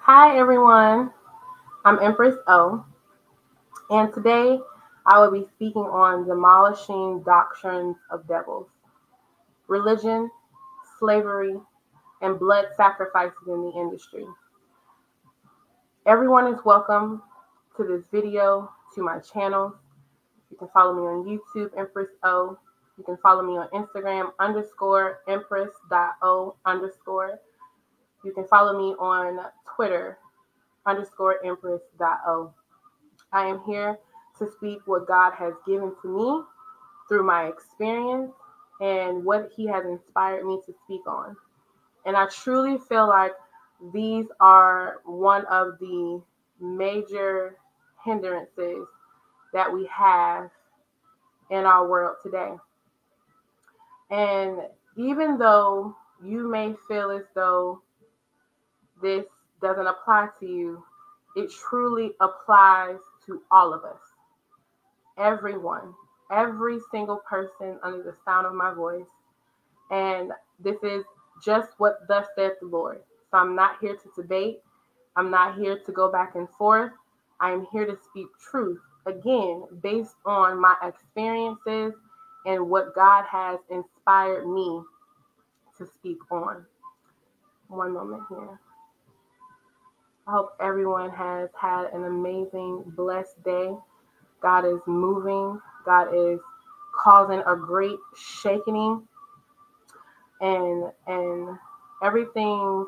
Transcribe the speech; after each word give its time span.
Hi, 0.00 0.36
everyone. 0.36 1.12
I'm 1.84 2.00
Empress 2.02 2.34
O, 2.48 2.84
and 3.88 4.12
today 4.12 4.58
I 5.06 5.20
will 5.20 5.30
be 5.30 5.46
speaking 5.54 5.82
on 5.82 6.26
demolishing 6.26 7.22
doctrines 7.22 7.94
of 8.10 8.26
devils, 8.26 8.66
religion, 9.68 10.28
slavery, 10.98 11.54
and 12.20 12.36
blood 12.40 12.64
sacrifices 12.76 13.38
in 13.46 13.62
the 13.62 13.70
industry. 13.76 14.24
Everyone 16.04 16.52
is 16.52 16.58
welcome 16.64 17.22
to 17.76 17.84
this 17.84 18.06
video, 18.10 18.72
to 18.96 19.04
my 19.04 19.20
channel. 19.20 19.76
You 20.50 20.56
can 20.56 20.66
follow 20.74 20.94
me 20.94 21.02
on 21.02 21.24
YouTube, 21.24 21.70
Empress 21.78 22.08
O. 22.24 22.58
You 23.00 23.04
can 23.04 23.16
follow 23.22 23.42
me 23.42 23.56
on 23.56 23.66
Instagram, 23.68 24.32
underscore 24.38 25.20
empress.o 25.26 26.56
underscore. 26.66 27.40
You 28.22 28.32
can 28.34 28.46
follow 28.46 28.78
me 28.78 28.94
on 28.98 29.40
Twitter, 29.74 30.18
underscore 30.84 31.42
empress.o. 31.42 32.52
I 33.32 33.46
am 33.46 33.62
here 33.66 33.98
to 34.38 34.50
speak 34.52 34.80
what 34.84 35.08
God 35.08 35.32
has 35.32 35.54
given 35.66 35.94
to 36.02 36.08
me 36.08 36.42
through 37.08 37.24
my 37.24 37.46
experience 37.46 38.32
and 38.82 39.24
what 39.24 39.50
He 39.56 39.66
has 39.66 39.86
inspired 39.86 40.44
me 40.44 40.60
to 40.66 40.74
speak 40.84 41.06
on. 41.06 41.34
And 42.04 42.18
I 42.18 42.26
truly 42.26 42.76
feel 42.76 43.08
like 43.08 43.32
these 43.94 44.26
are 44.40 44.96
one 45.06 45.46
of 45.46 45.78
the 45.80 46.20
major 46.60 47.56
hindrances 48.04 48.86
that 49.54 49.72
we 49.72 49.86
have 49.86 50.50
in 51.50 51.64
our 51.64 51.88
world 51.88 52.16
today. 52.22 52.52
And 54.10 54.58
even 54.96 55.38
though 55.38 55.96
you 56.22 56.48
may 56.48 56.74
feel 56.88 57.10
as 57.10 57.24
though 57.34 57.82
this 59.02 59.24
doesn't 59.62 59.86
apply 59.86 60.28
to 60.40 60.46
you, 60.46 60.84
it 61.36 61.50
truly 61.50 62.12
applies 62.20 62.96
to 63.26 63.40
all 63.50 63.72
of 63.72 63.84
us. 63.84 64.00
Everyone, 65.18 65.94
every 66.32 66.78
single 66.90 67.18
person 67.28 67.78
under 67.82 68.02
the 68.02 68.14
sound 68.24 68.46
of 68.46 68.54
my 68.54 68.74
voice. 68.74 69.06
And 69.90 70.32
this 70.58 70.76
is 70.82 71.04
just 71.44 71.68
what 71.78 72.00
thus 72.08 72.26
saith 72.36 72.54
the 72.60 72.66
Lord. 72.66 73.00
So 73.30 73.38
I'm 73.38 73.54
not 73.54 73.76
here 73.80 73.96
to 73.96 74.22
debate. 74.22 74.60
I'm 75.16 75.30
not 75.30 75.56
here 75.56 75.78
to 75.84 75.92
go 75.92 76.10
back 76.10 76.34
and 76.34 76.48
forth. 76.58 76.92
I 77.40 77.52
am 77.52 77.66
here 77.72 77.86
to 77.86 77.96
speak 78.10 78.26
truth, 78.50 78.80
again, 79.06 79.64
based 79.82 80.16
on 80.26 80.60
my 80.60 80.74
experiences 80.82 81.94
and 82.46 82.68
what 82.70 82.94
God 82.94 83.24
has 83.30 83.58
inspired 83.70 84.46
me 84.48 84.82
to 85.78 85.86
speak 85.86 86.18
on. 86.30 86.64
One 87.68 87.92
moment 87.94 88.22
here. 88.28 88.60
I 90.26 90.32
hope 90.32 90.50
everyone 90.60 91.10
has 91.10 91.50
had 91.60 91.86
an 91.92 92.04
amazing, 92.04 92.84
blessed 92.96 93.42
day. 93.44 93.74
God 94.42 94.64
is 94.64 94.80
moving, 94.86 95.60
God 95.84 96.14
is 96.14 96.40
causing 97.04 97.42
a 97.46 97.56
great 97.56 97.98
shaking 98.16 99.06
and 100.40 100.84
and 101.06 101.58
everything 102.02 102.86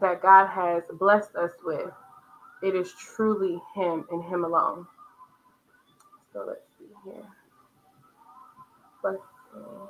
that 0.00 0.22
God 0.22 0.46
has 0.48 0.82
blessed 0.98 1.36
us 1.36 1.52
with, 1.64 1.90
it 2.62 2.74
is 2.74 2.92
truly 2.92 3.60
Him 3.74 4.06
and 4.10 4.24
Him 4.24 4.44
alone. 4.44 4.86
So 6.32 6.44
let's 6.46 6.60
see 6.78 6.86
here. 7.04 7.24
Let's 9.02 9.18
see. 9.18 9.58
Uh, 9.58 9.86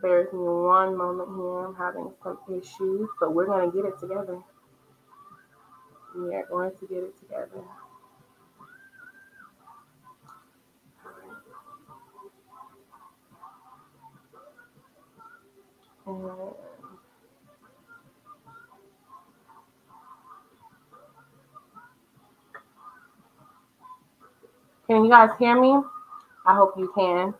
bear 0.00 0.20
with 0.20 0.32
me 0.32 0.40
one 0.40 0.96
moment 0.96 1.30
here. 1.36 1.66
I'm 1.66 1.74
having 1.74 2.12
some 2.22 2.38
issues, 2.48 3.08
but 3.18 3.34
we're 3.34 3.46
going 3.46 3.70
to 3.70 3.76
get 3.76 3.86
it 3.86 3.98
together. 3.98 4.38
We 6.16 6.34
are 6.34 6.46
going 6.46 6.72
to 6.78 6.86
get 6.86 6.98
it 6.98 7.18
together. 7.20 7.62
And 16.06 16.24
Can 24.92 25.04
you 25.04 25.10
guys 25.10 25.30
hear 25.38 25.58
me? 25.58 25.74
I 26.46 26.54
hope 26.54 26.74
you 26.76 26.92
can. 26.94 27.32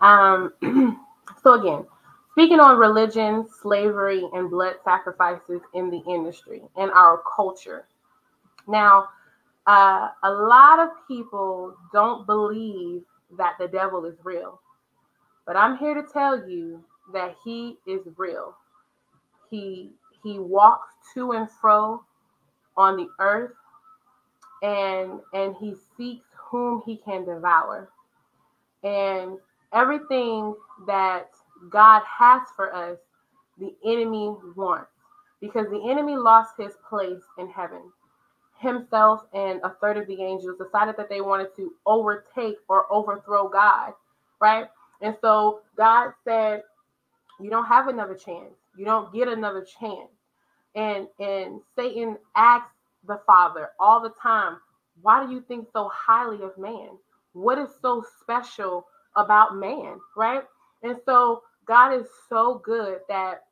Um, 0.00 0.52
so, 1.42 1.54
again, 1.60 1.84
speaking 2.30 2.60
on 2.60 2.78
religion, 2.78 3.44
slavery, 3.60 4.22
and 4.32 4.48
blood 4.48 4.74
sacrifices 4.84 5.62
in 5.74 5.90
the 5.90 6.00
industry 6.08 6.62
and 6.76 6.92
our 6.92 7.20
culture. 7.34 7.88
Now, 8.68 9.08
uh, 9.66 10.10
a 10.22 10.30
lot 10.30 10.78
of 10.78 10.90
people 11.08 11.74
don't 11.92 12.24
believe 12.24 13.02
that 13.36 13.54
the 13.58 13.66
devil 13.66 14.04
is 14.04 14.14
real, 14.22 14.60
but 15.44 15.56
I'm 15.56 15.78
here 15.78 15.94
to 15.94 16.04
tell 16.12 16.48
you 16.48 16.84
that 17.12 17.34
he 17.44 17.78
is 17.84 18.02
real. 18.16 18.54
He 19.50 19.90
he 20.22 20.38
walks 20.38 20.88
to 21.14 21.32
and 21.32 21.50
fro 21.50 22.04
on 22.76 22.96
the 22.96 23.08
earth 23.18 23.54
and 24.62 25.20
and 25.34 25.56
he 25.60 25.74
seeks 25.96 26.26
whom 26.50 26.82
he 26.86 26.96
can 26.98 27.24
devour. 27.24 27.90
And 28.82 29.38
everything 29.72 30.54
that 30.86 31.30
God 31.70 32.02
has 32.06 32.42
for 32.56 32.74
us, 32.74 32.98
the 33.58 33.74
enemy 33.84 34.34
wants. 34.56 34.90
Because 35.40 35.66
the 35.70 35.90
enemy 35.90 36.16
lost 36.16 36.54
his 36.58 36.72
place 36.88 37.22
in 37.38 37.48
heaven. 37.50 37.82
Himself 38.58 39.22
and 39.34 39.60
a 39.64 39.70
third 39.80 39.98
of 39.98 40.06
the 40.06 40.22
angels 40.22 40.56
decided 40.58 40.96
that 40.96 41.08
they 41.08 41.20
wanted 41.20 41.54
to 41.56 41.72
overtake 41.86 42.56
or 42.68 42.92
overthrow 42.92 43.48
God, 43.48 43.92
right? 44.40 44.66
And 45.00 45.16
so 45.20 45.62
God 45.76 46.12
said, 46.24 46.62
You 47.40 47.50
don't 47.50 47.66
have 47.66 47.88
another 47.88 48.14
chance. 48.14 48.54
You 48.76 48.84
don't 48.84 49.12
get 49.12 49.28
another 49.28 49.66
chance. 49.80 50.10
And 50.76 51.08
and 51.20 51.60
Satan 51.76 52.18
asks 52.36 52.70
the 53.06 53.20
Father 53.26 53.70
all 53.78 54.00
the 54.00 54.12
time, 54.22 54.58
why 55.00 55.24
do 55.24 55.32
you 55.32 55.42
think 55.48 55.68
so 55.72 55.90
highly 55.92 56.42
of 56.42 56.56
man? 56.58 56.90
What 57.32 57.58
is 57.58 57.70
so 57.80 58.04
special 58.20 58.86
about 59.16 59.56
man, 59.56 59.98
right? 60.16 60.44
And 60.82 60.96
so 61.04 61.42
God 61.66 61.92
is 61.94 62.06
so 62.28 62.60
good 62.64 63.00
that 63.08 63.44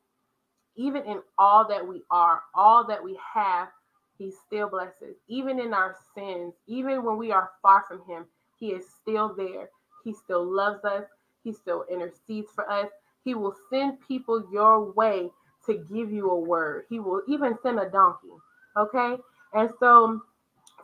even 0.75 1.03
in 1.05 1.21
all 1.37 1.67
that 1.67 1.85
we 1.85 2.01
are, 2.11 2.41
all 2.55 2.85
that 2.87 3.03
we 3.03 3.19
have, 3.33 3.69
He 4.17 4.31
still 4.31 4.69
blesses. 4.69 5.15
Even 5.27 5.59
in 5.59 5.73
our 5.73 5.95
sins, 6.15 6.53
even 6.67 7.03
when 7.03 7.17
we 7.17 7.31
are 7.31 7.51
far 7.61 7.85
from 7.87 8.01
Him, 8.07 8.25
He 8.59 8.67
is 8.67 8.85
still 9.01 9.33
there. 9.35 9.69
He 10.03 10.13
still 10.13 10.43
loves 10.43 10.83
us. 10.85 11.05
He 11.43 11.53
still 11.53 11.85
intercedes 11.91 12.49
for 12.53 12.69
us. 12.69 12.89
He 13.23 13.33
will 13.35 13.55
send 13.69 13.99
people 14.07 14.47
your 14.51 14.91
way 14.93 15.29
to 15.65 15.73
give 15.73 16.11
you 16.11 16.29
a 16.29 16.39
word. 16.39 16.85
He 16.89 16.99
will 16.99 17.21
even 17.27 17.57
send 17.61 17.79
a 17.79 17.89
donkey. 17.89 18.29
Okay. 18.77 19.17
And 19.53 19.69
so 19.79 20.21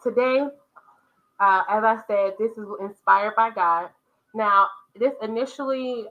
today, 0.03 0.47
uh, 1.39 1.63
as 1.69 1.83
I 1.83 1.99
said, 2.07 2.33
this 2.39 2.51
is 2.57 2.67
inspired 2.81 3.35
by 3.35 3.51
God. 3.51 3.89
Now, 4.33 4.67
this 4.99 5.13
initially 5.21 6.05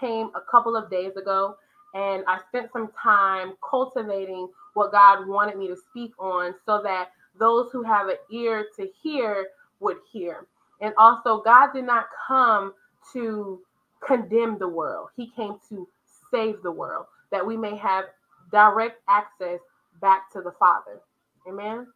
came 0.00 0.30
a 0.34 0.40
couple 0.50 0.76
of 0.76 0.90
days 0.90 1.16
ago, 1.16 1.56
and 1.94 2.24
I 2.26 2.40
spent 2.48 2.72
some 2.72 2.90
time 3.02 3.54
cultivating 3.68 4.48
what 4.74 4.92
God 4.92 5.28
wanted 5.28 5.58
me 5.58 5.68
to 5.68 5.76
speak 5.76 6.12
on 6.18 6.54
so 6.66 6.82
that 6.82 7.10
those 7.38 7.70
who 7.72 7.82
have 7.82 8.08
an 8.08 8.16
ear 8.32 8.66
to 8.76 8.88
hear 9.02 9.48
would 9.80 9.98
hear. 10.12 10.46
And 10.80 10.94
also, 10.98 11.42
God 11.42 11.72
did 11.74 11.84
not 11.84 12.06
come 12.26 12.74
to 13.12 13.60
condemn 14.06 14.58
the 14.58 14.68
world, 14.68 15.08
He 15.16 15.30
came 15.36 15.56
to 15.68 15.88
save 16.30 16.62
the 16.62 16.72
world 16.72 17.06
that 17.30 17.46
we 17.46 17.56
may 17.56 17.76
have 17.76 18.06
direct 18.50 19.00
access 19.08 19.60
back 20.00 20.30
to 20.32 20.40
the 20.42 20.52
Father. 20.58 21.00
Amen. 21.48 21.86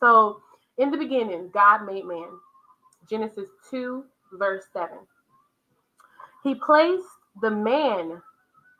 So, 0.00 0.42
in 0.76 0.90
the 0.90 0.96
beginning, 0.96 1.50
God 1.52 1.84
made 1.84 2.04
man. 2.04 2.28
Genesis 3.08 3.48
2, 3.70 4.04
verse 4.34 4.64
7. 4.72 4.98
He 6.44 6.54
placed 6.54 7.04
the 7.40 7.50
man 7.50 8.22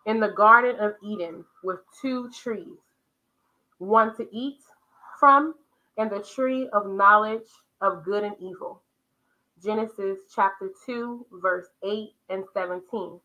in 0.07 0.21
the 0.21 0.29
Garden 0.29 0.77
of 0.81 0.95
Eden 1.03 1.45
with 1.65 1.81
two 2.01 2.31
trees, 2.31 2.79
one 3.79 4.17
to 4.17 4.29
eat 4.33 4.59
from, 5.19 5.55
and 5.97 6.11
the 6.11 6.21
tree 6.21 6.69
of 6.73 6.89
knowledge 6.89 7.49
of 7.81 8.05
good 8.05 8.25
and 8.25 8.37
evil. 8.41 8.83
Genesis 9.63 10.19
chapter 10.35 10.71
2, 10.87 11.27
verse 11.43 11.67
8 11.83 12.11
and 12.31 12.45
17. 12.55 13.19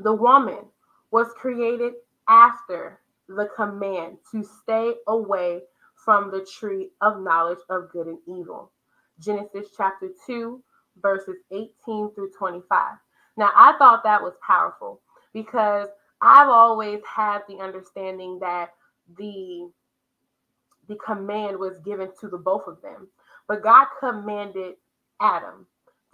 The 0.00 0.12
woman 0.12 0.64
was 1.10 1.28
created 1.36 1.94
after 2.28 3.00
the 3.28 3.48
command 3.56 4.18
to 4.32 4.42
stay 4.62 4.94
away 5.06 5.62
from 6.08 6.30
the 6.30 6.48
tree 6.58 6.88
of 7.02 7.20
knowledge 7.20 7.58
of 7.68 7.92
good 7.92 8.06
and 8.06 8.18
evil. 8.26 8.72
Genesis 9.20 9.66
chapter 9.76 10.08
2, 10.26 10.58
verses 11.02 11.36
18 11.50 12.14
through 12.14 12.30
25. 12.30 12.94
Now, 13.36 13.50
I 13.54 13.76
thought 13.76 14.04
that 14.04 14.22
was 14.22 14.32
powerful 14.40 15.02
because 15.34 15.88
I've 16.22 16.48
always 16.48 17.02
had 17.04 17.40
the 17.46 17.58
understanding 17.58 18.38
that 18.40 18.70
the 19.18 19.70
the 20.88 20.96
command 20.96 21.58
was 21.58 21.78
given 21.80 22.08
to 22.22 22.28
the 22.28 22.38
both 22.38 22.66
of 22.66 22.80
them. 22.80 23.08
But 23.46 23.62
God 23.62 23.88
commanded 24.00 24.76
Adam 25.20 25.66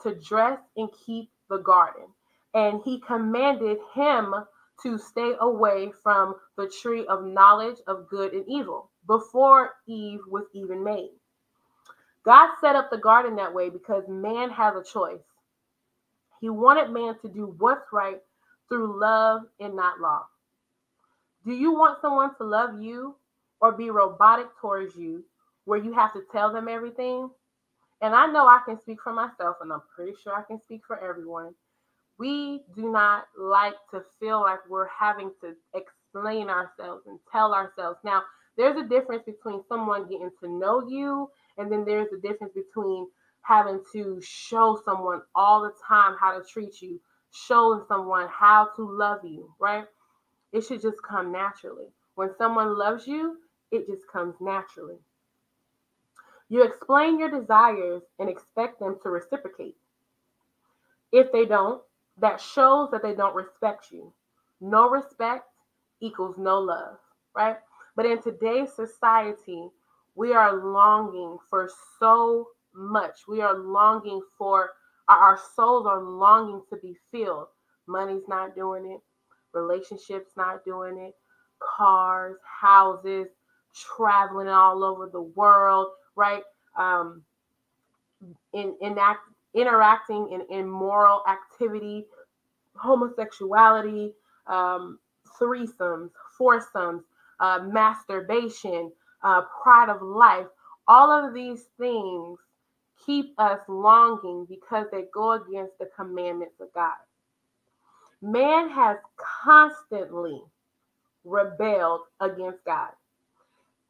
to 0.03 0.17
dress 0.17 0.59
and 0.77 0.89
keep 1.07 1.31
the 1.49 1.59
garden. 1.59 2.07
And 2.53 2.81
he 2.85 2.99
commanded 2.99 3.79
him 3.95 4.35
to 4.83 4.99
stay 4.99 5.35
away 5.39 5.93
from 6.03 6.35
the 6.57 6.69
tree 6.83 7.07
of 7.07 7.25
knowledge 7.25 7.79
of 7.87 8.09
good 8.09 8.33
and 8.33 8.45
evil 8.49 8.91
before 9.07 9.73
Eve 9.87 10.21
was 10.29 10.45
even 10.55 10.83
made. 10.85 11.11
God 12.25 12.51
set 12.61 12.77
up 12.77 12.91
the 12.91 12.99
garden 12.99 13.37
that 13.37 13.55
way 13.55 13.69
because 13.69 14.05
man 14.09 14.51
has 14.51 14.75
a 14.75 14.85
choice. 14.85 15.21
He 16.41 16.49
wanted 16.51 16.91
man 16.91 17.17
to 17.23 17.29
do 17.29 17.55
what's 17.59 17.93
right 17.93 18.21
through 18.69 19.01
love 19.01 19.43
and 19.61 19.77
not 19.77 20.01
law. 20.01 20.25
Do 21.45 21.53
you 21.53 21.73
want 21.73 22.01
someone 22.01 22.35
to 22.37 22.45
love 22.45 22.81
you 22.81 23.17
or 23.61 23.73
be 23.73 23.91
robotic 23.91 24.47
towards 24.61 24.97
you 24.97 25.25
where 25.65 25.79
you 25.79 25.93
have 25.93 26.13
to 26.15 26.23
tell 26.33 26.53
them 26.53 26.69
everything? 26.69 27.31
And 28.01 28.15
I 28.15 28.27
know 28.27 28.47
I 28.47 28.61
can 28.67 28.81
speak 28.83 28.99
for 29.03 29.13
myself, 29.13 29.57
and 29.61 29.73
I'm 29.73 29.83
pretty 29.95 30.13
sure 30.23 30.35
I 30.35 30.43
can 30.43 30.61
speak 30.65 30.83
for 30.87 30.99
everyone. 30.99 31.55
We 32.19 32.63
do 32.75 32.91
not 32.91 33.25
like 33.39 33.75
to 33.93 34.03
feel 34.21 34.41
like 34.41 34.61
we're 34.69 34.89
having 34.89 35.33
to 35.41 35.55
explain 35.75 36.49
ourselves 36.49 37.05
and 37.07 37.19
tell 37.31 37.55
ourselves. 37.55 37.99
Now, 38.05 38.23
there's 38.57 38.77
a 38.77 38.89
difference 38.89 39.25
between 39.25 39.63
someone 39.69 40.09
getting 40.09 40.31
to 40.41 40.49
know 40.49 40.87
you, 40.89 41.31
and 41.59 41.71
then 41.71 41.85
there's 41.85 42.13
a 42.13 42.21
difference 42.21 42.55
between 42.55 43.09
having 43.43 43.81
to 43.93 44.21
show 44.23 44.81
someone 44.85 45.23
all 45.35 45.63
the 45.63 45.73
time 45.87 46.17
how 46.19 46.37
to 46.39 46.45
treat 46.45 46.81
you, 46.81 47.01
showing 47.33 47.83
someone 47.89 48.29
how 48.29 48.71
to 48.77 48.89
love 48.91 49.25
you, 49.25 49.53
right? 49.59 49.85
It 50.53 50.63
should 50.63 50.81
just 50.81 51.03
come 51.03 51.33
naturally. 51.33 51.89
When 52.15 52.31
someone 52.39 52.79
loves 52.79 53.07
you, 53.07 53.39
it 53.71 53.87
just 53.87 54.07
comes 54.11 54.35
naturally. 54.41 54.99
You 56.49 56.63
explain 56.63 57.19
your 57.19 57.31
desires 57.31 58.03
and 58.19 58.29
expect 58.29 58.79
them 58.79 58.97
to 59.03 59.11
reciprocate. 59.11 59.77
If 61.13 61.33
they 61.33 61.45
don't, 61.45 61.83
that 62.19 62.41
shows 62.41 62.91
that 62.93 63.03
they 63.03 63.15
don't 63.15 63.35
respect 63.35 63.91
you. 63.91 64.13
No 64.61 64.89
respect 64.89 65.47
equals 66.01 66.37
no 66.39 66.61
love, 66.61 66.99
right? 67.35 67.57
But 67.97 68.07
in 68.07 68.23
today's 68.23 68.73
society, 68.73 69.69
we 70.15 70.33
are 70.33 70.57
longing 70.57 71.39
for 71.49 71.69
so 71.99 72.49
much. 72.75 73.21
We 73.29 73.41
are 73.41 73.57
longing 73.59 74.21
for, 74.37 74.71
our 75.09 75.39
souls 75.55 75.87
are 75.87 76.03
longing 76.03 76.63
to 76.71 76.77
be 76.77 76.97
filled. 77.11 77.47
Money's 77.87 78.27
not 78.29 78.55
doing 78.55 78.87
it, 78.87 79.01
relationships 79.53 80.31
not 80.37 80.65
doing 80.65 80.99
it, 80.99 81.15
cars, 81.61 82.37
houses, 82.61 83.29
traveling 83.97 84.49
all 84.49 84.83
over 84.83 85.09
the 85.13 85.23
world, 85.23 85.89
right? 86.17 86.43
Um, 86.79 87.23
in, 88.53 88.75
in 88.81 88.99
act, 88.99 89.21
interacting 89.55 90.31
in 90.33 90.57
immoral 90.57 91.23
activity, 91.29 92.07
homosexuality, 92.75 94.13
um, 94.47 94.99
threesomes, 95.41 96.11
foursomes, 96.37 97.03
uh, 97.41 97.61
masturbation, 97.65 98.93
uh, 99.25 99.43
pride 99.63 99.91
of 99.91 100.03
life. 100.03 100.47
All 100.89 101.11
of 101.11 101.35
these 101.35 101.65
things 101.79 102.39
keep 103.07 103.35
us 103.39 103.61
longing 103.69 104.47
because 104.49 104.87
they 104.93 105.05
go 105.13 105.33
against 105.33 105.79
the 105.79 105.89
commandments 105.97 106.57
of 106.61 106.73
God. 106.75 106.97
Man 108.23 108.71
has 108.71 108.99
constantly 109.45 110.43
rebelled 111.25 112.03
against 112.21 112.65
God 112.65 112.91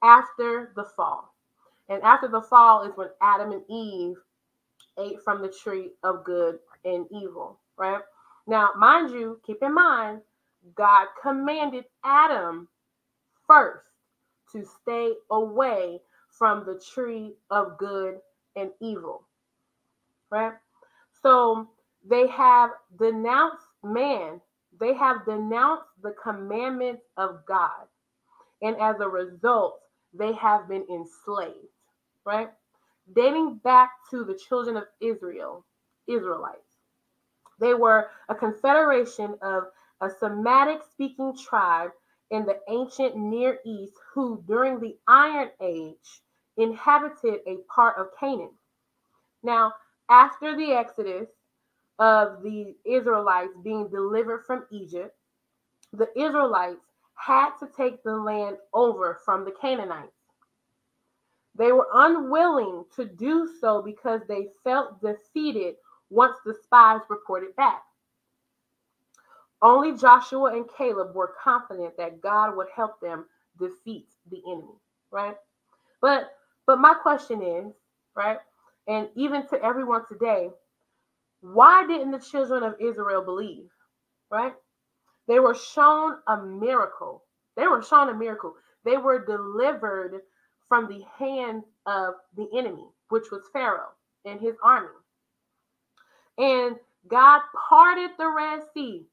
after 0.02 0.72
the 0.76 0.84
fall. 0.96 1.34
And 1.88 2.02
after 2.02 2.28
the 2.28 2.42
fall 2.42 2.84
is 2.84 2.92
when 2.96 3.08
Adam 3.22 3.52
and 3.52 3.62
Eve 3.70 4.16
ate 4.98 5.22
from 5.24 5.42
the 5.42 5.48
tree 5.62 5.90
of 6.02 6.24
good 6.24 6.58
and 6.84 7.06
evil, 7.10 7.60
right? 7.78 8.02
Now, 8.46 8.70
mind 8.78 9.10
you, 9.12 9.40
keep 9.46 9.62
in 9.62 9.74
mind, 9.74 10.20
God 10.76 11.08
commanded 11.22 11.84
Adam 12.04 12.68
first 13.46 13.84
to 14.52 14.64
stay 14.82 15.14
away 15.30 16.00
from 16.30 16.64
the 16.66 16.80
tree 16.94 17.34
of 17.50 17.78
good 17.78 18.20
and 18.56 18.70
evil, 18.80 19.26
right? 20.30 20.52
So 21.22 21.68
they 22.08 22.26
have 22.28 22.70
denounced 22.98 23.66
man, 23.82 24.40
they 24.80 24.94
have 24.94 25.24
denounced 25.24 25.88
the 26.02 26.14
commandments 26.22 27.02
of 27.16 27.44
God. 27.46 27.86
And 28.62 28.76
as 28.80 29.00
a 29.00 29.08
result, 29.08 29.80
they 30.12 30.32
have 30.34 30.68
been 30.68 30.86
enslaved, 30.90 31.68
right? 32.24 32.50
Dating 33.14 33.56
back 33.64 33.90
to 34.10 34.24
the 34.24 34.34
children 34.48 34.76
of 34.76 34.84
Israel, 35.00 35.64
Israelites. 36.06 36.60
They 37.60 37.74
were 37.74 38.08
a 38.28 38.34
confederation 38.34 39.36
of 39.42 39.64
a 40.00 40.10
Semitic 40.10 40.80
speaking 40.92 41.36
tribe 41.36 41.92
in 42.34 42.44
the 42.44 42.58
ancient 42.68 43.16
Near 43.16 43.60
East 43.64 43.94
who, 44.12 44.42
during 44.48 44.80
the 44.80 44.96
Iron 45.06 45.50
Age, 45.60 46.22
inhabited 46.56 47.40
a 47.46 47.58
part 47.72 47.96
of 47.96 48.08
Canaan. 48.18 48.50
Now, 49.44 49.72
after 50.10 50.56
the 50.56 50.72
Exodus 50.72 51.28
of 52.00 52.42
the 52.42 52.74
Israelites 52.84 53.52
being 53.62 53.88
delivered 53.88 54.44
from 54.46 54.66
Egypt, 54.72 55.16
the 55.92 56.08
Israelites 56.18 56.84
had 57.14 57.50
to 57.60 57.68
take 57.76 58.02
the 58.02 58.16
land 58.16 58.56
over 58.72 59.20
from 59.24 59.44
the 59.44 59.52
Canaanites. 59.52 60.10
They 61.54 61.70
were 61.70 61.86
unwilling 61.94 62.84
to 62.96 63.04
do 63.04 63.48
so 63.60 63.80
because 63.80 64.22
they 64.26 64.48
felt 64.64 65.00
defeated 65.00 65.76
once 66.10 66.36
the 66.44 66.54
spies 66.64 67.02
reported 67.08 67.54
back. 67.54 67.84
Only 69.64 69.96
Joshua 69.98 70.54
and 70.54 70.66
Caleb 70.78 71.16
were 71.16 71.34
confident 71.42 71.96
that 71.98 72.22
God 72.22 72.56
would 72.56 72.68
help 72.76 73.00
them 73.00 73.26
defeat 73.58 74.08
the 74.30 74.42
enemy, 74.46 74.78
right? 75.10 75.36
But 76.02 76.32
but 76.66 76.80
my 76.80 76.94
question 76.94 77.42
is, 77.42 77.72
right? 78.14 78.38
And 78.88 79.08
even 79.16 79.48
to 79.48 79.64
everyone 79.64 80.02
today, 80.06 80.50
why 81.40 81.86
didn't 81.86 82.12
the 82.12 82.20
children 82.20 82.62
of 82.62 82.76
Israel 82.80 83.24
believe? 83.24 83.70
Right? 84.30 84.54
They 85.28 85.40
were 85.40 85.54
shown 85.56 86.18
a 86.28 86.38
miracle. 86.42 87.24
They 87.56 87.66
were 87.66 87.82
shown 87.82 88.10
a 88.10 88.14
miracle. 88.14 88.56
They 88.84 88.98
were 88.98 89.24
delivered 89.24 90.20
from 90.68 90.88
the 90.88 91.04
hands 91.18 91.64
of 91.86 92.16
the 92.36 92.48
enemy, 92.56 92.86
which 93.08 93.30
was 93.32 93.48
Pharaoh 93.52 93.92
and 94.26 94.40
his 94.40 94.56
army. 94.62 94.88
And 96.38 96.76
God 97.08 97.42
parted 97.68 98.10
the 98.18 98.28
Red 98.28 98.62
Sea 98.74 99.06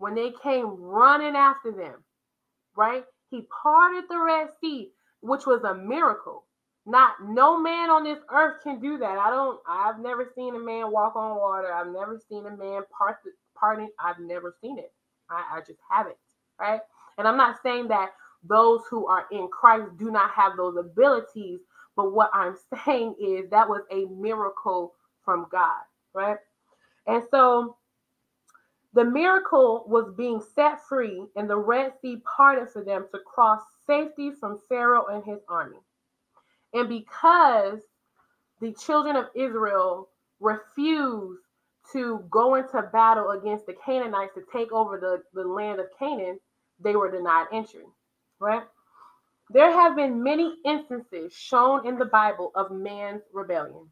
when 0.00 0.14
they 0.14 0.32
came 0.42 0.66
running 0.80 1.36
after 1.36 1.70
them, 1.72 2.02
right? 2.76 3.04
He 3.30 3.46
parted 3.62 4.04
the 4.08 4.18
Red 4.18 4.48
Sea, 4.60 4.90
which 5.20 5.46
was 5.46 5.62
a 5.64 5.74
miracle. 5.74 6.46
Not 6.86 7.16
no 7.22 7.58
man 7.60 7.90
on 7.90 8.04
this 8.04 8.18
earth 8.32 8.62
can 8.62 8.80
do 8.80 8.98
that. 8.98 9.18
I 9.18 9.30
don't. 9.30 9.60
I've 9.68 10.00
never 10.00 10.32
seen 10.34 10.56
a 10.56 10.58
man 10.58 10.90
walk 10.90 11.16
on 11.16 11.36
water. 11.36 11.72
I've 11.72 11.92
never 11.92 12.18
seen 12.30 12.46
a 12.46 12.56
man 12.56 12.82
part 12.96 13.18
the 13.24 13.32
parting. 13.58 13.90
I've 14.02 14.18
never 14.18 14.56
seen 14.62 14.78
it. 14.78 14.92
I, 15.30 15.58
I 15.58 15.60
just 15.60 15.80
haven't. 15.90 16.16
Right. 16.58 16.80
And 17.18 17.28
I'm 17.28 17.36
not 17.36 17.58
saying 17.62 17.88
that 17.88 18.10
those 18.42 18.80
who 18.90 19.06
are 19.06 19.26
in 19.30 19.48
Christ 19.48 19.98
do 19.98 20.10
not 20.10 20.30
have 20.30 20.56
those 20.56 20.76
abilities. 20.78 21.60
But 21.94 22.14
what 22.14 22.30
I'm 22.32 22.56
saying 22.86 23.16
is 23.20 23.50
that 23.50 23.68
was 23.68 23.82
a 23.92 24.06
miracle 24.06 24.94
from 25.24 25.46
God. 25.52 25.82
Right. 26.14 26.38
And 27.06 27.22
so 27.30 27.76
the 28.94 29.04
miracle 29.04 29.84
was 29.86 30.12
being 30.16 30.40
set 30.54 30.86
free, 30.88 31.26
and 31.36 31.48
the 31.48 31.56
Red 31.56 31.92
Sea 32.00 32.22
parted 32.36 32.70
for 32.70 32.84
them 32.84 33.06
to 33.12 33.20
cross 33.20 33.60
safety 33.86 34.32
from 34.32 34.58
Pharaoh 34.68 35.06
and 35.06 35.24
his 35.24 35.40
army. 35.48 35.78
And 36.74 36.88
because 36.88 37.80
the 38.60 38.72
children 38.72 39.16
of 39.16 39.26
Israel 39.34 40.08
refused 40.40 41.42
to 41.92 42.24
go 42.30 42.56
into 42.56 42.82
battle 42.92 43.30
against 43.30 43.66
the 43.66 43.74
Canaanites 43.84 44.34
to 44.34 44.42
take 44.52 44.72
over 44.72 44.98
the, 44.98 45.22
the 45.40 45.48
land 45.48 45.80
of 45.80 45.86
Canaan, 45.98 46.38
they 46.80 46.96
were 46.96 47.10
denied 47.10 47.46
entry, 47.52 47.84
right? 48.40 48.62
There 49.50 49.70
have 49.70 49.96
been 49.96 50.22
many 50.22 50.56
instances 50.64 51.32
shown 51.32 51.86
in 51.86 51.98
the 51.98 52.04
Bible 52.06 52.52
of 52.54 52.70
man's 52.70 53.22
rebellion. 53.32 53.90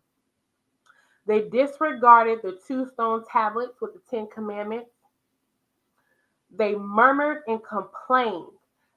They 1.28 1.48
disregarded 1.50 2.40
the 2.42 2.58
two 2.66 2.86
stone 2.86 3.24
tablets 3.30 3.80
with 3.82 3.92
the 3.94 4.00
Ten 4.10 4.28
Commandments. 4.28 4.90
They 6.56 6.74
murmured 6.74 7.42
and 7.46 7.60
complained 7.62 8.48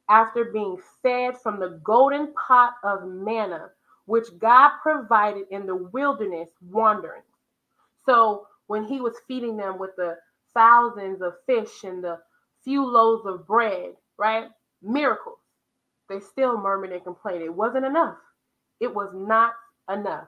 after 0.10 0.46
being 0.46 0.78
fed 1.04 1.38
from 1.40 1.60
the 1.60 1.82
golden 1.84 2.34
pot 2.34 2.76
of 2.84 3.06
manna, 3.06 3.72
which 4.06 4.28
God 4.40 4.72
provided 4.82 5.48
in 5.52 5.68
the 5.68 5.76
wilderness 5.76 6.50
wandering. 6.72 7.24
So 8.06 8.48
when 8.68 8.86
he 8.86 9.02
was 9.02 9.16
feeding 9.28 9.58
them 9.58 9.78
with 9.78 9.92
the 9.98 10.18
thousands 10.54 11.22
of 11.22 11.34
fish 11.46 11.84
and 11.84 12.04
the 12.04 12.20
few 12.64 12.86
loaves 12.86 13.26
of 13.26 13.46
bread, 13.46 13.96
right? 14.18 14.50
Miracles. 14.82 15.40
They 16.10 16.22
still 16.22 16.58
murmured 16.58 16.94
and 16.94 17.04
complained. 17.04 17.44
It 17.44 17.54
wasn't 17.54 17.86
enough. 17.86 18.18
It 18.80 18.94
was 18.94 19.12
not 19.14 19.54
enough. 19.90 20.28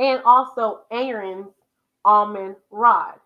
And 0.00 0.22
also 0.24 0.80
Aaron's 0.90 1.52
almond 2.06 2.56
rod. 2.70 3.20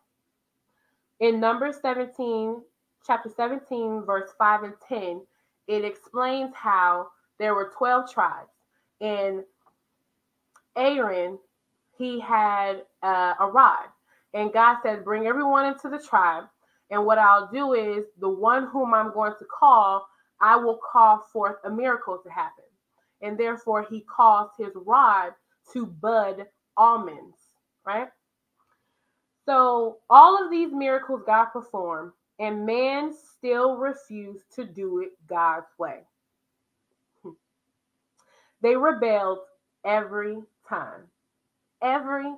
In 1.20 1.38
Numbers 1.38 1.76
17, 1.80 2.60
chapter 3.06 3.30
17, 3.30 4.02
verse 4.04 4.30
5 4.36 4.64
and 4.64 4.74
10, 4.88 5.22
it 5.68 5.84
explains 5.84 6.52
how 6.52 7.10
there 7.38 7.54
were 7.54 7.72
12 7.78 8.10
tribes. 8.12 8.50
And 9.00 9.44
Aaron, 10.76 11.38
he 11.96 12.18
had 12.18 12.82
uh, 13.04 13.34
a 13.38 13.46
rod. 13.46 13.86
And 14.32 14.52
God 14.52 14.78
said, 14.82 15.04
Bring 15.04 15.28
everyone 15.28 15.66
into 15.66 15.88
the 15.88 16.04
tribe. 16.04 16.44
And 16.90 17.06
what 17.06 17.18
I'll 17.18 17.48
do 17.52 17.74
is 17.74 18.06
the 18.18 18.28
one 18.28 18.66
whom 18.66 18.94
I'm 18.94 19.12
going 19.12 19.34
to 19.38 19.44
call, 19.44 20.08
I 20.40 20.56
will 20.56 20.80
call 20.92 21.24
forth 21.32 21.56
a 21.64 21.70
miracle 21.70 22.18
to 22.18 22.30
happen. 22.30 22.64
And 23.22 23.38
therefore, 23.38 23.86
he 23.88 24.00
caused 24.00 24.54
his 24.58 24.72
rod 24.74 25.34
to 25.72 25.86
bud 25.86 26.46
almonds, 26.76 27.36
right? 27.86 28.08
So, 29.46 29.98
all 30.08 30.42
of 30.42 30.50
these 30.50 30.72
miracles 30.72 31.22
God 31.26 31.46
performed, 31.46 32.12
and 32.38 32.66
man 32.66 33.12
still 33.36 33.76
refused 33.76 34.44
to 34.56 34.64
do 34.64 35.00
it 35.00 35.12
God's 35.28 35.66
way. 35.78 36.00
They 38.62 38.76
rebelled 38.76 39.40
every 39.84 40.38
time. 40.66 41.02
Every 41.82 42.34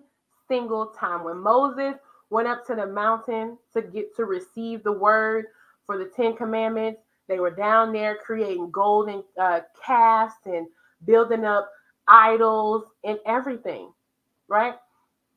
single 0.48 0.86
time. 0.86 1.22
When 1.22 1.38
Moses 1.38 1.94
went 2.30 2.48
up 2.48 2.66
to 2.66 2.74
the 2.74 2.86
mountain 2.86 3.58
to 3.72 3.82
get 3.82 4.16
to 4.16 4.24
receive 4.24 4.82
the 4.82 4.92
word 4.92 5.46
for 5.86 5.98
the 5.98 6.10
Ten 6.16 6.36
Commandments, 6.36 7.00
they 7.28 7.38
were 7.38 7.50
down 7.50 7.92
there 7.92 8.16
creating 8.16 8.70
golden 8.70 9.22
uh, 9.40 9.60
calves 9.84 10.34
and 10.46 10.66
building 11.04 11.44
up 11.44 11.70
idols 12.08 12.84
and 13.04 13.18
everything, 13.26 13.92
right? 14.48 14.74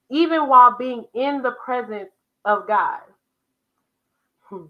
Even 0.09 0.47
while 0.47 0.75
being 0.77 1.05
in 1.13 1.41
the 1.41 1.55
presence 1.63 2.09
of 2.45 2.67
God. 2.67 3.01
Hmm. 4.41 4.65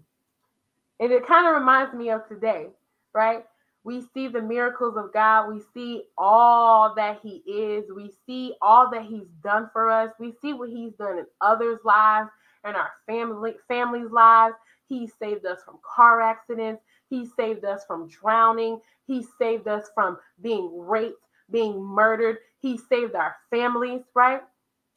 And 0.98 1.12
it 1.12 1.26
kind 1.26 1.46
of 1.46 1.54
reminds 1.54 1.94
me 1.94 2.10
of 2.10 2.28
today, 2.28 2.66
right? 3.14 3.44
We 3.82 4.02
see 4.12 4.28
the 4.28 4.42
miracles 4.42 4.96
of 4.98 5.12
God. 5.12 5.48
We 5.48 5.62
see 5.72 6.02
all 6.18 6.94
that 6.96 7.20
He 7.22 7.42
is. 7.50 7.84
We 7.94 8.10
see 8.26 8.54
all 8.60 8.90
that 8.90 9.04
He's 9.04 9.28
done 9.42 9.70
for 9.72 9.90
us. 9.90 10.10
We 10.20 10.34
see 10.42 10.52
what 10.52 10.68
He's 10.68 10.92
done 10.92 11.18
in 11.18 11.26
others' 11.40 11.80
lives 11.84 12.28
and 12.64 12.76
our 12.76 12.90
family 13.06 13.54
families' 13.68 14.10
lives. 14.10 14.54
He 14.88 15.06
saved 15.06 15.46
us 15.46 15.60
from 15.64 15.78
car 15.82 16.20
accidents. 16.20 16.82
He 17.08 17.26
saved 17.26 17.64
us 17.64 17.84
from 17.86 18.08
drowning. 18.08 18.80
He 19.06 19.24
saved 19.38 19.66
us 19.66 19.88
from 19.94 20.18
being 20.42 20.70
raped, 20.78 21.24
being 21.50 21.82
murdered. 21.82 22.38
He 22.60 22.76
saved 22.76 23.14
our 23.14 23.36
families, 23.50 24.02
right? 24.14 24.42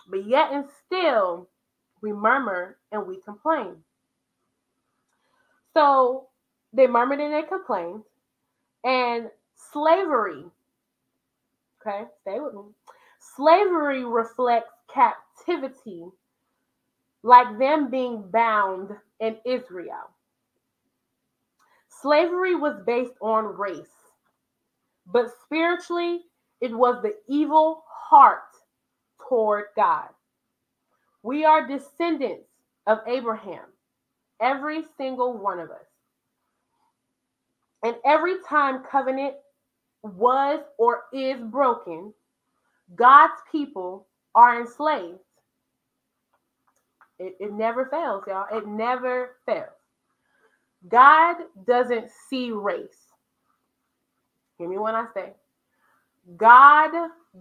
But 0.09 0.25
yet 0.27 0.51
and 0.51 0.65
still, 0.85 1.49
we 2.01 2.11
murmur 2.11 2.77
and 2.91 3.07
we 3.07 3.21
complain. 3.21 3.75
So 5.73 6.27
they 6.73 6.87
murmured 6.87 7.19
and 7.19 7.33
they 7.33 7.43
complained 7.43 8.03
and 8.83 9.29
slavery. 9.71 10.45
Okay, 11.81 12.03
stay 12.21 12.39
with 12.39 12.53
me. 12.53 12.61
Slavery 13.35 14.05
reflects 14.05 14.71
captivity, 14.93 16.05
like 17.23 17.57
them 17.57 17.89
being 17.89 18.23
bound 18.31 18.89
in 19.19 19.37
Israel. 19.45 20.09
Slavery 22.01 22.55
was 22.55 22.81
based 22.85 23.13
on 23.21 23.57
race, 23.57 23.87
but 25.07 25.27
spiritually, 25.45 26.21
it 26.63 26.73
was 26.73 27.03
the 27.03 27.13
evil 27.27 27.83
heart 27.89 28.39
toward 29.27 29.65
God. 29.75 30.07
We 31.21 31.43
are 31.43 31.67
descendants 31.67 32.47
of 32.87 32.99
Abraham, 33.05 33.65
every 34.41 34.83
single 34.97 35.37
one 35.37 35.59
of 35.59 35.71
us. 35.71 35.85
And 37.83 37.97
every 38.05 38.35
time 38.47 38.85
covenant 38.89 39.35
was 40.03 40.61
or 40.77 41.03
is 41.11 41.41
broken, 41.41 42.13
God's 42.95 43.41
people 43.51 44.07
are 44.33 44.61
enslaved. 44.61 45.19
It, 47.19 47.35
it 47.41 47.51
never 47.51 47.87
fails, 47.87 48.23
y'all. 48.25 48.45
It 48.57 48.65
never 48.65 49.35
fails. 49.45 49.67
God 50.87 51.35
doesn't 51.67 52.09
see 52.29 52.51
race. 52.51 53.11
Hear 54.57 54.69
me 54.69 54.77
when 54.77 54.95
I 54.95 55.07
say, 55.13 55.33
God 56.37 56.91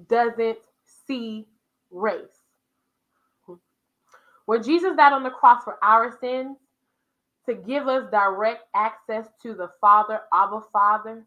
doesn't 0.09 0.59
see 1.07 1.47
race. 1.91 2.43
When 4.47 4.63
Jesus 4.63 4.97
died 4.97 5.13
on 5.13 5.23
the 5.23 5.31
cross 5.31 5.63
for 5.65 5.79
our 5.83 6.17
sins, 6.21 6.57
to 7.47 7.55
give 7.55 7.89
us 7.89 8.11
direct 8.11 8.65
access 8.75 9.27
to 9.43 9.55
the 9.55 9.71
Father, 9.81 10.21
Abba 10.33 10.61
Father. 10.73 11.25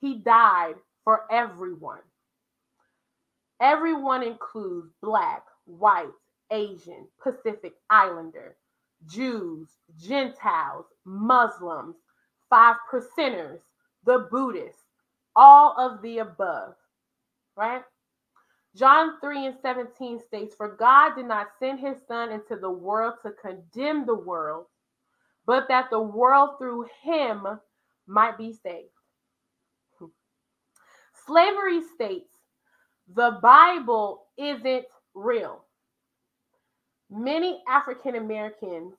He 0.00 0.18
died 0.18 0.74
for 1.04 1.22
everyone. 1.30 2.00
Everyone 3.60 4.22
includes 4.22 4.92
Black, 5.00 5.44
White, 5.64 6.08
Asian, 6.50 7.06
Pacific 7.22 7.74
Islander, 7.88 8.56
Jews, 9.06 9.68
Gentiles, 9.96 10.86
Muslims, 11.04 11.96
five 12.50 12.76
percenters, 12.90 13.60
the 14.04 14.26
Buddhists, 14.30 14.82
all 15.36 15.74
of 15.78 16.02
the 16.02 16.18
above, 16.18 16.74
right? 17.56 17.82
John 18.76 19.20
3 19.20 19.46
and 19.46 19.56
17 19.62 20.20
states, 20.20 20.54
For 20.56 20.76
God 20.76 21.14
did 21.14 21.26
not 21.26 21.48
send 21.58 21.78
his 21.78 21.96
Son 22.08 22.30
into 22.32 22.56
the 22.56 22.70
world 22.70 23.14
to 23.22 23.32
condemn 23.32 24.04
the 24.04 24.14
world, 24.16 24.66
but 25.46 25.68
that 25.68 25.90
the 25.90 26.00
world 26.00 26.58
through 26.58 26.86
him 27.02 27.46
might 28.06 28.36
be 28.36 28.52
saved. 28.52 28.88
Hmm. 29.98 30.06
Slavery 31.26 31.80
states 31.94 32.32
the 33.14 33.38
Bible 33.42 34.26
isn't 34.36 34.86
real. 35.14 35.64
Many 37.10 37.62
African 37.68 38.16
Americans 38.16 38.94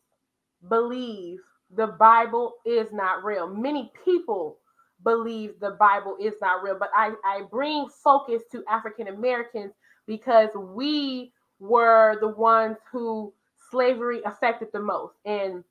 believe 0.70 1.40
the 1.76 1.88
Bible 1.88 2.54
is 2.66 2.94
not 2.94 3.24
real. 3.24 3.48
Many 3.48 3.92
people 4.06 4.60
believe 5.06 5.60
the 5.62 5.78
Bible 5.80 6.18
is 6.22 6.36
not 6.42 6.64
real, 6.64 6.78
but 6.80 6.92
I, 6.96 7.14
I 7.26 7.44
bring 7.52 7.88
focus 8.04 8.44
to 8.54 8.66
African 8.70 9.10
Americans 9.10 9.74
because 10.08 10.50
we 10.56 11.34
were 11.60 12.18
the 12.22 12.30
ones 12.30 12.78
who 12.92 13.34
slavery 13.72 14.22
affected 14.26 14.70
the 14.74 14.82
most. 14.82 15.16
And 15.26 15.64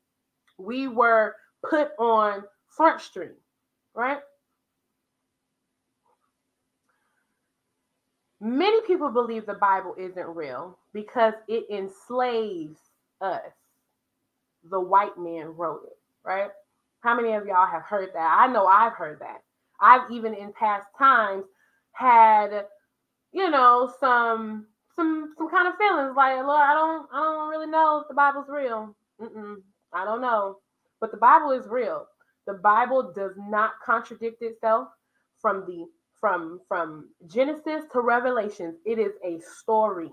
we 0.58 0.88
were 0.88 1.36
put 1.68 1.90
on 1.98 2.44
front 2.68 3.02
street, 3.02 3.32
right? 3.94 4.20
Many 8.40 8.82
people 8.82 9.10
believe 9.10 9.46
the 9.46 9.54
Bible 9.54 9.96
isn't 9.98 10.28
real 10.36 10.78
because 10.94 11.34
it 11.48 11.66
enslaves 11.70 12.78
us. 13.20 13.40
The 14.70 14.80
white 14.80 15.18
man 15.18 15.48
wrote 15.56 15.82
it, 15.86 15.98
right? 16.24 16.50
How 17.04 17.14
many 17.14 17.34
of 17.34 17.46
y'all 17.46 17.66
have 17.70 17.82
heard 17.82 18.10
that? 18.14 18.38
I 18.40 18.50
know 18.50 18.66
I've 18.66 18.94
heard 18.94 19.20
that. 19.20 19.42
I've 19.80 20.10
even 20.10 20.32
in 20.32 20.54
past 20.54 20.86
times 20.98 21.44
had, 21.92 22.64
you 23.32 23.50
know, 23.50 23.92
some 24.00 24.66
some 24.96 25.34
some 25.36 25.50
kind 25.50 25.68
of 25.68 25.76
feelings 25.76 26.14
like, 26.16 26.36
Lord, 26.36 26.62
I 26.62 26.72
don't 26.72 27.06
I 27.12 27.22
don't 27.22 27.50
really 27.50 27.66
know 27.66 28.00
if 28.00 28.08
the 28.08 28.14
Bible's 28.14 28.48
real. 28.48 28.96
Mm-mm. 29.20 29.56
I 29.92 30.06
don't 30.06 30.22
know. 30.22 30.58
But 31.00 31.10
the 31.10 31.18
Bible 31.18 31.50
is 31.50 31.66
real. 31.68 32.06
The 32.46 32.54
Bible 32.54 33.12
does 33.14 33.32
not 33.36 33.72
contradict 33.84 34.42
itself 34.42 34.88
from 35.40 35.66
the 35.66 35.86
from 36.18 36.60
from 36.68 37.10
Genesis 37.26 37.84
to 37.92 38.00
Revelations. 38.00 38.76
It 38.86 38.98
is 38.98 39.12
a 39.22 39.40
story 39.60 40.10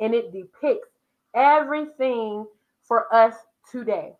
and 0.00 0.14
it 0.14 0.32
depicts 0.32 0.88
everything 1.34 2.46
for 2.82 3.12
us 3.14 3.34
today. 3.70 4.14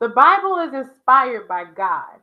The 0.00 0.08
Bible 0.10 0.58
is 0.58 0.74
inspired 0.74 1.48
by 1.48 1.64
God, 1.64 2.20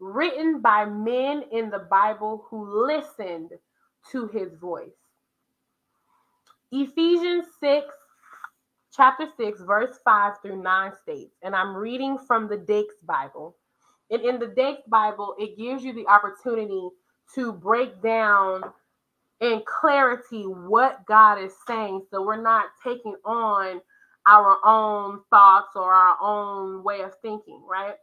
written 0.00 0.60
by 0.60 0.84
men 0.84 1.44
in 1.52 1.70
the 1.70 1.86
Bible 1.90 2.44
who 2.50 2.86
listened 2.86 3.50
to 4.10 4.26
his 4.28 4.54
voice. 4.54 4.90
Ephesians 6.72 7.46
6, 7.60 7.86
chapter 8.96 9.26
6, 9.36 9.60
verse 9.62 9.98
5 10.04 10.34
through 10.42 10.62
9 10.62 10.92
states, 11.02 11.36
and 11.42 11.54
I'm 11.54 11.76
reading 11.76 12.18
from 12.18 12.48
the 12.48 12.56
Dake's 12.56 13.00
Bible. 13.06 13.56
And 14.10 14.22
in 14.22 14.40
the 14.40 14.48
Dake's 14.48 14.88
Bible, 14.88 15.36
it 15.38 15.56
gives 15.56 15.84
you 15.84 15.92
the 15.92 16.08
opportunity 16.08 16.88
to 17.36 17.52
break 17.52 18.02
down 18.02 18.62
in 19.40 19.62
clarity 19.64 20.42
what 20.42 21.06
God 21.06 21.40
is 21.40 21.52
saying. 21.66 22.06
So 22.10 22.22
we're 22.22 22.42
not 22.42 22.66
taking 22.82 23.14
on 23.24 23.80
our 24.30 24.58
own 24.64 25.20
thoughts 25.30 25.72
or 25.74 25.92
our 25.92 26.16
own 26.22 26.84
way 26.84 27.00
of 27.00 27.12
thinking, 27.20 27.62
right? 27.68 27.96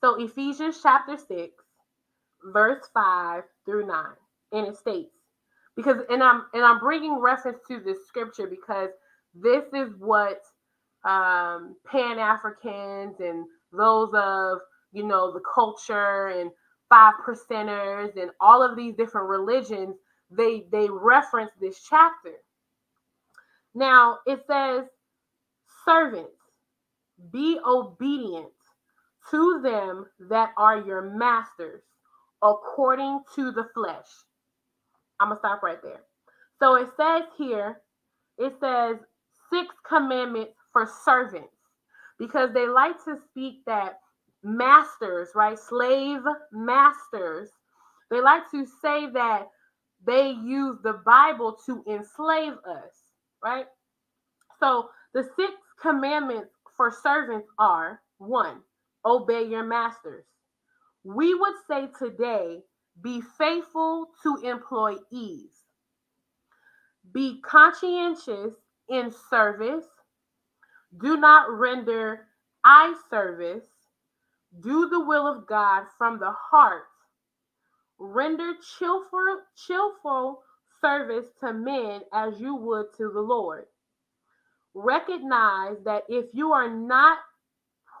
So 0.00 0.22
Ephesians 0.22 0.78
chapter 0.82 1.16
6, 1.16 1.52
verse 2.52 2.88
5 2.94 3.42
through 3.66 3.86
9. 3.86 4.04
And 4.52 4.66
it 4.68 4.76
states, 4.76 5.12
because 5.76 5.98
and 6.10 6.22
I'm 6.22 6.44
and 6.54 6.64
I'm 6.64 6.80
bringing 6.80 7.20
reference 7.20 7.58
to 7.68 7.80
this 7.80 8.06
scripture 8.08 8.48
because 8.48 8.90
this 9.34 9.64
is 9.72 9.94
what 9.98 10.42
um, 11.04 11.76
Pan 11.86 12.18
Africans 12.18 13.20
and 13.20 13.46
those 13.72 14.10
of 14.14 14.58
you 14.92 15.04
know 15.04 15.32
the 15.32 15.40
culture 15.54 16.28
and 16.28 16.50
five 16.88 17.14
percenters 17.24 18.20
and 18.20 18.32
all 18.40 18.62
of 18.62 18.76
these 18.76 18.96
different 18.96 19.28
religions 19.28 19.94
they 20.30 20.64
they 20.72 20.88
reference 20.90 21.52
this 21.60 21.86
chapter 21.88 22.32
now 23.74 24.18
it 24.26 24.40
says 24.46 24.84
servants 25.84 26.30
be 27.32 27.58
obedient 27.66 28.46
to 29.30 29.60
them 29.62 30.06
that 30.28 30.50
are 30.56 30.78
your 30.78 31.02
masters 31.16 31.82
according 32.42 33.20
to 33.34 33.52
the 33.52 33.66
flesh 33.74 34.08
i'm 35.20 35.28
gonna 35.28 35.38
stop 35.38 35.62
right 35.62 35.82
there 35.82 36.02
so 36.58 36.76
it 36.76 36.88
says 36.96 37.22
here 37.36 37.80
it 38.38 38.54
says 38.60 38.96
six 39.52 39.74
commandments 39.86 40.54
for 40.72 40.88
servants 41.04 41.54
because 42.18 42.50
they 42.54 42.68
like 42.68 43.02
to 43.04 43.16
speak 43.30 43.64
that 43.66 43.98
masters, 44.42 45.30
right? 45.34 45.58
Slave 45.58 46.20
masters. 46.52 47.50
They 48.10 48.20
like 48.20 48.50
to 48.50 48.66
say 48.82 49.10
that 49.10 49.48
they 50.04 50.30
use 50.30 50.78
the 50.82 50.94
Bible 51.04 51.58
to 51.66 51.84
enslave 51.88 52.54
us, 52.68 52.99
right? 53.42 53.66
So 54.58 54.90
the 55.14 55.28
six 55.36 55.52
commandments 55.80 56.50
for 56.76 56.90
servants 56.90 57.48
are 57.58 58.00
one, 58.18 58.60
obey 59.04 59.44
your 59.44 59.64
masters. 59.64 60.24
We 61.04 61.34
would 61.34 61.54
say 61.68 61.88
today, 61.98 62.60
be 63.00 63.22
faithful 63.38 64.08
to 64.22 64.36
employees, 64.44 65.50
be 67.12 67.40
conscientious 67.40 68.52
in 68.88 69.12
service, 69.30 69.86
do 71.00 71.16
not 71.16 71.50
render 71.50 72.26
eye 72.64 72.94
service, 73.08 73.64
do 74.60 74.88
the 74.88 75.00
will 75.00 75.26
of 75.26 75.46
God 75.46 75.84
from 75.96 76.18
the 76.18 76.32
heart. 76.32 76.84
Render 77.98 78.52
cheerful, 78.78 79.40
cheerful 79.66 80.42
service 80.80 81.26
to 81.40 81.52
men 81.52 82.02
as 82.12 82.40
you 82.40 82.54
would 82.56 82.86
to 82.98 83.10
the 83.12 83.20
Lord. 83.20 83.66
Recognize 84.74 85.76
that 85.84 86.04
if 86.08 86.26
you 86.32 86.52
are 86.52 86.68
not 86.70 87.18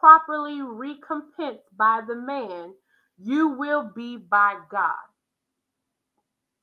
properly 0.00 0.62
recompensed 0.62 1.64
by 1.76 2.00
the 2.06 2.16
man, 2.16 2.74
you 3.18 3.48
will 3.50 3.90
be 3.94 4.16
by 4.16 4.56
God. 4.70 4.94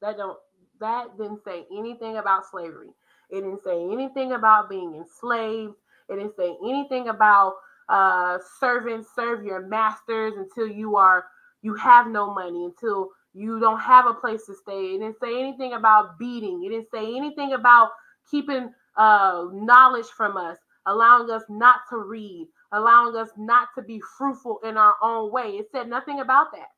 That 0.02 0.18
don't 0.18 0.38
that 0.80 1.18
didn't 1.18 1.44
say 1.44 1.66
anything 1.78 2.18
about 2.18 2.46
slavery. 2.50 2.90
It 3.32 3.42
didn't 3.42 3.64
say 3.64 3.82
anything 3.92 4.34
about 4.34 4.70
being 4.70 4.96
enslaved. 4.96 5.76
It 6.10 6.16
didn't 6.18 6.36
say 6.36 6.56
anything 6.64 7.10
about 7.10 7.56
uh, 7.90 8.38
servants 8.60 9.10
serve 9.16 9.44
your 9.44 9.68
masters 9.68 10.34
until 10.38 10.68
you 10.68 10.96
are 10.98 11.26
you 11.64 11.74
have 11.76 12.08
no 12.08 12.34
money 12.34 12.66
until 12.66 13.10
you 13.38 13.60
don't 13.60 13.80
have 13.82 14.08
a 14.08 14.16
place 14.16 14.46
to 14.48 14.56
stay. 14.56 14.96
It 14.96 15.00
didn't 15.00 15.20
say 15.22 15.40
anything 15.40 15.74
about 15.74 16.20
beating. 16.20 16.64
It 16.66 16.70
didn't 16.70 16.90
say 16.94 17.16
anything 17.18 17.54
about 17.54 17.92
keeping 18.32 18.72
uh, 18.98 19.46
knowledge 19.54 20.08
from 20.08 20.38
us, 20.38 20.58
allowing 20.88 21.30
us 21.32 21.44
not 21.50 21.82
to 21.92 21.98
read, 21.98 22.48
allowing 22.74 23.16
us 23.18 23.30
not 23.38 23.70
to 23.78 23.84
be 23.84 24.02
fruitful 24.18 24.60
in 24.66 24.78
our 24.78 24.96
own 25.04 25.32
way. 25.32 25.52
It 25.52 25.68
said 25.72 25.90
nothing 25.90 26.22
about 26.22 26.48
that, 26.54 26.70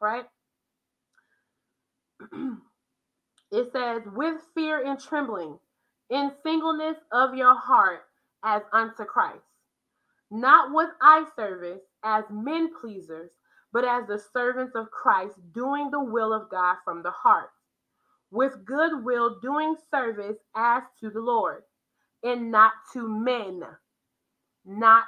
right? 0.00 0.24
it 3.52 3.72
says, 3.72 4.02
with 4.14 4.36
fear 4.54 4.84
and 4.86 5.00
trembling, 5.00 5.58
in 6.10 6.32
singleness 6.44 6.96
of 7.12 7.34
your 7.34 7.56
heart, 7.56 8.02
as 8.44 8.62
unto 8.72 9.04
Christ 9.04 9.42
not 10.30 10.72
with 10.74 10.90
eye 11.00 11.24
service 11.36 11.80
as 12.04 12.24
men 12.30 12.70
pleasers, 12.80 13.30
but 13.72 13.84
as 13.84 14.06
the 14.06 14.22
servants 14.32 14.74
of 14.74 14.90
Christ, 14.90 15.34
doing 15.52 15.90
the 15.90 16.02
will 16.02 16.32
of 16.32 16.48
God 16.50 16.76
from 16.84 17.02
the 17.02 17.10
heart, 17.10 17.50
with 18.30 18.64
good 18.64 19.04
will 19.04 19.38
doing 19.40 19.76
service 19.90 20.36
as 20.54 20.82
to 21.00 21.10
the 21.10 21.20
Lord, 21.20 21.62
and 22.22 22.50
not 22.50 22.72
to 22.92 23.08
men. 23.08 23.62
Not 24.64 25.04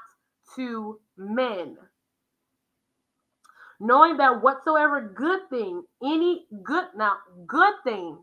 to 0.56 1.00
men. 1.16 1.76
Knowing 3.80 4.18
that 4.18 4.42
whatsoever 4.42 5.12
good 5.16 5.48
thing, 5.48 5.82
any 6.02 6.46
good 6.62 6.86
now, 6.96 7.16
good 7.46 7.74
thing, 7.84 8.18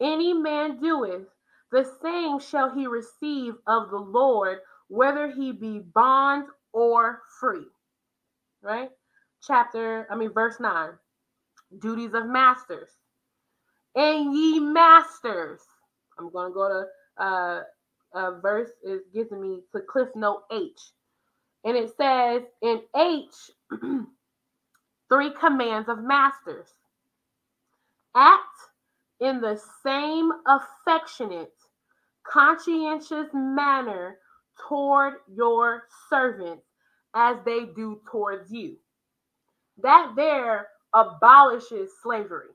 any 0.00 0.32
man 0.34 0.80
doeth, 0.80 1.26
the 1.72 1.84
same 2.02 2.38
shall 2.38 2.70
he 2.74 2.86
receive 2.86 3.54
of 3.66 3.90
the 3.90 3.96
Lord 3.98 4.58
whether 4.88 5.30
he 5.30 5.52
be 5.52 5.80
bond 5.80 6.44
or 6.72 7.22
free. 7.40 7.66
Right? 8.62 8.90
Chapter, 9.42 10.06
I 10.10 10.16
mean, 10.16 10.32
verse 10.32 10.58
9 10.60 10.90
duties 11.80 12.14
of 12.14 12.26
masters. 12.26 12.90
And 13.94 14.34
ye 14.34 14.60
masters, 14.60 15.60
I'm 16.18 16.30
going 16.30 16.50
to 16.50 16.54
go 16.54 16.68
to 16.68 17.22
uh, 17.22 17.62
uh, 18.14 18.30
verse, 18.40 18.70
is 18.84 19.02
giving 19.12 19.40
me 19.40 19.60
to 19.72 19.80
Cliff 19.80 20.08
Note 20.14 20.44
H. 20.52 20.78
And 21.64 21.76
it 21.76 21.90
says 21.96 22.42
in 22.62 22.80
H, 22.96 23.34
three 25.08 25.32
commands 25.38 25.88
of 25.88 25.98
masters 26.02 26.68
act 28.14 28.44
in 29.20 29.40
the 29.40 29.60
same 29.84 30.30
affectionate, 30.46 31.54
conscientious 32.24 33.28
manner 33.34 34.18
toward 34.68 35.14
your 35.34 35.84
servants 36.08 36.64
as 37.14 37.36
they 37.44 37.66
do 37.74 38.00
towards 38.10 38.52
you. 38.52 38.76
That 39.82 40.14
there 40.16 40.68
abolishes 40.94 41.90
slavery. 42.02 42.48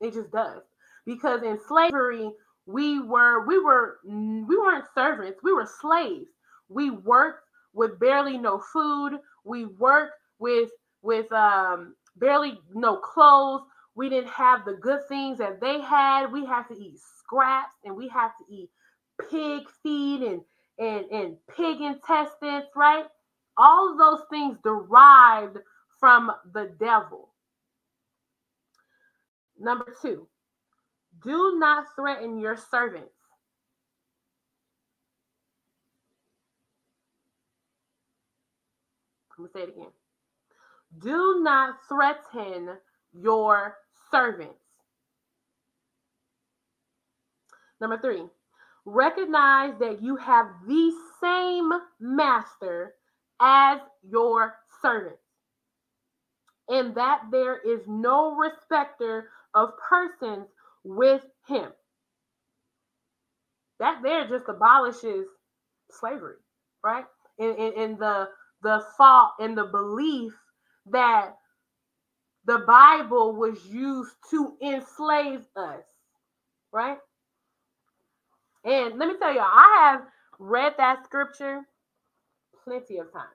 It 0.00 0.14
just 0.14 0.30
does. 0.30 0.62
Because 1.04 1.42
in 1.42 1.58
slavery, 1.66 2.30
we 2.66 3.00
were 3.00 3.46
we 3.46 3.58
were 3.58 3.98
we 4.04 4.56
weren't 4.56 4.84
servants, 4.94 5.40
we 5.42 5.52
were 5.52 5.66
slaves. 5.80 6.26
We 6.68 6.90
worked 6.90 7.44
with 7.72 7.98
barely 8.00 8.38
no 8.38 8.58
food. 8.58 9.18
We 9.44 9.66
worked 9.66 10.14
with 10.38 10.70
with 11.02 11.30
um 11.32 11.94
barely 12.16 12.58
no 12.74 12.96
clothes. 12.96 13.62
We 13.94 14.08
didn't 14.10 14.30
have 14.30 14.64
the 14.64 14.74
good 14.74 15.00
things 15.08 15.38
that 15.38 15.60
they 15.60 15.80
had. 15.80 16.32
We 16.32 16.44
had 16.44 16.64
to 16.68 16.74
eat 16.74 16.98
scraps 17.18 17.74
and 17.84 17.96
we 17.96 18.08
had 18.08 18.28
to 18.38 18.54
eat 18.54 18.70
pig 19.30 19.62
feed 19.82 20.22
and 20.22 20.40
and, 20.78 21.06
and 21.10 21.36
pig 21.56 21.80
intestines, 21.80 22.66
right? 22.74 23.06
All 23.56 23.92
of 23.92 23.98
those 23.98 24.26
things 24.28 24.58
derived 24.62 25.56
from 25.98 26.30
the 26.52 26.72
devil. 26.78 27.30
Number 29.58 29.94
two, 30.02 30.28
do 31.22 31.56
not 31.58 31.86
threaten 31.96 32.38
your 32.38 32.56
servants. 32.56 33.10
I'm 39.38 39.44
going 39.44 39.48
to 39.48 39.52
say 39.52 39.62
it 39.64 39.76
again. 39.76 39.92
Do 40.98 41.40
not 41.42 41.76
threaten 41.88 42.76
your 43.12 43.76
servants. 44.10 44.54
Number 47.80 47.98
three, 47.98 48.24
recognize 48.86 49.74
that 49.80 50.00
you 50.00 50.16
have 50.16 50.46
the 50.66 50.92
same 51.20 51.70
master 52.00 52.94
as 53.40 53.80
your 54.08 54.54
servants, 54.80 55.18
and 56.68 56.94
that 56.96 57.22
there 57.30 57.58
is 57.58 57.80
no 57.86 58.36
respecter 58.36 59.30
of 59.54 59.70
persons 59.88 60.48
with 60.84 61.22
him. 61.46 61.70
That 63.78 64.00
there 64.02 64.28
just 64.28 64.48
abolishes 64.48 65.26
slavery, 65.90 66.36
right? 66.82 67.04
In, 67.38 67.54
in, 67.56 67.72
in 67.74 67.98
the 67.98 68.28
the 68.62 68.82
thought 68.96 69.34
and 69.38 69.56
the 69.56 69.64
belief 69.64 70.32
that 70.86 71.34
the 72.46 72.58
Bible 72.66 73.36
was 73.36 73.64
used 73.66 74.14
to 74.30 74.56
enslave 74.62 75.44
us, 75.56 75.84
right? 76.72 76.98
And 78.64 78.98
let 78.98 79.08
me 79.08 79.14
tell 79.18 79.32
you, 79.32 79.40
I 79.40 79.90
have 79.92 80.02
read 80.38 80.74
that 80.78 81.04
scripture 81.04 81.60
plenty 82.64 82.98
of 82.98 83.12
times, 83.12 83.26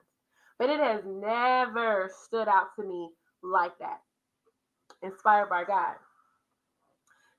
but 0.59 0.69
it 0.69 0.79
has 0.79 1.01
never 1.05 2.11
stood 2.25 2.47
out 2.47 2.67
to 2.77 2.83
me 2.83 3.09
like 3.43 3.77
that. 3.79 4.01
Inspired 5.03 5.49
by 5.49 5.63
God. 5.63 5.95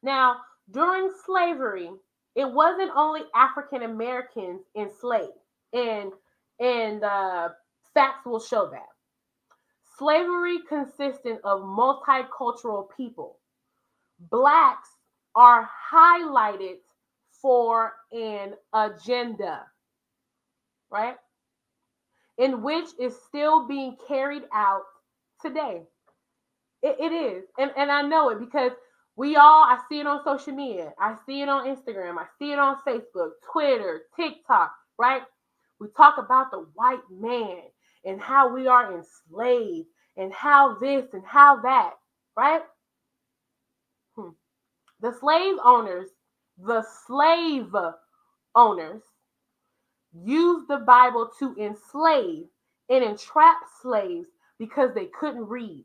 Now, 0.02 0.36
during 0.70 1.10
slavery, 1.24 1.90
it 2.34 2.50
wasn't 2.50 2.90
only 2.96 3.22
African 3.34 3.82
Americans 3.82 4.62
enslaved, 4.76 5.32
and 5.72 6.12
and 6.58 7.04
uh, 7.04 7.50
facts 7.94 8.24
will 8.26 8.40
show 8.40 8.70
that. 8.70 8.88
Slavery 9.98 10.58
consisted 10.68 11.38
of 11.44 11.60
multicultural 11.62 12.86
people. 12.96 13.38
Blacks 14.30 14.88
are 15.34 15.68
highlighted 15.92 16.76
for 17.40 17.92
an 18.12 18.54
agenda, 18.72 19.66
right? 20.90 21.16
In 22.38 22.62
which 22.62 22.88
is 22.98 23.14
still 23.28 23.66
being 23.66 23.96
carried 24.08 24.44
out 24.54 24.82
today. 25.40 25.82
It, 26.82 26.96
it 27.00 27.12
is. 27.12 27.44
And, 27.58 27.70
and 27.76 27.90
I 27.90 28.02
know 28.02 28.30
it 28.30 28.40
because 28.40 28.72
we 29.16 29.36
all, 29.36 29.64
I 29.64 29.78
see 29.88 30.00
it 30.00 30.06
on 30.06 30.24
social 30.24 30.54
media. 30.54 30.92
I 30.98 31.16
see 31.26 31.42
it 31.42 31.48
on 31.48 31.66
Instagram. 31.66 32.18
I 32.18 32.26
see 32.38 32.52
it 32.52 32.58
on 32.58 32.76
Facebook, 32.86 33.32
Twitter, 33.52 34.02
TikTok, 34.16 34.72
right? 34.98 35.22
We 35.78 35.88
talk 35.96 36.16
about 36.18 36.50
the 36.50 36.66
white 36.74 37.02
man 37.10 37.58
and 38.04 38.20
how 38.20 38.54
we 38.54 38.66
are 38.66 38.94
enslaved 38.96 39.88
and 40.16 40.32
how 40.32 40.78
this 40.78 41.06
and 41.12 41.24
how 41.26 41.60
that, 41.62 41.92
right? 42.36 42.62
Hmm. 44.16 44.30
The 45.00 45.12
slave 45.12 45.56
owners, 45.64 46.08
the 46.58 46.84
slave 47.06 47.74
owners 48.54 49.02
used 50.14 50.68
the 50.68 50.78
Bible 50.78 51.30
to 51.38 51.54
enslave 51.58 52.44
and 52.88 53.04
entrap 53.04 53.56
slaves 53.80 54.28
because 54.58 54.94
they 54.94 55.06
couldn't 55.06 55.48
read. 55.48 55.84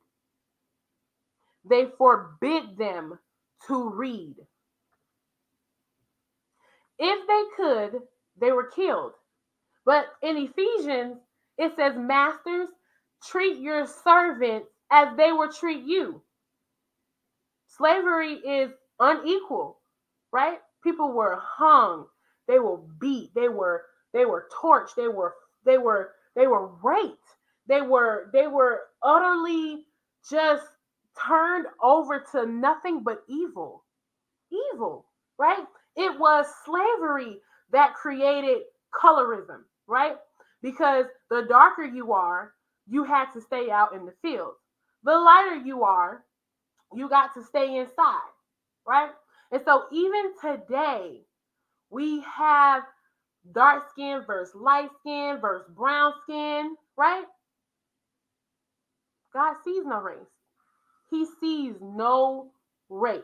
They 1.69 1.88
forbid 1.97 2.77
them 2.77 3.19
to 3.67 3.89
read. 3.89 4.36
If 6.99 7.27
they 7.27 7.43
could, 7.56 8.01
they 8.39 8.51
were 8.51 8.71
killed. 8.71 9.13
But 9.86 10.08
in 10.21 10.38
Ephesians, 10.38 11.17
it 11.58 11.75
says, 11.75 11.95
Masters, 11.97 12.69
treat 13.23 13.60
your 13.60 13.88
servants 13.88 14.69
as 14.91 15.15
they 15.17 15.32
would 15.32 15.51
treat 15.53 15.84
you. 15.84 16.21
Slavery 17.67 18.34
is 18.36 18.71
unequal, 18.99 19.80
right? 20.32 20.60
People 20.84 21.12
were 21.13 21.38
hung, 21.41 22.08
they 22.47 22.60
were 22.60 22.77
beat, 22.99 23.34
they 23.36 23.49
were 23.49 23.86
they 24.13 24.25
were 24.25 24.47
torched, 24.62 24.95
they 24.95 25.08
were 25.08 25.36
they 25.65 25.77
were 25.77 26.13
they 26.36 26.47
were 26.47 26.67
raped, 26.84 27.19
they 27.67 27.82
were 27.82 28.30
they 28.34 28.47
were 28.47 28.82
utterly 29.03 29.86
just 30.30 30.65
turned 31.25 31.67
over 31.82 32.23
to 32.32 32.45
nothing 32.45 33.03
but 33.03 33.23
evil. 33.27 33.84
Evil, 34.73 35.06
right? 35.38 35.65
It 35.95 36.19
was 36.19 36.45
slavery 36.65 37.38
that 37.71 37.95
created 37.95 38.60
colorism, 38.93 39.63
right? 39.88 40.15
Because 40.62 41.06
the 41.30 41.45
darker 41.49 41.84
you 41.84 42.13
are, 42.13 42.53
you 42.88 43.03
had 43.03 43.32
to 43.34 43.41
stay 43.41 43.69
out 43.69 43.93
in 43.93 44.06
the 44.06 44.13
field. 44.21 44.53
The 45.03 45.17
lighter 45.17 45.56
you 45.58 45.84
are, 45.84 46.23
you 46.93 47.10
got 47.10 47.34
to 47.36 47.43
stay 47.43 47.77
inside, 47.77 48.32
right? 48.88 49.12
And 49.51 49.62
so 49.65 49.86
even 49.91 50.32
today, 50.41 51.21
we 51.89 52.21
have 52.21 52.84
dark 53.53 53.89
skin 53.91 54.23
versus 54.25 54.56
light 54.56 54.89
skin 54.99 55.39
versus 55.41 55.69
brown 55.75 56.13
skin, 56.23 56.75
right? 56.97 57.25
God 59.34 59.56
sees 59.63 59.84
no 59.86 60.01
race. 60.01 60.37
He 61.10 61.26
sees 61.39 61.76
no 61.82 62.52
race. 62.89 63.22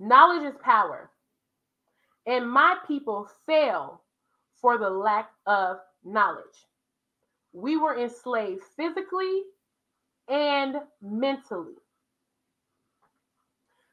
Knowledge 0.00 0.44
is 0.44 0.58
power. 0.62 1.10
And 2.26 2.50
my 2.50 2.76
people 2.86 3.28
fail 3.46 4.02
for 4.60 4.78
the 4.78 4.90
lack 4.90 5.30
of 5.46 5.78
knowledge. 6.04 6.44
We 7.52 7.76
were 7.76 7.98
enslaved 7.98 8.62
physically 8.76 9.42
and 10.28 10.76
mentally. 11.02 11.74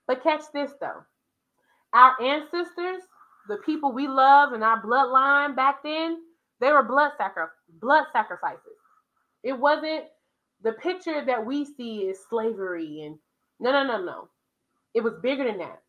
But 0.07 0.23
catch 0.23 0.43
this 0.53 0.71
though 0.81 1.03
our 1.93 2.21
ancestors, 2.21 3.03
the 3.47 3.57
people 3.65 3.91
we 3.91 4.07
love 4.07 4.53
in 4.53 4.63
our 4.63 4.81
bloodline 4.83 5.55
back 5.55 5.83
then, 5.83 6.19
they 6.59 6.71
were 6.71 6.83
blood, 6.83 7.11
sacri- 7.17 7.45
blood 7.81 8.05
sacrifices. 8.13 8.77
It 9.43 9.53
wasn't 9.59 10.05
the 10.63 10.73
picture 10.73 11.25
that 11.25 11.45
we 11.45 11.65
see 11.65 11.99
is 12.03 12.19
slavery 12.29 13.01
and 13.03 13.17
no 13.59 13.71
no 13.71 13.85
no 13.85 14.03
no. 14.03 14.29
It 14.95 15.03
was 15.03 15.13
bigger 15.23 15.45
than 15.45 15.59
that. 15.59 15.81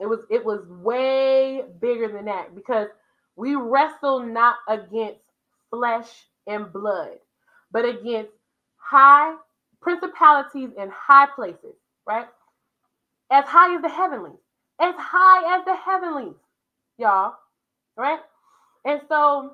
It 0.00 0.06
was 0.06 0.20
it 0.30 0.44
was 0.44 0.66
way 0.68 1.64
bigger 1.80 2.08
than 2.08 2.26
that 2.26 2.54
because 2.54 2.88
we 3.36 3.56
wrestle 3.56 4.20
not 4.20 4.56
against 4.68 5.20
flesh 5.70 6.08
and 6.48 6.72
blood 6.72 7.18
but 7.72 7.86
against 7.86 8.32
high 8.78 9.36
principalities 9.82 10.70
and 10.78 10.92
high 10.92 11.28
places 11.34 11.76
right? 12.06 12.26
As 13.30 13.44
high 13.46 13.74
as 13.76 13.82
the 13.82 13.88
heavenlies 13.88 14.38
as 14.80 14.94
high 14.98 15.58
as 15.58 15.64
the 15.66 15.76
heavenlies 15.76 16.36
y'all 16.98 17.34
right? 17.96 18.20
And 18.84 19.00
so 19.08 19.52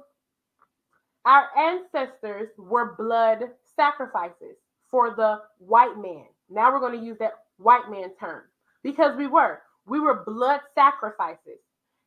our 1.27 1.47
ancestors 1.59 2.51
were 2.59 2.97
blood 2.97 3.51
sacrifices 3.83 4.57
for 4.91 5.15
the 5.17 5.41
white 5.59 5.97
man. 5.97 6.27
Now 6.49 6.73
we're 6.73 6.81
going 6.81 6.99
to 6.99 7.05
use 7.05 7.19
that 7.19 7.33
white 7.57 7.91
man 7.91 8.11
term 8.21 8.43
because 8.85 9.17
we 9.17 9.27
were. 9.27 9.61
We 9.87 9.99
were 9.99 10.23
blood 10.25 10.61
sacrifices. 10.75 11.59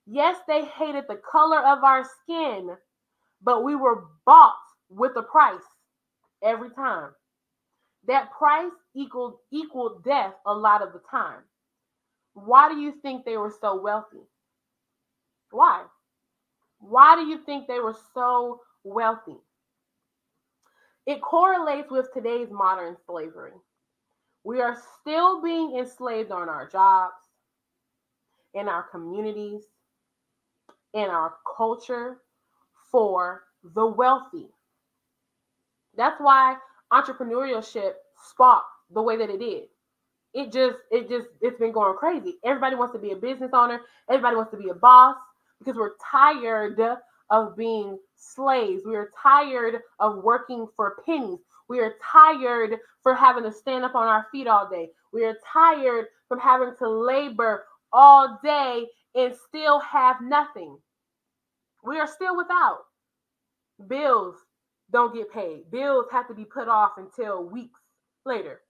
Yes, 0.06 0.38
they 0.48 0.66
hated 0.66 1.06
the 1.10 1.20
color 1.30 1.60
of 1.60 1.84
our 1.84 2.06
skin, 2.24 2.70
but 3.42 3.64
we 3.64 3.76
were 3.76 4.06
bought 4.26 4.56
with 4.90 5.12
a 5.18 5.24
price 5.24 5.68
every 6.44 6.70
time. 6.70 7.10
That 8.08 8.32
price 8.38 8.72
equaled 8.96 9.40
equaled 9.52 10.04
death 10.04 10.34
a 10.46 10.54
lot 10.54 10.82
of 10.82 10.94
the 10.94 11.02
time. 11.12 11.42
Why 12.36 12.70
do 12.70 12.78
you 12.78 12.94
think 13.02 13.26
they 13.26 13.38
were 13.38 13.54
so 13.60 13.82
wealthy? 13.82 14.24
Why? 15.52 15.84
Why 16.80 17.16
do 17.16 17.28
you 17.28 17.40
think 17.46 17.68
they 17.68 17.80
were 17.80 17.98
so 18.14 18.62
wealthy? 18.84 19.38
It 21.06 21.22
correlates 21.22 21.92
with 21.92 22.12
today's 22.14 22.50
modern 22.52 22.98
slavery. 23.06 23.54
We 24.44 24.62
are 24.62 24.78
still 25.02 25.42
being 25.42 25.78
enslaved 25.78 26.32
on 26.32 26.50
our 26.50 26.68
jobs, 26.68 27.22
in 28.54 28.68
our 28.68 28.84
communities, 28.84 29.64
in 30.94 31.10
our 31.10 31.34
culture 31.58 32.18
for 32.92 33.44
the 33.76 33.86
wealthy. 33.86 34.50
That's 35.98 36.20
why 36.20 36.58
entrepreneurship 36.92 37.94
sparked 38.30 38.66
the 38.92 39.02
way 39.02 39.18
that 39.18 39.30
it 39.30 39.40
did. 39.40 39.64
It 40.34 40.52
just, 40.52 40.78
it 40.92 41.10
just, 41.10 41.28
it's 41.42 41.58
been 41.60 41.72
going 41.72 41.98
crazy. 41.98 42.36
Everybody 42.44 42.76
wants 42.76 42.94
to 42.94 43.00
be 43.00 43.12
a 43.12 43.16
business 43.16 43.52
owner. 43.54 43.82
Everybody 44.10 44.36
wants 44.36 44.52
to 44.52 44.58
be 44.58 44.70
a 44.70 44.74
boss 44.74 45.16
because 45.60 45.76
we're 45.76 45.94
tired 46.12 46.78
of 47.30 47.58
being 47.58 47.98
slaves. 48.16 48.84
We 48.86 48.96
are 48.96 49.12
tired 49.22 49.82
of 50.00 50.24
working 50.24 50.68
for 50.76 50.98
pennies. 51.06 51.40
We 51.68 51.80
are 51.80 51.96
tired 52.12 52.78
for 53.04 53.16
having 53.16 53.44
to 53.44 53.52
stand 53.52 53.84
up 53.86 53.96
on 53.96 54.08
our 54.08 54.28
feet 54.32 54.48
all 54.48 54.70
day. 54.70 54.90
We 55.14 55.26
are 55.26 55.38
tired 55.52 56.08
from 56.28 56.40
having 56.40 56.74
to 56.80 56.90
labor 56.90 57.66
all 57.92 58.40
day 58.44 58.86
and 59.16 59.34
still 59.48 59.80
have 59.80 60.22
nothing. 60.22 60.78
We 61.84 62.00
are 62.00 62.08
still 62.08 62.38
without. 62.38 62.80
Bills 63.88 64.36
don't 64.92 65.14
get 65.14 65.32
paid. 65.32 65.72
Bills 65.72 66.06
have 66.12 66.28
to 66.28 66.34
be 66.34 66.46
put 66.46 66.68
off 66.68 66.94
until 66.98 67.44
weeks 67.46 67.80
later, 68.26 68.62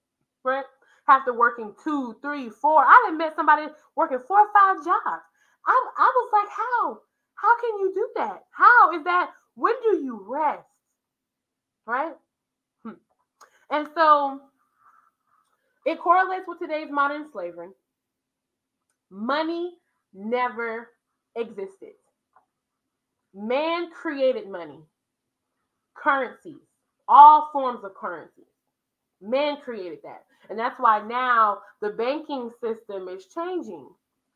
right? 0.43 0.65
After 1.07 1.33
working 1.33 1.73
two, 1.83 2.15
three, 2.21 2.49
four. 2.49 2.83
I 2.83 3.05
have 3.07 3.17
met 3.17 3.35
somebody 3.35 3.67
working 3.95 4.19
four 4.27 4.39
or 4.39 4.47
five 4.53 4.77
jobs. 4.83 5.23
I, 5.67 5.87
I 5.97 6.13
was 6.15 6.29
like, 6.33 6.49
how? 6.49 6.99
How 7.35 7.59
can 7.59 7.79
you 7.79 7.93
do 7.93 8.09
that? 8.15 8.43
How 8.51 8.91
is 8.97 9.03
that? 9.03 9.31
When 9.55 9.73
do 9.83 9.97
you 10.03 10.25
rest? 10.27 10.67
Right? 11.85 12.13
Hmm. 12.83 12.93
And 13.69 13.87
so 13.95 14.41
it 15.85 15.99
correlates 15.99 16.45
with 16.47 16.59
today's 16.59 16.91
modern 16.91 17.29
slavery. 17.31 17.69
Money 19.11 19.73
never 20.13 20.89
existed. 21.35 21.93
Man 23.33 23.91
created 23.91 24.49
money, 24.49 24.79
currencies, 25.93 26.61
all 27.07 27.49
forms 27.51 27.83
of 27.83 27.93
currencies. 27.93 28.45
Man 29.21 29.57
created 29.63 29.99
that. 30.03 30.23
And 30.49 30.57
that's 30.57 30.79
why 30.79 31.01
now 31.05 31.59
the 31.81 31.89
banking 31.89 32.49
system 32.61 33.07
is 33.09 33.25
changing. 33.27 33.89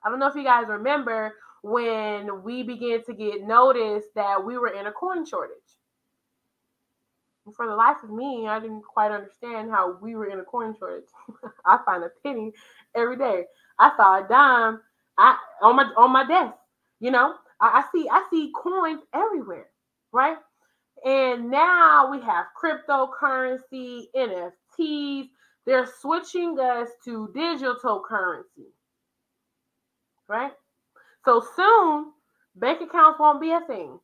I 0.03 0.09
don't 0.09 0.19
know 0.19 0.27
if 0.27 0.35
you 0.35 0.43
guys 0.43 0.65
remember 0.67 1.33
when 1.63 2.43
we 2.43 2.63
began 2.63 3.03
to 3.05 3.13
get 3.13 3.43
notice 3.43 4.05
that 4.15 4.43
we 4.45 4.57
were 4.57 4.69
in 4.69 4.87
a 4.87 4.91
coin 4.91 5.25
shortage. 5.25 5.57
for 7.55 7.67
the 7.67 7.75
life 7.75 7.97
of 8.03 8.11
me, 8.11 8.47
I 8.47 8.59
didn't 8.59 8.83
quite 8.83 9.11
understand 9.11 9.71
how 9.71 9.97
we 10.01 10.15
were 10.15 10.29
in 10.29 10.39
a 10.39 10.43
coin 10.43 10.75
shortage. 10.77 11.09
I 11.65 11.79
find 11.85 12.03
a 12.03 12.09
penny 12.23 12.53
every 12.95 13.17
day. 13.17 13.45
I 13.79 13.91
saw 13.97 14.23
a 14.23 14.27
dime 14.27 14.79
I 15.19 15.37
on 15.61 15.75
my 15.75 15.83
on 15.97 16.11
my 16.11 16.25
desk. 16.25 16.55
You 16.99 17.11
know, 17.11 17.35
I, 17.61 17.83
I 17.83 17.83
see 17.91 18.07
I 18.09 18.25
see 18.31 18.51
coins 18.55 19.01
everywhere, 19.13 19.67
right? 20.13 20.37
And 21.05 21.51
now 21.51 22.09
we 22.11 22.21
have 22.21 22.47
cryptocurrency, 22.61 24.05
NFTs. 24.15 25.29
They're 25.65 25.87
switching 26.01 26.59
us 26.59 26.89
to 27.05 27.29
digital 27.33 28.03
currency, 28.07 28.69
right? 30.27 30.51
So 31.25 31.43
soon, 31.55 32.11
bank 32.55 32.81
accounts 32.81 33.19
won't 33.19 33.41
be 33.41 33.51
a 33.51 33.61
thing. 33.61 33.99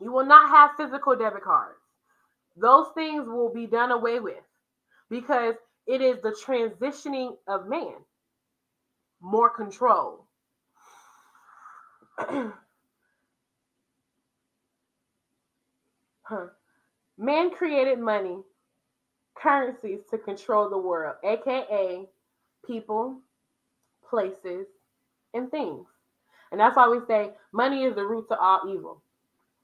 You 0.00 0.12
will 0.12 0.26
not 0.26 0.50
have 0.50 0.76
physical 0.76 1.16
debit 1.16 1.42
cards. 1.42 1.78
Those 2.56 2.86
things 2.94 3.28
will 3.28 3.52
be 3.52 3.66
done 3.66 3.90
away 3.92 4.20
with 4.20 4.42
because 5.10 5.54
it 5.86 6.00
is 6.00 6.20
the 6.22 6.36
transitioning 6.46 7.36
of 7.48 7.68
man, 7.68 7.94
more 9.20 9.50
control. 9.50 10.26
huh. 12.18 12.52
Man 17.18 17.50
created 17.50 17.98
money, 17.98 18.38
currencies 19.36 20.00
to 20.10 20.18
control 20.18 20.68
the 20.68 20.78
world, 20.78 21.16
aka 21.24 22.06
people, 22.66 23.20
places, 24.08 24.66
and 25.34 25.50
things. 25.50 25.86
And 26.56 26.60
that's 26.62 26.74
why 26.74 26.88
we 26.88 27.00
say 27.06 27.32
money 27.52 27.84
is 27.84 27.94
the 27.96 28.06
root 28.06 28.28
to 28.30 28.38
all 28.38 28.62
evil. 28.66 29.02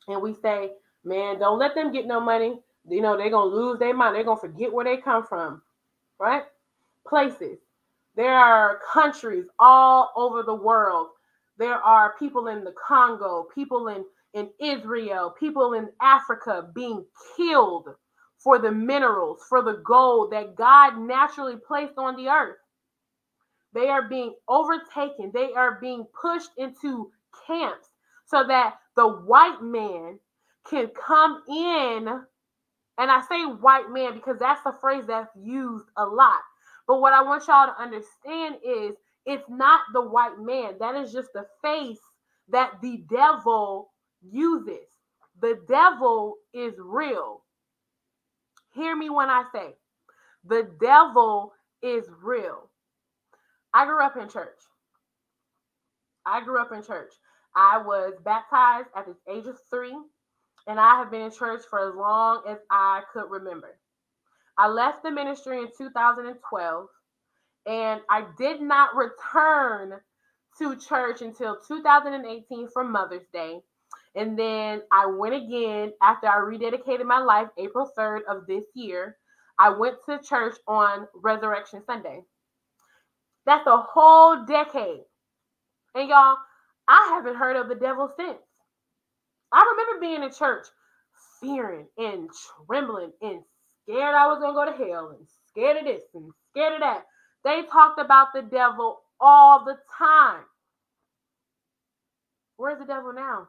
And 0.09 0.21
we 0.21 0.35
say, 0.35 0.73
man, 1.05 1.39
don't 1.39 1.59
let 1.59 1.75
them 1.75 1.91
get 1.91 2.07
no 2.07 2.21
money. 2.21 2.61
You 2.87 3.01
know, 3.01 3.17
they're 3.17 3.31
going 3.31 3.51
to 3.51 3.57
lose 3.57 3.79
their 3.79 3.95
mind. 3.95 4.15
They're 4.15 4.25
going 4.25 4.37
to 4.37 4.47
forget 4.47 4.71
where 4.71 4.85
they 4.85 4.99
come 4.99 5.25
from, 5.27 5.63
right? 6.21 6.43
Places. 7.09 7.57
There 8.15 8.35
are 8.35 8.81
countries 8.93 9.47
all 9.59 10.13
over 10.17 10.43
the 10.43 10.53
world. 10.53 11.09
There 11.57 11.77
are 11.77 12.15
people 12.19 12.49
in 12.49 12.63
the 12.63 12.75
Congo, 12.87 13.47
people 13.55 13.89
in, 13.89 14.05
in 14.35 14.51
Israel, 14.61 15.35
people 15.41 15.73
in 15.73 15.89
Africa 16.03 16.69
being 16.75 17.07
killed 17.39 17.89
for 18.37 18.59
the 18.59 18.71
minerals, 18.71 19.41
for 19.49 19.63
the 19.63 19.81
gold 19.83 20.33
that 20.33 20.57
God 20.57 20.99
naturally 20.99 21.57
placed 21.57 21.97
on 21.97 22.17
the 22.17 22.29
earth. 22.29 22.59
They 23.75 23.89
are 23.89 24.09
being 24.09 24.35
overtaken. 24.49 25.31
They 25.33 25.53
are 25.55 25.79
being 25.81 26.07
pushed 26.21 26.51
into 26.57 27.11
camps 27.47 27.89
so 28.27 28.47
that 28.47 28.75
the 28.97 29.09
white 29.09 29.63
man 29.63 30.19
can 30.69 30.89
come 30.89 31.43
in. 31.49 32.09
And 32.99 33.11
I 33.11 33.23
say 33.29 33.45
white 33.45 33.91
man 33.91 34.15
because 34.15 34.39
that's 34.39 34.63
the 34.63 34.75
phrase 34.81 35.05
that's 35.07 35.31
used 35.37 35.87
a 35.97 36.05
lot. 36.05 36.41
But 36.87 37.01
what 37.01 37.13
I 37.15 37.23
want 37.23 37.47
y'all 37.49 37.67
to 37.67 37.81
understand 37.83 38.57
is 38.65 38.97
it's 39.25 39.49
not 39.49 39.83
the 39.93 40.03
white 40.03 40.39
man. 40.39 40.75
That 40.81 40.97
is 40.97 41.13
just 41.13 41.33
the 41.33 41.47
face 41.63 42.01
that 42.51 42.73
the 42.83 43.05
devil 43.09 43.93
uses. 44.23 44.87
The 45.41 45.61
devil 45.69 46.37
is 46.53 46.75
real. 46.79 47.43
Hear 48.75 48.97
me 48.97 49.11
when 49.11 49.31
I 49.31 49.45
say 49.53 49.75
the 50.45 50.69
devil 50.81 51.53
is 51.83 52.05
real. 52.23 52.71
I 53.75 53.87
grew 53.87 54.03
up 54.03 54.17
in 54.17 54.29
church. 54.29 54.59
I 56.27 56.45
grew 56.45 56.61
up 56.61 56.73
in 56.73 56.83
church. 56.83 57.13
I 57.55 57.79
was 57.79 58.15
baptized 58.25 58.89
at 58.97 59.07
the 59.07 59.17
age 59.33 59.47
of 59.47 59.59
three, 59.71 59.97
and 60.67 60.79
I 60.81 60.97
have 60.97 61.11
been 61.11 61.23
in 61.23 61.31
church 61.31 61.63
for 61.69 61.89
as 61.89 61.95
long 61.95 62.43
as 62.49 62.59
I 62.71 63.03
could 63.13 63.31
remember. 63.31 63.79
I 64.59 64.69
left 64.69 65.03
the 65.03 65.11
ministry 65.11 65.59
in 65.59 65.69
2012, 65.77 66.87
and 67.67 68.01
I 68.11 68.27
did 68.39 68.61
not 68.61 68.95
return 68.95 70.01
to 70.59 70.77
church 70.77 71.23
until 71.23 71.59
2018 71.67 72.69
for 72.69 72.85
Mother's 72.85 73.27
Day. 73.33 73.61
And 74.15 74.39
then 74.39 74.83
I 74.91 75.07
went 75.07 75.35
again 75.35 75.93
after 76.03 76.27
I 76.29 76.37
rededicated 76.37 77.07
my 77.07 77.19
life 77.19 77.49
April 77.59 77.91
3rd 77.97 78.21
of 78.29 78.47
this 78.47 78.65
year. 78.75 79.17
I 79.59 79.71
went 79.71 79.97
to 80.07 80.21
church 80.23 80.57
on 80.67 81.09
Resurrection 81.15 81.83
Sunday. 81.87 82.23
That's 83.47 83.67
a 83.67 83.79
whole 83.79 84.45
decade. 84.47 85.03
And 85.95 86.09
y'all, 86.09 86.37
I 86.89 87.11
haven't 87.15 87.37
heard 87.37 87.57
of 87.57 87.69
the 87.69 87.75
devil 87.75 88.11
since. 88.17 88.39
I 89.53 89.75
remember 89.77 90.01
being 90.01 90.23
in 90.23 90.33
church 90.33 90.67
fearing 91.41 91.87
and 91.99 92.29
trembling 92.67 93.13
and 93.21 93.41
scared 93.85 94.15
I 94.15 94.29
was 94.29 94.39
going 94.39 94.55
to 94.55 94.73
go 94.77 94.85
to 94.85 94.91
hell 94.93 95.17
and 95.19 95.27
scared 95.51 95.79
of 95.79 95.85
this 95.85 96.03
and 96.15 96.31
scared 96.51 96.75
of 96.75 96.81
that. 96.81 97.05
They 97.45 97.63
talked 97.71 98.01
about 98.01 98.29
the 98.35 98.43
devil 98.43 99.01
all 99.21 99.65
the 99.65 99.77
time. 99.99 100.43
Where's 102.57 102.79
the 102.79 102.87
devil 102.87 103.13
now? 103.13 103.49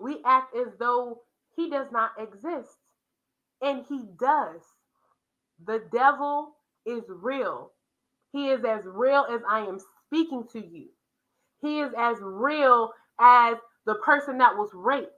We 0.00 0.18
act 0.24 0.54
as 0.56 0.68
though 0.78 1.22
he 1.56 1.70
does 1.70 1.86
not 1.92 2.12
exist, 2.18 2.76
and 3.62 3.84
he 3.88 4.04
does. 4.18 4.60
The 5.64 5.82
devil 5.92 6.54
is 6.86 7.04
real. 7.08 7.72
He 8.32 8.50
is 8.50 8.64
as 8.64 8.84
real 8.84 9.26
as 9.30 9.40
I 9.48 9.60
am 9.60 9.78
speaking 10.06 10.46
to 10.52 10.60
you. 10.64 10.88
He 11.60 11.80
is 11.80 11.92
as 11.96 12.18
real 12.20 12.92
as 13.20 13.56
the 13.86 13.96
person 13.96 14.38
that 14.38 14.56
was 14.56 14.70
raped. 14.74 15.10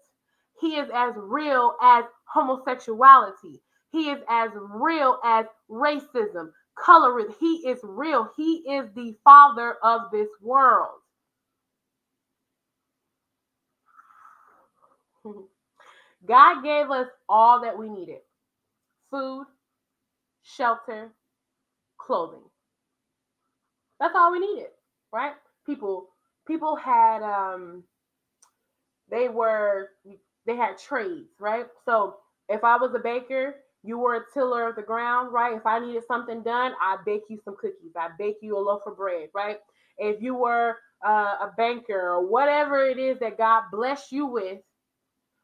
He 0.60 0.76
is 0.76 0.88
as 0.94 1.14
real 1.16 1.76
as 1.82 2.04
homosexuality. 2.26 3.62
He 3.92 4.10
is 4.10 4.20
as 4.28 4.50
real 4.54 5.18
as 5.24 5.46
racism, 5.70 6.50
colorism. 6.78 7.34
He 7.38 7.68
is 7.68 7.78
real. 7.82 8.30
He 8.36 8.56
is 8.68 8.88
the 8.94 9.16
father 9.24 9.76
of 9.82 10.10
this 10.12 10.28
world. 10.42 11.00
God 16.26 16.62
gave 16.62 16.90
us 16.90 17.08
all 17.28 17.62
that 17.62 17.78
we 17.78 17.88
needed 17.88 18.20
food, 19.10 19.46
shelter, 20.42 21.12
clothing. 22.06 22.42
That's 24.00 24.14
all 24.16 24.32
we 24.32 24.40
needed, 24.40 24.70
right? 25.12 25.34
People 25.66 26.08
people 26.46 26.76
had 26.76 27.22
um 27.22 27.84
they 29.10 29.28
were 29.28 29.90
they 30.46 30.56
had 30.56 30.78
trades, 30.78 31.30
right? 31.38 31.66
So 31.84 32.16
if 32.48 32.64
I 32.64 32.76
was 32.76 32.94
a 32.94 32.98
baker, 32.98 33.56
you 33.82 33.98
were 33.98 34.16
a 34.16 34.24
tiller 34.32 34.68
of 34.68 34.76
the 34.76 34.82
ground, 34.82 35.32
right? 35.32 35.56
If 35.56 35.66
I 35.66 35.78
needed 35.78 36.04
something 36.06 36.42
done, 36.42 36.72
I 36.80 36.96
bake 37.04 37.22
you 37.28 37.38
some 37.44 37.56
cookies. 37.56 37.92
I 37.98 38.08
bake 38.18 38.38
you 38.42 38.56
a 38.56 38.60
loaf 38.60 38.82
of 38.86 38.96
bread, 38.96 39.28
right? 39.34 39.58
If 39.98 40.22
you 40.22 40.34
were 40.34 40.76
uh, 41.06 41.36
a 41.42 41.52
banker 41.56 42.00
or 42.12 42.26
whatever 42.26 42.86
it 42.86 42.98
is 42.98 43.18
that 43.20 43.38
God 43.38 43.64
blessed 43.72 44.12
you 44.12 44.26
with, 44.26 44.58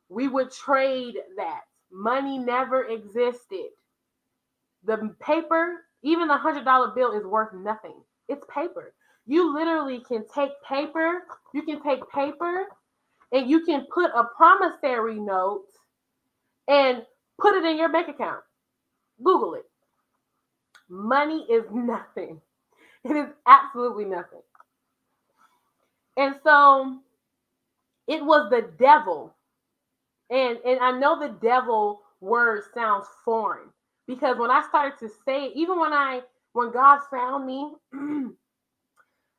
we 0.09 0.29
would 0.29 0.51
trade 0.53 1.17
that. 1.37 1.61
Money 1.93 2.39
never 2.39 2.85
existed. 2.85 3.69
The 4.85 5.15
paper 5.21 5.77
even 6.03 6.29
the 6.29 6.37
hundred 6.37 6.65
dollar 6.65 6.93
bill 6.95 7.13
is 7.13 7.25
worth 7.25 7.53
nothing. 7.55 7.97
It's 8.29 8.45
paper. 8.55 8.95
You 9.27 9.55
literally 9.55 10.01
can 10.07 10.25
take 10.35 10.51
paper, 10.67 11.23
you 11.55 11.63
can 11.63 11.83
take 11.83 12.01
paper 12.11 12.67
and 13.33 13.49
you 13.49 13.65
can 13.65 13.87
put 13.93 14.11
a 14.15 14.25
promissory 14.37 15.21
note 15.21 15.67
and 16.69 17.05
put 17.41 17.55
it 17.55 17.65
in 17.65 17.77
your 17.77 17.93
bank 17.93 18.09
account. 18.09 18.43
Google 19.23 19.55
it. 19.55 19.67
Money 20.89 21.47
is 21.51 21.65
nothing. 21.73 22.41
It 23.05 23.17
is 23.17 23.29
absolutely 23.47 24.05
nothing. 24.05 24.43
And 26.17 26.35
so 26.45 26.99
it 28.09 28.25
was 28.25 28.51
the 28.51 28.71
devil. 28.79 29.35
And 30.31 30.59
and 30.65 30.81
I 30.81 30.93
know 30.99 31.19
the 31.19 31.35
devil 31.41 32.03
word 32.21 32.63
sounds 32.75 33.07
foreign 33.25 33.69
because 34.11 34.37
when 34.39 34.51
I 34.51 34.63
started 34.69 34.99
to 34.99 35.09
say, 35.25 35.53
even 35.55 35.79
when 35.79 35.93
I 35.93 36.23
when 36.53 36.73
God 36.73 36.99
found 37.13 37.47
me 37.47 37.73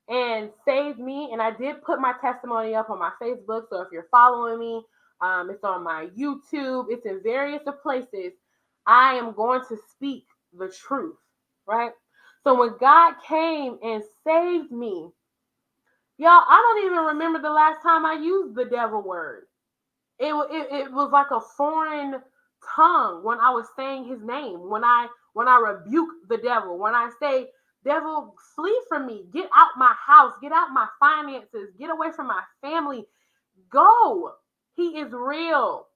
and 0.10 0.50
saved 0.66 0.98
me, 0.98 1.30
and 1.34 1.42
I 1.42 1.52
did 1.52 1.84
put 1.84 2.00
my 2.00 2.14
testimony 2.22 2.74
up 2.74 2.90
on 2.90 2.98
my 2.98 3.12
Facebook. 3.22 3.64
So 3.70 3.82
if 3.82 3.90
you're 3.92 4.08
following 4.10 4.60
me, 4.60 4.82
um, 5.20 5.50
it's 5.50 5.66
on 5.66 5.84
my 5.84 6.08
YouTube, 6.18 6.86
it's 6.90 7.06
in 7.06 7.22
various 7.22 7.62
places. 7.84 8.32
I 8.88 9.16
am 9.16 9.34
going 9.34 9.62
to 9.68 9.78
speak 9.92 10.26
the 10.58 10.70
truth, 10.70 11.18
right? 11.68 11.92
So 12.46 12.58
when 12.58 12.78
God 12.80 13.16
came 13.28 13.78
and 13.84 14.02
saved 14.26 14.72
me, 14.72 15.10
y'all, 16.18 16.46
I 16.48 16.76
don't 16.82 16.86
even 16.86 17.06
remember 17.08 17.42
the 17.42 17.52
last 17.52 17.84
time 17.84 18.06
I 18.06 18.14
used 18.14 18.56
the 18.56 18.66
devil 18.66 19.02
word. 19.02 19.44
It, 20.18 20.34
it, 20.52 20.88
it 20.88 20.94
was 20.94 21.12
like 21.12 21.32
a 21.32 21.42
foreign 21.58 22.22
tongue 22.76 23.24
when 23.24 23.39
I 23.39 23.52
was 23.52 23.67
saying 23.76 24.06
his 24.06 24.21
name, 24.21 24.69
when 24.69 24.84
I 24.84 25.08
when 25.34 25.47
I 25.47 25.58
rebuke 25.58 26.10
the 26.30 26.38
devil, 26.38 26.78
when 26.78 26.93
I 26.93 27.10
say, 27.21 27.47
devil, 27.86 28.36
flee 28.56 28.80
from 28.89 29.08
me, 29.08 29.26
get 29.34 29.50
out 29.56 29.71
my 29.78 29.93
house, 30.06 30.34
get 30.41 30.52
out 30.52 30.69
my 30.74 30.88
finances, 31.00 31.69
get 31.80 31.89
away 31.89 32.12
from 32.15 32.28
my 32.28 32.41
family. 32.62 33.06
Go. 33.71 34.34
He 34.76 35.00
is 35.00 35.12
real. 35.13 35.88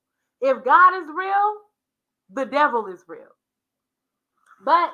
If 0.42 0.64
God 0.64 1.02
is 1.02 1.08
real, 1.16 1.56
the 2.34 2.46
devil 2.46 2.88
is 2.88 3.04
real. 3.08 3.36
But 4.64 4.94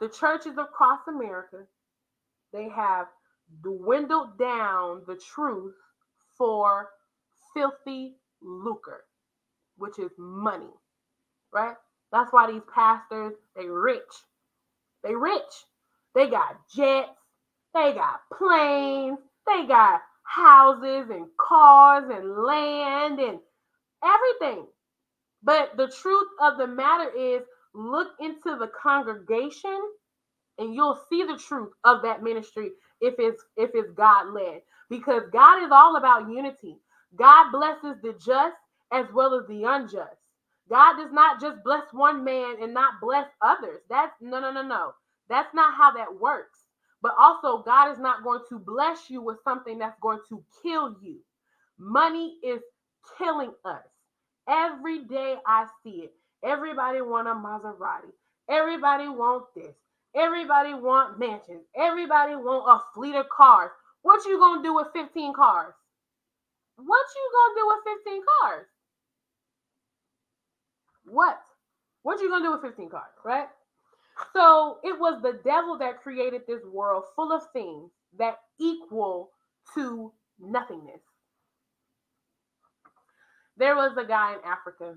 the 0.00 0.08
churches 0.08 0.58
across 0.58 1.00
America, 1.08 1.64
they 2.52 2.68
have 2.68 3.06
dwindled 3.62 4.38
down 4.38 5.02
the 5.06 5.20
truth 5.34 5.74
for 6.36 6.90
filthy 7.54 8.16
lucre, 8.42 9.04
which 9.76 9.98
is 9.98 10.10
money, 10.18 10.70
right? 11.52 11.76
That's 12.12 12.32
why 12.32 12.50
these 12.52 12.62
pastors, 12.74 13.34
they 13.56 13.66
rich. 13.66 14.02
They 15.04 15.14
rich. 15.14 15.42
They 16.14 16.28
got 16.30 16.56
jets, 16.74 17.10
they 17.74 17.92
got 17.94 18.20
planes, 18.36 19.18
they 19.46 19.66
got 19.66 20.02
houses 20.24 21.10
and 21.10 21.26
cars 21.38 22.04
and 22.10 22.36
land 22.44 23.20
and 23.20 23.38
everything. 24.04 24.66
But 25.42 25.76
the 25.76 25.88
truth 25.88 26.28
of 26.42 26.58
the 26.58 26.66
matter 26.68 27.10
is, 27.16 27.42
look 27.74 28.08
into 28.20 28.56
the 28.58 28.70
congregation 28.82 29.80
and 30.58 30.74
you'll 30.74 31.00
see 31.10 31.24
the 31.24 31.38
truth 31.38 31.72
of 31.84 32.02
that 32.02 32.22
ministry 32.22 32.70
if 33.00 33.14
it's 33.18 33.42
if 33.56 33.70
it's 33.74 33.90
God 33.92 34.32
led 34.32 34.62
because 34.90 35.22
God 35.32 35.64
is 35.64 35.70
all 35.72 35.96
about 35.96 36.30
unity. 36.30 36.78
God 37.16 37.50
blesses 37.52 37.96
the 38.02 38.14
just 38.24 38.56
as 38.92 39.06
well 39.14 39.34
as 39.40 39.46
the 39.48 39.64
unjust. 39.64 40.19
God 40.70 40.96
does 40.98 41.12
not 41.12 41.40
just 41.40 41.64
bless 41.64 41.84
one 41.92 42.24
man 42.24 42.56
and 42.62 42.74
not 42.74 42.94
bless 43.02 43.28
others. 43.42 43.82
That's 43.90 44.14
no 44.22 44.40
no 44.40 44.52
no 44.52 44.62
no. 44.62 44.92
That's 45.28 45.54
not 45.54 45.74
how 45.76 45.92
that 45.92 46.20
works. 46.20 46.60
But 47.02 47.14
also 47.20 47.62
God 47.64 47.92
is 47.92 47.98
not 48.00 48.24
going 48.24 48.42
to 48.50 48.58
bless 48.58 49.10
you 49.10 49.22
with 49.22 49.38
something 49.44 49.78
that's 49.78 49.98
going 50.00 50.20
to 50.30 50.44
kill 50.62 50.96
you. 51.02 51.18
Money 51.78 52.36
is 52.44 52.60
killing 53.18 53.52
us. 53.64 53.82
Every 54.48 55.04
day 55.04 55.36
I 55.46 55.66
see 55.84 56.04
it. 56.04 56.14
Everybody 56.44 57.02
want 57.02 57.28
a 57.28 57.32
Maserati. 57.32 58.12
Everybody 58.50 59.08
want 59.08 59.46
this. 59.56 59.74
Everybody 60.16 60.74
want 60.74 61.18
mansions. 61.20 61.64
Everybody 61.76 62.36
want 62.36 62.66
a 62.68 62.84
fleet 62.94 63.16
of 63.16 63.28
cars. 63.30 63.70
What 64.02 64.26
you 64.26 64.38
gonna 64.38 64.62
do 64.62 64.74
with 64.74 64.88
15 64.94 65.34
cars? 65.34 65.74
What 66.76 67.06
you 67.16 67.30
gonna 67.36 67.60
do 67.60 67.66
with 67.68 67.98
15 68.04 68.22
cars? 68.42 68.66
What? 71.04 71.40
What 72.02 72.18
are 72.18 72.22
you 72.22 72.30
gonna 72.30 72.44
do 72.44 72.52
with 72.52 72.62
15 72.62 72.88
cars, 72.90 73.12
right? 73.24 73.48
So 74.32 74.78
it 74.82 74.98
was 74.98 75.20
the 75.22 75.40
devil 75.44 75.78
that 75.78 76.02
created 76.02 76.42
this 76.46 76.62
world 76.64 77.04
full 77.16 77.32
of 77.32 77.42
things 77.52 77.90
that 78.18 78.38
equal 78.58 79.30
to 79.74 80.12
nothingness. 80.38 81.00
There 83.56 83.76
was 83.76 83.96
a 83.96 84.04
guy 84.04 84.34
in 84.34 84.38
Africa. 84.44 84.94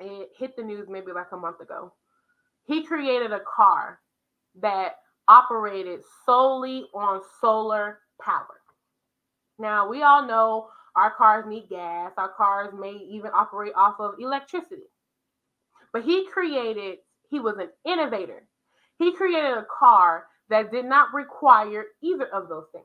It 0.00 0.30
hit 0.36 0.56
the 0.56 0.62
news 0.62 0.88
maybe 0.88 1.12
like 1.12 1.32
a 1.32 1.36
month 1.36 1.60
ago. 1.60 1.92
He 2.64 2.84
created 2.84 3.32
a 3.32 3.40
car 3.40 4.00
that 4.60 4.96
operated 5.28 6.00
solely 6.24 6.86
on 6.94 7.20
solar 7.40 8.00
power. 8.20 8.60
Now, 9.58 9.88
we 9.88 10.02
all 10.02 10.26
know 10.26 10.68
our 10.96 11.10
cars 11.10 11.44
need 11.46 11.68
gas, 11.68 12.12
our 12.16 12.30
cars 12.30 12.72
may 12.78 12.92
even 12.92 13.30
operate 13.34 13.72
off 13.76 13.96
of 14.00 14.14
electricity. 14.18 14.88
But 15.92 16.04
he 16.04 16.26
created, 16.26 16.98
he 17.30 17.40
was 17.40 17.56
an 17.58 17.70
innovator. 17.84 18.46
He 18.98 19.12
created 19.12 19.52
a 19.52 19.66
car 19.78 20.26
that 20.50 20.70
did 20.70 20.84
not 20.84 21.14
require 21.14 21.86
either 22.02 22.26
of 22.26 22.48
those 22.48 22.66
things. 22.72 22.84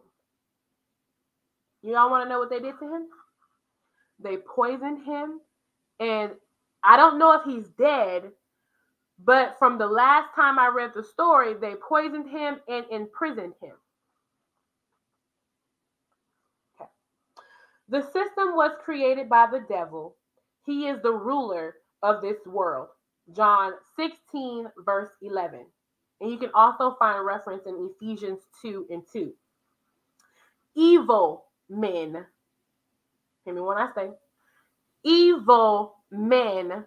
You 1.82 1.98
all 1.98 2.10
want 2.10 2.26
to 2.26 2.30
know 2.30 2.40
what 2.40 2.50
they 2.50 2.60
did 2.60 2.80
to 2.80 2.96
him? 2.96 3.08
They 4.20 4.38
poisoned 4.38 5.06
him. 5.06 5.40
And 6.00 6.32
I 6.84 6.98
don't 6.98 7.20
know 7.20 7.34
if 7.34 7.44
he's 7.44 7.68
dead, 7.70 8.32
but 9.24 9.58
from 9.60 9.78
the 9.78 9.88
last 9.88 10.34
time 10.36 10.60
I 10.60 10.68
read 10.68 10.92
the 10.94 11.04
story, 11.04 11.54
they 11.54 11.76
poisoned 11.76 12.30
him 12.30 12.60
and 12.68 12.86
imprisoned 12.92 13.54
him. 13.62 13.76
Okay. 16.80 16.90
The 17.90 18.02
system 18.02 18.56
was 18.56 18.72
created 18.84 19.30
by 19.30 19.48
the 19.52 19.64
devil. 19.68 20.16
He 20.66 20.88
is 20.88 21.02
the 21.02 21.12
ruler 21.12 21.76
of 22.04 22.22
this 22.22 22.38
world. 22.46 22.90
John 23.36 23.74
16, 23.96 24.68
verse 24.86 25.10
11. 25.22 25.66
And 26.22 26.32
you 26.32 26.38
can 26.38 26.52
also 26.54 26.96
find 27.00 27.20
a 27.20 27.24
reference 27.24 27.64
in 27.66 27.90
Ephesians 27.96 28.42
2 28.62 28.88
and 28.92 29.04
2. 29.12 29.34
Evil 30.76 31.46
men, 31.70 32.26
hear 33.46 33.54
me 33.54 33.62
when 33.62 33.78
I 33.78 33.90
say, 33.96 34.12
evil 35.04 35.96
men 36.12 36.86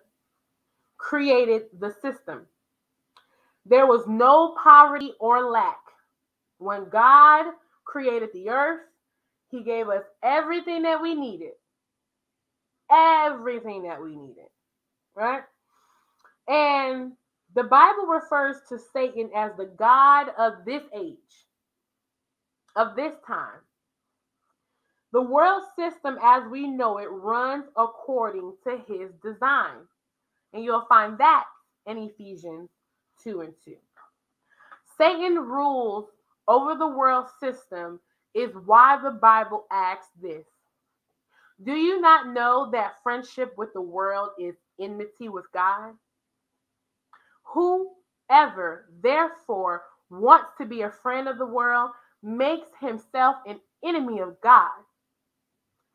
created 0.98 1.64
the 1.78 1.94
system. 2.02 2.46
There 3.66 3.86
was 3.86 4.06
no 4.06 4.56
poverty 4.62 5.12
or 5.20 5.50
lack. 5.50 5.80
When 6.58 6.88
God 6.88 7.46
created 7.84 8.30
the 8.32 8.50
earth, 8.50 8.82
He 9.50 9.62
gave 9.62 9.88
us 9.88 10.04
everything 10.22 10.82
that 10.82 11.02
we 11.02 11.14
needed. 11.14 11.52
Everything 12.90 13.82
that 13.84 14.00
we 14.02 14.16
needed, 14.16 14.46
right? 15.16 15.42
And 16.48 17.12
the 17.54 17.64
Bible 17.64 18.06
refers 18.06 18.56
to 18.68 18.78
Satan 18.92 19.30
as 19.34 19.52
the 19.56 19.70
God 19.76 20.28
of 20.38 20.64
this 20.64 20.82
age, 20.94 21.16
of 22.76 22.94
this 22.94 23.14
time. 23.26 23.60
The 25.12 25.22
world 25.22 25.62
system 25.74 26.18
as 26.22 26.42
we 26.50 26.68
know 26.68 26.98
it 26.98 27.08
runs 27.10 27.64
according 27.76 28.52
to 28.64 28.78
his 28.86 29.10
design. 29.22 29.78
And 30.52 30.62
you'll 30.62 30.86
find 30.88 31.16
that 31.18 31.44
in 31.86 31.98
Ephesians 31.98 32.68
2 33.22 33.40
and 33.40 33.54
2. 33.64 33.74
Satan 34.98 35.36
rules 35.36 36.06
over 36.48 36.74
the 36.74 36.86
world 36.86 37.26
system 37.40 38.00
is 38.34 38.50
why 38.66 38.98
the 39.02 39.10
Bible 39.10 39.64
asks 39.72 40.08
this. 40.20 40.44
Do 41.64 41.72
you 41.72 42.00
not 42.00 42.34
know 42.34 42.70
that 42.72 43.02
friendship 43.02 43.54
with 43.56 43.72
the 43.72 43.80
world 43.80 44.30
is 44.38 44.54
enmity 44.80 45.28
with 45.28 45.46
God? 45.52 45.94
Whoever, 47.54 48.86
therefore, 49.02 49.84
wants 50.10 50.48
to 50.58 50.66
be 50.66 50.82
a 50.82 50.90
friend 50.90 51.28
of 51.28 51.38
the 51.38 51.46
world 51.46 51.90
makes 52.22 52.68
himself 52.80 53.36
an 53.46 53.60
enemy 53.84 54.20
of 54.20 54.40
God. 54.40 54.70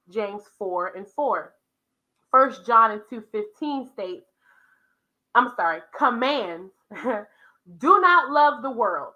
James 0.09 0.43
4 0.57 0.95
and 0.95 1.07
4. 1.07 1.53
First 2.31 2.65
John 2.65 2.91
and 2.91 3.01
2:15 3.11 3.91
states, 3.91 4.25
I'm 5.35 5.49
sorry, 5.55 5.81
commands, 5.97 6.73
do 7.77 8.01
not 8.01 8.31
love 8.31 8.61
the 8.61 8.71
world 8.71 9.13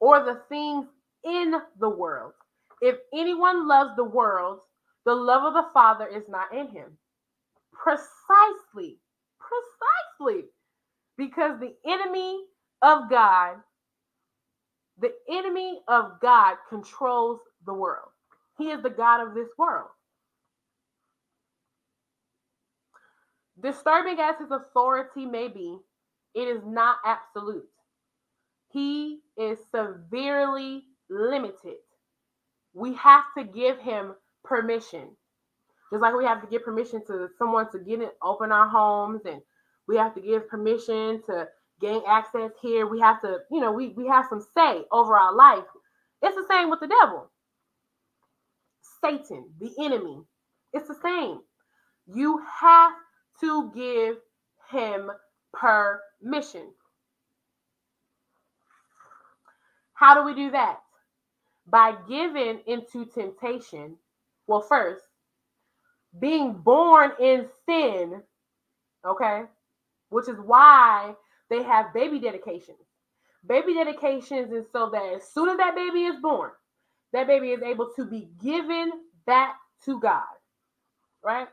or 0.00 0.24
the 0.24 0.42
things 0.48 0.86
in 1.24 1.54
the 1.78 1.88
world. 1.88 2.32
If 2.80 2.96
anyone 3.14 3.66
loves 3.66 3.96
the 3.96 4.04
world, 4.04 4.60
the 5.04 5.14
love 5.14 5.44
of 5.44 5.54
the 5.54 5.70
Father 5.72 6.06
is 6.06 6.28
not 6.28 6.52
in 6.52 6.68
him. 6.68 6.98
Precisely, 7.72 8.98
precisely 10.18 10.44
because 11.18 11.58
the 11.60 11.74
enemy 11.86 12.44
of 12.82 13.10
God, 13.10 13.56
the 15.00 15.12
enemy 15.30 15.80
of 15.88 16.20
God 16.20 16.56
controls 16.68 17.40
the 17.66 17.74
world. 17.74 18.08
He 18.58 18.70
is 18.70 18.82
the 18.82 18.90
God 18.90 19.26
of 19.26 19.34
this 19.34 19.48
world. 19.58 19.88
Disturbing 23.60 24.18
as 24.20 24.36
his 24.38 24.50
authority 24.50 25.26
may 25.26 25.48
be, 25.48 25.78
it 26.34 26.48
is 26.48 26.62
not 26.66 26.98
absolute. 27.04 27.68
He 28.72 29.20
is 29.38 29.58
severely 29.74 30.84
limited. 31.08 31.76
We 32.74 32.94
have 32.94 33.24
to 33.38 33.44
give 33.44 33.78
him 33.78 34.14
permission. 34.44 35.16
Just 35.90 36.02
like 36.02 36.14
we 36.16 36.24
have 36.24 36.42
to 36.42 36.48
give 36.48 36.64
permission 36.64 37.04
to 37.06 37.28
someone 37.38 37.70
to 37.72 37.78
get 37.78 38.00
in, 38.00 38.08
open 38.22 38.50
our 38.52 38.68
homes 38.68 39.22
and 39.24 39.40
we 39.86 39.96
have 39.96 40.14
to 40.14 40.20
give 40.20 40.48
permission 40.48 41.22
to 41.26 41.48
gain 41.80 42.02
access 42.08 42.50
here. 42.60 42.86
We 42.86 43.00
have 43.00 43.20
to, 43.22 43.38
you 43.50 43.60
know, 43.60 43.72
we, 43.72 43.88
we 43.90 44.06
have 44.08 44.26
some 44.28 44.44
say 44.56 44.84
over 44.90 45.16
our 45.16 45.34
life. 45.34 45.64
It's 46.22 46.34
the 46.34 46.46
same 46.50 46.70
with 46.70 46.80
the 46.80 46.88
devil. 46.88 47.30
Satan, 49.00 49.44
the 49.60 49.72
enemy. 49.78 50.22
It's 50.72 50.88
the 50.88 50.96
same. 51.02 51.40
You 52.06 52.42
have 52.60 52.92
to 53.40 53.70
give 53.74 54.16
him 54.70 55.10
permission. 55.52 56.72
How 59.94 60.14
do 60.14 60.24
we 60.24 60.34
do 60.34 60.50
that? 60.50 60.80
By 61.66 61.94
giving 62.08 62.60
into 62.66 63.06
temptation. 63.06 63.96
Well, 64.46 64.62
first, 64.62 65.02
being 66.20 66.52
born 66.54 67.12
in 67.20 67.46
sin, 67.68 68.22
okay, 69.04 69.42
which 70.08 70.28
is 70.28 70.38
why 70.38 71.14
they 71.50 71.62
have 71.62 71.94
baby 71.94 72.18
dedications. 72.18 72.78
Baby 73.46 73.74
dedications 73.74 74.52
is 74.52 74.66
so 74.72 74.90
that 74.90 75.14
as 75.14 75.28
soon 75.32 75.48
as 75.48 75.56
that 75.58 75.76
baby 75.76 76.04
is 76.04 76.16
born, 76.20 76.50
that 77.12 77.26
baby 77.26 77.52
is 77.52 77.62
able 77.62 77.90
to 77.96 78.04
be 78.04 78.28
given 78.42 78.90
back 79.26 79.56
to 79.84 80.00
God, 80.00 80.24
right? 81.22 81.48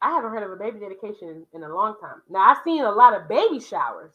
I 0.00 0.10
haven't 0.10 0.30
heard 0.30 0.42
of 0.42 0.52
a 0.52 0.56
baby 0.56 0.78
dedication 0.78 1.46
in, 1.52 1.62
a 1.62 1.74
long 1.74 1.96
time. 2.00 2.22
Now 2.28 2.50
I've 2.50 2.62
seen 2.64 2.82
a 2.82 2.90
lot 2.90 3.14
of 3.14 3.28
baby 3.28 3.60
showers, 3.60 4.12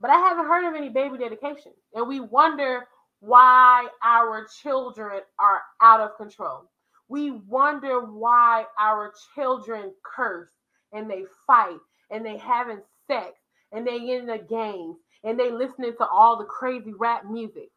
but 0.00 0.10
I 0.10 0.18
haven't 0.18 0.46
heard 0.46 0.68
of 0.68 0.74
any 0.74 0.88
baby 0.88 1.18
dedication. 1.18 1.72
And 1.94 2.06
we 2.06 2.20
wonder 2.20 2.86
why 3.20 3.88
our 4.02 4.46
children 4.62 5.20
are 5.38 5.62
out 5.80 6.00
of 6.00 6.16
control. 6.16 6.70
We 7.08 7.30
wonder 7.30 8.00
why 8.00 8.64
our 8.78 9.12
children 9.34 9.92
curse 10.04 10.48
and 10.92 11.10
they 11.10 11.24
fight 11.46 11.78
and 12.10 12.24
they 12.24 12.38
having 12.38 12.80
sex 13.06 13.32
and 13.72 13.86
they 13.86 13.96
in 14.14 14.26
the 14.26 14.38
games 14.38 14.96
and 15.24 15.38
they 15.38 15.50
listening 15.50 15.94
to 15.98 16.06
all 16.06 16.38
the 16.38 16.44
crazy 16.44 16.92
rap 16.98 17.24
music. 17.30 17.70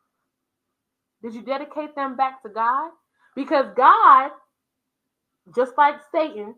Did 1.23 1.33
you 1.33 1.41
dedicate 1.41 1.95
them 1.95 2.15
back 2.15 2.43
to 2.43 2.49
God? 2.49 2.91
Because 3.35 3.67
God, 3.75 4.31
just 5.55 5.73
like 5.77 5.95
Satan, 6.11 6.55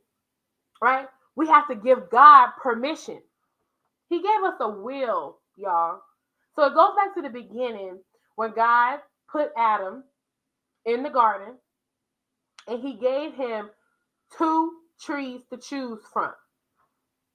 right? 0.81 1.07
We 1.35 1.47
have 1.47 1.67
to 1.69 1.75
give 1.75 2.09
God 2.11 2.49
permission. 2.61 3.21
He 4.09 4.21
gave 4.21 4.43
us 4.45 4.55
a 4.59 4.69
will, 4.69 5.39
y'all. 5.57 6.01
So 6.55 6.65
it 6.65 6.75
goes 6.75 6.95
back 6.95 7.15
to 7.15 7.21
the 7.21 7.29
beginning 7.29 7.99
when 8.35 8.53
God 8.53 8.99
put 9.31 9.51
Adam 9.57 10.03
in 10.85 11.03
the 11.03 11.09
garden 11.09 11.55
and 12.69 12.81
he 12.81 12.95
gave 12.95 13.35
him 13.35 13.69
two 14.37 14.73
trees 15.01 15.41
to 15.51 15.57
choose 15.57 15.99
from. 16.13 16.31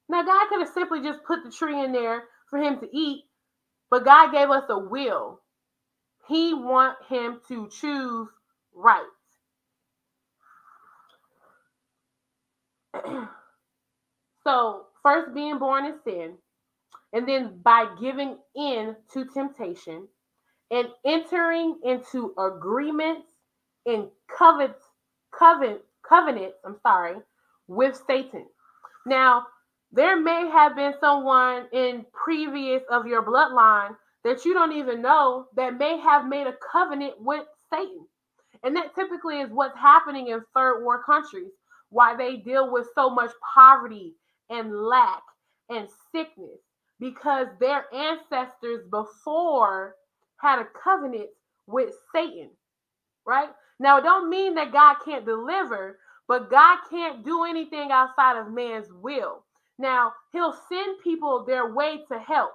Now, 0.09 0.23
God 0.23 0.49
could 0.49 0.61
have 0.61 0.75
simply 0.75 1.03
just 1.03 1.25
put 1.25 1.45
the 1.45 1.51
tree 1.51 1.83
in 1.83 1.93
there 1.93 2.25
for 2.51 2.59
him 2.59 2.79
to 2.81 2.89
eat, 2.97 3.25
but 3.91 4.05
God 4.05 4.33
gave 4.33 4.51
us 4.51 4.65
a 4.71 4.79
will. 4.79 5.41
He 6.29 6.55
want 6.55 6.97
him 7.09 7.41
to 7.49 7.69
choose 7.69 8.29
right. 8.75 9.09
so, 14.45 14.87
first 15.03 15.35
being 15.35 15.59
born 15.59 15.87
in 15.87 15.95
sin, 16.05 16.35
and 17.13 17.29
then 17.29 17.61
by 17.63 17.87
giving 18.01 18.39
in 18.57 18.97
to 19.13 19.27
temptation 19.27 20.09
and 20.71 20.89
entering 21.07 21.79
into 21.85 22.35
agreements 22.39 23.29
and 23.87 24.09
covet, 24.37 24.77
covenant, 25.39 25.81
covenants, 26.09 26.57
I'm 26.65 26.77
sorry, 26.83 27.17
with 27.69 28.01
Satan. 28.07 28.47
Now, 29.07 29.47
there 29.93 30.21
may 30.21 30.49
have 30.51 30.77
been 30.77 30.95
someone 31.01 31.67
in 31.73 32.05
previous 32.13 32.83
of 32.91 33.07
your 33.07 33.23
bloodline 33.25 33.97
that 34.25 34.45
you 34.45 34.55
don't 34.55 34.73
even 34.73 35.03
know 35.03 35.47
that 35.57 35.79
may 35.79 35.99
have 36.01 36.27
made 36.27 36.47
a 36.47 36.55
covenant 36.73 37.15
with 37.21 37.47
Satan. 37.73 38.07
And 38.63 38.77
that 38.77 38.95
typically 38.95 39.41
is 39.41 39.51
what's 39.51 39.79
happening 39.79 40.29
in 40.29 40.43
third 40.55 40.85
world 40.85 41.05
countries, 41.07 41.53
why 41.91 42.17
they 42.17 42.37
deal 42.37 42.73
with 42.73 42.89
so 42.95 43.11
much 43.11 43.31
poverty 43.55 44.15
and 44.51 44.75
lack 44.75 45.23
and 45.71 45.89
sickness 46.13 46.59
because 47.01 47.47
their 47.61 47.85
ancestors 47.95 48.87
before 48.91 49.95
had 50.37 50.59
a 50.59 50.67
covenant 50.83 51.29
with 51.67 51.95
Satan, 52.15 52.51
right? 53.27 53.51
Now, 53.81 53.99
it 53.99 54.03
don't 54.05 54.31
mean 54.31 54.55
that 54.57 54.73
God 54.73 54.97
can't 55.05 55.27
deliver, 55.27 55.99
but 56.29 56.51
God 56.51 56.79
can't 56.91 57.25
do 57.25 57.45
anything 57.45 57.91
outside 57.93 58.39
of 58.39 58.53
man's 58.53 58.93
will. 58.93 59.45
Now, 59.79 60.13
he'll 60.33 60.57
send 60.69 61.01
people 61.03 61.45
their 61.45 61.75
way 61.75 62.01
to 62.11 62.19
help. 62.19 62.53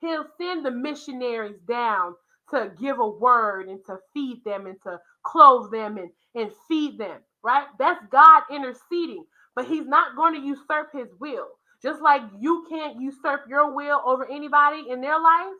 He'll 0.00 0.26
send 0.38 0.64
the 0.64 0.70
missionaries 0.70 1.60
down 1.68 2.14
to 2.50 2.72
give 2.80 2.98
a 3.00 3.08
word 3.08 3.68
and 3.68 3.80
to 3.86 3.98
feed 4.14 4.42
them 4.44 4.66
and 4.66 4.80
to 4.82 4.98
clothe 5.24 5.72
them 5.72 5.98
and, 5.98 6.10
and 6.34 6.50
feed 6.68 6.98
them, 6.98 7.20
right? 7.44 7.66
That's 7.78 8.04
God 8.10 8.44
interceding, 8.50 9.24
but 9.54 9.66
he's 9.66 9.86
not 9.86 10.16
going 10.16 10.34
to 10.34 10.46
usurp 10.46 10.90
his 10.92 11.08
will. 11.20 11.48
Just 11.82 12.02
like 12.02 12.22
you 12.40 12.66
can't 12.70 13.00
usurp 13.00 13.42
your 13.48 13.74
will 13.74 14.00
over 14.06 14.26
anybody 14.30 14.84
in 14.90 15.00
their 15.00 15.20
life, 15.20 15.54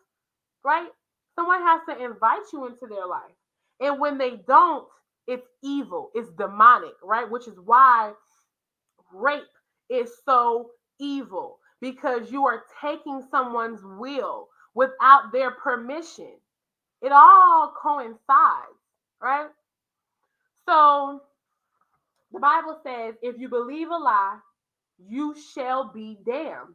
right? 0.65 0.89
Someone 1.37 1.63
has 1.63 1.81
to 1.89 2.05
invite 2.05 2.43
you 2.53 2.67
into 2.67 2.87
their 2.89 3.07
life. 3.07 3.35
And 3.81 4.01
when 4.01 4.19
they 4.19 4.37
don't, 4.47 4.87
it's 5.27 5.47
evil, 5.63 6.11
it's 6.15 6.31
demonic, 6.31 6.95
right? 7.03 7.31
Which 7.31 7.49
is 7.49 7.59
why 7.65 8.13
rape 9.13 9.43
is 9.91 10.11
so 10.25 10.71
evil 10.99 11.59
because 11.81 12.31
you 12.31 12.47
are 12.47 12.65
taking 12.81 13.23
someone's 13.31 13.81
will 13.85 14.49
without 14.75 15.33
their 15.33 15.51
permission. 15.51 16.33
It 17.03 17.13
all 17.13 17.75
coincides, 17.81 18.79
right? 19.21 19.49
So 20.69 21.23
the 22.33 22.41
Bible 22.41 22.79
says 22.83 23.15
if 23.23 23.39
you 23.39 23.49
believe 23.49 23.91
a 23.91 23.97
lie, 23.97 24.39
you 24.99 25.35
shall 25.55 25.93
be 25.93 26.19
damned. 26.25 26.75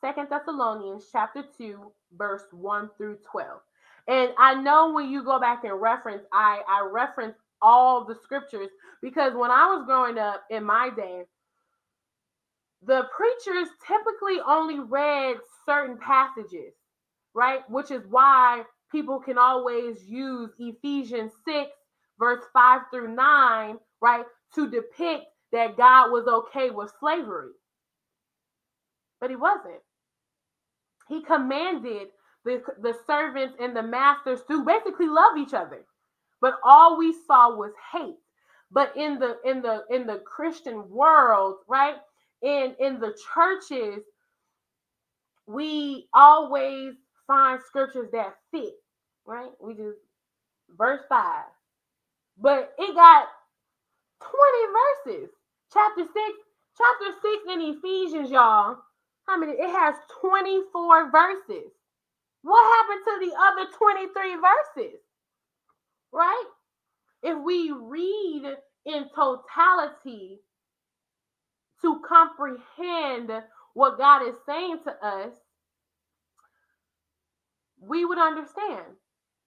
Second 0.00 0.28
Thessalonians 0.30 1.06
chapter 1.10 1.44
2, 1.58 1.92
verse 2.16 2.44
1 2.52 2.90
through 2.96 3.18
12. 3.30 3.60
And 4.08 4.30
I 4.38 4.54
know 4.54 4.92
when 4.92 5.10
you 5.10 5.24
go 5.24 5.38
back 5.40 5.64
and 5.64 5.80
reference, 5.80 6.24
I, 6.32 6.62
I 6.68 6.88
reference 6.90 7.36
all 7.62 8.06
the 8.06 8.16
scriptures 8.22 8.70
because 9.02 9.34
when 9.34 9.50
I 9.50 9.66
was 9.66 9.84
growing 9.86 10.18
up 10.18 10.44
in 10.50 10.64
my 10.64 10.90
day, 10.96 11.22
the 12.84 13.04
preachers 13.16 13.68
typically 13.86 14.40
only 14.46 14.78
read 14.80 15.36
certain 15.66 15.98
passages, 15.98 16.74
right? 17.34 17.68
Which 17.70 17.90
is 17.90 18.04
why 18.08 18.62
people 18.92 19.20
can 19.20 19.38
always 19.38 20.04
use 20.06 20.50
Ephesians 20.58 21.32
6, 21.46 21.70
verse 22.18 22.44
5 22.52 22.82
through 22.92 23.14
9, 23.14 23.78
right, 24.00 24.24
to 24.54 24.70
depict 24.70 25.24
that 25.52 25.76
God 25.76 26.12
was 26.12 26.26
okay 26.28 26.70
with 26.70 26.92
slavery. 27.00 27.50
But 29.20 29.30
he 29.30 29.36
wasn't. 29.36 29.82
He 31.08 31.22
commanded 31.22 32.08
the, 32.48 32.62
the 32.82 32.94
servants 33.06 33.56
and 33.60 33.76
the 33.76 33.82
masters 33.82 34.40
to 34.48 34.64
basically 34.64 35.08
love 35.08 35.36
each 35.38 35.54
other. 35.54 35.84
But 36.40 36.54
all 36.64 36.98
we 36.98 37.14
saw 37.26 37.54
was 37.56 37.72
hate. 37.92 38.16
But 38.72 38.96
in 38.96 39.18
the 39.18 39.38
in 39.44 39.62
the 39.62 39.84
in 39.90 40.06
the 40.06 40.22
Christian 40.26 40.88
world, 40.90 41.58
right? 41.68 41.96
In 42.42 42.74
in 42.80 43.00
the 43.00 43.16
churches, 43.34 44.04
we 45.46 46.08
always 46.14 46.94
find 47.26 47.60
scriptures 47.66 48.10
that 48.12 48.36
fit, 48.52 48.74
right? 49.26 49.50
We 49.60 49.74
just 49.74 49.98
verse 50.76 51.02
5. 51.08 51.44
But 52.38 52.74
it 52.78 52.94
got 52.94 53.28
20 54.20 55.12
verses. 55.16 55.30
Chapter 55.72 56.02
6, 56.04 56.14
chapter 56.78 57.18
6 57.22 57.36
in 57.54 57.76
Ephesians, 57.76 58.30
y'all. 58.30 58.78
How 59.26 59.38
many? 59.38 59.52
It 59.52 59.70
has 59.70 59.96
24 60.20 61.10
verses. 61.10 61.72
What 62.48 62.64
happened 62.78 63.04
to 63.04 63.26
the 63.26 63.36
other 63.36 63.70
23 63.76 64.36
verses? 64.36 65.00
Right? 66.12 66.44
If 67.22 67.38
we 67.44 67.72
read 67.72 68.56
in 68.86 69.04
totality 69.14 70.40
to 71.82 72.00
comprehend 72.08 73.30
what 73.74 73.98
God 73.98 74.26
is 74.26 74.34
saying 74.46 74.78
to 74.84 74.92
us, 75.06 75.34
we 77.80 78.06
would 78.06 78.18
understand, 78.18 78.86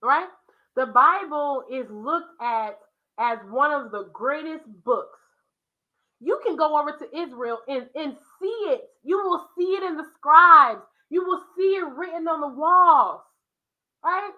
right? 0.03 0.27
The 0.75 0.85
Bible 0.85 1.63
is 1.71 1.87
looked 1.89 2.39
at 2.39 2.77
as 3.19 3.39
one 3.49 3.71
of 3.71 3.91
the 3.91 4.09
greatest 4.13 4.65
books 4.85 5.19
you 6.21 6.39
can 6.45 6.55
go 6.55 6.79
over 6.79 6.91
to 6.91 7.17
Israel 7.19 7.59
and, 7.67 7.87
and 7.95 8.15
see 8.39 8.47
it. 8.69 8.81
You 9.03 9.17
will 9.17 9.47
see 9.57 9.73
it 9.73 9.83
in 9.83 9.97
the 9.97 10.05
scribes. 10.15 10.83
You 11.11 11.25
will 11.27 11.41
see 11.55 11.75
it 11.75 11.85
written 11.95 12.27
on 12.27 12.41
the 12.41 12.47
walls. 12.47 13.21
Right? 14.03 14.31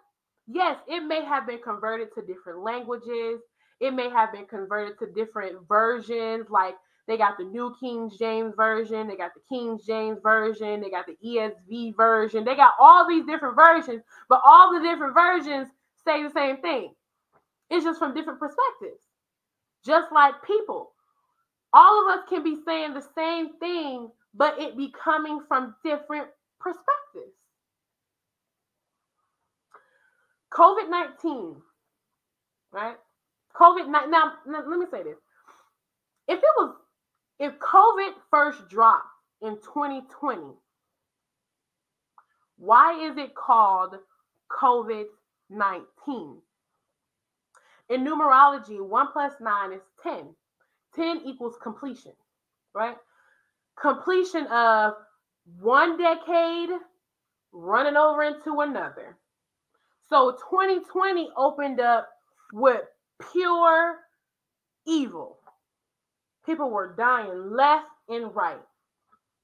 Yes, 0.48 0.78
it 0.88 1.02
may 1.02 1.24
have 1.24 1.48
been 1.48 1.62
converted 1.64 2.10
to 2.16 2.22
different 2.22 2.64
languages. 2.64 3.40
It 3.80 3.94
may 3.94 4.10
have 4.10 4.34
been 4.34 4.48
converted 4.48 4.98
to 5.00 5.14
different 5.14 5.68
versions. 5.68 6.50
Like 6.50 6.76
they 7.08 7.16
got 7.16 7.38
the 7.38 7.44
New 7.44 7.76
King 7.80 8.12
James 8.18 8.56
Version, 8.56 9.08
they 9.08 9.16
got 9.16 9.34
the 9.36 9.42
King 9.48 9.80
James 9.86 10.20
Version, 10.24 10.82
they 10.82 10.90
got 10.90 11.06
the 11.06 11.18
ESV 11.24 11.96
version. 11.96 12.44
They 12.44 12.56
got 12.56 12.74
all 12.80 13.08
these 13.08 13.26
different 13.26 13.56
versions, 13.56 14.02
but 14.28 14.42
all 14.44 14.74
the 14.74 14.82
different 14.82 15.14
versions 15.14 15.68
say 16.04 16.24
the 16.24 16.32
same 16.32 16.58
thing. 16.58 16.94
It's 17.70 17.86
just 17.86 18.00
from 18.00 18.16
different 18.16 18.40
perspectives. 18.40 19.02
Just 19.86 20.12
like 20.12 20.36
people, 20.44 20.94
all 21.72 22.10
of 22.10 22.18
us 22.18 22.26
can 22.30 22.44
be 22.44 22.58
saying 22.66 22.94
the 22.94 23.06
same 23.16 23.58
thing, 23.60 24.10
but 24.34 24.60
it 24.60 24.78
be 24.78 24.94
coming 25.04 25.42
from 25.48 25.76
different 25.84 26.28
perspectives. 26.64 27.36
COVID 30.54 30.90
19, 30.90 31.56
right? 32.72 32.96
COVID 33.56 33.88
now, 33.90 34.06
now, 34.06 34.34
let 34.46 34.80
me 34.80 34.86
say 34.90 35.04
this. 35.04 35.18
If 36.28 36.40
it 36.40 36.44
was, 36.58 36.76
if 37.40 37.54
COVID 37.60 38.14
first 38.32 38.68
dropped 38.70 39.08
in 39.42 39.56
2020, 39.58 40.42
why 42.58 43.10
is 43.10 43.18
it 43.18 43.36
called 43.36 43.96
COVID 44.52 45.06
19? 45.50 46.38
In 47.90 48.06
numerology, 48.06 48.80
1 48.80 49.08
plus 49.12 49.34
9 49.42 49.74
is 49.74 49.82
10. 50.02 50.36
10 50.96 51.22
equals 51.26 51.56
completion, 51.62 52.14
right? 52.74 52.96
Completion 53.80 54.46
of 54.48 54.94
one 55.60 55.98
decade 55.98 56.70
running 57.52 57.96
over 57.96 58.24
into 58.24 58.62
another. 58.62 59.18
So 60.10 60.38
2020 60.50 61.30
opened 61.38 61.80
up 61.80 62.10
with 62.52 62.82
pure 63.32 64.00
evil. 64.86 65.38
People 66.46 66.70
were 66.70 66.96
dying 66.98 67.52
left 67.52 67.88
and 68.10 68.36
right, 68.36 68.62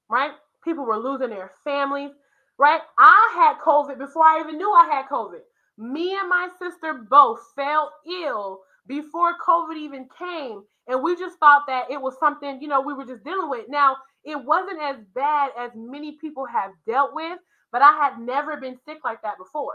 right? 0.08 0.32
People 0.62 0.84
were 0.84 0.98
losing 0.98 1.30
their 1.30 1.50
families, 1.64 2.10
right? 2.58 2.80
I 2.98 3.32
had 3.34 3.64
COVID 3.64 3.98
before 3.98 4.24
I 4.24 4.40
even 4.40 4.58
knew 4.58 4.70
I 4.70 4.86
had 4.92 5.06
COVID. 5.06 5.40
Me 5.78 6.14
and 6.14 6.28
my 6.28 6.48
sister 6.58 7.06
both 7.08 7.40
fell 7.56 7.90
ill 8.06 8.60
before 8.86 9.32
COVID 9.46 9.76
even 9.76 10.08
came. 10.18 10.62
And 10.86 11.02
we 11.02 11.16
just 11.16 11.38
thought 11.38 11.62
that 11.68 11.90
it 11.90 12.00
was 12.00 12.18
something, 12.18 12.60
you 12.60 12.68
know, 12.68 12.80
we 12.80 12.92
were 12.92 13.06
just 13.06 13.24
dealing 13.24 13.48
with. 13.48 13.66
Now, 13.68 13.96
it 14.24 14.44
wasn't 14.44 14.80
as 14.80 14.96
bad 15.14 15.50
as 15.58 15.70
many 15.74 16.18
people 16.20 16.46
have 16.46 16.72
dealt 16.86 17.14
with, 17.14 17.38
but 17.72 17.82
I 17.82 17.92
had 17.92 18.18
never 18.18 18.56
been 18.56 18.78
sick 18.84 18.98
like 19.04 19.22
that 19.22 19.38
before. 19.38 19.74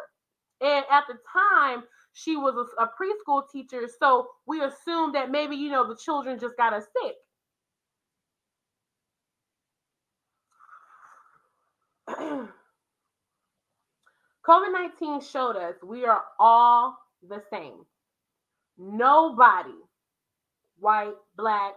And 0.62 0.86
at 0.92 1.04
the 1.08 1.18
time, 1.34 1.84
she 2.14 2.38
was 2.38 2.56
a, 2.56 2.84
a 2.84 2.88
preschool 2.88 3.44
teacher. 3.52 3.88
So 4.00 4.28
we 4.46 4.62
assumed 4.62 5.16
that 5.16 5.32
maybe, 5.32 5.56
you 5.56 5.70
know, 5.70 5.88
the 5.88 5.98
children 5.98 6.40
just 6.40 6.58
got 6.58 6.74
us 6.74 6.86
sick. 7.04 7.16
COVID 14.48 14.72
19 14.74 15.22
showed 15.22 15.56
us 15.56 15.76
we 15.84 16.06
are 16.06 16.24
all 16.40 16.98
the 17.28 17.42
same. 17.52 17.86
Nobody, 18.78 19.76
white, 20.80 21.16
black, 21.36 21.74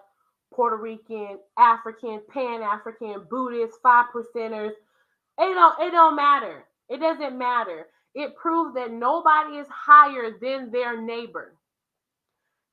Puerto 0.54 0.76
Rican, 0.76 1.38
African, 1.58 2.20
Pan 2.32 2.62
African, 2.62 3.26
Buddhist, 3.30 3.78
five 3.82 4.06
percenters, 4.14 4.72
it 5.38 5.54
don't, 5.54 5.80
it 5.80 5.90
don't 5.92 6.16
matter. 6.16 6.64
It 6.88 6.98
doesn't 7.00 7.38
matter. 7.38 7.86
It 8.14 8.34
proves 8.36 8.74
that 8.74 8.90
nobody 8.92 9.58
is 9.58 9.68
higher 9.70 10.32
than 10.40 10.70
their 10.70 11.00
neighbor. 11.00 11.54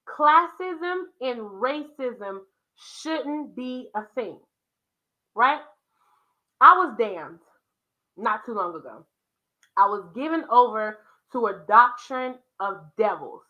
Classism 0.08 1.04
and 1.22 1.40
racism 1.40 2.40
shouldn't 2.76 3.56
be 3.56 3.90
a 3.96 4.04
thing, 4.16 4.40
right? 5.36 5.62
I 6.62 6.74
was 6.78 6.96
damned 6.98 7.40
not 8.18 8.46
too 8.46 8.54
long 8.54 8.76
ago. 8.76 9.06
I 9.78 9.88
was 9.88 10.06
given 10.16 10.46
over 10.50 11.00
to 11.34 11.48
a 11.48 11.64
doctrine 11.68 12.36
of 12.60 12.78
devils. 12.98 13.42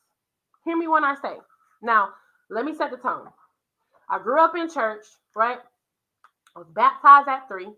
Hear 0.64 0.76
me 0.76 0.88
when 0.88 1.04
I 1.04 1.16
say. 1.22 1.36
Now, 1.82 2.10
let 2.50 2.66
me 2.66 2.74
set 2.74 2.92
the 2.92 2.98
tone. 2.98 3.28
I 4.10 4.20
grew 4.20 4.40
up 4.42 4.56
in 4.56 4.70
church, 4.70 5.06
right? 5.36 5.60
I 6.56 6.60
was 6.60 6.68
baptized 6.76 7.30
at 7.30 7.48
three, 7.48 7.70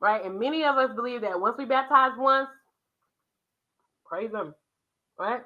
right? 0.00 0.24
And 0.24 0.40
many 0.40 0.64
of 0.64 0.76
us 0.76 0.94
believe 0.94 1.22
that 1.22 1.40
once 1.40 1.56
we 1.58 1.66
baptize 1.66 2.12
once, 2.18 2.48
praise 4.06 4.32
them, 4.32 4.54
right? 5.18 5.42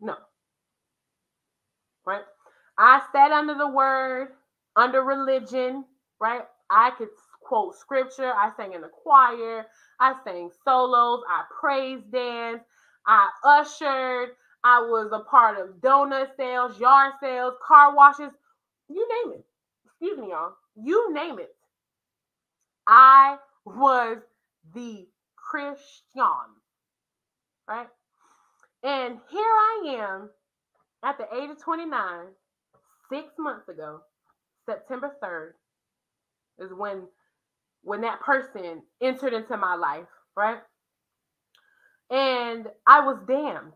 No, 0.00 0.16
right? 2.06 2.22
I 2.78 3.02
sat 3.12 3.32
under 3.32 3.54
the 3.54 3.68
word, 3.68 4.30
under 4.76 5.02
religion, 5.02 5.84
right? 6.20 6.42
I 6.70 6.90
could 6.98 7.08
quote 7.42 7.76
scripture. 7.76 8.32
I 8.32 8.50
sang 8.56 8.74
in 8.74 8.80
the 8.82 8.88
choir. 8.88 9.66
I 10.00 10.14
sang 10.24 10.50
solos. 10.64 11.22
I 11.28 11.44
praise 11.60 12.02
dance. 12.12 12.62
I 13.06 13.28
ushered. 13.44 14.30
I 14.64 14.80
was 14.80 15.10
a 15.12 15.20
part 15.30 15.58
of 15.60 15.76
donut 15.80 16.36
sales, 16.36 16.78
yard 16.80 17.14
sales, 17.20 17.54
car 17.66 17.94
washes, 17.96 18.32
you 18.94 19.08
name 19.24 19.38
it. 19.38 19.44
Excuse 19.86 20.18
me, 20.18 20.28
y'all. 20.30 20.54
You 20.76 21.12
name 21.12 21.38
it. 21.38 21.54
I 22.86 23.36
was 23.64 24.18
the 24.74 25.06
Christian. 25.36 26.48
Right? 27.68 27.88
And 28.82 29.18
here 29.30 29.40
I 29.40 29.96
am 29.98 30.30
at 31.04 31.18
the 31.18 31.26
age 31.36 31.50
of 31.50 31.62
29, 31.62 32.26
six 33.12 33.26
months 33.38 33.68
ago, 33.68 34.00
September 34.66 35.16
3rd, 35.22 35.52
is 36.58 36.72
when 36.76 37.02
when 37.84 38.02
that 38.02 38.20
person 38.20 38.82
entered 39.00 39.32
into 39.32 39.56
my 39.56 39.74
life, 39.74 40.06
right? 40.36 40.60
And 42.10 42.66
I 42.86 43.00
was 43.00 43.18
damned. 43.26 43.72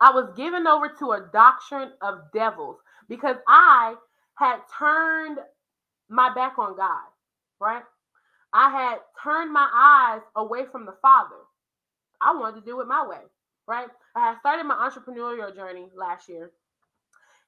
I 0.00 0.10
was 0.10 0.34
given 0.36 0.66
over 0.66 0.88
to 0.98 1.12
a 1.12 1.28
doctrine 1.32 1.92
of 2.02 2.32
devils 2.32 2.78
because 3.08 3.36
I 3.46 3.94
had 4.36 4.58
turned 4.78 5.38
my 6.08 6.34
back 6.34 6.58
on 6.58 6.76
God, 6.76 7.06
right? 7.60 7.82
I 8.52 8.70
had 8.70 8.98
turned 9.22 9.52
my 9.52 9.68
eyes 9.74 10.22
away 10.36 10.64
from 10.70 10.86
the 10.86 10.96
Father. 11.02 11.36
I 12.22 12.34
wanted 12.36 12.60
to 12.60 12.66
do 12.66 12.80
it 12.80 12.88
my 12.88 13.06
way, 13.06 13.22
right? 13.66 13.88
I 14.16 14.30
had 14.30 14.38
started 14.40 14.64
my 14.64 14.74
entrepreneurial 14.76 15.54
journey 15.54 15.88
last 15.96 16.28
year 16.28 16.52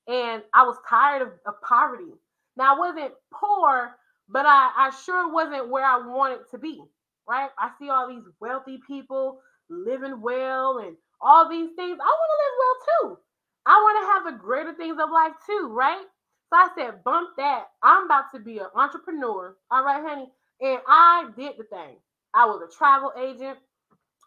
and 0.09 0.43
I 0.55 0.65
was 0.65 0.77
tired 0.89 1.23
of, 1.23 1.29
of 1.47 1.61
poverty. 1.63 2.13
Now, 2.57 2.77
I 2.77 2.79
wasn't 2.79 3.15
poor 3.33 3.93
but 4.29 4.47
I, 4.47 4.71
I 4.77 4.91
sure 5.05 5.33
wasn't 5.33 5.71
where 5.71 5.85
I 5.85 5.99
wanted 5.99 6.41
to 6.51 6.59
be, 6.59 6.83
right? 7.29 7.51
I 7.59 7.71
see 7.79 7.89
all 7.91 8.09
these 8.09 8.25
wealthy 8.41 8.81
people 8.87 9.41
living 9.71 10.21
well 10.21 10.79
and 10.79 10.97
all 11.21 11.49
these 11.49 11.71
things. 11.77 11.99
I 12.01 12.07
want 12.07 12.31
to 12.33 12.43
live 12.43 12.57
well 12.61 12.77
too. 13.17 13.19
I 13.67 13.75
want 13.75 13.99
to 14.03 14.13
have 14.13 14.35
the 14.35 14.43
greater 14.43 14.75
things 14.75 14.99
of 15.03 15.11
life 15.11 15.33
too, 15.47 15.69
right? 15.73 16.05
So 16.51 16.57
I 16.57 16.69
said, 16.77 17.05
bump 17.05 17.31
that. 17.39 17.65
I'm 17.83 18.05
about 18.05 18.33
to 18.35 18.41
be 18.41 18.59
an 18.59 18.67
entrepreneur. 18.75 19.57
All 19.71 19.85
right, 19.85 20.03
honey. 20.03 20.31
And 20.61 20.81
I 20.87 21.29
did 21.37 21.55
the 21.59 21.65
thing. 21.65 21.97
I 22.35 22.47
was 22.47 22.63
a 22.63 22.77
travel 22.77 23.13
agent. 23.19 23.59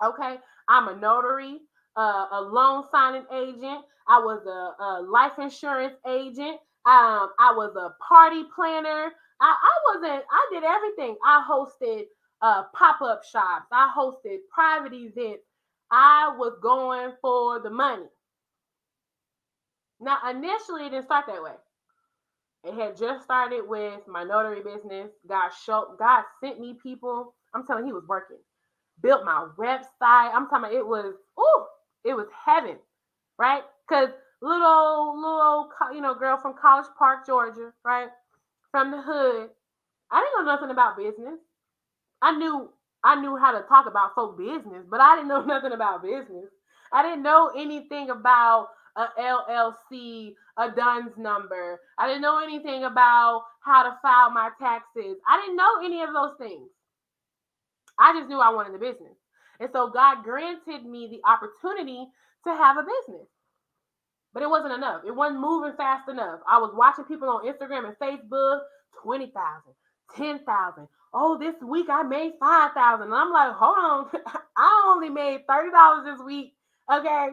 Okay. 0.04 0.38
I'm 0.68 0.88
a 0.90 0.96
notary, 0.96 1.60
uh, 1.96 2.28
a 2.32 2.42
loan 2.42 2.84
signing 2.92 3.26
agent. 3.34 3.86
I 4.08 4.20
was 4.20 4.46
a, 4.46 4.84
a 4.84 5.02
life 5.02 5.40
insurance 5.40 5.96
agent. 6.08 6.60
Um, 6.86 7.30
I 7.40 7.54
was 7.56 7.76
a 7.76 7.96
party 8.04 8.44
planner. 8.54 9.12
I, 9.42 9.56
I 9.56 9.96
wasn't, 9.96 10.24
I 10.32 10.50
did 10.52 10.64
everything. 10.64 11.16
I 11.26 11.44
hosted 11.50 12.04
uh, 12.42 12.64
pop 12.74 13.02
up 13.02 13.24
shops, 13.24 13.68
I 13.72 13.92
hosted 13.96 14.38
private 14.54 14.94
events. 14.94 15.44
I 15.92 16.36
was 16.38 16.58
going 16.62 17.12
for 17.22 17.60
the 17.60 17.70
money. 17.70 18.06
Now, 20.00 20.18
initially, 20.30 20.86
it 20.86 20.92
didn't 20.92 21.06
start 21.06 21.26
that 21.28 21.44
way. 21.44 21.52
It 22.66 22.76
had 22.76 22.98
just 22.98 23.24
started 23.24 23.64
with 23.68 24.02
my 24.08 24.24
notary 24.24 24.64
business. 24.64 25.12
God 25.28 25.52
showed, 25.66 25.98
God 26.00 26.24
sent 26.44 26.60
me 26.60 26.78
people. 26.82 27.36
I'm 27.56 27.66
telling 27.68 27.86
you, 27.86 27.92
He 27.92 27.94
was 27.94 28.08
working. 28.08 28.38
Built 29.02 29.26
my 29.26 29.48
website. 29.58 29.86
I'm 30.02 30.48
talking 30.50 30.78
it 30.78 30.86
was, 30.88 31.16
ooh, 31.40 31.66
it 32.06 32.16
was 32.16 32.28
heaven, 32.46 32.78
right? 33.40 33.64
Because 33.90 34.10
little, 34.42 35.16
little, 35.22 35.70
you 35.94 36.02
know, 36.02 36.16
girl 36.16 36.38
from 36.38 36.56
College 36.62 36.88
Park, 36.98 37.26
Georgia, 37.28 37.74
right? 37.86 38.10
from 38.72 38.92
the 38.92 39.02
hood. 39.02 39.50
I 40.12 40.22
didn't 40.22 40.46
know 40.46 40.54
nothing 40.54 40.72
about 40.72 40.98
business. 40.98 41.40
I 42.22 42.38
knew 42.38 42.70
I 43.04 43.22
knew 43.22 43.38
how 43.38 43.54
to 43.54 43.66
talk 43.68 43.88
about 43.88 44.16
folk 44.16 44.38
business, 44.38 44.86
but 44.90 45.02
I 45.02 45.16
didn't 45.18 45.30
know 45.30 45.44
nothing 45.46 45.74
about 45.74 46.04
business. 46.04 46.50
I 46.94 47.04
didn't 47.04 47.24
know 47.24 47.52
anything 47.58 48.10
about 48.12 48.70
a 48.96 49.08
LLC, 49.20 50.34
a 50.58 50.72
DUNS 50.72 51.18
number. 51.18 51.80
I 51.98 52.08
didn't 52.08 52.22
know 52.22 52.42
anything 52.42 52.84
about 52.84 53.44
how 53.62 53.84
to 53.84 53.98
file 54.02 54.32
my 54.32 54.50
taxes. 54.60 55.18
I 55.28 55.42
didn't 55.42 55.58
know 55.58 55.84
any 55.84 56.02
of 56.04 56.14
those 56.14 56.36
things. 56.40 56.70
I 58.00 58.14
just 58.14 58.30
knew 58.30 58.40
I 58.40 58.54
wanted 58.54 58.76
a 58.76 58.80
business. 58.80 59.16
And 59.60 59.70
so 59.74 59.90
God 59.90 60.24
granted 60.24 60.86
me 60.86 61.08
the 61.10 61.30
opportunity 61.30 62.08
to 62.46 62.54
have 62.54 62.78
a 62.78 62.84
business. 62.84 63.28
But 64.34 64.44
it 64.44 64.50
wasn't 64.50 64.74
enough. 64.74 65.02
It 65.06 65.16
wasn't 65.16 65.42
moving 65.42 65.74
fast 65.76 66.08
enough. 66.10 66.40
I 66.48 66.60
was 66.60 66.74
watching 66.76 67.06
people 67.06 67.30
on 67.30 67.46
Instagram 67.46 67.86
and 67.88 67.98
Facebook, 67.98 68.62
20,000, 69.04 69.34
10,000. 70.16 70.88
Oh, 71.14 71.38
this 71.40 71.56
week 71.64 71.88
I 71.90 72.04
made 72.04 72.34
5,000. 72.40 73.06
And 73.06 73.14
I'm 73.14 73.32
like, 73.32 73.54
hold 73.54 73.78
on. 73.78 74.08
I 74.58 74.92
only 74.94 75.10
made 75.10 75.42
$30 75.50 76.06
this 76.06 76.24
week. 76.26 76.54
Okay. 76.94 77.30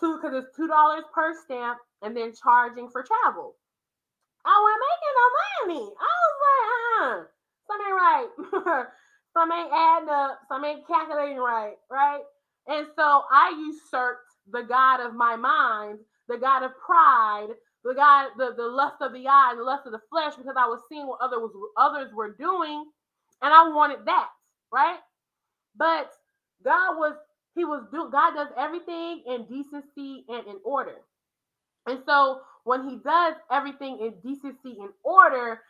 Two, 0.00 0.18
because 0.18 0.34
it's 0.44 0.58
$2 0.58 0.68
per 1.14 1.34
stamp 1.44 1.78
and 2.02 2.16
then 2.16 2.32
charging 2.42 2.88
for 2.90 3.04
travel. 3.04 3.56
I 4.46 4.56
wasn't 4.62 4.84
making 4.90 5.16
no 5.20 5.28
money. 5.84 5.94
I 6.00 6.12
was 6.24 6.36
like, 6.48 6.66
uh, 7.02 7.24
something 7.68 7.88
ain't 7.88 8.02
right. 8.02 8.86
some 9.34 9.52
ain't 9.52 9.72
adding 9.72 10.10
up. 10.10 10.40
Some 10.48 10.64
ain't 10.64 10.86
calculating 10.86 11.38
right. 11.38 11.76
Right. 11.90 12.22
And 12.68 12.86
so 12.96 13.22
I 13.30 13.54
usurped 13.58 14.26
the 14.50 14.62
God 14.62 15.00
of 15.00 15.14
my 15.14 15.36
mind 15.36 16.00
the 16.28 16.38
God 16.38 16.62
of 16.64 16.72
pride, 16.84 17.48
the 17.84 17.94
God, 17.94 18.30
the, 18.38 18.54
the 18.56 18.66
lust 18.66 18.96
of 19.02 19.12
the 19.12 19.26
eye, 19.28 19.54
the 19.56 19.64
lust 19.64 19.86
of 19.86 19.92
the 19.92 20.00
flesh, 20.10 20.34
because 20.36 20.56
I 20.58 20.66
was 20.66 20.80
seeing 20.88 21.06
what 21.06 21.20
others 21.22 21.50
others 21.76 22.12
were 22.14 22.36
doing, 22.38 22.84
and 23.42 23.54
I 23.54 23.68
wanted 23.68 24.06
that, 24.06 24.28
right? 24.72 24.98
But 25.76 26.10
God 26.64 26.98
was 26.98 27.14
He 27.56 27.66
was 27.66 27.84
do 27.92 28.10
God 28.12 28.34
does 28.36 28.50
everything 28.58 29.24
in 29.26 29.46
decency 29.46 30.26
and 30.28 30.46
in 30.48 30.58
order. 30.64 30.96
And 31.88 32.00
so 32.06 32.42
when 32.64 32.88
he 32.88 32.98
does 33.04 33.34
everything 33.50 34.00
in 34.00 34.14
decency 34.22 34.78
and 34.80 34.90
order, 35.04 35.60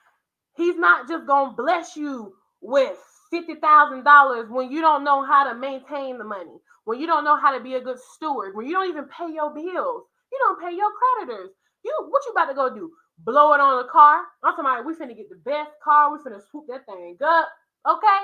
He's 0.56 0.76
not 0.76 1.08
just 1.08 1.26
gonna 1.26 1.52
bless 1.56 1.96
you 1.96 2.34
with 2.60 2.98
$50,000 3.32 4.50
when 4.50 4.72
you 4.72 4.82
don't 4.82 5.04
know 5.04 5.24
how 5.24 5.48
to 5.48 5.54
maintain 5.54 6.18
the 6.18 6.24
money, 6.24 6.58
when 6.84 7.00
you 7.00 7.06
don't 7.06 7.24
know 7.24 7.36
how 7.36 7.56
to 7.56 7.62
be 7.62 7.74
a 7.74 7.80
good 7.80 7.98
steward, 8.14 8.56
when 8.56 8.66
you 8.66 8.74
don't 8.74 8.88
even 8.88 9.06
pay 9.06 9.32
your 9.32 9.54
bills, 9.54 10.04
you 10.32 10.38
don't 10.40 10.60
pay 10.60 10.74
your 10.76 10.90
creditors. 10.92 11.50
You 11.84 11.92
what 12.08 12.22
you 12.26 12.32
about 12.32 12.46
to 12.46 12.54
go 12.54 12.74
do? 12.74 12.92
Blow 13.20 13.54
it 13.54 13.60
on 13.60 13.84
a 13.84 13.88
car? 13.88 14.22
I'm 14.44 14.58
about 14.58 14.86
we 14.86 14.94
finna 14.94 15.16
get 15.16 15.28
the 15.28 15.36
best 15.44 15.72
car, 15.84 16.12
we 16.12 16.18
finna 16.18 16.40
swoop 16.50 16.66
that 16.68 16.86
thing 16.86 17.16
up. 17.24 17.48
Okay. 17.88 18.20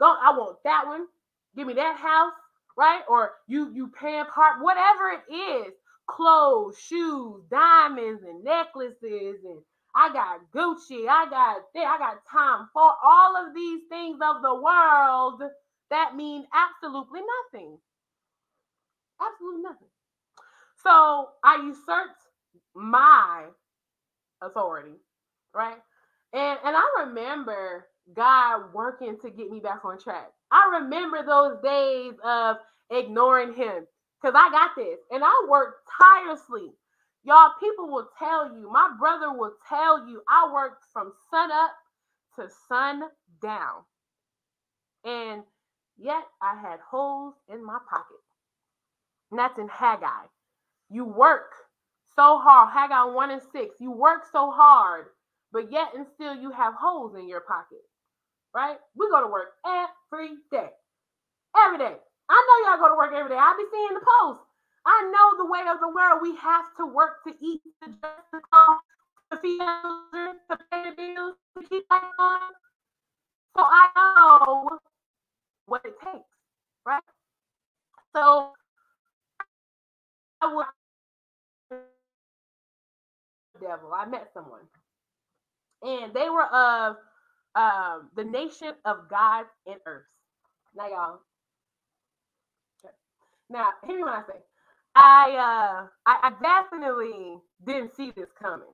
Go, 0.00 0.06
I 0.06 0.36
want 0.36 0.58
that 0.64 0.86
one. 0.86 1.06
Give 1.56 1.66
me 1.66 1.74
that 1.74 1.96
house, 1.96 2.32
right? 2.76 3.02
Or 3.08 3.32
you 3.48 3.72
you 3.74 3.88
paying 3.88 4.24
part, 4.26 4.62
whatever 4.62 5.10
it 5.10 5.34
is, 5.34 5.72
clothes, 6.06 6.78
shoes, 6.78 7.42
diamonds, 7.50 8.22
and 8.22 8.44
necklaces, 8.44 9.44
and 9.44 9.60
I 9.94 10.12
got 10.12 10.40
Gucci, 10.54 11.06
I 11.08 11.26
got 11.28 11.62
I 11.76 11.98
got 11.98 12.24
time 12.30 12.68
for 12.72 12.92
all 13.04 13.36
of 13.36 13.54
these 13.54 13.82
things 13.88 14.18
of 14.22 14.42
the 14.42 14.54
world 14.54 15.42
that 15.90 16.16
mean 16.16 16.46
absolutely 16.54 17.20
nothing. 17.20 17.78
Absolutely 19.20 19.62
nothing. 19.62 19.88
So 20.82 21.28
I 21.44 21.56
usurped 21.56 22.22
my 22.74 23.46
authority, 24.42 24.96
right? 25.54 25.78
And 26.32 26.58
and 26.64 26.76
I 26.76 27.04
remember 27.06 27.86
God 28.14 28.72
working 28.74 29.18
to 29.22 29.30
get 29.30 29.50
me 29.50 29.60
back 29.60 29.84
on 29.84 29.98
track. 29.98 30.30
I 30.52 30.80
remember 30.80 31.24
those 31.24 31.58
days 31.62 32.14
of 32.24 32.58
ignoring 32.90 33.54
him 33.54 33.86
because 34.20 34.34
I 34.36 34.50
got 34.50 34.72
this 34.76 34.98
and 35.10 35.24
I 35.24 35.46
worked 35.48 35.88
tirelessly. 36.00 36.72
Y'all, 37.24 37.52
people 37.60 37.88
will 37.88 38.08
tell 38.18 38.56
you, 38.56 38.70
my 38.72 38.90
brother 39.00 39.32
will 39.32 39.54
tell 39.68 40.08
you, 40.08 40.22
I 40.28 40.52
worked 40.52 40.84
from 40.92 41.12
sun 41.30 41.50
up 41.52 41.72
to 42.36 42.48
sun 42.68 43.02
down. 43.42 43.82
And 45.04 45.42
yet 45.98 46.24
I 46.42 46.60
had 46.60 46.80
holes 46.90 47.34
in 47.48 47.64
my 47.64 47.78
pocket. 47.90 48.18
And 49.30 49.40
that's 49.40 49.58
in 49.58 49.68
Haggai. 49.68 50.26
You 50.90 51.04
work 51.06 51.50
so 52.16 52.38
hard. 52.38 52.70
Haggai 52.72 53.14
1 53.14 53.30
and 53.30 53.42
6. 53.52 53.76
You 53.80 53.92
work 53.92 54.24
so 54.32 54.50
hard, 54.50 55.06
but 55.52 55.72
yet 55.72 55.88
and 55.96 56.06
still 56.14 56.34
you 56.36 56.50
have 56.50 56.74
holes 56.74 57.14
in 57.16 57.28
your 57.28 57.42
pocket. 57.42 57.80
Right? 58.54 58.76
We 58.96 59.08
go 59.10 59.22
to 59.22 59.28
work 59.28 59.54
every 59.64 60.36
day. 60.50 60.68
Every 61.56 61.78
day. 61.78 61.96
I 62.30 62.36
know 62.36 62.70
y'all 62.70 62.80
go 62.80 62.88
to 62.88 62.96
work 62.96 63.12
every 63.14 63.30
day. 63.30 63.38
I 63.38 63.54
be 63.56 63.64
seeing 63.72 63.94
the 63.94 64.04
posts. 64.04 64.44
I 64.86 65.10
know 65.12 65.44
the 65.44 65.50
way 65.50 65.60
of 65.70 65.80
the 65.80 65.88
world. 65.88 66.20
We 66.22 66.36
have 66.36 66.66
to 66.78 66.86
work 66.86 67.24
to 67.26 67.32
eat, 67.40 67.60
to 67.82 67.90
dress, 68.00 68.24
to 68.34 68.40
to 69.32 69.38
feed 69.40 69.58
children, 69.58 70.36
to 70.50 70.58
pay 70.70 70.90
the 70.90 70.96
bills, 70.96 71.36
to 71.56 71.68
keep 71.68 71.84
lights 71.90 72.06
on. 72.18 72.40
So 73.56 73.64
I 73.64 73.88
know 74.16 74.78
what 75.66 75.82
it 75.84 75.94
takes, 76.04 76.24
right? 76.84 77.02
So 78.14 78.52
I 80.40 80.54
would 80.54 80.66
devil. 83.60 83.92
I 83.94 84.06
met 84.06 84.28
someone, 84.34 84.62
and 85.82 86.12
they 86.12 86.28
were 86.28 86.46
of 86.46 86.96
um, 87.54 88.10
the 88.16 88.24
nation 88.24 88.72
of 88.84 89.08
God 89.10 89.46
and 89.66 89.76
earth. 89.86 90.06
Now, 90.76 90.88
y'all. 90.88 91.18
Now, 93.50 93.68
hear 93.86 93.96
me 93.96 94.04
when 94.04 94.12
I 94.12 94.22
say, 94.26 94.38
I 94.94 95.30
uh, 95.32 95.86
I, 96.06 96.30
I 96.30 96.32
definitely 96.42 97.38
didn't 97.66 97.94
see 97.94 98.12
this 98.16 98.30
coming. 98.40 98.72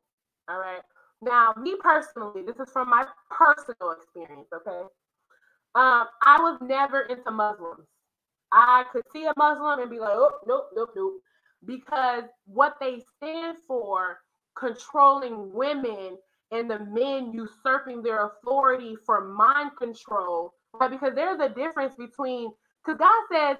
All 0.48 0.58
right. 0.58 0.82
Now, 1.20 1.52
me 1.60 1.76
personally, 1.80 2.42
this 2.46 2.56
is 2.56 2.72
from 2.72 2.88
my 2.88 3.04
personal 3.30 3.92
experience. 3.92 4.48
Okay. 4.54 4.82
Um, 5.74 6.06
I 6.24 6.38
was 6.40 6.58
never 6.62 7.02
into 7.02 7.30
Muslims. 7.30 7.86
I 8.52 8.84
could 8.92 9.04
see 9.12 9.24
a 9.26 9.32
Muslim 9.36 9.80
and 9.80 9.90
be 9.90 9.98
like, 9.98 10.14
oh, 10.14 10.38
nope, 10.46 10.70
nope, 10.74 10.90
nope. 10.96 11.20
Because 11.64 12.24
what 12.46 12.76
they 12.80 13.02
stand 13.16 13.58
for 13.66 14.20
controlling 14.56 15.52
women 15.52 16.16
and 16.50 16.70
the 16.70 16.78
men 16.86 17.32
usurping 17.32 18.02
their 18.02 18.26
authority 18.26 18.96
for 19.04 19.28
mind 19.28 19.72
control, 19.78 20.54
right? 20.74 20.90
Because 20.90 21.14
there's 21.14 21.40
a 21.40 21.48
difference 21.48 21.94
between, 21.96 22.50
because 22.84 22.98
God 22.98 23.22
says, 23.30 23.56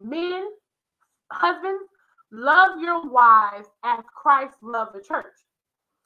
men, 0.00 0.48
husbands, 1.30 1.84
love 2.32 2.80
your 2.80 3.08
wives 3.08 3.68
as 3.84 4.00
Christ 4.14 4.56
loved 4.62 4.94
the 4.94 5.02
church. 5.02 5.34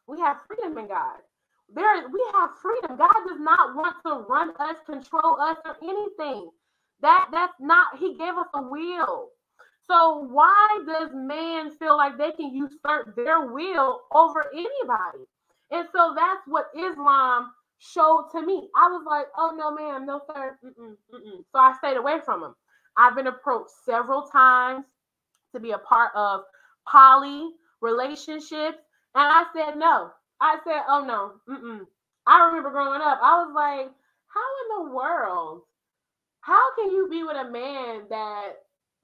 We 0.06 0.20
have 0.20 0.38
freedom 0.46 0.78
in 0.78 0.88
God. 0.88 1.18
There, 1.74 2.08
we 2.08 2.24
have 2.34 2.50
freedom. 2.62 2.96
God 2.96 3.14
does 3.28 3.40
not 3.40 3.74
want 3.74 3.96
to 4.06 4.24
run 4.28 4.50
us, 4.60 4.76
control 4.86 5.40
us, 5.40 5.56
or 5.64 5.76
anything. 5.82 6.50
That 7.00 7.28
that's 7.32 7.54
not. 7.60 7.98
He 7.98 8.16
gave 8.16 8.36
us 8.36 8.46
a 8.54 8.62
will. 8.62 9.30
So 9.86 10.26
why 10.30 10.84
does 10.86 11.10
man 11.12 11.70
feel 11.76 11.96
like 11.96 12.18
they 12.18 12.32
can 12.32 12.54
usurp 12.54 13.16
their 13.16 13.46
will 13.52 14.02
over 14.12 14.46
anybody? 14.52 15.26
And 15.70 15.88
so 15.94 16.14
that's 16.16 16.42
what 16.46 16.66
Islam 16.76 17.52
showed 17.78 18.28
to 18.32 18.42
me. 18.42 18.68
I 18.76 18.88
was 18.88 19.04
like, 19.08 19.26
oh 19.36 19.54
no, 19.56 19.72
ma'am, 19.74 20.06
no 20.06 20.20
sir. 20.26 20.58
Mm-mm, 20.64 20.96
mm-mm. 21.14 21.44
So 21.52 21.58
I 21.58 21.74
stayed 21.78 21.96
away 21.96 22.18
from 22.24 22.40
them. 22.40 22.54
I've 22.96 23.16
been 23.16 23.26
approached 23.26 23.70
several 23.84 24.22
times 24.22 24.84
to 25.54 25.60
be 25.60 25.72
a 25.72 25.78
part 25.78 26.12
of 26.14 26.42
poly 26.88 27.50
relationships, 27.80 28.78
and 29.14 29.24
I 29.32 29.44
said 29.54 29.78
no. 29.78 30.10
I 30.40 30.58
said, 30.64 30.82
oh 30.88 31.04
no. 31.04 31.54
Mm-mm. 31.54 31.80
I 32.26 32.46
remember 32.46 32.70
growing 32.70 33.00
up, 33.00 33.18
I 33.22 33.42
was 33.44 33.52
like, 33.54 33.90
how 34.28 34.80
in 34.80 34.86
the 34.88 34.94
world? 34.94 35.62
How 36.42 36.74
can 36.76 36.90
you 36.92 37.08
be 37.10 37.22
with 37.24 37.36
a 37.36 37.50
man 37.50 38.04
that 38.10 38.52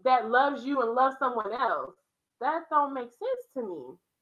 that 0.05 0.31
loves 0.31 0.65
you 0.65 0.83
and 0.83 0.93
loves 0.93 1.17
someone 1.19 1.53
else. 1.53 1.95
That 2.41 2.63
don't 2.71 2.95
make 2.95 3.11
sense 3.11 3.47
to 3.57 3.63
me. 3.63 4.13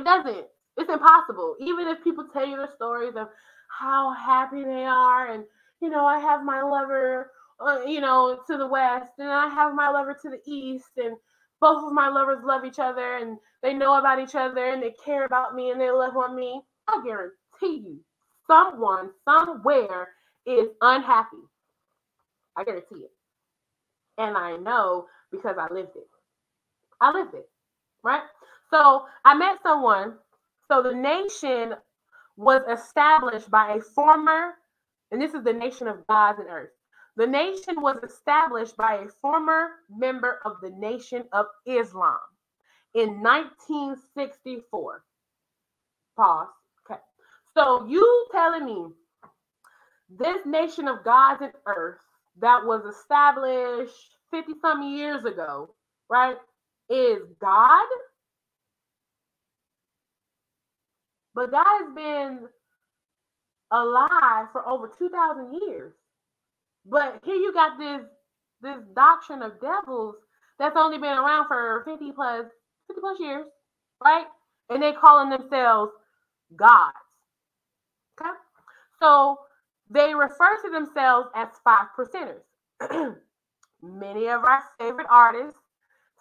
It 0.00 0.04
doesn't. 0.04 0.46
It's 0.76 0.90
impossible. 0.90 1.56
Even 1.60 1.88
if 1.88 2.02
people 2.02 2.26
tell 2.32 2.46
you 2.46 2.56
their 2.56 2.70
stories 2.74 3.14
of 3.16 3.28
how 3.68 4.12
happy 4.12 4.64
they 4.64 4.84
are, 4.84 5.30
and 5.32 5.44
you 5.80 5.90
know, 5.90 6.06
I 6.06 6.18
have 6.18 6.44
my 6.44 6.62
lover, 6.62 7.30
uh, 7.60 7.80
you 7.86 8.00
know, 8.00 8.40
to 8.46 8.56
the 8.56 8.66
west, 8.66 9.12
and 9.18 9.28
I 9.30 9.48
have 9.48 9.74
my 9.74 9.90
lover 9.90 10.16
to 10.22 10.30
the 10.30 10.40
east, 10.46 10.92
and 10.96 11.16
both 11.60 11.84
of 11.84 11.92
my 11.92 12.08
lovers 12.08 12.42
love 12.44 12.64
each 12.64 12.78
other, 12.78 13.16
and 13.16 13.38
they 13.62 13.74
know 13.74 13.98
about 13.98 14.18
each 14.20 14.34
other, 14.34 14.66
and 14.66 14.82
they 14.82 14.94
care 15.04 15.24
about 15.24 15.54
me, 15.54 15.70
and 15.70 15.80
they 15.80 15.90
love 15.90 16.16
on 16.16 16.34
me. 16.36 16.62
I 16.88 17.02
guarantee 17.04 17.86
you, 17.86 18.00
someone 18.46 19.10
somewhere 19.24 20.08
is 20.46 20.68
unhappy. 20.80 21.36
I 22.56 22.64
guarantee 22.64 23.04
it. 23.04 23.12
And 24.18 24.36
I 24.36 24.56
know 24.56 25.06
because 25.30 25.56
I 25.58 25.72
lived 25.72 25.96
it. 25.96 26.08
I 27.00 27.10
lived 27.12 27.34
it, 27.34 27.48
right? 28.02 28.22
So 28.70 29.06
I 29.24 29.34
met 29.34 29.58
someone. 29.62 30.14
So 30.72 30.82
the 30.82 30.94
nation 30.94 31.74
was 32.38 32.62
established 32.66 33.50
by 33.50 33.74
a 33.74 33.80
former, 33.82 34.54
and 35.10 35.20
this 35.20 35.34
is 35.34 35.44
the 35.44 35.52
nation 35.52 35.86
of 35.86 36.06
gods 36.06 36.38
and 36.38 36.48
earth. 36.48 36.70
The 37.16 37.26
nation 37.26 37.82
was 37.82 37.98
established 38.02 38.78
by 38.78 38.94
a 38.94 39.08
former 39.20 39.72
member 39.94 40.40
of 40.46 40.62
the 40.62 40.70
Nation 40.70 41.24
of 41.34 41.44
Islam 41.66 42.16
in 42.94 43.20
1964. 43.20 45.04
Pause. 46.16 46.48
Okay. 46.90 47.00
So 47.52 47.84
you 47.84 48.26
telling 48.32 48.64
me 48.64 48.86
this 50.08 50.46
nation 50.46 50.88
of 50.88 51.04
gods 51.04 51.42
and 51.42 51.52
earth 51.66 52.00
that 52.38 52.64
was 52.64 52.82
established 52.86 54.16
50 54.30 54.54
some 54.62 54.82
years 54.82 55.22
ago, 55.26 55.74
right, 56.08 56.38
is 56.88 57.18
God. 57.42 57.86
But 61.34 61.50
God 61.50 61.64
has 61.64 61.94
been 61.94 62.40
alive 63.70 64.46
for 64.52 64.68
over 64.68 64.90
2,000 64.98 65.54
years. 65.54 65.92
But 66.84 67.20
here 67.24 67.36
you 67.36 67.52
got 67.52 67.78
this 67.78 68.02
this 68.60 68.78
doctrine 68.94 69.42
of 69.42 69.60
devils 69.60 70.14
that's 70.58 70.76
only 70.76 70.96
been 70.96 71.18
around 71.18 71.48
for 71.48 71.82
50 71.84 72.12
plus 72.12 72.44
50 72.86 73.00
plus 73.00 73.18
years, 73.18 73.46
right? 74.02 74.26
And 74.70 74.82
they 74.82 74.92
calling 74.92 75.30
themselves 75.30 75.90
gods. 76.54 76.96
Okay. 78.20 78.30
So 79.00 79.38
they 79.90 80.14
refer 80.14 80.56
to 80.62 80.70
themselves 80.70 81.28
as 81.34 81.48
five 81.64 81.88
percenters. 81.98 82.42
Many 83.82 84.28
of 84.28 84.44
our 84.44 84.62
favorite 84.78 85.08
artists, 85.10 85.58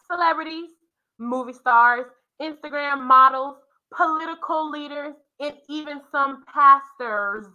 celebrities, 0.07 0.72
movie 1.20 1.53
stars, 1.53 2.05
Instagram 2.41 3.03
models, 3.03 3.57
political 3.96 4.70
leaders, 4.72 5.16
and 5.39 5.56
even 5.70 6.02
some 6.12 6.44
pastors 6.54 7.48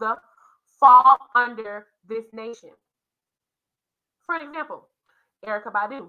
fall 0.81 1.19
under 1.35 1.87
this 2.09 2.27
nation. 2.33 2.71
For 4.27 4.37
example, 4.37 4.89
Erykah 5.47 5.73
Badu. 5.73 6.09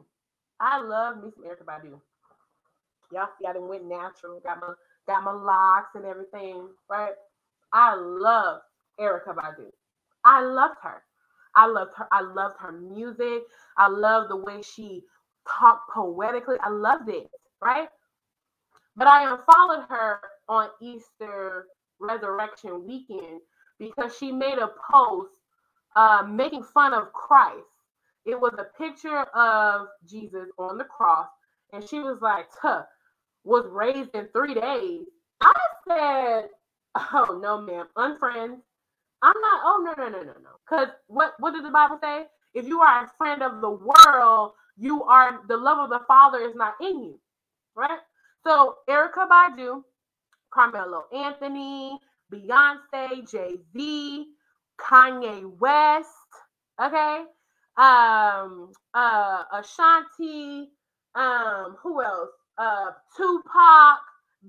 I 0.60 0.82
love 0.82 1.24
me 1.24 1.32
some 1.36 1.46
Erykah 1.46 1.66
Badu. 1.66 2.00
Y'all 3.12 3.30
see 3.40 3.48
I 3.48 3.54
done 3.54 3.70
went 3.70 3.86
natural, 3.86 4.40
got 4.42 4.60
my 4.62 4.74
got 5.08 5.24
my 5.24 5.32
locks 5.34 5.92
and 5.96 6.06
everything, 6.06 6.68
right? 6.90 7.14
I 7.74 7.96
love 7.96 8.62
Erykah 9.00 9.36
Badu. 9.36 9.72
I 10.26 10.42
loved 10.44 10.78
her. 10.84 11.04
I 11.56 11.68
loved 11.68 11.92
her. 11.98 12.08
I 12.12 12.22
loved 12.22 12.56
her 12.60 12.72
music. 12.74 13.44
I 13.78 13.88
loved 13.90 14.32
the 14.32 14.38
way 14.38 14.62
she 14.62 15.04
talked 15.60 15.92
poetically. 15.94 16.58
I 16.62 16.70
loved 16.70 17.10
it, 17.10 17.30
right? 17.62 17.90
But 18.98 19.08
I 19.10 19.32
unfollowed 19.32 19.86
her 19.90 20.22
on 20.50 20.70
Easter 20.82 21.68
Resurrection 22.00 22.88
weekend 22.88 23.42
because 23.80 24.18
she 24.18 24.32
made 24.34 24.60
a 24.60 24.72
post 24.92 25.32
uh, 25.96 26.24
making 26.30 26.64
fun 26.64 26.94
of 26.94 27.14
Christ. 27.14 27.66
It 28.26 28.40
was 28.40 28.54
a 28.60 28.66
picture 28.82 29.22
of 29.36 29.88
Jesus 30.10 30.50
on 30.60 30.78
the 30.78 30.86
cross, 30.86 31.28
and 31.74 31.88
she 31.88 32.00
was 32.02 32.20
like, 32.22 32.48
"Tuh, 32.62 32.84
was 33.46 33.66
raised 33.72 34.12
in 34.16 34.30
three 34.34 34.56
days." 34.56 35.06
I 35.42 35.54
said, 35.88 36.50
"Oh 37.14 37.40
no, 37.42 37.62
ma'am, 37.62 37.88
unfriend." 37.98 38.60
I'm 39.24 39.42
not. 39.42 39.62
Oh 39.66 39.84
no, 39.86 40.04
no, 40.06 40.10
no, 40.12 40.20
no, 40.24 40.34
no. 40.34 40.52
Because 40.70 40.90
what 41.08 41.34
what 41.40 41.54
did 41.54 41.66
the 41.66 41.72
Bible 41.72 42.00
say? 42.02 42.26
If 42.56 42.68
you 42.68 42.82
are 42.82 43.06
a 43.06 43.12
friend 43.20 43.44
of 43.44 43.62
the 43.62 43.72
world, 43.72 44.54
you 44.78 45.04
are 45.06 45.42
the 45.50 45.58
love 45.58 45.80
of 45.80 45.92
the 45.92 46.06
Father 46.08 46.40
is 46.40 46.56
not 46.56 46.76
in 46.82 47.04
you, 47.04 47.22
right? 47.76 48.00
So 48.48 48.78
Erykah 48.90 49.28
Badu, 49.28 49.84
Carmelo 50.54 51.04
Anthony, 51.14 52.00
Beyonce, 52.32 53.30
Jay 53.30 53.58
Z, 53.74 54.26
Kanye 54.80 55.52
West, 55.60 56.08
okay, 56.82 57.24
um, 57.76 58.72
uh, 58.94 59.44
Ashanti, 59.52 60.70
um, 61.14 61.76
who 61.84 62.02
else? 62.02 62.30
Uh, 62.58 62.92
Tupac, 63.18 64.00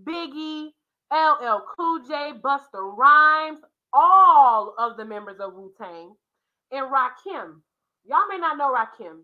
Biggie, 0.05 0.69
LL 1.13 1.63
Cool 1.77 1.99
J, 2.07 2.35
Busta 2.41 2.97
Rhymes, 2.97 3.59
all 3.93 4.77
of 4.79 4.97
the 4.97 5.05
members 5.05 5.41
of 5.41 5.55
Wu 5.55 5.73
Tang, 5.77 6.15
and 6.71 6.87
Rakim. 6.87 7.63
Y'all 8.05 8.29
may 8.31 8.39
not 8.39 8.59
know 8.59 8.73
Rakim, 8.73 9.23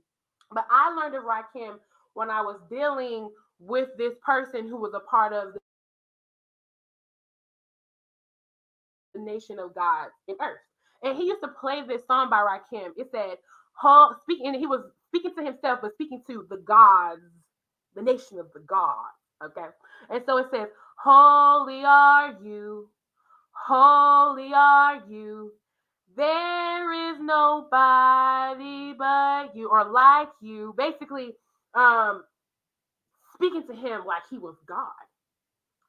but 0.51 0.67
I 0.69 0.93
learned 0.97 1.15
of 1.15 1.23
Rakim 1.23 1.77
when 2.15 2.29
I 2.29 2.41
was 2.41 2.59
dealing 2.69 3.31
with 3.61 3.89
this 3.99 4.15
person 4.25 4.69
who 4.69 4.77
was 4.77 4.93
a 4.95 5.01
part 5.01 5.33
of 5.33 5.55
the 9.15 9.21
nation 9.21 9.59
of 9.59 9.75
God 9.75 10.09
in 10.29 10.37
earth. 10.41 10.59
And 11.03 11.17
he 11.17 11.27
used 11.27 11.43
to 11.43 11.49
play 11.49 11.83
this 11.87 12.03
song 12.07 12.31
by 12.31 12.39
Rakim. 12.39 12.91
It 12.97 13.09
said, 13.13 13.37
speaking, 14.23 14.55
he 14.55 14.67
was 14.67 14.81
speaking 15.09 15.35
to 15.37 15.45
himself, 15.45 15.81
but 15.83 15.93
speaking 15.95 16.23
to 16.27 16.47
the 16.49 16.57
gods, 16.59 17.23
the 17.95 18.03
nation 18.03 18.39
of 18.39 18.53
the 18.55 18.61
gods. 18.61 19.17
Okay. 19.45 19.67
And 20.11 20.23
so 20.27 20.39
it 20.39 20.47
says, 20.51 20.69
Holy 21.03 21.85
are 21.85 22.37
you, 22.43 22.89
holy 23.53 24.53
are 24.55 25.03
you. 25.09 25.53
There 26.17 27.13
is 27.13 27.19
nobody 27.21 28.95
but 28.99 29.55
you, 29.57 29.69
or 29.69 29.85
like 29.91 30.29
you. 30.41 30.75
Basically, 30.79 31.33
um, 31.75 32.23
speaking 33.35 33.67
to 33.69 33.75
him 33.75 34.05
like 34.07 34.23
he 34.31 34.39
was 34.39 34.57
God. 34.67 34.93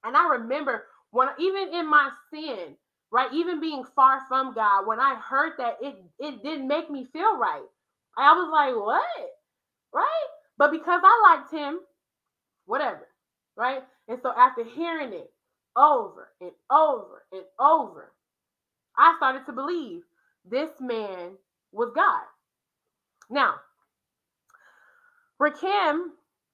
And 0.03 0.15
I 0.17 0.29
remember 0.29 0.85
when 1.11 1.29
even 1.39 1.73
in 1.73 1.89
my 1.89 2.09
sin, 2.33 2.75
right, 3.11 3.31
even 3.33 3.59
being 3.61 3.83
far 3.95 4.21
from 4.27 4.53
God, 4.53 4.87
when 4.87 4.99
I 4.99 5.15
heard 5.15 5.53
that, 5.57 5.77
it 5.81 5.95
it 6.19 6.43
didn't 6.43 6.67
make 6.67 6.89
me 6.91 7.05
feel 7.13 7.37
right. 7.37 7.65
I 8.17 8.33
was 8.33 8.49
like, 8.51 8.75
what? 8.75 9.29
Right? 9.93 10.27
But 10.57 10.71
because 10.71 11.01
I 11.03 11.35
liked 11.37 11.51
him, 11.51 11.79
whatever, 12.65 13.07
right? 13.57 13.83
And 14.07 14.19
so 14.21 14.33
after 14.37 14.63
hearing 14.63 15.13
it 15.13 15.31
over 15.77 16.29
and 16.41 16.51
over 16.71 17.23
and 17.31 17.43
over, 17.59 18.11
I 18.97 19.15
started 19.17 19.45
to 19.47 19.53
believe 19.53 20.01
this 20.45 20.71
man 20.81 21.31
was 21.71 21.91
God. 21.95 22.23
Now, 23.29 23.55
Rakim 25.41 26.07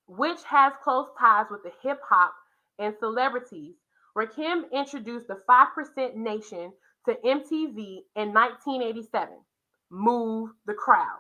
which 0.08 0.44
has 0.44 0.74
close 0.84 1.08
ties 1.20 1.46
with 1.50 1.64
the 1.64 1.72
hip 1.82 2.00
hop 2.08 2.34
and 2.80 2.96
celebrities. 3.00 3.76
Rakim 4.18 4.72
introduced 4.72 5.28
the 5.28 5.42
5% 5.50 6.16
Nation 6.16 6.74
to 7.06 7.16
MTV 7.26 8.04
in 8.16 8.34
1987. 8.34 9.30
Move 9.90 10.52
the 10.66 10.74
crowd. 10.74 11.20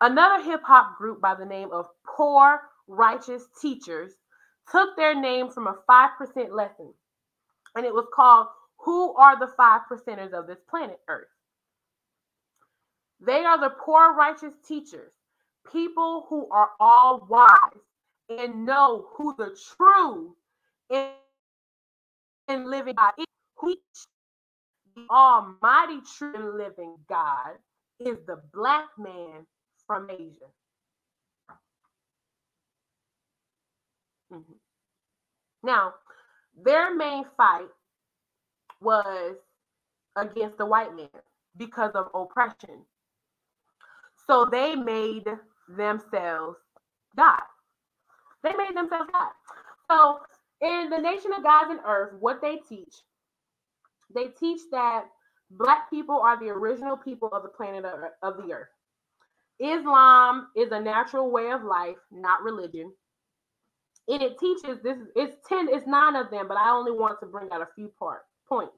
Another 0.00 0.42
hip 0.42 0.62
hop 0.62 0.96
group 0.96 1.20
by 1.20 1.34
the 1.34 1.46
name 1.46 1.70
of 1.72 1.86
Poor 2.04 2.60
Righteous 2.86 3.44
Teachers 3.60 4.12
took 4.70 4.96
their 4.96 5.14
name 5.14 5.50
from 5.50 5.66
a 5.66 5.76
5% 5.88 6.50
lesson, 6.52 6.92
and 7.74 7.84
it 7.86 7.92
was 7.92 8.06
called 8.14 8.48
Who 8.84 9.14
Are 9.14 9.38
the 9.38 9.52
Five 9.56 9.82
Percenters 9.90 10.32
of 10.32 10.46
This 10.46 10.60
Planet 10.68 11.00
Earth? 11.08 11.28
They 13.20 13.44
are 13.44 13.58
the 13.58 13.70
poor 13.70 14.14
righteous 14.14 14.54
teachers 14.66 15.12
people 15.72 16.26
who 16.28 16.48
are 16.50 16.70
all 16.80 17.26
wise 17.28 17.48
and 18.28 18.64
know 18.66 19.08
who 19.16 19.34
the 19.36 19.56
true 19.76 20.36
and 20.90 22.66
living 22.66 22.94
God 22.94 23.12
is. 23.18 23.26
Which 23.60 23.78
the 24.94 25.06
Almighty 25.10 26.00
true 26.16 26.34
and 26.34 26.56
living 26.56 26.94
God 27.08 27.58
is 27.98 28.18
the 28.26 28.40
black 28.52 28.86
man 28.96 29.46
from 29.86 30.10
Asia. 30.10 30.46
Mm-hmm. 34.32 34.52
Now, 35.62 35.94
their 36.62 36.94
main 36.94 37.24
fight 37.36 37.68
was 38.80 39.36
against 40.16 40.58
the 40.58 40.66
white 40.66 40.94
man 40.94 41.08
because 41.56 41.92
of 41.94 42.08
oppression. 42.14 42.84
So 44.26 44.44
they 44.44 44.76
made 44.76 45.26
themselves 45.76 46.56
God. 47.16 47.40
They 48.44 48.52
made 48.56 48.76
themselves 48.76 49.10
God. 49.12 49.32
So 49.90 50.20
in 50.62 50.90
the 50.90 50.98
nation 50.98 51.32
of 51.34 51.42
gods 51.44 51.70
and 51.70 51.80
earth, 51.86 52.14
what 52.20 52.40
they 52.42 52.58
teach, 52.68 52.94
they 54.14 54.28
teach 54.40 54.60
that 54.72 55.06
black 55.50 55.90
people 55.90 56.20
are 56.20 56.38
the 56.40 56.50
original 56.50 56.96
people 56.96 57.28
of 57.32 57.42
the 57.42 57.48
planet 57.50 57.84
of 58.22 58.36
the 58.38 58.52
earth. 58.52 58.68
Islam 59.60 60.48
is 60.56 60.72
a 60.72 60.80
natural 60.80 61.30
way 61.30 61.50
of 61.52 61.64
life, 61.64 61.96
not 62.12 62.42
religion. 62.42 62.92
And 64.08 64.22
it 64.22 64.38
teaches 64.38 64.78
this 64.82 64.98
it's 65.16 65.36
10, 65.48 65.68
it's 65.70 65.86
nine 65.86 66.16
of 66.16 66.30
them, 66.30 66.48
but 66.48 66.58
I 66.58 66.70
only 66.70 66.92
want 66.92 67.20
to 67.20 67.26
bring 67.26 67.50
out 67.52 67.62
a 67.62 67.68
few 67.76 67.92
part 67.98 68.22
points. 68.48 68.72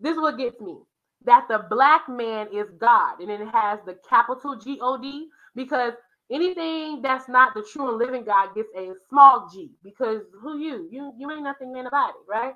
This 0.00 0.16
is 0.16 0.22
what 0.22 0.38
gets 0.38 0.60
me 0.60 0.78
that 1.24 1.46
the 1.48 1.66
black 1.70 2.08
man 2.08 2.48
is 2.54 2.68
God, 2.78 3.20
and 3.20 3.30
it 3.30 3.40
has 3.52 3.80
the 3.86 3.98
capital 4.08 4.56
G 4.58 4.78
O 4.82 5.00
D 5.00 5.28
because 5.56 5.94
anything 6.32 7.02
that's 7.02 7.28
not 7.28 7.54
the 7.54 7.64
true 7.72 7.90
and 7.90 7.98
living 7.98 8.24
God 8.24 8.54
gets 8.56 8.70
a 8.78 8.92
small 9.10 9.50
g 9.52 9.72
because 9.84 10.22
who 10.42 10.58
you? 10.60 10.88
You 10.92 11.14
you 11.18 11.32
ain't 11.32 11.44
nothing 11.44 11.72
man 11.74 11.88
about 11.88 12.10
it, 12.10 12.16
right? 12.30 12.54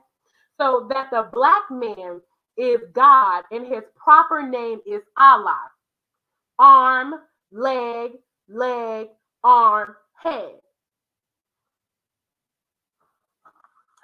So 0.60 0.88
that 0.90 1.10
the 1.10 1.28
black 1.32 1.64
man 1.70 2.22
is 2.58 2.80
God 2.94 3.44
and 3.52 3.66
his 3.66 3.84
proper 3.96 4.42
name 4.48 4.80
is 4.86 5.02
Allah. 5.18 5.60
Arm, 6.58 7.14
leg, 7.52 8.12
leg, 8.48 9.08
arm, 9.44 9.96
head. 10.22 10.54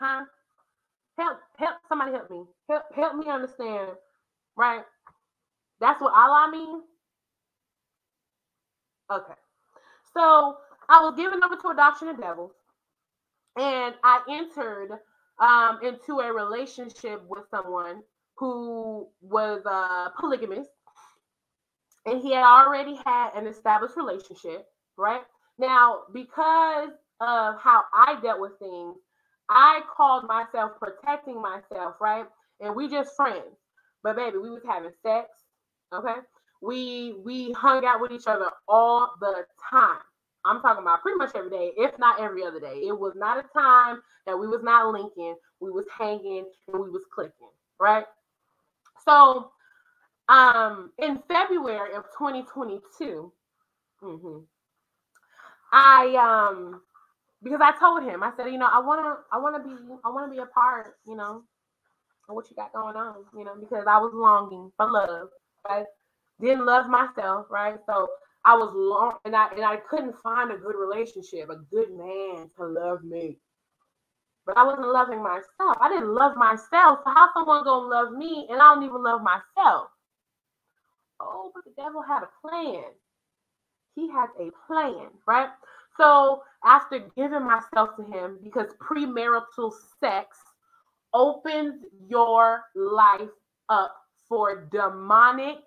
Huh? 0.01 0.25
Help, 1.19 1.39
help, 1.59 1.77
somebody 1.89 2.13
help 2.13 2.31
me. 2.31 2.45
Help, 2.69 2.85
help 2.95 3.17
me 3.17 3.29
understand, 3.31 3.91
right? 4.57 4.83
That's 5.81 6.01
what 6.01 6.15
Allah 6.15 6.51
means. 6.53 6.85
Okay. 9.13 9.35
So 10.15 10.57
I 10.89 11.01
was 11.03 11.15
given 11.17 11.43
over 11.45 11.57
to 11.57 11.69
a 11.69 11.77
doctrine 11.77 12.11
of 12.11 12.21
devils, 12.21 12.53
and 13.59 13.95
I 14.05 14.21
entered 14.29 14.99
um, 15.41 15.81
into 15.83 16.21
a 16.21 16.33
relationship 16.33 17.23
with 17.29 17.45
someone 17.51 18.03
who 18.37 19.09
was 19.21 19.63
a 19.67 20.13
polygamist, 20.19 20.71
and 22.07 22.21
he 22.21 22.33
had 22.33 22.45
already 22.45 22.97
had 23.05 23.31
an 23.35 23.47
established 23.47 23.97
relationship, 23.97 24.67
right? 24.97 25.23
Now, 25.59 26.03
because 26.13 26.91
of 27.21 27.57
how 27.61 27.85
I 27.95 28.19
dealt 28.23 28.41
with 28.41 28.59
things, 28.59 28.97
I 29.51 29.83
called 29.97 30.27
myself 30.27 30.73
protecting 30.81 31.41
myself, 31.41 31.97
right? 32.01 32.27
And 32.61 32.75
we 32.77 32.89
just 32.89 33.17
friends. 33.17 33.57
But 34.03 34.17
baby, 34.17 34.39
we 34.39 34.51
was 34.51 34.63
having 34.67 34.93
sex, 35.03 35.29
okay? 35.93 36.21
We 36.63 37.15
we 37.25 37.53
hung 37.53 37.85
out 37.85 38.01
with 38.01 38.13
each 38.13 38.27
other 38.27 38.51
all 38.69 39.13
the 39.21 39.47
time. 39.71 40.01
I'm 40.45 40.61
talking 40.61 40.83
about 40.83 41.03
pretty 41.03 41.19
much 41.19 41.33
every 41.35 41.51
day, 41.51 41.73
if 41.77 41.99
not 41.99 42.21
every 42.21 42.45
other 42.45 42.61
day. 42.61 42.83
It 42.87 42.99
was 42.99 43.15
not 43.17 43.39
a 43.39 43.49
time 43.53 44.03
that 44.27 44.39
we 44.39 44.47
was 44.47 44.63
not 44.63 44.93
linking, 44.93 45.35
we 45.61 45.71
was 45.71 45.87
hanging 45.97 46.47
and 46.73 46.83
we 46.85 46.91
was 46.91 47.05
clicking, 47.13 47.51
right? 47.81 48.05
So 49.05 49.51
um 50.29 50.93
in 50.99 51.19
February 51.29 51.95
of 51.95 52.05
2022, 52.19 53.33
mm-hmm, 54.03 54.39
I 55.73 56.15
um 56.17 56.83
because 57.43 57.61
I 57.63 57.73
told 57.79 58.03
him, 58.05 58.23
I 58.23 58.33
said, 58.37 58.49
you 58.53 58.59
know, 58.59 58.69
I 58.73 58.81
wanna 58.81 59.17
I 59.33 59.39
wanna 59.39 59.61
be 59.63 59.75
I 60.05 60.11
wanna 60.11 60.33
be 60.33 60.39
a 60.39 60.47
part, 60.47 60.97
you 61.07 61.17
know. 61.17 61.43
Of 62.29 62.37
what 62.37 62.51
you 62.51 62.57
got 62.57 62.73
going 62.73 62.97
on, 62.97 63.25
you 63.37 63.45
know, 63.45 63.55
because 63.61 63.85
I 63.89 63.99
was 63.99 64.13
longing 64.15 64.73
for 64.77 64.91
love, 64.91 65.29
right? 65.69 65.87
Didn't 66.41 66.67
love 66.67 66.89
myself, 66.89 67.47
right? 67.51 67.77
So 67.87 68.09
I 68.45 68.57
was 68.57 68.73
long 68.75 69.19
and 69.25 69.35
I 69.35 69.49
and 69.55 69.65
I 69.65 69.77
couldn't 69.77 70.17
find 70.23 70.53
a 70.53 70.57
good 70.57 70.77
relationship, 70.77 71.51
a 71.51 71.57
good 71.57 71.91
man 71.91 72.51
to 72.57 72.67
love 72.67 73.03
me. 73.03 73.39
But 74.45 74.57
I 74.57 74.63
wasn't 74.63 74.89
loving 74.89 75.23
myself. 75.23 75.77
I 75.81 75.89
didn't 75.89 76.15
love 76.15 76.37
myself. 76.37 77.01
So 77.05 77.11
how 77.13 77.31
someone 77.35 77.65
gonna 77.65 77.89
love 77.89 78.13
me 78.13 78.47
and 78.51 78.61
I 78.61 78.75
don't 78.75 78.85
even 78.85 79.03
love 79.03 79.23
myself? 79.23 79.89
Oh, 81.19 81.51
but 81.55 81.65
the 81.65 81.73
devil 81.77 82.03
had 82.03 82.23
a 82.23 82.29
plan. 82.47 82.85
He 83.95 84.11
had 84.11 84.29
a 84.39 84.51
plan, 84.67 85.09
right? 85.27 85.49
So 85.97 86.43
after 86.65 87.01
giving 87.17 87.45
myself 87.45 87.97
to 87.97 88.05
him, 88.05 88.39
because 88.43 88.67
premarital 88.75 89.73
sex 89.99 90.37
opens 91.15 91.83
your 92.09 92.63
life 92.75 93.31
up 93.71 93.97
for 94.29 94.69
demonic 94.71 95.61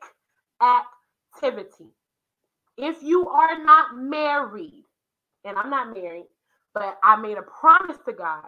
activity. 0.61 1.87
If 2.77 3.03
you 3.03 3.27
are 3.29 3.63
not 3.63 3.97
married, 3.97 4.85
and 5.45 5.57
I'm 5.57 5.69
not 5.69 5.93
married, 5.93 6.27
but 6.73 6.97
I 7.03 7.15
made 7.17 7.37
a 7.37 7.43
promise 7.43 7.97
to 8.05 8.13
God 8.13 8.45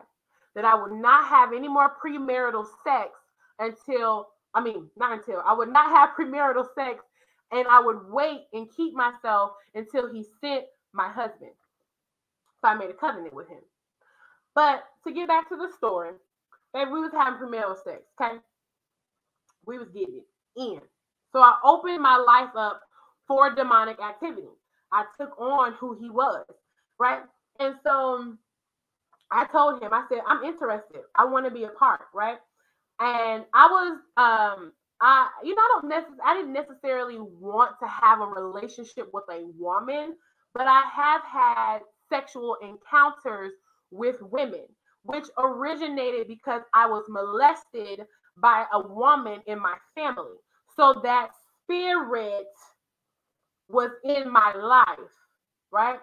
that 0.55 0.65
I 0.65 0.75
would 0.75 0.93
not 0.93 1.27
have 1.27 1.53
any 1.53 1.67
more 1.67 1.95
premarital 2.03 2.65
sex 2.83 3.11
until, 3.59 4.27
I 4.53 4.61
mean, 4.63 4.89
not 4.97 5.13
until, 5.13 5.41
I 5.45 5.53
would 5.53 5.69
not 5.69 5.89
have 5.91 6.11
premarital 6.17 6.67
sex 6.75 7.03
and 7.51 7.67
I 7.67 7.81
would 7.81 7.99
wait 8.09 8.41
and 8.53 8.67
keep 8.75 8.93
myself 8.93 9.51
until 9.75 10.11
he 10.11 10.25
sent 10.41 10.65
my 10.93 11.09
husband. 11.09 11.51
So 12.61 12.69
I 12.69 12.75
made 12.75 12.89
a 12.89 12.93
covenant 12.93 13.33
with 13.33 13.49
him. 13.49 13.61
But 14.55 14.83
to 15.05 15.13
get 15.13 15.27
back 15.27 15.49
to 15.49 15.55
the 15.57 15.69
story, 15.77 16.11
baby, 16.73 16.91
we 16.91 17.01
was 17.01 17.11
having 17.13 17.39
premarital 17.39 17.83
sex, 17.83 18.03
okay? 18.21 18.37
We 19.65 19.79
was 19.79 19.89
getting 19.89 20.21
it 20.21 20.61
in. 20.61 20.81
So 21.33 21.39
I 21.41 21.57
opened 21.63 22.01
my 22.01 22.17
life 22.17 22.55
up 22.55 22.81
for 23.27 23.53
demonic 23.55 23.99
activity. 24.01 24.47
I 24.91 25.05
took 25.19 25.39
on 25.39 25.73
who 25.73 25.97
he 25.99 26.09
was, 26.09 26.45
right? 26.99 27.21
And 27.59 27.75
so 27.85 28.35
I 29.31 29.45
told 29.47 29.81
him, 29.81 29.93
I 29.93 30.05
said, 30.09 30.19
I'm 30.27 30.43
interested. 30.43 31.01
I 31.15 31.25
want 31.25 31.45
to 31.45 31.51
be 31.51 31.63
a 31.65 31.69
part, 31.69 32.01
right? 32.13 32.37
And 32.99 33.45
I 33.53 33.67
was 33.67 33.99
um 34.17 34.73
I 35.01 35.29
you 35.43 35.55
know 35.55 35.61
I 35.61 35.79
don't 35.81 35.89
necessarily 35.89 36.19
I 36.25 36.35
didn't 36.35 36.53
necessarily 36.53 37.17
want 37.19 37.73
to 37.81 37.87
have 37.87 38.21
a 38.21 38.25
relationship 38.27 39.09
with 39.13 39.25
a 39.31 39.45
woman, 39.57 40.15
but 40.53 40.67
I 40.67 40.83
have 40.93 41.21
had 41.23 41.79
sexual 42.09 42.57
encounters 42.61 43.51
with 43.91 44.17
women, 44.21 44.65
which 45.03 45.25
originated 45.37 46.27
because 46.27 46.61
I 46.73 46.87
was 46.87 47.05
molested 47.09 48.05
by 48.37 48.65
a 48.73 48.81
woman 48.87 49.41
in 49.47 49.59
my 49.59 49.75
family. 49.95 50.37
So 50.75 51.01
that 51.03 51.29
spirit 51.63 52.47
was 53.69 53.91
in 54.03 54.31
my 54.31 54.53
life, 54.55 55.11
right? 55.71 55.99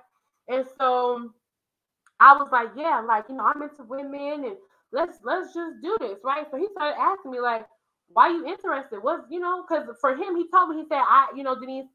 And 0.49 0.67
so 0.79 1.31
I 2.21 2.35
was 2.35 2.49
like, 2.53 2.69
yeah, 2.77 3.01
like, 3.07 3.25
you 3.29 3.37
know, 3.37 3.45
I'm 3.45 3.63
into 3.63 3.83
women 3.85 4.45
and 4.45 4.57
let's 4.93 5.19
let's 5.25 5.55
just 5.55 5.83
do 5.83 5.97
this, 6.01 6.19
right? 6.25 6.47
So 6.51 6.57
he 6.57 6.69
started 6.73 6.99
asking 7.01 7.33
me, 7.33 7.41
like, 7.41 7.67
why 8.09 8.29
are 8.29 8.33
you 8.33 8.47
interested? 8.47 9.01
What's 9.03 9.25
you 9.31 9.41
know, 9.41 9.65
because 9.69 9.87
for 10.01 10.13
him, 10.17 10.37
he 10.37 10.49
told 10.51 10.71
me, 10.71 10.77
he 10.83 10.89
said, 10.89 11.03
I, 11.03 11.29
you 11.37 11.43
know, 11.43 11.59
Denise, 11.59 11.87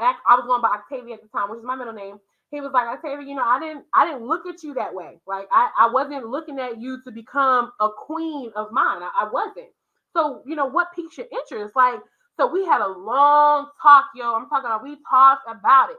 I 0.00 0.14
was 0.36 0.46
going 0.46 0.62
by 0.62 0.68
Octavia 0.68 1.14
at 1.14 1.22
the 1.22 1.28
time, 1.28 1.50
which 1.50 1.58
is 1.58 1.64
my 1.64 1.76
middle 1.76 1.92
name. 1.92 2.18
He 2.50 2.60
was 2.60 2.72
like, 2.72 2.86
Octavia, 2.88 3.26
you 3.26 3.34
know, 3.34 3.44
I 3.44 3.60
didn't 3.60 3.84
I 3.94 4.06
didn't 4.06 4.26
look 4.26 4.46
at 4.46 4.62
you 4.62 4.74
that 4.74 4.94
way. 4.94 5.20
Like 5.26 5.48
I, 5.52 5.70
I 5.78 5.90
wasn't 5.92 6.26
looking 6.28 6.58
at 6.58 6.80
you 6.80 7.02
to 7.04 7.10
become 7.12 7.72
a 7.80 7.88
queen 7.96 8.52
of 8.56 8.72
mine. 8.72 9.02
I, 9.02 9.10
I 9.26 9.30
wasn't. 9.30 9.68
So, 10.16 10.42
you 10.46 10.56
know, 10.56 10.66
what 10.66 10.88
piques 10.94 11.18
your 11.18 11.26
interest? 11.30 11.76
Like, 11.76 12.00
so 12.38 12.46
we 12.48 12.64
had 12.66 12.82
a 12.82 12.88
long 12.88 13.68
talk, 13.82 14.06
yo. 14.16 14.34
I'm 14.34 14.48
talking 14.48 14.66
about 14.66 14.84
we 14.84 14.98
talked 15.10 15.44
about 15.48 15.90
it. 15.90 15.98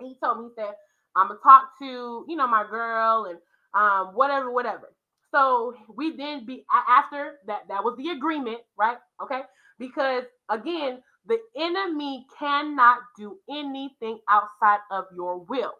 And 0.00 0.08
he 0.08 0.16
told 0.22 0.38
me, 0.40 0.50
he 0.50 0.62
said, 0.62 0.74
I'm 1.16 1.28
gonna 1.28 1.40
talk 1.42 1.70
to, 1.80 2.24
you 2.28 2.36
know, 2.36 2.48
my 2.48 2.64
girl 2.70 3.26
and 3.30 3.38
um, 3.74 4.14
whatever, 4.14 4.50
whatever. 4.52 4.92
So 5.32 5.74
we 5.96 6.16
then 6.16 6.46
be 6.46 6.64
after 6.88 7.34
that, 7.46 7.62
that 7.68 7.84
was 7.84 7.96
the 7.98 8.10
agreement, 8.10 8.60
right? 8.78 8.98
Okay. 9.22 9.42
Because 9.78 10.24
again, 10.50 11.00
the 11.26 11.38
enemy 11.58 12.26
cannot 12.38 12.98
do 13.18 13.38
anything 13.50 14.20
outside 14.30 14.80
of 14.90 15.06
your 15.14 15.38
will. 15.40 15.72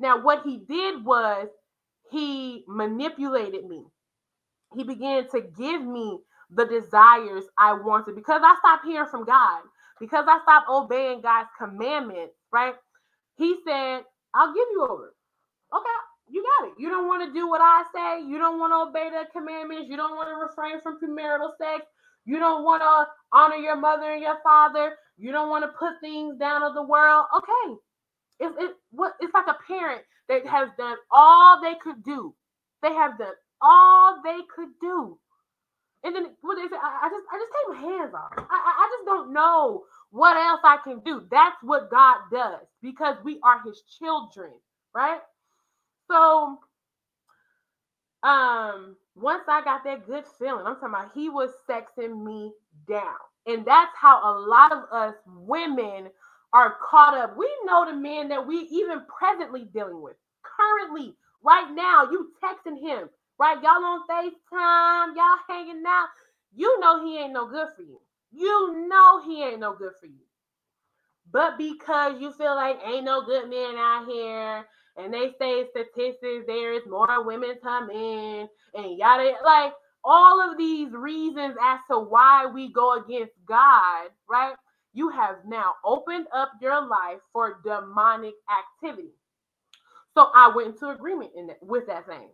Now, 0.00 0.22
what 0.22 0.42
he 0.44 0.58
did 0.58 1.04
was 1.04 1.48
he 2.10 2.64
manipulated 2.68 3.66
me. 3.66 3.84
He 4.76 4.84
began 4.84 5.28
to 5.30 5.40
give 5.40 5.82
me 5.82 6.18
the 6.50 6.66
desires 6.66 7.44
I 7.58 7.74
wanted 7.74 8.16
because 8.16 8.42
I 8.44 8.56
stopped 8.58 8.86
hearing 8.86 9.08
from 9.10 9.24
God, 9.24 9.62
because 10.00 10.26
I 10.28 10.40
stopped 10.42 10.68
obeying 10.70 11.22
God's 11.22 11.50
commandments, 11.58 12.34
right? 12.52 12.74
He 13.36 13.56
said, 13.66 14.02
I'll 14.34 14.54
give 14.54 14.68
you 14.72 14.86
over. 14.88 15.14
Okay, 15.74 16.00
you 16.30 16.44
got 16.58 16.68
it. 16.68 16.74
You 16.78 16.88
don't 16.90 17.08
want 17.08 17.26
to 17.26 17.32
do 17.38 17.48
what 17.48 17.60
I 17.62 17.84
say. 17.94 18.28
You 18.28 18.38
don't 18.38 18.58
want 18.58 18.72
to 18.72 18.90
obey 18.90 19.10
the 19.10 19.26
commandments. 19.32 19.88
You 19.90 19.96
don't 19.96 20.16
want 20.16 20.28
to 20.30 20.36
refrain 20.36 20.80
from 20.82 20.98
premarital 21.00 21.52
sex. 21.58 21.86
You 22.26 22.38
don't 22.38 22.64
want 22.64 22.82
to 22.82 23.06
honor 23.36 23.56
your 23.56 23.76
mother 23.76 24.12
and 24.12 24.22
your 24.22 24.38
father. 24.44 24.94
You 25.18 25.32
don't 25.32 25.50
want 25.50 25.64
to 25.64 25.72
put 25.78 26.00
things 26.00 26.38
down 26.38 26.62
of 26.62 26.74
the 26.74 26.82
world. 26.82 27.26
Okay. 27.36 27.76
It's 28.40 28.56
it 28.60 28.72
what 28.90 29.14
it's 29.20 29.34
like 29.34 29.48
a 29.48 29.58
parent 29.66 30.02
that 30.28 30.46
has 30.46 30.68
done 30.78 30.96
all 31.10 31.60
they 31.62 31.74
could 31.82 32.04
do. 32.04 32.34
They 32.82 32.92
have 32.92 33.18
done 33.18 33.34
all 33.62 34.20
they 34.24 34.40
could 34.54 34.70
do. 34.80 35.18
And 36.06 36.16
then 36.16 36.28
what 36.42 36.56
they 36.56 36.68
say, 36.68 36.78
I, 36.82 37.08
I 37.08 37.10
just 37.10 37.26
I 37.32 37.38
just 37.38 37.52
take 37.52 37.82
my 37.82 37.90
hands 37.98 38.14
off. 38.14 38.32
I, 38.38 38.44
I 38.50 38.90
just 38.98 39.06
don't 39.06 39.34
know 39.34 39.84
what 40.12 40.38
else 40.38 40.62
I 40.64 40.78
can 40.84 41.00
do. 41.00 41.24
That's 41.30 41.56
what 41.62 41.90
God 41.92 42.18
does 42.32 42.62
because 42.82 43.16
we 43.24 43.40
are 43.44 43.62
his 43.66 43.82
children, 44.00 44.52
right? 44.94 45.20
So 46.10 46.60
um 48.24 48.96
once 49.16 49.44
I 49.48 49.62
got 49.64 49.84
that 49.84 50.06
good 50.06 50.24
feeling, 50.38 50.66
I'm 50.66 50.76
talking 50.76 50.90
about 50.90 51.12
he 51.14 51.30
was 51.30 51.50
sexing 51.70 52.24
me 52.24 52.52
down. 52.88 53.16
And 53.46 53.66
that's 53.66 53.92
how 54.00 54.20
a 54.24 54.34
lot 54.40 54.72
of 54.72 54.84
us 54.92 55.16
women 55.26 56.08
are 56.54 56.76
caught 56.90 57.16
up. 57.18 57.36
We 57.38 57.50
know 57.66 57.86
the 57.86 57.96
men 57.96 58.28
that 58.30 58.46
we 58.46 58.56
even 58.72 59.02
presently 59.18 59.66
dealing 59.74 60.02
with. 60.02 60.16
Currently, 60.44 61.14
right 61.44 61.70
now, 61.74 62.10
you 62.12 62.32
texting 62.44 62.80
him, 62.80 63.10
right? 63.38 63.62
Y'all 63.62 63.84
on 63.84 64.00
FaceTime, 64.08 65.16
y'all 65.16 65.38
hanging 65.48 65.82
out. 65.86 66.08
You 66.54 66.78
know 66.80 67.04
he 67.04 67.18
ain't 67.18 67.32
no 67.32 67.46
good 67.48 67.68
for 67.76 67.82
you. 67.82 68.00
You 68.32 68.86
know 68.88 69.22
he 69.22 69.42
ain't 69.42 69.60
no 69.60 69.74
good 69.74 69.92
for 70.00 70.06
you. 70.06 70.24
But 71.30 71.58
because 71.58 72.20
you 72.20 72.32
feel 72.32 72.54
like 72.54 72.78
ain't 72.84 73.04
no 73.04 73.24
good 73.24 73.50
men 73.50 73.76
out 73.76 74.06
here, 74.08 74.64
and 74.96 75.12
they 75.12 75.32
say 75.38 75.66
statistics 75.70 76.46
there 76.46 76.72
is 76.72 76.86
more 76.88 77.24
women 77.24 77.60
to 77.60 77.86
men, 77.86 78.48
and 78.74 78.96
yada 78.96 79.32
like 79.44 79.72
all 80.04 80.40
of 80.40 80.56
these 80.56 80.92
reasons 80.92 81.56
as 81.62 81.80
to 81.90 81.98
why 81.98 82.46
we 82.46 82.72
go 82.72 83.02
against 83.02 83.34
God, 83.46 84.10
right? 84.28 84.54
You 84.94 85.10
have 85.10 85.38
now 85.46 85.74
opened 85.84 86.26
up 86.32 86.52
your 86.62 86.86
life 86.86 87.18
for 87.32 87.60
demonic 87.64 88.34
activity. 88.50 89.12
So 90.14 90.30
I 90.34 90.52
went 90.54 90.68
into 90.68 90.88
agreement 90.90 91.32
in 91.36 91.48
that, 91.48 91.58
with 91.60 91.86
that 91.88 92.06
thing. 92.06 92.30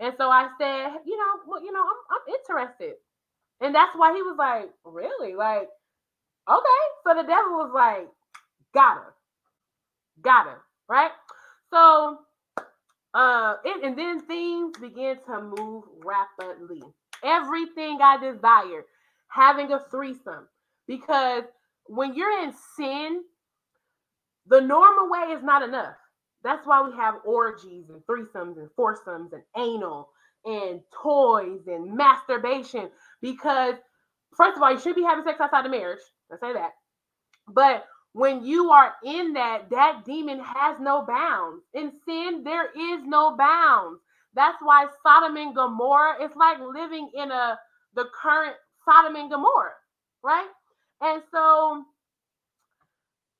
And 0.00 0.14
so 0.18 0.28
I 0.30 0.48
said, 0.60 0.88
you 1.06 1.16
know, 1.16 1.40
well, 1.46 1.62
you 1.64 1.72
know, 1.72 1.82
I'm, 1.82 1.96
I'm 2.10 2.34
interested. 2.34 2.94
And 3.60 3.74
that's 3.74 3.96
why 3.96 4.14
he 4.14 4.22
was 4.22 4.36
like, 4.38 4.70
really? 4.84 5.34
Like, 5.34 5.68
okay. 6.48 6.84
So 7.04 7.14
the 7.14 7.26
devil 7.26 7.52
was 7.52 7.72
like, 7.74 8.08
got 8.74 8.96
her. 8.96 9.14
Got 10.22 10.46
her. 10.46 10.60
Right? 10.88 11.10
So 11.72 12.18
uh 13.14 13.56
it, 13.64 13.84
and 13.84 13.98
then 13.98 14.20
things 14.26 14.76
began 14.78 15.16
to 15.26 15.40
move 15.40 15.84
rapidly. 16.04 16.82
Everything 17.24 17.98
I 18.02 18.18
desired, 18.18 18.84
having 19.28 19.72
a 19.72 19.80
threesome. 19.90 20.48
Because 20.86 21.44
when 21.86 22.14
you're 22.14 22.42
in 22.42 22.52
sin, 22.76 23.22
the 24.46 24.60
normal 24.60 25.10
way 25.10 25.34
is 25.34 25.42
not 25.42 25.62
enough. 25.62 25.94
That's 26.44 26.66
why 26.66 26.82
we 26.88 26.96
have 26.96 27.16
orgies 27.26 27.86
and 27.90 28.02
threesomes 28.06 28.58
and 28.58 28.70
foursomes 28.76 29.32
and 29.34 29.42
anal 29.58 30.10
and 30.46 30.82
toys 31.02 31.62
and 31.68 31.96
masturbation 31.96 32.90
because 33.22 33.76
first 34.36 34.56
of 34.56 34.62
all, 34.62 34.72
you 34.72 34.80
should 34.80 34.96
be 34.96 35.02
having 35.02 35.24
sex 35.24 35.40
outside 35.40 35.64
of 35.66 35.72
marriage. 35.72 36.00
I 36.32 36.36
say 36.38 36.54
that. 36.54 36.72
But 37.48 37.86
when 38.12 38.44
you 38.44 38.70
are 38.70 38.94
in 39.04 39.34
that, 39.34 39.70
that 39.70 40.04
demon 40.04 40.40
has 40.40 40.80
no 40.80 41.04
bounds. 41.06 41.64
In 41.74 41.92
sin, 42.06 42.44
there 42.44 42.66
is 42.66 43.04
no 43.06 43.36
bounds. 43.36 44.00
That's 44.34 44.58
why 44.62 44.86
Sodom 45.02 45.36
and 45.36 45.54
Gomorrah, 45.54 46.16
it's 46.20 46.36
like 46.36 46.58
living 46.60 47.10
in 47.14 47.30
a 47.30 47.58
the 47.94 48.06
current 48.22 48.56
Sodom 48.84 49.16
and 49.16 49.30
Gomorrah, 49.30 49.74
right? 50.22 50.48
And 51.02 51.22
so 51.32 51.84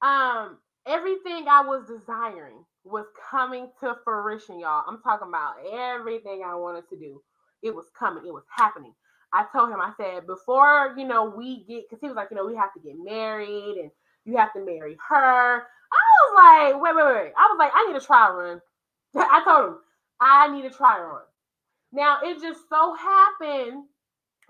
um 0.02 0.58
everything 0.86 1.46
I 1.48 1.62
was 1.62 1.86
desiring 1.88 2.64
was 2.84 3.06
coming 3.30 3.70
to 3.80 3.96
fruition, 4.04 4.60
y'all. 4.60 4.84
I'm 4.86 5.00
talking 5.02 5.28
about 5.28 5.54
everything 5.72 6.42
I 6.44 6.54
wanted 6.54 6.88
to 6.90 6.96
do. 6.96 7.22
It 7.62 7.74
was 7.74 7.86
coming, 7.98 8.26
it 8.26 8.32
was 8.32 8.44
happening. 8.54 8.94
I 9.32 9.46
told 9.52 9.70
him, 9.70 9.80
I 9.80 9.92
said, 9.96 10.26
before, 10.26 10.94
you 10.96 11.06
know, 11.06 11.24
we 11.24 11.64
get, 11.64 11.88
because 11.88 12.00
he 12.00 12.06
was 12.06 12.16
like, 12.16 12.28
you 12.30 12.36
know, 12.36 12.46
we 12.46 12.54
have 12.54 12.72
to 12.74 12.80
get 12.80 12.94
married 13.02 13.78
and 13.78 13.90
you 14.24 14.36
have 14.36 14.52
to 14.52 14.64
marry 14.64 14.96
her. 15.08 15.62
I 15.92 16.04
was 16.22 16.74
like, 16.74 16.82
wait, 16.82 16.94
wait, 16.94 17.04
wait. 17.04 17.32
I 17.36 17.48
was 17.50 17.56
like, 17.58 17.72
I 17.74 17.86
need 17.88 17.96
a 17.96 18.04
trial 18.04 18.34
run. 18.34 18.60
I 19.16 19.42
told 19.44 19.72
him, 19.72 19.78
I 20.20 20.48
need 20.54 20.64
a 20.66 20.70
trial 20.70 21.02
run. 21.04 21.22
Now, 21.92 22.18
it 22.22 22.40
just 22.40 22.60
so 22.68 22.94
happened 22.94 23.84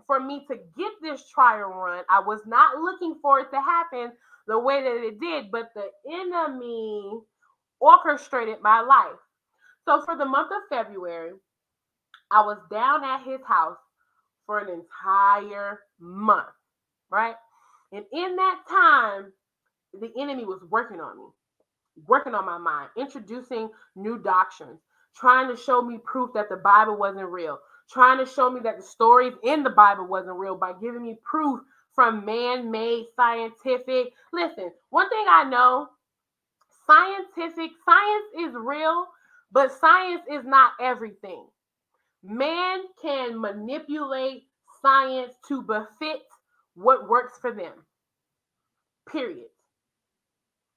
for 0.07 0.21
me 0.21 0.45
to 0.51 0.57
get 0.77 0.93
this 1.03 1.29
trial 1.31 1.71
run. 1.71 2.05
I 2.11 2.21
was 2.21 2.41
not 2.47 2.79
looking 2.79 3.17
for 3.23 3.41
it 3.41 3.51
to 3.53 3.61
happen 3.61 4.13
the 4.47 4.59
way 4.59 4.83
that 4.83 5.05
it 5.07 5.21
did, 5.21 5.51
but 5.51 5.71
the 5.75 5.89
enemy 6.11 7.21
orchestrated 7.85 8.63
my 8.63 8.81
life. 8.81 9.19
So 9.85 10.01
for 10.03 10.17
the 10.17 10.25
month 10.25 10.51
of 10.51 10.63
February, 10.71 11.33
I 12.31 12.41
was 12.41 12.59
down 12.71 13.05
at 13.05 13.23
his 13.25 13.41
house 13.47 13.77
for 14.47 14.59
an 14.59 14.69
entire 14.69 15.81
month, 16.01 16.49
right? 17.11 17.35
And 17.93 18.05
in 18.13 18.37
that 18.37 18.61
time, 18.69 19.33
the 20.01 20.11
enemy 20.19 20.45
was 20.45 20.63
working 20.71 21.01
on 21.01 21.19
me, 21.19 21.25
working 22.09 22.35
on 22.35 22.47
my 22.47 22.59
mind, 22.59 22.89
introducing 22.97 23.69
new 23.95 24.19
doctrines, 24.19 24.81
trying 25.15 25.55
to 25.55 25.63
show 25.63 25.83
me 25.83 25.99
proof 26.05 26.31
that 26.35 26.49
the 26.49 26.57
Bible 26.57 26.97
wasn't 26.97 27.29
real, 27.29 27.59
trying 27.91 28.19
to 28.19 28.27
show 28.27 28.51
me 28.51 28.61
that 28.65 28.79
the 28.79 28.83
stories 28.83 29.35
in 29.45 29.63
the 29.63 29.71
Bible 29.71 30.07
wasn't 30.07 30.37
real 30.37 30.57
by 30.57 30.73
giving 30.81 31.03
me 31.03 31.19
proof 31.23 31.61
from 31.95 32.25
man-made 32.25 33.05
scientific. 33.15 34.13
Listen, 34.33 34.73
one 34.91 35.09
thing 35.11 35.27
I 35.29 35.45
know, 35.45 35.89
scientific 36.87 37.73
science 37.85 38.27
is 38.49 38.55
real, 38.55 39.07
but 39.53 39.73
science 39.73 40.23
is 40.31 40.45
not 40.45 40.73
everything. 40.81 41.47
Man 42.23 42.81
can 43.03 43.41
manipulate 43.41 44.45
science 44.83 45.35
to 45.49 45.63
befit 45.63 46.23
what 46.75 47.09
works 47.09 47.39
for 47.41 47.53
them. 47.53 47.73
Period. 49.11 49.49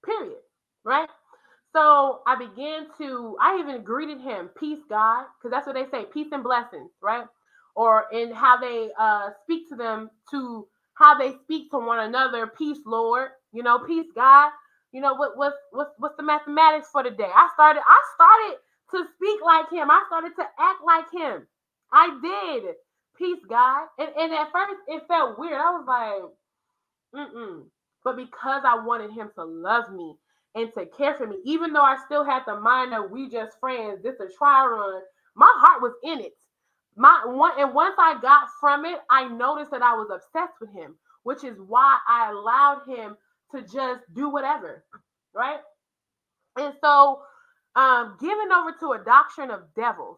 Period. 0.06 0.40
Right? 0.86 1.10
So 1.74 2.22
I 2.28 2.36
began 2.38 2.88
to, 3.00 3.38
I 3.42 3.60
even 3.60 3.84
greeted 3.84 4.22
him, 4.22 4.50
peace, 4.60 4.80
God, 4.90 5.26
because 5.38 5.52
that's 5.52 5.68
what 5.68 5.76
they 5.76 5.90
say, 5.92 6.06
peace 6.14 6.30
and 6.32 6.44
blessings, 6.44 6.92
right? 7.02 7.26
Or 7.76 8.06
in 8.12 8.32
how 8.34 8.58
they 8.58 8.90
uh, 9.00 9.30
speak 9.44 9.70
to 9.70 9.76
them, 9.76 10.10
to 10.32 10.68
how 10.96 11.18
they 11.18 11.34
speak 11.44 11.72
to 11.72 11.78
one 11.80 12.00
another, 12.00 12.48
peace, 12.48 12.80
Lord, 12.86 13.30
you 13.54 13.64
know, 13.64 13.80
peace, 13.80 14.08
God. 14.16 14.52
You 14.98 15.04
know 15.04 15.14
what 15.14 15.38
what's 15.38 15.56
what's 15.70 15.92
what's 16.00 16.18
the 16.18 16.24
mathematics 16.24 16.90
for 16.92 17.04
the 17.04 17.12
day? 17.12 17.30
I 17.30 17.50
started 17.54 17.84
I 17.86 18.02
started 18.16 18.58
to 18.94 19.14
speak 19.14 19.40
like 19.46 19.70
him. 19.70 19.92
I 19.92 20.04
started 20.08 20.32
to 20.38 20.42
act 20.42 20.82
like 20.84 21.06
him. 21.14 21.46
I 21.94 22.18
did. 22.20 22.74
Peace, 23.16 23.38
God. 23.48 23.90
And 24.00 24.10
and 24.18 24.34
at 24.34 24.52
first 24.52 24.82
it 24.88 25.04
felt 25.08 25.38
weird. 25.38 25.62
I 25.62 25.70
was 25.70 25.86
like, 27.14 27.22
mm-mm. 27.30 27.66
But 28.04 28.16
because 28.16 28.64
I 28.66 28.84
wanted 28.84 29.12
him 29.12 29.30
to 29.36 29.44
love 29.44 29.94
me 29.94 30.16
and 30.56 30.74
to 30.74 30.88
care 30.88 31.14
for 31.14 31.28
me, 31.28 31.36
even 31.46 31.74
though 31.74 31.84
I 31.84 31.98
still 32.08 32.24
had 32.26 32.42
the 32.48 32.60
mind 32.60 32.96
of 32.96 33.12
we 33.12 33.30
just 33.30 33.60
friends, 33.60 34.02
this 34.02 34.20
a 34.20 34.26
try 34.36 34.66
run, 34.66 35.04
my 35.36 35.54
heart 35.60 35.84
was 35.84 35.94
in 36.04 36.22
it. 36.22 36.34
My 36.96 37.22
one 37.24 37.52
and 37.60 37.76
once 37.76 37.94
I 38.00 38.20
got 38.20 38.48
from 38.60 38.84
it, 38.84 38.98
I 39.12 39.28
noticed 39.28 39.70
that 39.70 39.84
I 39.84 39.94
was 39.94 40.10
obsessed 40.12 40.56
with 40.60 40.74
him, 40.74 40.96
which 41.22 41.44
is 41.44 41.56
why 41.68 42.00
I 42.08 42.32
allowed 42.32 42.82
him 42.88 43.16
to 43.52 43.62
just 43.62 44.02
do 44.14 44.30
whatever, 44.30 44.84
right? 45.34 45.60
And 46.58 46.74
so, 46.84 47.22
um, 47.76 48.18
giving 48.20 48.50
over 48.52 48.74
to 48.80 48.94
a 48.94 49.04
doctrine 49.06 49.52
of 49.52 49.62
devils, 49.76 50.18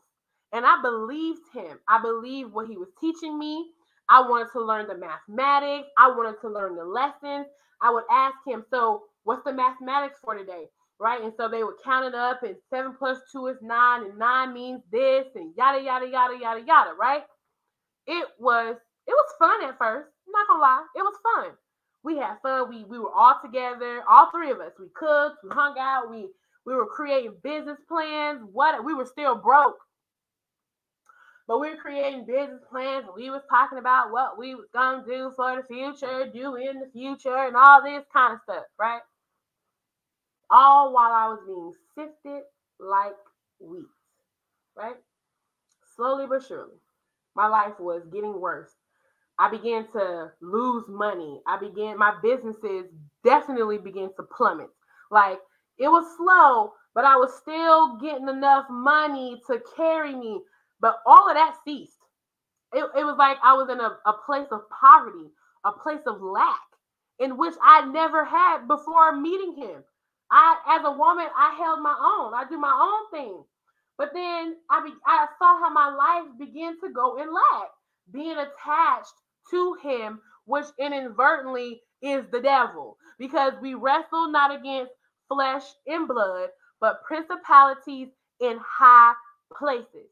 and 0.53 0.65
I 0.65 0.82
believed 0.82 1.41
him. 1.53 1.80
I 1.88 2.01
believed 2.01 2.53
what 2.53 2.67
he 2.67 2.77
was 2.77 2.89
teaching 2.99 3.38
me. 3.38 3.71
I 4.09 4.21
wanted 4.21 4.51
to 4.53 4.63
learn 4.63 4.88
the 4.88 4.97
mathematics. 4.97 5.88
I 5.97 6.09
wanted 6.09 6.39
to 6.41 6.49
learn 6.49 6.75
the 6.75 6.86
lessons. 6.86 7.47
I 7.82 7.91
would 7.91 8.05
ask 8.11 8.36
him, 8.47 8.65
so 8.71 9.03
what's 9.23 9.43
the 9.43 9.53
mathematics 9.53 10.19
for 10.23 10.36
today? 10.38 10.65
Right. 10.99 11.21
And 11.21 11.34
so 11.38 11.47
they 11.47 11.63
would 11.63 11.75
count 11.84 12.05
it 12.05 12.15
up, 12.15 12.43
and 12.43 12.55
seven 12.69 12.95
plus 12.97 13.19
two 13.32 13.47
is 13.47 13.57
nine, 13.61 14.03
and 14.03 14.17
nine 14.17 14.53
means 14.53 14.82
this, 14.91 15.27
and 15.36 15.53
yada, 15.57 15.82
yada, 15.82 16.07
yada, 16.07 16.38
yada, 16.39 16.61
yada. 16.65 16.91
Right. 16.99 17.23
It 18.07 18.27
was, 18.39 18.75
it 19.07 19.11
was 19.11 19.36
fun 19.39 19.63
at 19.63 19.77
first. 19.77 20.09
I'm 20.27 20.32
not 20.32 20.47
gonna 20.47 20.61
lie. 20.61 20.86
It 20.95 21.01
was 21.01 21.15
fun. 21.36 21.51
We 22.04 22.18
had 22.18 22.38
fun. 22.43 22.70
We 22.70 22.86
we 22.86 23.00
were 23.00 23.14
all 23.14 23.36
together, 23.43 24.04
all 24.10 24.32
three 24.32 24.52
of 24.52 24.60
us. 24.62 24.74
We 24.80 24.88
cooked, 24.95 25.38
we 25.43 25.50
hung 25.52 25.78
out, 25.80 26.10
we 26.10 26.28
we 26.66 26.76
were 26.76 26.88
creating 26.88 27.36
business 27.43 27.80
plans. 27.88 28.41
What 28.52 28.84
we 28.86 28.93
were 28.93 29.06
still 29.06 29.36
broke 29.36 29.78
but 31.47 31.60
we 31.60 31.70
were 31.72 31.78
creating 31.78 32.26
business 32.26 32.62
plans 32.70 33.06
we 33.16 33.30
was 33.30 33.41
talking 33.50 33.80
about 33.80 34.12
what 34.12 34.38
we 34.38 34.56
was 34.56 34.68
gonna 34.74 35.04
do 35.06 35.32
for 35.36 35.56
the 35.58 35.64
future, 35.64 36.30
do 36.32 36.56
in 36.56 36.80
the 36.80 36.89
future, 36.93 37.36
and 37.36 37.56
all 37.56 37.84
this 37.84 38.06
kind 38.14 38.36
of 38.36 38.39
stuff, 38.43 38.64
right? 38.80 39.02
All 40.52 40.93
while 40.93 41.12
I 41.12 41.28
was 41.30 41.39
being 41.47 41.74
sifted 41.95 42.43
like 42.80 43.16
wheat, 43.60 43.86
right? 44.78 44.97
Slowly 45.95 46.28
but 46.28 46.43
surely, 46.47 46.78
my 47.36 47.47
life 47.47 47.80
was 47.80 48.04
getting 48.14 48.39
worse. 48.39 48.72
I 49.39 49.49
began 49.49 49.87
to 49.93 50.31
lose 50.41 50.85
money. 50.89 51.41
I 51.47 51.57
began 51.57 51.97
my 51.97 52.13
businesses 52.21 52.85
definitely 53.23 53.79
began 53.79 54.09
to 54.17 54.23
plummet. 54.37 54.69
Like 55.11 55.39
it 55.79 55.87
was 55.87 56.05
slow, 56.17 56.73
but 56.95 57.05
I 57.05 57.15
was 57.17 57.33
still 57.41 57.97
getting 57.97 58.29
enough 58.29 58.65
money 58.69 59.41
to 59.47 59.61
carry 59.77 60.15
me 60.15 60.41
but 60.81 60.97
all 61.05 61.29
of 61.29 61.35
that 61.35 61.55
ceased. 61.65 61.97
It, 62.73 62.85
it 62.97 63.03
was 63.03 63.17
like 63.17 63.37
I 63.43 63.53
was 63.53 63.69
in 63.69 63.79
a, 63.79 63.97
a 64.05 64.13
place 64.25 64.47
of 64.51 64.61
poverty, 64.69 65.29
a 65.65 65.71
place 65.71 66.01
of 66.05 66.21
lack, 66.21 66.59
in 67.19 67.37
which 67.37 67.55
I 67.61 67.85
never 67.85 68.23
had 68.25 68.67
before 68.67 69.15
meeting 69.15 69.55
him. 69.55 69.83
I, 70.31 70.57
as 70.69 70.85
a 70.85 70.91
woman, 70.91 71.27
I 71.37 71.55
held 71.57 71.81
my 71.81 71.95
own. 71.99 72.33
I 72.33 72.45
do 72.49 72.57
my 72.57 72.71
own 72.71 73.19
thing. 73.19 73.43
But 73.97 74.11
then 74.13 74.55
I, 74.69 74.83
be, 74.83 74.93
I 75.05 75.25
saw 75.39 75.59
how 75.59 75.69
my 75.71 75.89
life 75.89 76.27
began 76.39 76.79
to 76.81 76.89
go 76.89 77.17
in 77.17 77.33
lack, 77.33 77.69
being 78.13 78.37
attached 78.37 79.13
to 79.51 79.77
him, 79.83 80.21
which 80.45 80.65
inadvertently 80.79 81.81
is 82.01 82.25
the 82.31 82.41
devil, 82.41 82.97
because 83.19 83.53
we 83.61 83.75
wrestle 83.75 84.31
not 84.31 84.57
against 84.57 84.91
flesh 85.29 85.63
and 85.87 86.07
blood, 86.07 86.49
but 86.81 87.03
principalities 87.05 88.09
in 88.41 88.59
high 88.63 89.13
places 89.57 90.09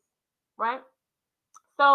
right? 0.58 0.82
So 1.80 1.86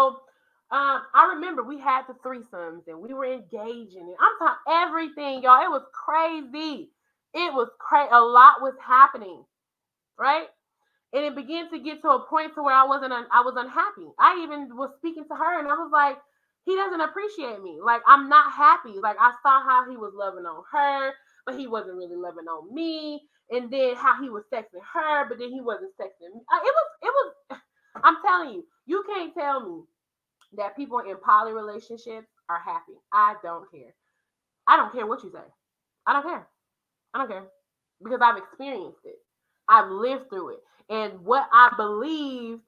um, 0.71 1.01
I 1.15 1.33
remember 1.35 1.63
we 1.63 1.79
had 1.79 2.03
the 2.07 2.13
threesomes 2.25 2.87
and 2.87 2.99
we 3.01 3.13
were 3.13 3.25
engaging, 3.25 4.01
and 4.01 4.15
I'm 4.19 4.39
talking 4.39 4.73
everything, 4.73 5.43
y'all. 5.43 5.63
It 5.63 5.71
was 5.71 5.85
crazy. 5.93 6.91
It 7.33 7.53
was 7.53 7.69
crazy. 7.79 8.09
A 8.11 8.21
lot 8.21 8.61
was 8.61 8.75
happening, 8.85 9.43
right? 10.19 10.47
And 11.13 11.25
it 11.25 11.35
began 11.35 11.71
to 11.71 11.79
get 11.79 12.01
to 12.03 12.09
a 12.09 12.27
point 12.27 12.55
to 12.55 12.63
where 12.63 12.75
I 12.75 12.85
wasn't. 12.85 13.13
Un- 13.13 13.27
I 13.33 13.41
was 13.41 13.55
unhappy. 13.57 14.07
I 14.19 14.41
even 14.43 14.75
was 14.77 14.91
speaking 14.97 15.25
to 15.29 15.35
her, 15.35 15.59
and 15.59 15.67
I 15.69 15.73
was 15.75 15.91
like, 15.93 16.17
"He 16.65 16.75
doesn't 16.75 17.01
appreciate 17.01 17.61
me. 17.61 17.79
Like 17.83 18.01
I'm 18.07 18.29
not 18.29 18.51
happy. 18.51 18.93
Like 19.01 19.17
I 19.19 19.31
saw 19.43 19.63
how 19.63 19.85
he 19.89 19.97
was 19.97 20.13
loving 20.15 20.45
on 20.45 20.63
her, 20.71 21.13
but 21.45 21.57
he 21.59 21.67
wasn't 21.67 21.97
really 21.97 22.15
loving 22.15 22.47
on 22.47 22.73
me. 22.73 23.21
And 23.51 23.71
then 23.71 23.95
how 23.95 24.21
he 24.21 24.29
was 24.29 24.43
sexing 24.51 24.81
her, 24.93 25.27
but 25.27 25.37
then 25.37 25.51
he 25.51 25.61
wasn't 25.61 25.91
sexing 25.99 26.33
me. 26.33 26.41
Uh, 26.51 26.59
it 26.63 26.73
was. 26.73 26.87
It 27.01 27.13
was. 27.51 27.59
I'm 28.03 28.17
telling 28.25 28.49
you, 28.55 28.65
you 28.85 29.03
can't 29.07 29.33
tell 29.33 29.59
me 29.61 29.83
that 30.57 30.75
people 30.75 30.99
in 30.99 31.15
poly 31.23 31.53
relationships 31.53 32.27
are 32.49 32.59
happy. 32.59 32.93
I 33.11 33.35
don't 33.43 33.69
care. 33.71 33.93
I 34.67 34.77
don't 34.77 34.93
care 34.93 35.05
what 35.05 35.23
you 35.23 35.31
say. 35.31 35.43
I 36.07 36.13
don't 36.13 36.23
care. 36.23 36.47
I 37.13 37.19
don't 37.19 37.29
care 37.29 37.45
because 38.03 38.19
I've 38.21 38.37
experienced 38.37 38.99
it. 39.05 39.15
I've 39.69 39.89
lived 39.89 40.29
through 40.29 40.49
it. 40.55 40.59
And 40.89 41.21
what 41.21 41.47
I 41.51 41.73
believed 41.77 42.61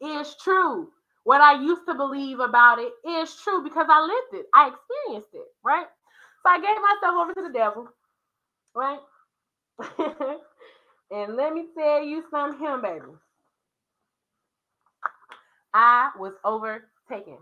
is 0.00 0.34
true. 0.42 0.88
What 1.24 1.40
I 1.42 1.60
used 1.62 1.86
to 1.88 1.94
believe 1.94 2.40
about 2.40 2.80
it 2.80 2.92
is 3.08 3.34
true 3.42 3.62
because 3.64 3.86
I 3.90 4.00
lived 4.02 4.44
it. 4.44 4.46
I 4.54 4.68
experienced 4.70 5.34
it, 5.34 5.46
right? 5.64 5.86
So 6.42 6.50
I 6.50 6.58
gave 6.60 6.76
myself 6.76 7.16
over 7.20 7.34
to 7.34 7.42
the 7.42 7.52
devil, 7.52 7.88
right? 8.74 9.00
and 11.10 11.36
let 11.36 11.52
me 11.54 11.66
tell 11.76 12.02
you 12.04 12.24
something, 12.30 12.60
him, 12.66 12.82
baby. 12.82 13.06
I 15.74 16.10
was 16.18 16.34
overtaken. 16.44 17.38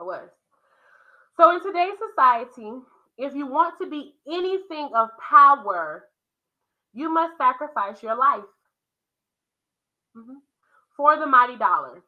I 0.00 0.02
was. 0.04 0.28
So, 1.36 1.52
in 1.52 1.62
today's 1.62 1.98
society, 2.10 2.70
if 3.18 3.34
you 3.34 3.46
want 3.46 3.78
to 3.80 3.88
be 3.88 4.14
anything 4.28 4.90
of 4.94 5.10
power, 5.18 6.04
you 6.92 7.12
must 7.12 7.38
sacrifice 7.38 8.02
your 8.02 8.16
life 8.16 8.44
mm-hmm. 10.16 10.49
For 11.00 11.18
the 11.18 11.26
mighty 11.26 11.56
dollar. 11.56 12.02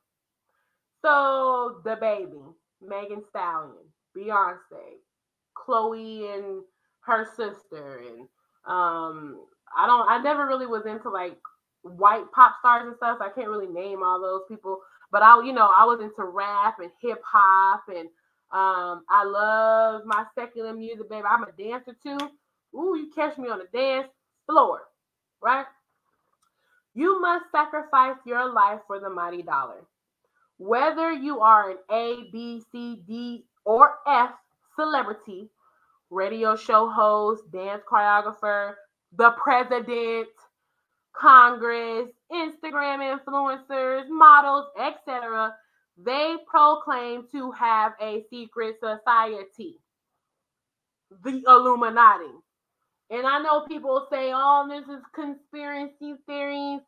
So, 1.01 1.81
the 1.83 1.97
baby, 1.97 2.37
Megan 2.87 3.23
Stallion, 3.31 3.73
Beyonce, 4.15 5.01
Chloe 5.55 6.29
and 6.31 6.63
her 7.01 7.27
sister, 7.35 8.03
and 8.07 8.29
um, 8.67 9.41
I 9.75 9.87
don't, 9.87 10.11
I 10.11 10.21
never 10.23 10.47
really 10.47 10.67
was 10.67 10.85
into 10.85 11.09
like 11.09 11.39
white 11.81 12.31
pop 12.35 12.57
stars 12.59 12.87
and 12.87 12.97
stuff. 12.97 13.17
So 13.19 13.25
I 13.25 13.31
can't 13.31 13.49
really 13.49 13.67
name 13.67 14.03
all 14.03 14.21
those 14.21 14.43
people, 14.47 14.81
but 15.11 15.23
I, 15.23 15.43
you 15.43 15.55
know, 15.55 15.71
I 15.75 15.87
was 15.87 16.01
into 16.03 16.31
rap 16.31 16.77
and 16.79 16.91
hip 17.01 17.23
hop 17.25 17.85
and 17.89 18.09
um, 18.53 19.05
I 19.09 19.25
love 19.25 20.03
my 20.05 20.27
secular 20.39 20.75
music, 20.75 21.09
baby. 21.09 21.25
I'm 21.29 21.45
a 21.45 21.53
dancer 21.53 21.97
too. 22.03 22.19
Ooh, 22.79 22.95
you 22.97 23.11
catch 23.15 23.39
me 23.39 23.49
on 23.49 23.59
the 23.61 23.67
dance 23.77 24.09
floor, 24.47 24.83
right? 25.43 25.65
You 26.95 27.21
must 27.21 27.51
sacrifice 27.51 28.17
your 28.27 28.53
life 28.53 28.81
for 28.87 29.01
the 29.01 29.11
mighty 29.11 29.43
dollar. 29.43 29.87
Whether 30.59 31.11
you 31.11 31.41
are 31.41 31.71
an 31.71 31.79
A, 31.91 32.29
B, 32.31 32.63
C, 32.71 33.03
D, 33.07 33.45
or 33.65 33.97
F 34.07 34.31
celebrity, 34.77 35.49
radio 36.11 36.55
show 36.57 36.89
host, 36.89 37.51
dance 37.51 37.83
choreographer, 37.91 38.75
the 39.17 39.31
president, 39.43 40.29
Congress, 41.15 42.09
Instagram 42.31 43.19
influencers, 43.19 44.09
models, 44.09 44.67
etc., 44.79 45.55
they 45.97 46.37
proclaim 46.47 47.27
to 47.33 47.51
have 47.53 47.93
a 48.01 48.25
secret 48.31 48.77
society, 48.81 49.79
the 51.25 51.43
Illuminati. 51.47 52.33
And 53.13 53.27
I 53.27 53.43
know 53.43 53.67
people 53.67 54.07
say, 54.11 54.33
oh, 54.35 54.67
this 54.71 54.89
is 54.89 55.03
conspiracy 55.15 56.15
theories. 56.27 56.81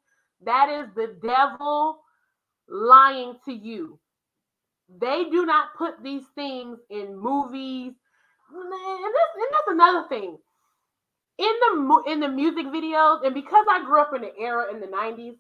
That 0.43 0.71
is 0.71 0.89
the 0.97 1.17
devil 1.23 1.99
lying 2.67 3.35
to 3.45 3.53
you. 3.53 3.99
They 4.89 5.25
do 5.31 5.45
not 5.45 5.75
put 5.77 6.03
these 6.03 6.25
things 6.35 6.79
in 6.89 7.19
movies. 7.19 7.93
And, 8.55 8.65
and 8.65 9.15
that's 9.53 9.69
another 9.69 10.09
thing. 10.09 10.39
In 11.37 11.53
the 11.61 12.03
in 12.13 12.21
the 12.21 12.29
music 12.29 12.67
videos, 12.67 13.25
and 13.27 13.35
because 13.35 13.67
I 13.69 13.85
grew 13.85 14.01
up 14.01 14.15
in 14.15 14.23
the 14.23 14.33
era 14.39 14.73
in 14.73 14.81
the 14.81 14.87
90s 14.87 15.35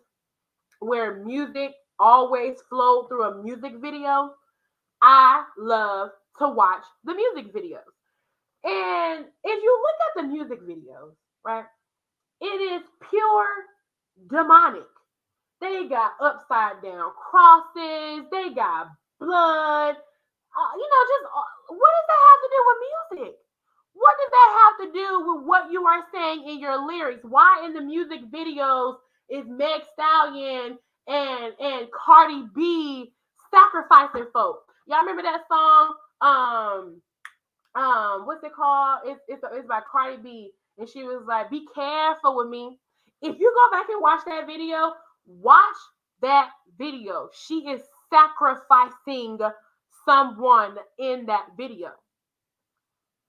where 0.81 1.25
music 1.25 1.73
always 1.99 2.57
flowed 2.69 3.09
through 3.09 3.25
a 3.25 3.43
music 3.43 3.75
video, 3.81 4.35
I 5.01 5.45
love 5.57 6.11
to 6.41 6.49
watch 6.49 6.85
the 7.05 7.15
music 7.15 7.55
videos. 7.55 7.95
And 8.65 9.27
if 9.45 9.63
you 9.63 9.84
the 10.17 10.23
music 10.23 10.61
videos, 10.63 11.15
right, 11.45 11.65
it 12.41 12.61
is 12.61 12.83
pure 13.11 13.47
demonic. 14.29 14.87
They 15.61 15.87
got 15.89 16.13
upside 16.21 16.83
down 16.83 17.13
crosses, 17.17 18.27
they 18.31 18.51
got 18.55 18.89
blood. 19.21 19.97
Uh, 20.55 20.73
you 20.77 20.87
know, 20.87 21.03
just 21.09 21.25
uh, 21.27 21.75
what 21.75 21.93
does 21.95 22.09
that 22.09 22.23
have 22.29 22.41
to 22.43 22.51
do 22.51 22.61
with 22.67 22.79
music? 23.19 23.35
What 23.95 24.17
does 24.19 24.31
that 24.31 24.51
have 24.61 24.75
to 24.87 24.93
do 24.93 25.09
with 25.27 25.47
what 25.47 25.71
you 25.71 25.85
are 25.87 26.05
saying 26.13 26.49
in 26.49 26.61
your 26.61 26.87
lyrics? 26.87 27.25
Why 27.25 27.63
in 27.65 27.75
the 27.75 27.81
music 27.81 28.21
videos 28.31 28.97
is 29.31 29.45
Meg 29.49 29.83
Stallion 29.93 30.79
and 31.09 31.55
and 31.61 31.89
Cardi 31.93 32.45
B 32.55 33.13
sacrificing 33.51 34.27
folk? 34.33 34.65
Y'all 34.87 35.01
remember 35.01 35.23
that 35.23 35.43
song? 35.49 35.95
Um, 36.21 37.03
um, 37.75 38.27
what's 38.27 38.45
it 38.45 38.53
called? 38.55 39.01
It's 39.05 39.21
it's, 39.29 39.43
it's 39.53 39.69
by 39.69 39.81
Cardi 39.91 40.23
B, 40.23 40.51
and 40.79 40.89
she 40.89 41.03
was 41.03 41.25
like, 41.27 41.51
"Be 41.51 41.67
careful 41.75 42.37
with 42.37 42.49
me." 42.49 42.79
If 43.23 43.39
you 43.39 43.53
go 43.55 43.77
back 43.77 43.89
and 43.89 44.03
watch 44.03 44.21
that 44.27 44.47
video, 44.47 44.93
watch 45.27 45.77
that 46.21 46.51
video. 46.79 47.31
She 47.47 47.67
is 47.69 47.83
sacrificing 48.11 49.39
someone 50.05 50.77
in 50.99 51.27
that 51.27 51.49
video. 51.57 51.91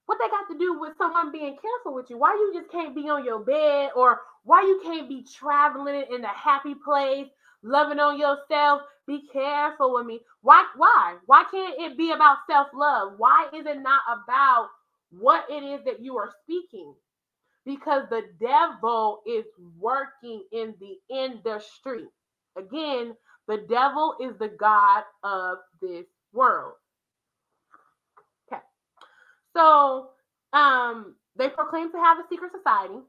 What 0.06 0.20
they 0.20 0.30
got 0.30 0.52
to 0.52 0.60
do 0.60 0.80
with 0.80 0.94
someone 0.98 1.32
being 1.32 1.58
careful 1.60 1.96
with 1.96 2.10
you? 2.10 2.18
Why 2.18 2.34
you 2.34 2.60
just 2.60 2.72
can't 2.72 2.94
be 2.94 3.10
on 3.10 3.26
your 3.26 3.40
bed 3.40 3.92
or 3.96 4.22
why 4.44 4.62
you 4.62 4.80
can't 4.84 5.10
be 5.10 5.26
traveling 5.40 6.04
in 6.12 6.24
a 6.24 6.28
happy 6.28 6.76
place, 6.76 7.28
loving 7.66 8.00
on 8.00 8.18
yourself? 8.20 8.82
Be 9.08 9.28
careful 9.32 9.94
with 9.94 10.06
me. 10.06 10.22
Why 10.42 10.66
why? 10.76 11.18
Why 11.26 11.44
can't 11.50 11.76
it 11.80 11.98
be 11.98 12.12
about 12.12 12.38
self-love? 12.50 13.14
Why 13.18 13.48
is 13.54 13.66
it 13.66 13.82
not 13.82 14.02
about 14.08 14.70
what 15.12 15.46
it 15.50 15.64
is 15.64 15.84
that 15.86 16.02
you 16.02 16.18
are 16.18 16.32
speaking? 16.44 16.94
Because 17.66 18.04
the 18.10 18.24
devil 18.40 19.22
is 19.28 19.46
working 19.80 20.44
in 20.52 20.76
the 20.80 21.16
industry. 21.16 22.06
Again, 22.58 23.16
the 23.48 23.66
devil 23.70 24.16
is 24.22 24.38
the 24.40 24.48
God 24.48 25.04
of 25.24 25.58
this 25.82 26.06
world. 26.34 26.74
Okay. 28.48 28.62
So 29.56 30.10
um, 30.54 31.16
they 31.36 31.50
proclaim 31.50 31.92
to 31.92 31.98
have 31.98 32.20
a 32.20 32.28
secret 32.30 32.52
society 32.56 33.00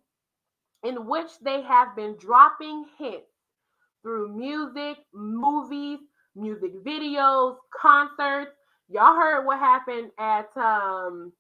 in 0.84 1.07
which 1.07 1.30
they 1.42 1.62
have 1.62 1.96
been 1.96 2.16
dropping 2.18 2.84
hints 2.98 3.36
through 4.07 4.28
music, 4.36 4.98
movies, 5.12 5.98
music 6.36 6.70
videos, 6.84 7.57
concerts. 7.76 8.52
Y'all 8.88 9.16
heard 9.16 9.44
what 9.44 9.59
happened 9.59 10.12
at 10.16 10.46
um, 10.57 11.32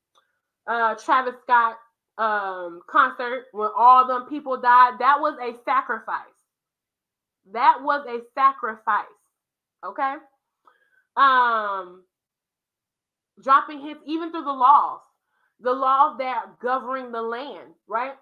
uh, 0.66 0.96
Travis 0.96 1.36
Scott 1.44 1.76
um, 2.18 2.80
concert 2.90 3.44
when 3.52 3.70
all 3.76 4.08
them 4.08 4.26
people 4.28 4.60
died. 4.60 4.94
That 4.98 5.18
was 5.20 5.38
a 5.40 5.54
sacrifice. 5.64 6.26
That 7.52 7.78
was 7.82 8.04
a 8.08 8.18
sacrifice. 8.34 9.04
Okay. 9.86 10.14
Um, 11.16 12.02
dropping 13.40 13.80
hits 13.80 14.00
even 14.06 14.32
through 14.32 14.44
the 14.44 14.52
laws, 14.52 15.00
the 15.60 15.72
laws 15.72 16.18
that 16.18 16.58
governing 16.60 17.12
the 17.12 17.22
land, 17.22 17.74
right? 17.86 18.14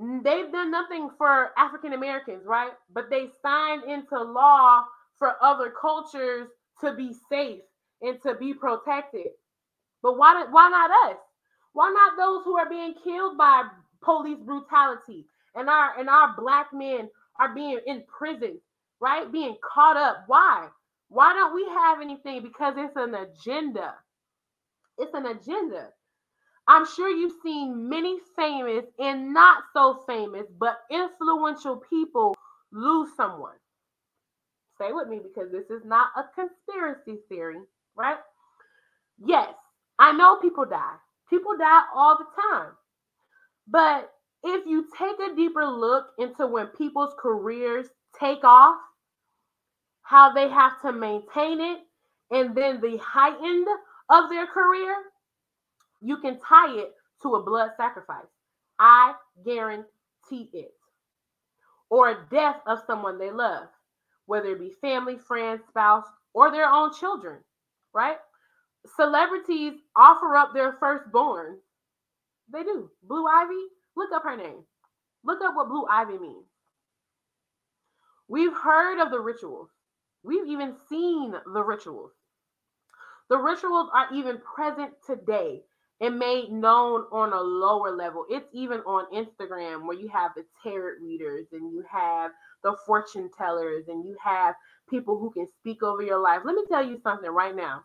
They've 0.00 0.52
done 0.52 0.72
nothing 0.72 1.10
for 1.18 1.52
African 1.58 1.94
Americans, 1.94 2.46
right? 2.46 2.72
But 2.92 3.10
they 3.10 3.28
signed 3.42 3.84
into 3.84 4.18
law 4.22 4.84
for 5.18 5.36
other 5.42 5.72
cultures 5.80 6.48
to 6.82 6.94
be 6.94 7.14
safe 7.30 7.62
and 8.02 8.20
to 8.22 8.34
be 8.36 8.54
protected. 8.54 9.28
But 10.02 10.18
why 10.18 10.46
why 10.50 10.70
not 10.70 11.12
us? 11.12 11.18
Why 11.74 11.90
not 11.90 12.16
those 12.16 12.44
who 12.44 12.58
are 12.58 12.68
being 12.70 12.94
killed 13.04 13.38
by 13.38 13.64
police 14.02 14.40
brutality 14.44 15.26
and 15.54 15.68
our 15.68 15.98
and 16.00 16.08
our 16.08 16.34
black 16.38 16.68
men 16.72 17.10
are 17.40 17.54
being 17.54 17.80
in 17.86 18.04
prison, 18.18 18.60
right? 19.00 19.30
Being 19.30 19.56
caught 19.62 19.96
up. 19.98 20.24
Why? 20.28 20.68
Why 21.08 21.34
don't 21.34 21.54
we 21.54 21.66
have 21.68 22.00
anything? 22.00 22.42
Because 22.42 22.74
it's 22.78 22.96
an 22.96 23.14
agenda. 23.14 23.94
It's 24.98 25.14
an 25.14 25.26
agenda. 25.26 25.88
I'm 26.68 26.86
sure 26.86 27.08
you've 27.10 27.40
seen 27.42 27.88
many 27.88 28.18
famous 28.36 28.84
and 28.98 29.34
not 29.34 29.64
so 29.72 30.02
famous, 30.06 30.46
but 30.58 30.78
influential 30.90 31.82
people 31.90 32.36
lose 32.72 33.10
someone. 33.16 33.56
Stay 34.76 34.92
with 34.92 35.08
me 35.08 35.20
because 35.22 35.52
this 35.52 35.70
is 35.70 35.84
not 35.84 36.08
a 36.16 36.24
conspiracy 36.34 37.20
theory, 37.28 37.60
right? 37.96 38.18
Yes, 39.24 39.52
I 39.98 40.12
know 40.12 40.36
people 40.36 40.64
die. 40.64 40.96
People 41.28 41.56
die 41.58 41.82
all 41.94 42.18
the 42.18 42.26
time. 42.42 42.72
But 43.68 44.10
if 44.42 44.66
you 44.66 44.86
take 44.98 45.18
a 45.20 45.36
deeper 45.36 45.66
look 45.66 46.06
into 46.18 46.46
when 46.46 46.68
people's 46.68 47.14
careers 47.20 47.88
take 48.18 48.44
off, 48.44 48.76
how 50.02 50.32
they 50.32 50.48
have 50.48 50.80
to 50.82 50.92
maintain 50.92 51.60
it, 51.60 51.78
and 52.30 52.56
then 52.56 52.80
the 52.80 52.98
heightened 52.98 53.66
of 54.10 54.30
their 54.30 54.46
career, 54.46 54.94
you 56.00 56.18
can 56.18 56.38
tie 56.40 56.74
it 56.78 56.94
to 57.22 57.34
a 57.34 57.42
blood 57.42 57.70
sacrifice. 57.76 58.26
I 58.78 59.14
guarantee 59.44 60.50
it. 60.52 60.72
Or 61.90 62.10
a 62.10 62.26
death 62.30 62.56
of 62.66 62.80
someone 62.86 63.18
they 63.18 63.30
love, 63.30 63.68
whether 64.26 64.52
it 64.52 64.60
be 64.60 64.72
family, 64.80 65.18
friends, 65.18 65.62
spouse, 65.68 66.06
or 66.34 66.50
their 66.50 66.70
own 66.70 66.92
children, 66.94 67.38
right? 67.92 68.18
Celebrities 68.96 69.74
offer 69.96 70.36
up 70.36 70.54
their 70.54 70.74
firstborn. 70.80 71.58
They 72.52 72.62
do. 72.62 72.90
Blue 73.02 73.26
Ivy, 73.26 73.66
Look 73.96 74.12
up 74.14 74.22
her 74.22 74.36
name. 74.36 74.64
Look 75.24 75.42
up 75.42 75.54
what 75.54 75.68
Blue 75.68 75.84
Ivy 75.86 76.18
means. 76.18 76.46
We've 78.28 78.54
heard 78.54 79.02
of 79.02 79.10
the 79.10 79.20
rituals. 79.20 79.68
We've 80.22 80.46
even 80.46 80.74
seen 80.88 81.32
the 81.52 81.62
rituals. 81.62 82.12
The 83.28 83.38
rituals 83.38 83.90
are 83.92 84.08
even 84.14 84.38
present 84.38 84.92
today 85.06 85.62
and 86.00 86.18
made 86.18 86.50
known 86.50 87.04
on 87.12 87.32
a 87.32 87.40
lower 87.40 87.94
level. 87.94 88.24
It's 88.30 88.48
even 88.52 88.80
on 88.80 89.06
Instagram 89.12 89.86
where 89.86 89.98
you 89.98 90.08
have 90.08 90.32
the 90.34 90.44
tarot 90.62 90.94
readers 91.02 91.46
and 91.52 91.72
you 91.72 91.84
have 91.90 92.30
the 92.62 92.76
fortune 92.86 93.30
tellers 93.36 93.84
and 93.88 94.04
you 94.04 94.16
have 94.22 94.54
people 94.88 95.18
who 95.18 95.30
can 95.30 95.46
speak 95.60 95.82
over 95.82 96.02
your 96.02 96.20
life. 96.20 96.40
Let 96.44 96.54
me 96.54 96.64
tell 96.68 96.84
you 96.84 97.00
something 97.02 97.30
right 97.30 97.54
now. 97.54 97.84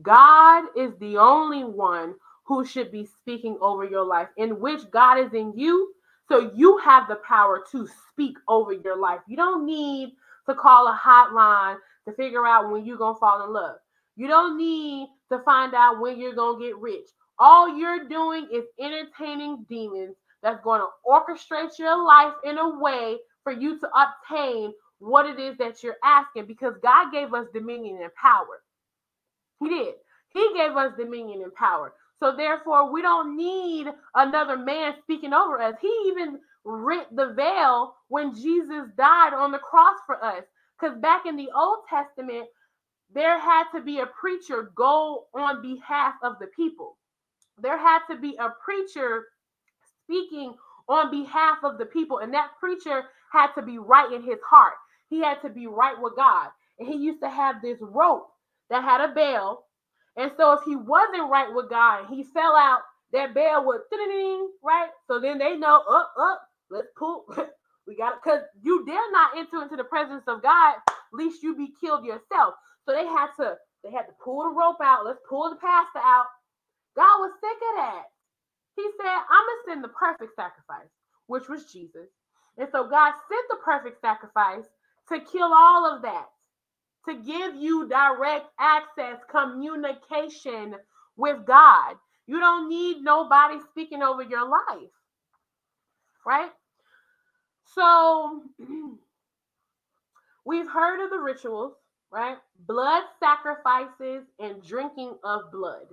God 0.00 0.64
is 0.76 0.92
the 0.98 1.18
only 1.18 1.64
one 1.64 2.14
who 2.44 2.64
should 2.64 2.90
be 2.90 3.06
speaking 3.06 3.58
over 3.60 3.84
your 3.84 4.04
life, 4.04 4.28
in 4.36 4.58
which 4.58 4.90
God 4.90 5.18
is 5.18 5.32
in 5.34 5.52
you. 5.56 5.92
So 6.28 6.50
you 6.54 6.78
have 6.78 7.08
the 7.08 7.16
power 7.16 7.62
to 7.72 7.88
speak 8.10 8.36
over 8.48 8.72
your 8.72 8.96
life. 8.96 9.20
You 9.28 9.36
don't 9.36 9.66
need 9.66 10.14
to 10.48 10.54
call 10.54 10.88
a 10.88 10.98
hotline 10.98 11.76
to 12.08 12.14
figure 12.14 12.46
out 12.46 12.70
when 12.70 12.84
you're 12.84 12.96
going 12.96 13.14
to 13.14 13.20
fall 13.20 13.44
in 13.44 13.52
love. 13.52 13.76
You 14.16 14.28
don't 14.28 14.56
need 14.56 15.08
to 15.32 15.42
find 15.44 15.74
out 15.74 16.00
when 16.00 16.18
you're 16.18 16.34
going 16.34 16.60
to 16.60 16.66
get 16.66 16.78
rich. 16.78 17.08
All 17.38 17.76
you're 17.76 18.08
doing 18.08 18.48
is 18.52 18.64
entertaining 18.80 19.66
demons 19.68 20.16
that's 20.42 20.62
going 20.62 20.80
to 20.80 20.88
orchestrate 21.06 21.78
your 21.78 22.04
life 22.04 22.34
in 22.44 22.58
a 22.58 22.78
way 22.78 23.16
for 23.42 23.52
you 23.52 23.78
to 23.80 23.88
obtain 23.88 24.72
what 24.98 25.26
it 25.26 25.38
is 25.40 25.56
that 25.58 25.82
you're 25.82 25.96
asking 26.04 26.46
because 26.46 26.74
God 26.82 27.12
gave 27.12 27.34
us 27.34 27.46
dominion 27.52 27.98
and 28.02 28.14
power. 28.14 28.62
He 29.60 29.68
did. 29.68 29.94
He 30.28 30.52
gave 30.54 30.76
us 30.76 30.92
dominion 30.96 31.42
and 31.42 31.54
power. 31.54 31.94
So 32.18 32.36
therefore, 32.36 32.92
we 32.92 33.02
don't 33.02 33.36
need 33.36 33.88
another 34.14 34.56
man 34.56 34.94
speaking 35.02 35.32
over 35.32 35.60
us. 35.60 35.74
He 35.80 35.88
even 36.06 36.38
rent 36.64 37.14
the 37.14 37.32
veil 37.34 37.94
when 38.08 38.34
Jesus 38.34 38.86
died 38.96 39.34
on 39.34 39.50
the 39.50 39.58
cross 39.58 39.96
for 40.06 40.22
us. 40.22 40.44
Because 40.78 40.96
back 40.98 41.26
in 41.26 41.36
the 41.36 41.48
Old 41.54 41.80
Testament, 41.88 42.46
there 43.14 43.38
had 43.38 43.64
to 43.74 43.82
be 43.82 44.00
a 44.00 44.06
preacher 44.06 44.72
go 44.74 45.26
on 45.34 45.62
behalf 45.62 46.14
of 46.22 46.34
the 46.40 46.48
people. 46.56 46.96
There 47.58 47.78
had 47.78 48.00
to 48.10 48.16
be 48.18 48.36
a 48.38 48.50
preacher 48.64 49.26
speaking 50.04 50.54
on 50.88 51.10
behalf 51.10 51.58
of 51.64 51.78
the 51.78 51.86
people, 51.86 52.18
and 52.18 52.34
that 52.34 52.50
preacher 52.60 53.04
had 53.32 53.52
to 53.54 53.62
be 53.62 53.78
right 53.78 54.12
in 54.12 54.22
his 54.22 54.38
heart. 54.48 54.74
He 55.08 55.20
had 55.20 55.40
to 55.42 55.50
be 55.50 55.66
right 55.66 55.96
with 56.00 56.16
God. 56.16 56.48
And 56.78 56.88
he 56.88 56.96
used 56.96 57.20
to 57.22 57.30
have 57.30 57.62
this 57.62 57.78
rope 57.80 58.28
that 58.70 58.82
had 58.82 59.00
a 59.00 59.14
bell. 59.14 59.66
And 60.16 60.30
so 60.36 60.52
if 60.54 60.60
he 60.64 60.76
wasn't 60.76 61.30
right 61.30 61.52
with 61.52 61.70
God, 61.70 62.06
he 62.10 62.24
fell 62.24 62.56
out, 62.56 62.80
that 63.12 63.34
bell 63.34 63.64
would 63.66 63.82
ding, 63.90 64.48
right? 64.64 64.88
So 65.06 65.20
then 65.20 65.38
they 65.38 65.56
know, 65.56 65.82
up, 65.90 66.12
up, 66.18 66.42
let's 66.70 66.88
pull. 66.98 67.24
we 67.86 67.96
got 67.96 68.14
it. 68.14 68.18
Because 68.24 68.42
you 68.62 68.84
dare 68.86 69.12
not 69.12 69.36
enter 69.36 69.62
into 69.62 69.76
the 69.76 69.84
presence 69.84 70.24
of 70.26 70.42
God, 70.42 70.76
least 71.12 71.42
you 71.42 71.56
be 71.56 71.68
killed 71.80 72.04
yourself. 72.04 72.54
So 72.86 72.92
they 72.94 73.06
had 73.06 73.28
to, 73.40 73.56
they 73.84 73.90
had 73.92 74.06
to 74.06 74.14
pull 74.24 74.44
the 74.44 74.56
rope 74.58 74.78
out. 74.82 75.06
Let's 75.06 75.20
pull 75.28 75.50
the 75.50 75.56
pastor 75.56 76.00
out. 76.00 76.26
God 76.96 77.20
was 77.20 77.32
sick 77.40 77.56
of 77.70 77.76
that. 77.78 78.04
He 78.76 78.84
said, 78.98 79.06
I'm 79.08 79.46
gonna 79.46 79.62
send 79.68 79.84
the 79.84 79.88
perfect 79.88 80.34
sacrifice, 80.36 80.90
which 81.26 81.48
was 81.48 81.72
Jesus. 81.72 82.08
And 82.58 82.68
so 82.72 82.88
God 82.88 83.12
sent 83.28 83.46
the 83.50 83.58
perfect 83.64 84.00
sacrifice 84.00 84.64
to 85.10 85.20
kill 85.20 85.52
all 85.54 85.86
of 85.94 86.02
that, 86.02 86.26
to 87.08 87.14
give 87.16 87.56
you 87.56 87.88
direct 87.88 88.46
access, 88.60 89.18
communication 89.30 90.76
with 91.16 91.46
God. 91.46 91.96
You 92.26 92.40
don't 92.40 92.68
need 92.68 93.02
nobody 93.02 93.58
speaking 93.70 94.02
over 94.02 94.22
your 94.22 94.48
life, 94.48 94.90
right? 96.26 96.50
So 97.74 98.42
we've 100.46 100.70
heard 100.70 101.04
of 101.04 101.10
the 101.10 101.18
rituals, 101.20 101.74
right? 102.12 102.36
Blood 102.66 103.04
sacrifices 103.18 104.24
and 104.38 104.62
drinking 104.62 105.16
of 105.24 105.50
blood. 105.50 105.86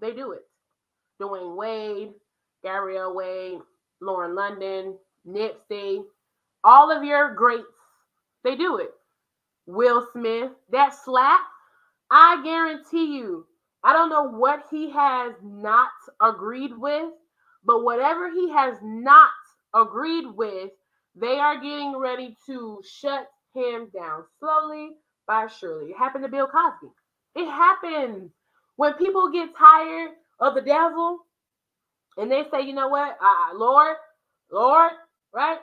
They 0.00 0.12
do 0.12 0.32
it. 0.32 0.42
Dwyane 1.20 1.56
Wade, 1.56 2.12
Gabrielle 2.62 3.14
Wade, 3.14 3.60
Lauren 4.00 4.34
London, 4.34 4.96
Nipsey, 5.26 6.04
all 6.64 6.90
of 6.90 7.04
your 7.04 7.34
greats, 7.34 7.64
they 8.44 8.56
do 8.56 8.78
it. 8.78 8.90
Will 9.66 10.06
Smith, 10.12 10.50
that 10.70 10.94
slap, 10.94 11.40
I 12.10 12.42
guarantee 12.44 13.16
you, 13.16 13.46
I 13.82 13.92
don't 13.92 14.10
know 14.10 14.28
what 14.28 14.64
he 14.70 14.90
has 14.90 15.34
not 15.42 15.90
agreed 16.22 16.76
with, 16.76 17.10
but 17.64 17.84
whatever 17.84 18.30
he 18.30 18.50
has 18.50 18.76
not 18.82 19.30
agreed 19.74 20.26
with, 20.26 20.70
they 21.14 21.38
are 21.38 21.60
getting 21.60 21.96
ready 21.96 22.36
to 22.46 22.82
shut 22.88 23.28
him 23.56 23.90
down 23.94 24.24
slowly 24.40 24.92
by 25.26 25.48
surely. 25.48 25.90
It 25.92 25.98
happened 25.98 26.24
to 26.24 26.30
Bill 26.30 26.48
Cosby. 26.48 26.88
It 27.36 27.46
happens 27.50 28.32
when 28.76 28.94
people 28.94 29.30
get 29.32 29.56
tired 29.58 30.12
of 30.40 30.54
the 30.54 30.62
devil 30.62 31.20
and 32.18 32.30
they 32.30 32.44
say, 32.52 32.62
you 32.62 32.74
know 32.74 32.88
what, 32.88 33.18
uh, 33.22 33.56
Lord, 33.56 33.96
Lord, 34.52 34.92
right? 35.34 35.58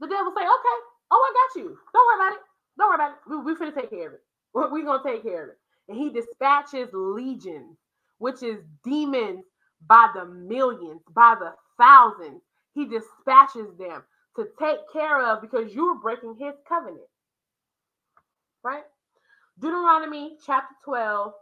The 0.00 0.08
devil 0.08 0.32
say, 0.36 0.42
okay, 0.42 0.78
oh, 1.12 1.32
I 1.32 1.34
got 1.34 1.60
you. 1.62 1.78
Don't 1.94 2.06
worry 2.06 2.28
about 2.28 2.36
it. 2.38 2.44
Don't 2.78 2.88
worry 2.88 2.96
about 2.96 3.12
it. 3.12 3.18
We're 3.28 3.44
we 3.44 3.54
finna 3.56 3.74
take 3.74 3.90
care 3.90 4.08
of 4.08 4.14
it. 4.14 4.22
We're, 4.54 4.68
to 4.98 5.04
take 5.04 5.22
care 5.22 5.44
of 5.44 5.50
it. 5.50 5.58
And 5.88 5.98
he 5.98 6.10
dispatches 6.10 6.90
legions, 6.92 7.76
which 8.18 8.42
is 8.42 8.60
demons 8.84 9.44
by 9.88 10.10
the 10.14 10.26
millions, 10.26 11.02
by 11.14 11.36
the 11.38 11.54
thousands. 11.78 12.42
He 12.74 12.86
dispatches 12.86 13.68
them 13.78 14.02
to 14.36 14.48
take 14.60 14.78
care 14.92 15.24
of 15.26 15.40
because 15.42 15.74
you're 15.74 15.96
breaking 15.96 16.36
his 16.38 16.54
covenant. 16.68 17.00
Right? 18.62 18.84
Deuteronomy 19.58 20.36
chapter 20.46 20.74
12, 20.84 21.32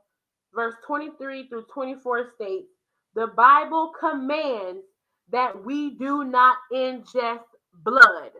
verse 0.54 0.74
23 0.86 1.48
through 1.48 1.64
24 1.72 2.30
states 2.34 2.68
the 3.14 3.26
Bible 3.26 3.92
commands 3.98 4.84
that 5.30 5.64
we 5.64 5.96
do 5.96 6.24
not 6.24 6.56
ingest 6.72 7.44
blood. 7.84 8.30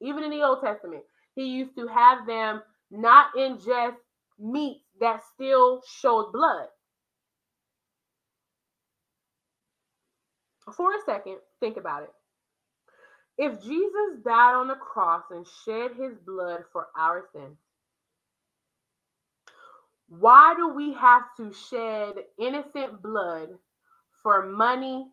Even 0.00 0.22
in 0.24 0.30
the 0.30 0.42
Old 0.42 0.60
Testament, 0.62 1.02
he 1.34 1.46
used 1.46 1.74
to 1.76 1.86
have 1.88 2.26
them 2.26 2.62
not 2.90 3.34
ingest 3.36 3.96
meat 4.38 4.82
that 5.00 5.22
still 5.34 5.82
showed 6.00 6.32
blood. 6.32 6.68
For 10.76 10.92
a 10.92 10.98
second, 11.06 11.38
think 11.60 11.76
about 11.76 12.02
it. 12.02 12.10
If 13.38 13.62
Jesus 13.62 14.22
died 14.24 14.54
on 14.54 14.68
the 14.68 14.74
cross 14.74 15.22
and 15.30 15.46
shed 15.64 15.92
his 15.98 16.18
blood 16.26 16.64
for 16.72 16.88
our 16.96 17.24
sins, 17.32 17.56
why 20.08 20.54
do 20.56 20.68
we 20.68 20.94
have 20.94 21.22
to 21.36 21.52
shed 21.52 22.14
innocent 22.38 23.02
blood 23.02 23.50
for 24.22 24.46
money, 24.46 25.06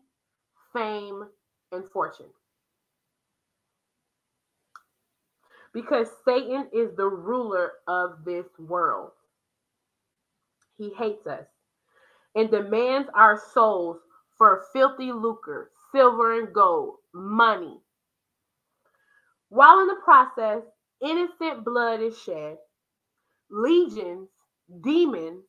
fame, 0.72 1.24
and 1.70 1.86
fortune? 1.90 2.26
Because 5.74 6.08
Satan 6.24 6.68
is 6.72 6.96
the 6.96 7.06
ruler 7.06 7.72
of 7.86 8.24
this 8.24 8.46
world. 8.58 9.10
He 10.78 10.90
hates 10.94 11.26
us 11.26 11.46
and 12.34 12.50
demands 12.50 13.08
our 13.14 13.38
souls 13.52 13.98
for 14.38 14.64
filthy 14.72 15.12
lucre, 15.12 15.70
silver 15.92 16.38
and 16.38 16.52
gold, 16.54 16.96
money. 17.12 17.80
While 19.50 19.80
in 19.80 19.88
the 19.88 20.00
process, 20.02 20.62
innocent 21.02 21.64
blood 21.64 22.00
is 22.00 22.18
shed, 22.18 22.56
legions 23.50 24.28
demons 24.82 25.44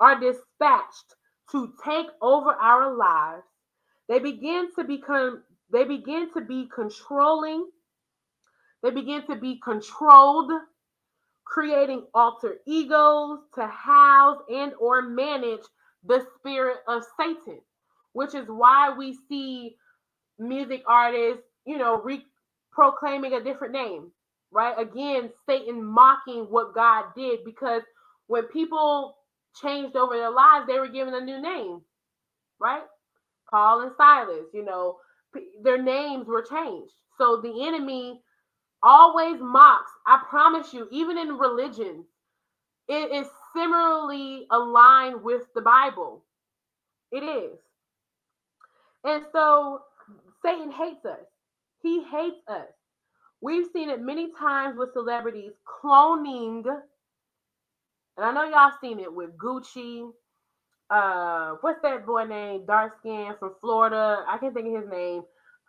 are 0.00 0.20
dispatched 0.20 1.16
to 1.52 1.72
take 1.84 2.06
over 2.22 2.50
our 2.50 2.96
lives. 2.96 3.44
They 4.08 4.18
begin 4.20 4.70
to 4.78 4.84
become, 4.84 5.44
they 5.72 5.84
begin 5.84 6.32
to 6.34 6.42
be 6.42 6.68
controlling, 6.74 7.66
they 8.82 8.90
begin 8.90 9.26
to 9.28 9.36
be 9.36 9.60
controlled, 9.64 10.52
creating 11.46 12.04
alter 12.14 12.56
egos 12.66 13.40
to 13.56 13.66
house 13.66 14.38
and 14.52 14.72
or 14.80 15.02
manage 15.02 15.62
the 16.04 16.26
spirit 16.38 16.78
of 16.88 17.04
Satan, 17.18 17.60
which 18.14 18.34
is 18.34 18.46
why 18.48 18.94
we 18.96 19.18
see 19.28 19.76
music 20.38 20.82
artists, 20.86 21.42
you 21.66 21.78
know, 21.78 22.00
re- 22.02 22.26
proclaiming 22.72 23.34
a 23.34 23.42
different 23.44 23.72
name, 23.72 24.10
right? 24.50 24.78
Again, 24.78 25.30
Satan 25.48 25.84
mocking 25.84 26.44
what 26.50 26.74
God 26.74 27.06
did 27.16 27.44
because 27.44 27.82
when 28.30 28.44
people 28.44 29.16
changed 29.60 29.96
over 29.96 30.16
their 30.16 30.30
lives, 30.30 30.68
they 30.68 30.78
were 30.78 30.86
given 30.86 31.14
a 31.14 31.20
new 31.20 31.42
name, 31.42 31.80
right? 32.60 32.84
Paul 33.50 33.80
and 33.80 33.90
Silas, 33.96 34.46
you 34.54 34.64
know, 34.64 34.98
their 35.64 35.82
names 35.82 36.28
were 36.28 36.46
changed. 36.48 36.92
So 37.18 37.40
the 37.42 37.66
enemy 37.66 38.20
always 38.84 39.40
mocks. 39.40 39.90
I 40.06 40.22
promise 40.30 40.72
you, 40.72 40.86
even 40.92 41.18
in 41.18 41.38
religion, 41.38 42.04
it 42.86 43.10
is 43.10 43.26
similarly 43.52 44.46
aligned 44.52 45.24
with 45.24 45.42
the 45.56 45.62
Bible. 45.62 46.22
It 47.10 47.24
is. 47.24 47.58
And 49.02 49.24
so 49.32 49.80
Satan 50.40 50.70
hates 50.70 51.04
us. 51.04 51.26
He 51.82 52.04
hates 52.04 52.46
us. 52.46 52.68
We've 53.40 53.66
seen 53.72 53.90
it 53.90 54.00
many 54.00 54.30
times 54.38 54.78
with 54.78 54.92
celebrities 54.92 55.52
cloning 55.82 56.64
and 58.16 58.26
I 58.26 58.32
know 58.32 58.44
y'all 58.44 58.72
seen 58.80 59.00
it 59.00 59.12
with 59.12 59.36
Gucci. 59.38 60.10
Uh, 60.90 61.56
what's 61.60 61.80
that 61.82 62.06
boy 62.06 62.24
name? 62.24 62.66
Dark 62.66 62.98
skin 63.00 63.34
from 63.38 63.54
Florida. 63.60 64.24
I 64.28 64.38
can't 64.38 64.54
think 64.54 64.68
of 64.68 64.82
his 64.82 64.90
name. 64.90 65.22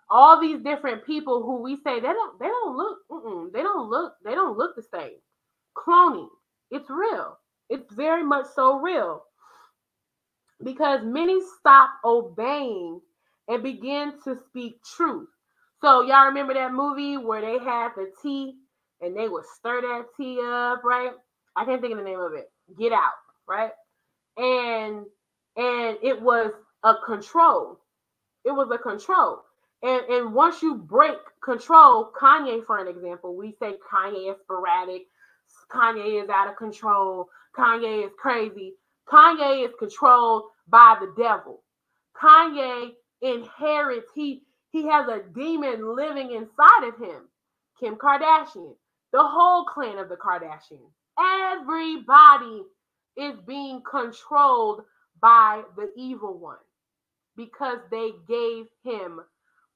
All 0.09 0.41
these 0.41 0.61
different 0.63 1.05
people 1.05 1.43
who 1.43 1.61
we 1.61 1.77
say 1.77 1.99
they 1.99 2.07
don't 2.07 2.39
they 2.39 2.47
don't 2.47 2.76
look 2.77 3.53
they 3.53 3.61
don't 3.61 3.89
look 3.89 4.13
they 4.26 4.31
don't 4.35 4.57
look 4.57 4.76
the 4.76 4.84
same. 4.93 5.18
Cloning. 5.77 6.30
It's 6.72 6.89
real. 6.89 7.38
It's 7.69 7.91
very 7.93 8.23
much 8.23 8.45
so 8.55 8.80
real. 8.80 9.23
Because 10.63 11.01
many 11.03 11.39
stop 11.59 11.91
obeying 12.05 13.01
and 13.47 13.63
begin 13.63 14.13
to 14.23 14.38
speak 14.49 14.77
truth. 14.95 15.30
So 15.81 16.01
y'all 16.03 16.27
remember 16.27 16.53
that 16.53 16.73
movie 16.73 17.18
where 17.18 17.41
they 17.41 17.57
had 17.63 17.89
the 17.95 18.11
tea 18.22 18.55
and 19.01 19.15
they 19.18 19.27
would 19.27 19.45
stir 19.59 19.81
that 19.81 20.05
tea 20.18 20.39
up, 20.43 20.84
right? 20.84 21.11
I 21.56 21.65
can't 21.65 21.82
think 21.82 21.94
of 21.94 21.99
the 21.99 22.06
name 22.06 22.19
of 22.19 22.34
it. 22.34 22.52
Get 22.78 22.94
Out, 22.94 23.14
right? 23.48 23.72
And 24.38 25.06
and 25.57 25.98
it 26.02 26.22
was 26.22 26.52
a 26.84 26.95
control. 27.06 27.80
It 28.45 28.52
was 28.52 28.69
a 28.72 28.78
control. 28.78 29.41
And, 29.84 30.02
and 30.10 30.34
once 30.34 30.61
you 30.61 30.76
break 30.76 31.18
control, 31.44 32.11
Kanye, 32.19 32.65
for 32.65 32.78
an 32.78 32.88
example, 32.88 33.36
we 33.36 33.56
say 33.60 33.73
Kanye 33.91 34.32
is 34.32 34.38
sporadic, 34.41 35.07
Kanye 35.72 36.23
is 36.23 36.30
out 36.30 36.49
of 36.49 36.56
control, 36.56 37.28
Kanye 37.57 38.06
is 38.06 38.11
crazy. 38.18 38.76
Kanye 39.10 39.65
is 39.65 39.73
controlled 39.80 40.44
by 40.68 40.98
the 40.99 41.14
devil. 41.22 41.64
Kanye 42.15 42.91
inherits, 43.22 44.10
he 44.15 44.44
he 44.72 44.88
has 44.88 45.07
a 45.10 45.22
demon 45.36 45.95
living 45.95 46.32
inside 46.32 46.88
of 46.88 46.98
him. 46.98 47.28
Kim 47.78 47.95
Kardashian, 47.95 48.73
the 49.11 49.22
whole 49.22 49.65
clan 49.65 49.98
of 49.98 50.07
the 50.07 50.15
Kardashians. 50.15 50.94
Everybody 51.22 52.64
is 53.18 53.35
being 53.45 53.81
controlled 53.89 54.81
by 55.22 55.64
the 55.76 55.91
evil 55.95 56.38
one 56.38 56.57
because 57.35 57.80
they 57.91 58.11
gave 58.27 58.65
him 58.84 59.19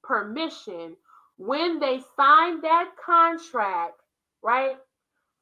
permission 0.02 0.96
when 1.38 1.78
they 1.80 2.00
signed 2.16 2.62
that 2.64 2.90
contract, 3.04 4.00
right? 4.42 4.76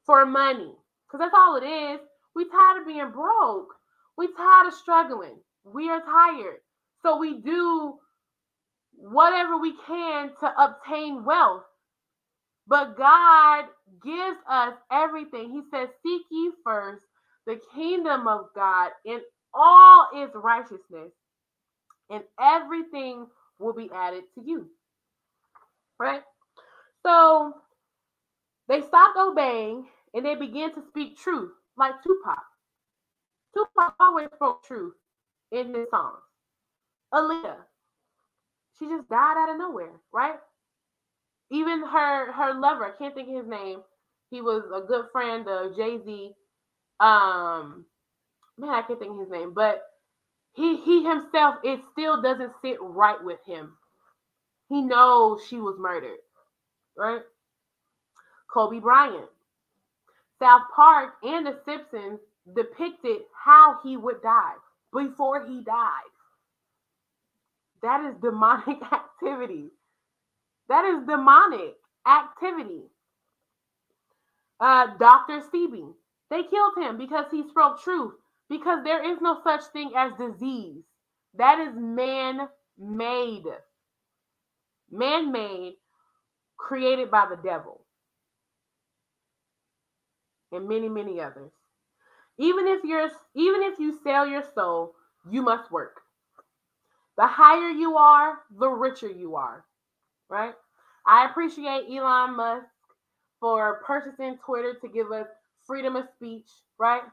For 0.05 0.25
money. 0.25 0.71
Because 1.07 1.19
that's 1.19 1.35
all 1.35 1.55
it 1.55 1.65
is. 1.65 1.99
We 2.35 2.49
tired 2.49 2.81
of 2.81 2.87
being 2.87 3.11
broke. 3.11 3.73
We 4.17 4.27
tired 4.33 4.67
of 4.67 4.73
struggling. 4.73 5.37
We 5.63 5.89
are 5.89 6.01
tired. 6.01 6.57
So 7.01 7.17
we 7.17 7.39
do 7.39 7.95
whatever 8.97 9.57
we 9.57 9.73
can 9.87 10.31
to 10.39 10.63
obtain 10.63 11.23
wealth. 11.25 11.63
But 12.67 12.97
God 12.97 13.65
gives 14.03 14.37
us 14.49 14.73
everything. 14.91 15.51
He 15.51 15.61
says, 15.71 15.89
Seek 16.05 16.23
ye 16.31 16.51
first 16.63 17.03
the 17.45 17.59
kingdom 17.75 18.27
of 18.27 18.47
God 18.55 18.91
in 19.05 19.21
all 19.53 20.09
its 20.13 20.33
righteousness, 20.35 21.11
and 22.09 22.23
everything 22.41 23.27
will 23.59 23.73
be 23.73 23.89
added 23.93 24.23
to 24.35 24.41
you. 24.45 24.67
Right? 25.99 26.23
So 27.05 27.53
they 28.69 28.81
stopped 28.81 29.17
obeying 29.17 29.87
and 30.13 30.25
they 30.25 30.35
began 30.35 30.73
to 30.75 30.83
speak 30.89 31.17
truth, 31.17 31.51
like 31.77 31.93
Tupac. 32.03 32.43
Tupac 33.55 33.95
always 33.99 34.29
spoke 34.35 34.63
truth 34.65 34.93
in 35.51 35.73
his 35.73 35.89
songs. 35.91 36.19
Aaliyah, 37.13 37.57
she 38.79 38.87
just 38.87 39.09
died 39.09 39.35
out 39.37 39.51
of 39.51 39.59
nowhere, 39.59 40.01
right? 40.13 40.35
Even 41.51 41.81
her 41.85 42.31
her 42.31 42.53
lover, 42.59 42.85
I 42.85 42.97
can't 42.97 43.13
think 43.13 43.29
of 43.29 43.35
his 43.35 43.47
name. 43.47 43.81
He 44.31 44.41
was 44.41 44.63
a 44.73 44.81
good 44.81 45.05
friend 45.11 45.47
of 45.47 45.75
Jay 45.75 45.99
Z. 46.03 46.31
Um, 46.99 47.85
man, 48.57 48.69
I 48.71 48.81
can't 48.81 48.99
think 48.99 49.11
of 49.11 49.19
his 49.19 49.29
name, 49.29 49.53
but 49.53 49.83
he 50.53 50.77
he 50.77 51.03
himself, 51.03 51.55
it 51.63 51.81
still 51.91 52.21
doesn't 52.21 52.53
sit 52.61 52.77
right 52.81 53.23
with 53.23 53.39
him. 53.45 53.73
He 54.69 54.81
knows 54.81 55.45
she 55.47 55.57
was 55.57 55.77
murdered, 55.79 56.19
right? 56.97 57.21
Kobe 58.47 58.79
Bryant, 58.79 59.29
South 60.39 60.63
Park, 60.75 61.15
and 61.23 61.45
The 61.45 61.59
Simpsons 61.65 62.19
depicted 62.55 63.21
how 63.45 63.79
he 63.83 63.97
would 63.97 64.21
die 64.21 64.53
before 64.93 65.45
he 65.45 65.61
died. 65.61 66.11
That 67.81 68.05
is 68.05 68.15
demonic 68.21 68.81
activity. 68.91 69.71
That 70.69 70.85
is 70.85 71.05
demonic 71.07 71.75
activity. 72.07 72.83
Uh, 74.59 74.87
Dr. 74.97 75.41
Sebi, 75.53 75.93
they 76.29 76.43
killed 76.43 76.73
him 76.77 76.97
because 76.97 77.25
he 77.31 77.47
spoke 77.49 77.81
truth. 77.81 78.13
Because 78.49 78.83
there 78.83 79.11
is 79.11 79.19
no 79.21 79.39
such 79.43 79.63
thing 79.73 79.91
as 79.95 80.13
disease. 80.17 80.83
That 81.37 81.59
is 81.59 81.73
man 81.75 82.47
made. 82.77 83.45
Man 84.91 85.31
made, 85.31 85.75
created 86.57 87.09
by 87.09 87.27
the 87.29 87.37
devil. 87.37 87.81
And 90.51 90.67
many, 90.69 90.89
many 90.89 91.19
others. 91.19 91.51
Even 92.37 92.67
if 92.67 92.83
you're 92.83 93.09
even 93.33 93.63
if 93.63 93.79
you 93.79 93.99
sell 94.03 94.27
your 94.27 94.43
soul, 94.53 94.93
you 95.29 95.41
must 95.41 95.71
work. 95.71 96.01
The 97.17 97.27
higher 97.27 97.69
you 97.69 97.97
are, 97.97 98.39
the 98.57 98.69
richer 98.69 99.09
you 99.09 99.35
are. 99.35 99.65
Right? 100.29 100.53
I 101.05 101.25
appreciate 101.25 101.85
Elon 101.89 102.35
Musk 102.35 102.65
for 103.39 103.81
purchasing 103.85 104.37
Twitter 104.43 104.75
to 104.81 104.87
give 104.87 105.11
us 105.11 105.27
freedom 105.67 105.95
of 105.95 106.05
speech, 106.15 106.49
right? 106.79 107.03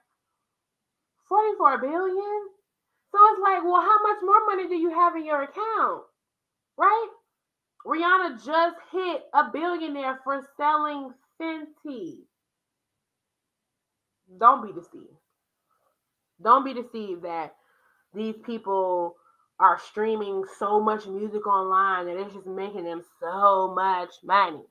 44 1.28 1.78
billion? 1.78 2.40
So 3.10 3.18
it's 3.32 3.42
like, 3.42 3.62
well, 3.62 3.80
how 3.80 4.02
much 4.02 4.22
more 4.22 4.46
money 4.46 4.68
do 4.68 4.74
you 4.74 4.90
have 4.90 5.14
in 5.16 5.26
your 5.26 5.42
account? 5.42 6.02
Right? 6.78 7.08
Rihanna 7.86 8.44
just 8.44 8.76
hit 8.92 9.22
a 9.34 9.50
billionaire 9.52 10.20
for 10.24 10.46
selling 10.56 11.12
Fenty. 11.40 12.20
Don't 14.38 14.66
be 14.66 14.72
deceived. 14.72 15.16
Don't 16.42 16.64
be 16.64 16.74
deceived 16.74 17.22
that 17.24 17.54
these 18.14 18.36
people 18.44 19.16
are 19.62 19.78
streaming 19.78 20.42
so 20.58 20.80
much 20.80 21.06
music 21.06 21.46
online 21.46 22.06
that 22.06 22.16
it's 22.16 22.34
just 22.34 22.46
making 22.48 22.82
them 22.82 23.00
so 23.20 23.72
much 23.72 24.10
money. 24.24 24.64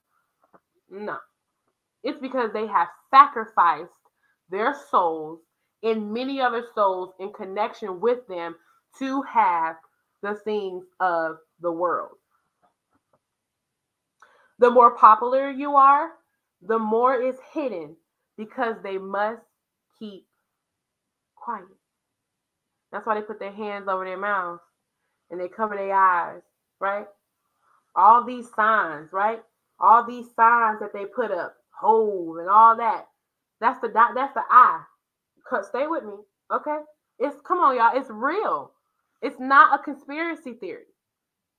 No. 0.89 1.15
It's 2.03 2.19
because 2.19 2.51
they 2.51 2.68
have 2.68 2.89
sacrificed 3.09 3.89
their 4.49 4.76
souls 4.89 5.39
and 5.81 6.13
many 6.13 6.41
other 6.41 6.65
souls 6.76 7.13
in 7.22 7.31
connection 7.31 8.01
with 8.01 8.27
them 8.27 8.55
to 8.99 9.22
have 9.22 9.77
the 10.22 10.35
things 10.43 10.84
of 10.99 11.38
the 11.61 11.72
world. 11.72 12.18
The 14.59 14.69
more 14.69 14.95
popular 14.97 15.49
you 15.49 15.77
are, 15.77 16.09
the 16.61 16.77
more 16.77 17.15
is 17.15 17.38
hidden 17.53 17.95
because 18.38 18.76
they 18.84 18.97
must 18.97 19.41
keep 19.97 20.26
quiet. 21.35 21.65
That's 22.91 23.05
why 23.05 23.15
they 23.15 23.22
put 23.22 23.39
their 23.39 23.53
hands 23.53 23.88
over 23.88 24.03
their 24.03 24.18
mouths 24.18 24.61
and 25.31 25.39
they 25.39 25.47
cover 25.47 25.75
their 25.75 25.95
eyes, 25.95 26.41
right? 26.79 27.07
All 27.95 28.23
these 28.23 28.47
signs, 28.55 29.11
right? 29.11 29.41
All 29.79 30.05
these 30.05 30.27
signs 30.35 30.79
that 30.81 30.93
they 30.93 31.05
put 31.05 31.31
up, 31.31 31.55
holes 31.71 32.37
and 32.39 32.49
all 32.49 32.77
that. 32.77 33.07
That's 33.59 33.79
the 33.81 33.89
dot. 33.89 34.11
that's 34.15 34.33
the 34.33 34.43
eye. 34.49 34.81
Stay 35.63 35.87
with 35.87 36.03
me, 36.03 36.13
okay? 36.53 36.79
It's 37.19 37.35
come 37.41 37.59
on, 37.59 37.75
y'all. 37.75 37.97
It's 37.97 38.09
real. 38.09 38.71
It's 39.21 39.39
not 39.39 39.79
a 39.79 39.83
conspiracy 39.83 40.53
theory. 40.53 40.85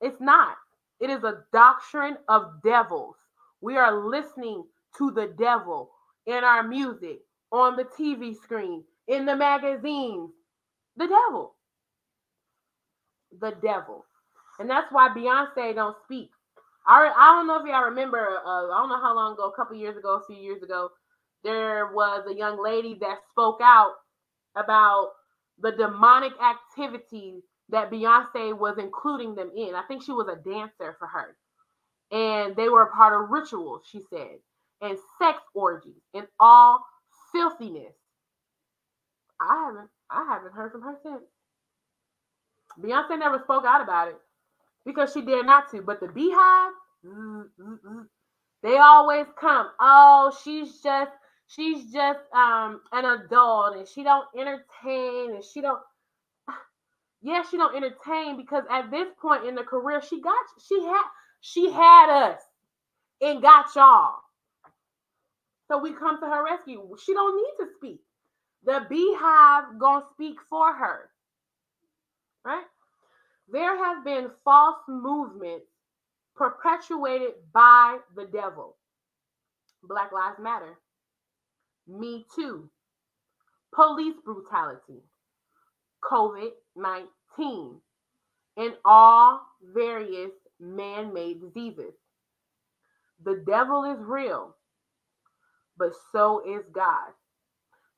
It's 0.01 0.21
not. 0.21 0.57
It 1.01 1.11
is 1.11 1.25
a 1.25 1.45
doctrine 1.53 2.17
of 2.29 2.63
devils. 2.65 3.17
We 3.61 3.77
are 3.77 4.09
listening 4.09 4.65
to 4.99 5.11
the 5.11 5.33
devil 5.39 5.91
in 6.27 6.45
our 6.45 6.63
music, 6.63 7.21
on 7.51 7.77
the 7.77 7.85
TV 7.85 8.35
screen, 8.37 8.85
in 9.09 9.27
the 9.27 9.37
magazines. 9.37 10.31
The 10.97 11.07
devil 11.07 11.55
the 13.41 13.55
devil. 13.63 14.05
And 14.59 14.69
that's 14.69 14.91
why 14.93 15.09
Beyonce 15.09 15.75
don't 15.75 15.97
speak. 16.05 16.31
I, 16.87 17.13
I 17.17 17.37
don't 17.37 17.47
know 17.47 17.61
if 17.61 17.67
y'all 17.67 17.85
remember, 17.85 18.19
uh, 18.45 18.69
I 18.71 18.79
don't 18.79 18.89
know 18.89 19.01
how 19.01 19.15
long 19.15 19.35
ago, 19.35 19.49
a 19.49 19.57
couple 19.57 19.77
years 19.77 19.97
ago, 19.97 20.17
a 20.17 20.27
few 20.27 20.37
years 20.43 20.63
ago, 20.63 20.91
there 21.45 21.91
was 21.93 22.25
a 22.29 22.35
young 22.35 22.63
lady 22.63 22.99
that 23.01 23.19
spoke 23.31 23.61
out 23.63 23.95
about 24.57 25.11
the 25.61 25.73
demonic 25.73 26.33
activities 26.43 27.43
that 27.69 27.91
Beyonce 27.91 28.57
was 28.59 28.79
including 28.79 29.35
them 29.35 29.51
in. 29.57 29.75
I 29.75 29.83
think 29.89 30.03
she 30.03 30.13
was 30.13 30.29
a 30.29 30.37
dancer 30.49 30.97
for 30.99 31.07
her. 31.07 31.37
And 32.11 32.55
they 32.57 32.69
were 32.69 32.83
a 32.83 32.95
part 32.95 33.21
of 33.21 33.31
rituals, 33.31 33.83
she 33.91 34.01
said, 34.11 34.39
and 34.81 34.99
sex 35.19 35.39
orgies 35.55 36.03
and 36.15 36.27
all 36.39 36.85
filthiness. 37.33 37.95
I 39.41 39.65
haven't 39.67 39.91
I 40.11 40.25
haven't 40.29 40.53
heard 40.53 40.73
from 40.73 40.83
her 40.83 40.97
since. 41.03 41.23
Beyonce 42.81 43.19
never 43.19 43.41
spoke 43.45 43.65
out 43.67 43.83
about 43.83 44.09
it 44.09 44.17
because 44.85 45.13
she 45.13 45.23
dared 45.23 45.47
not 45.47 45.71
to. 45.71 45.83
But 45.83 46.01
the 46.01 46.07
BeyHive, 46.07 46.71
mm, 47.07 47.45
mm, 47.61 47.79
mm, 47.87 48.07
they 48.63 48.79
always 48.79 49.27
come. 49.39 49.69
Oh, 49.81 50.37
she's 50.45 50.81
just 50.81 51.13
she's 51.55 51.93
just 51.93 52.21
um 52.35 52.81
an 52.93 53.05
adult 53.05 53.77
and 53.77 53.87
she 53.87 54.03
don't 54.03 54.27
entertain 54.37 55.35
and 55.35 55.45
she 55.45 55.61
don't 55.61 55.81
yeah 57.23 57.43
she 57.51 57.57
don't 57.57 57.77
entertain 57.77 58.37
because 58.37 58.65
at 58.71 58.91
this 58.91 59.09
point 59.21 59.47
in 59.47 59.55
the 59.55 59.63
career 59.63 60.01
she 60.03 60.21
got 60.21 60.35
she 60.67 60.83
had 60.83 61.05
she 61.41 61.71
had 61.71 62.11
us 62.11 62.41
and 63.21 63.43
got 63.43 63.67
y'all 63.75 64.17
so 65.69 65.79
we 65.79 65.93
come 65.93 66.21
to 66.21 66.27
her 66.27 66.45
rescue 66.45 66.97
she 67.05 67.13
don't 67.13 67.37
need 67.37 67.65
to 67.65 67.71
speak 67.77 68.01
the 68.65 68.87
BeyHive 68.91 69.79
gonna 69.79 70.05
speak 70.13 70.37
for 70.49 70.73
her 70.75 71.11
right? 72.45 72.65
There 73.49 73.77
have 73.85 74.05
been 74.05 74.31
false 74.45 74.79
movements 74.89 75.67
perpetuated 76.35 77.33
by 77.53 77.99
the 78.17 78.27
devil. 78.27 78.77
Black 79.83 80.13
Lives 80.13 80.39
Matter, 80.41 80.79
Me 81.89 82.25
Too, 82.37 82.71
police 83.75 84.15
brutality, 84.25 85.03
COVID 86.05 86.51
19, 86.77 87.81
and 88.57 88.75
all 88.85 89.41
various 89.75 90.31
man 90.61 91.13
made 91.13 91.41
diseases. 91.41 91.95
The 93.25 93.43
devil 93.47 93.85
is 93.85 93.99
real, 94.05 94.57
but 95.77 95.93
so 96.13 96.43
is 96.49 96.65
God. 96.73 97.11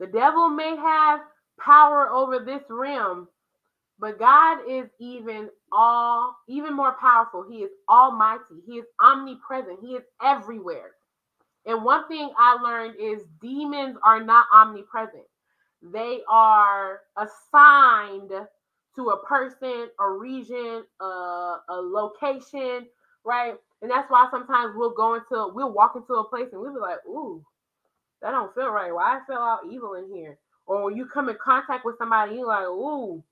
The 0.01 0.07
devil 0.07 0.49
may 0.49 0.77
have 0.77 1.21
power 1.61 2.11
over 2.11 2.39
this 2.41 2.63
realm, 2.69 3.29
but 3.99 4.19
God 4.19 4.59
is 4.69 4.87
even 5.01 5.51
all 5.73 6.37
even 6.49 6.75
more 6.75 6.97
powerful. 7.01 7.45
He 7.49 7.59
is 7.59 7.71
almighty. 7.89 8.63
He 8.67 8.75
is 8.75 8.87
omnipresent. 9.03 9.79
He 9.83 9.95
is 9.95 10.03
everywhere. 10.23 10.93
And 11.67 11.85
one 11.85 12.09
thing 12.09 12.31
I 12.39 12.55
learned 12.55 12.97
is 13.01 13.23
demons 13.41 13.97
are 14.05 14.23
not 14.23 14.47
omnipresent. 14.55 15.25
They 15.83 16.21
are 16.29 17.01
assigned 17.17 18.33
to 18.97 19.09
a 19.11 19.25
person, 19.27 19.89
a 20.01 20.11
region, 20.11 20.85
a, 21.01 21.05
a 21.05 21.77
location, 21.77 22.87
right? 23.25 23.55
And 23.83 23.91
that's 23.91 24.11
why 24.11 24.29
sometimes 24.31 24.75
we'll 24.77 24.95
go 24.95 25.15
into, 25.15 25.51
we'll 25.55 25.73
walk 25.73 25.95
into 25.97 26.15
a 26.15 26.29
place 26.29 26.49
and 26.53 26.61
we'll 26.61 26.75
be 26.75 26.81
like, 26.81 26.99
ooh, 27.07 27.45
that 28.23 28.31
don't 28.33 28.55
feel 28.55 28.71
right. 28.71 28.95
Why 28.95 29.19
I 29.19 29.21
feel 29.27 29.39
all 29.39 29.61
evil 29.71 29.95
in 29.95 30.09
here? 30.15 30.39
Or 30.67 30.85
when 30.85 30.97
you 30.97 31.07
come 31.07 31.29
in 31.29 31.37
contact 31.45 31.85
with 31.85 31.99
somebody, 31.99 32.37
you're 32.37 32.47
like, 32.47 32.67
ooh, 32.67 33.23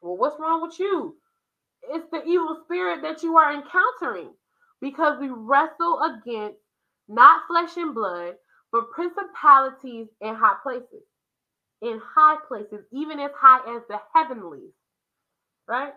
well, 0.00 0.16
what's 0.16 0.40
wrong 0.40 0.62
with 0.62 0.78
you? 0.78 1.16
It's 1.90 2.06
the 2.10 2.22
evil 2.24 2.60
spirit 2.64 3.02
that 3.02 3.22
you 3.22 3.36
are 3.36 3.52
encountering 3.52 4.30
because 4.80 5.18
we 5.20 5.28
wrestle 5.30 6.00
against 6.02 6.58
not 7.08 7.42
flesh 7.48 7.76
and 7.76 7.94
blood, 7.94 8.34
but 8.72 8.90
principalities 8.92 10.08
in 10.20 10.34
high 10.34 10.56
places. 10.62 11.04
In 11.82 12.00
high 12.14 12.36
places, 12.46 12.84
even 12.92 13.18
as 13.18 13.30
high 13.38 13.76
as 13.76 13.82
the 13.88 13.98
heavenlies, 14.14 14.72
right? 15.66 15.94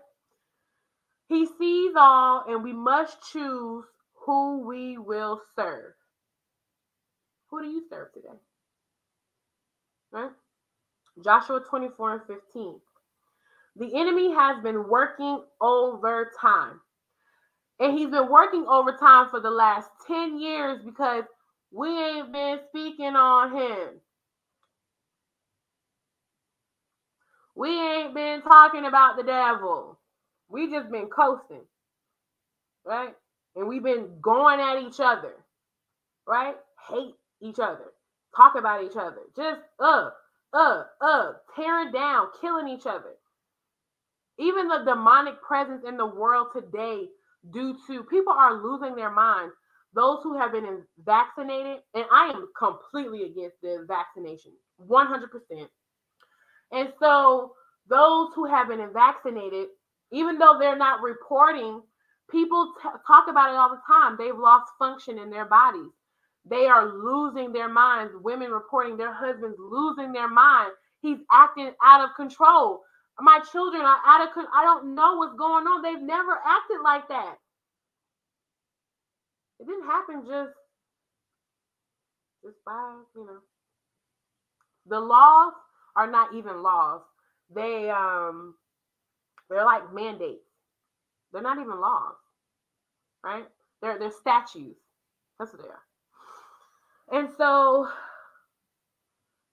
He 1.30 1.46
sees 1.60 1.94
all, 1.98 2.46
and 2.48 2.64
we 2.64 2.74
must 2.74 3.18
choose 3.32 3.86
who 4.26 4.60
we 4.68 4.98
will 4.98 5.42
serve. 5.56 5.94
Who 7.50 7.62
do 7.62 7.68
you 7.68 7.84
serve 7.90 8.14
today? 8.14 8.40
Right? 10.12 10.32
Joshua 11.24 11.62
24 11.70 12.14
and 12.14 12.22
15. 12.28 12.80
The 13.76 13.96
enemy 13.96 14.34
has 14.34 14.62
been 14.64 14.88
working 14.88 15.42
overtime. 15.60 16.80
And 17.80 17.98
he's 17.98 18.10
been 18.10 18.30
working 18.30 18.66
overtime 18.68 19.30
for 19.32 19.40
the 19.40 19.50
last 19.50 19.90
10 20.08 20.40
years 20.40 20.80
because 20.86 21.24
we 21.72 21.88
ain't 21.90 22.32
been 22.32 22.60
speaking 22.70 23.16
on 23.16 23.56
him. 23.56 23.90
We 27.56 27.70
ain't 27.70 28.14
been 28.14 28.42
talking 28.42 28.86
about 28.86 29.18
the 29.18 29.24
devil. 29.24 30.00
We 30.50 30.72
just 30.72 30.92
been 30.92 31.08
coasting. 31.08 31.62
Right? 32.86 33.16
And 33.56 33.68
we've 33.68 33.84
been 33.84 34.20
going 34.22 34.60
at 34.60 34.82
each 34.82 35.00
other. 35.00 35.34
Right? 36.28 36.56
Hate 36.90 37.16
each 37.42 37.60
other. 37.60 37.92
Talk 38.36 38.56
about 38.56 38.84
each 38.84 38.98
other. 38.98 39.22
Just 39.36 39.62
uh, 39.80 40.10
uh, 40.54 40.84
uh, 41.02 41.32
tearing 41.56 41.92
down, 41.92 42.28
killing 42.40 42.68
each 42.68 42.86
other. 42.86 43.16
Even 44.40 44.68
the 44.68 44.84
demonic 44.86 45.42
presence 45.42 45.84
in 45.88 45.98
the 45.98 46.06
world 46.06 46.48
today, 46.56 47.08
due 47.52 47.78
to 47.88 48.04
people 48.06 48.34
are 48.34 48.64
losing 48.64 48.96
their 48.96 49.12
minds. 49.12 49.54
Those 49.94 50.20
who 50.24 50.38
have 50.38 50.52
been 50.52 50.84
vaccinated, 51.06 51.80
and 51.94 52.06
I 52.12 52.30
am 52.30 52.48
completely 52.58 53.24
against 53.24 53.58
the 53.62 53.86
vaccination, 53.88 54.54
100%. 54.90 55.68
And 56.72 56.90
so, 57.00 57.54
those 57.90 58.30
who 58.36 58.46
have 58.46 58.68
been 58.68 58.86
vaccinated, 58.94 59.68
even 60.12 60.38
though 60.38 60.58
they're 60.60 60.78
not 60.78 61.02
reporting, 61.02 61.82
people 62.30 62.74
t- 62.82 62.90
talk 63.08 63.28
about 63.30 63.52
it 63.52 63.56
all 63.58 63.70
the 63.70 63.82
time. 63.88 64.18
They've 64.18 64.38
lost 64.38 64.72
function 64.78 65.18
in 65.20 65.30
their 65.30 65.46
bodies. 65.46 65.92
They 66.46 66.68
are 66.68 66.86
losing 66.94 67.54
their 67.54 67.70
minds. 67.70 68.14
Women 68.22 68.52
reporting 68.52 68.98
their 68.98 69.14
husbands 69.14 69.58
losing 69.60 70.12
their 70.12 70.30
mind. 70.30 70.72
He's 71.02 71.20
acting 71.32 71.72
out 71.84 72.04
of 72.04 72.16
control. 72.16 72.82
My 73.20 73.40
children 73.52 73.84
are 73.84 74.00
out 74.06 74.28
of 74.28 74.46
I 74.54 74.64
don't 74.64 74.96
know 74.96 75.16
what's 75.18 75.38
going 75.38 75.66
on. 75.68 75.82
They've 75.82 76.02
never 76.02 76.34
acted 76.34 76.82
like 76.84 77.08
that. 77.10 77.36
It 79.60 79.68
didn't 79.68 79.86
happen 79.86 80.24
just 80.28 80.54
just 82.44 82.58
by, 82.66 82.96
you 83.16 83.26
know. 83.26 83.40
The 84.88 85.00
laws 85.00 85.54
are 85.96 86.10
not 86.10 86.34
even 86.34 86.64
laws. 86.64 87.02
They 87.54 87.90
um 87.90 88.56
they're 89.50 89.66
like 89.66 89.94
mandates. 89.94 90.50
They're 91.32 91.42
not 91.42 91.60
even 91.60 91.80
laws. 91.80 92.16
Right? 93.24 93.46
They're 93.82 94.00
they're 94.00 94.12
statutes. 94.12 94.82
That's 95.40 95.54
what 95.54 95.62
they 95.62 95.70
are. 95.70 97.20
And 97.20 97.30
so 97.38 97.90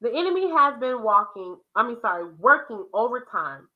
the 0.00 0.10
enemy 0.14 0.50
has 0.50 0.78
been 0.80 1.02
walking, 1.02 1.56
I 1.74 1.86
mean, 1.86 1.98
sorry, 2.00 2.24
working 2.38 2.84
overtime. 2.94 3.68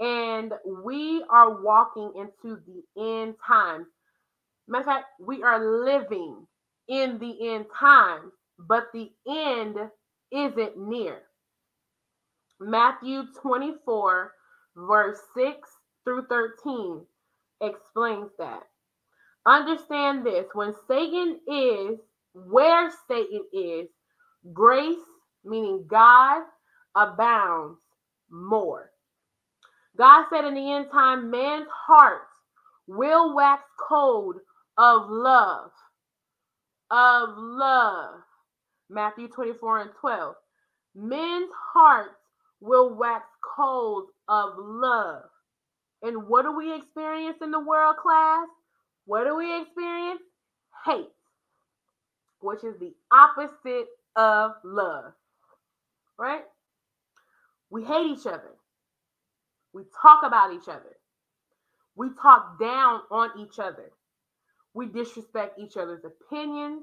And 0.00 0.52
we 0.84 1.24
are 1.28 1.62
walking 1.62 2.12
into 2.16 2.58
the 2.66 3.02
end 3.02 3.34
times. 3.46 3.86
Matter 4.68 4.80
of 4.80 4.86
fact, 4.86 5.06
we 5.20 5.42
are 5.42 5.84
living 5.84 6.46
in 6.88 7.18
the 7.18 7.50
end 7.54 7.66
times, 7.78 8.32
but 8.58 8.88
the 8.94 9.10
end 9.28 9.76
isn't 10.32 10.78
near. 10.78 11.22
Matthew 12.60 13.24
24, 13.42 14.32
verse 14.76 15.18
6 15.36 15.68
through 16.04 16.26
13 16.26 17.02
explains 17.60 18.30
that. 18.38 18.62
Understand 19.46 20.24
this 20.24 20.46
when 20.54 20.74
Satan 20.86 21.40
is 21.46 21.98
where 22.34 22.90
Satan 23.08 23.44
is, 23.52 23.88
grace, 24.52 24.98
meaning 25.44 25.84
God, 25.88 26.42
abounds 26.94 27.78
more. 28.30 28.90
God 29.96 30.26
said 30.30 30.44
in 30.44 30.54
the 30.54 30.72
end 30.72 30.86
time, 30.92 31.30
man's 31.30 31.68
heart 31.70 32.22
will 32.86 33.34
wax 33.34 33.62
cold 33.88 34.36
of 34.76 35.10
love. 35.10 35.70
Of 36.90 37.30
love. 37.36 38.20
Matthew 38.90 39.28
24 39.28 39.82
and 39.82 39.90
12. 40.00 40.34
Men's 40.94 41.50
hearts 41.72 42.14
will 42.60 42.94
wax 42.94 43.24
cold 43.56 44.06
of 44.28 44.54
love. 44.58 45.24
And 46.02 46.28
what 46.28 46.42
do 46.42 46.56
we 46.56 46.74
experience 46.74 47.38
in 47.42 47.50
the 47.50 47.60
world 47.60 47.96
class? 47.96 48.46
What 49.06 49.24
do 49.24 49.36
we 49.36 49.62
experience? 49.62 50.20
Hate 50.86 51.08
which 52.40 52.64
is 52.64 52.74
the 52.78 52.94
opposite 53.12 53.88
of 54.16 54.52
love. 54.64 55.12
Right? 56.18 56.42
We 57.70 57.84
hate 57.84 58.06
each 58.06 58.26
other. 58.26 58.54
We 59.72 59.82
talk 60.02 60.22
about 60.24 60.52
each 60.52 60.68
other. 60.68 60.96
We 61.94 62.08
talk 62.20 62.58
down 62.60 63.00
on 63.10 63.30
each 63.40 63.58
other. 63.58 63.90
We 64.74 64.86
disrespect 64.86 65.58
each 65.58 65.76
other's 65.76 66.04
opinions. 66.04 66.82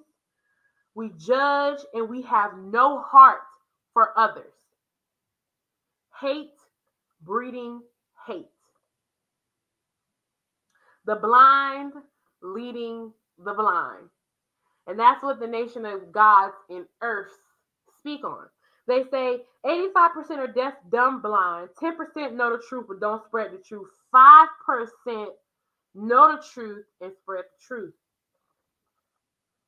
We 0.94 1.12
judge 1.18 1.80
and 1.94 2.10
we 2.10 2.22
have 2.24 2.52
no 2.58 3.02
heart 3.02 3.42
for 3.94 4.18
others. 4.18 4.54
Hate 6.22 6.52
breeding 7.22 7.82
hate. 8.28 8.48
The 11.06 11.16
blind 11.16 11.94
leading 12.42 13.12
the 13.38 13.54
blind. 13.54 14.10
And 14.88 15.00
that's 15.00 15.24
what 15.24 15.40
the 15.40 15.48
nation 15.48 15.86
of 15.86 16.12
gods 16.12 16.56
in 16.70 16.86
earth 17.02 17.32
speak 18.00 18.24
on. 18.24 18.48
They 18.88 19.04
say 19.12 19.42
85% 19.66 19.96
are 20.38 20.48
deaf, 20.48 20.74
dumb, 20.92 21.22
blind, 21.22 21.70
10% 21.82 22.34
know 22.34 22.52
the 22.56 22.64
truth 22.70 22.86
but 22.88 23.00
don't 23.00 23.24
spread 23.26 23.52
the 23.52 23.58
truth, 23.58 23.90
5% 24.14 25.28
know 25.96 26.36
the 26.36 26.44
truth 26.54 26.86
and 27.02 27.12
spread 27.22 27.46
the 27.46 27.66
truth. 27.66 27.94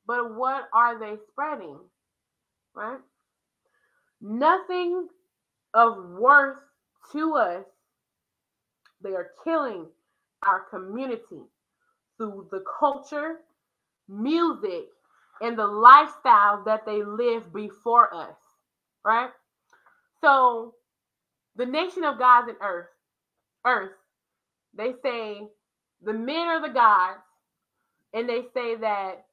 But 0.06 0.34
what 0.34 0.68
are 0.72 0.98
they 0.98 1.16
spreading? 1.30 1.78
Right? 2.74 3.00
Nothing 4.20 5.08
of 5.74 5.96
worth 6.10 6.58
to 7.12 7.34
us. 7.34 7.64
They 9.02 9.10
are 9.10 9.30
killing 9.44 9.86
our 10.46 10.60
community 10.70 11.42
through 12.16 12.48
the 12.50 12.64
culture, 12.80 13.38
music, 14.08 14.86
and 15.40 15.58
the 15.58 15.66
lifestyle 15.66 16.64
that 16.64 16.84
they 16.86 17.02
live 17.02 17.52
before 17.52 18.12
us, 18.14 18.36
right? 19.08 19.30
So, 20.22 20.74
the 21.56 21.66
nation 21.66 22.04
of 22.04 22.18
gods 22.18 22.48
and 22.48 22.58
earth, 22.62 22.88
earth, 23.66 23.92
they 24.76 24.94
say 25.02 25.42
the 26.04 26.12
men 26.14 26.48
are 26.48 26.62
the 26.66 26.74
gods, 26.74 27.20
and 28.14 28.28
they 28.28 28.42
say 28.54 28.76
that 28.76 29.26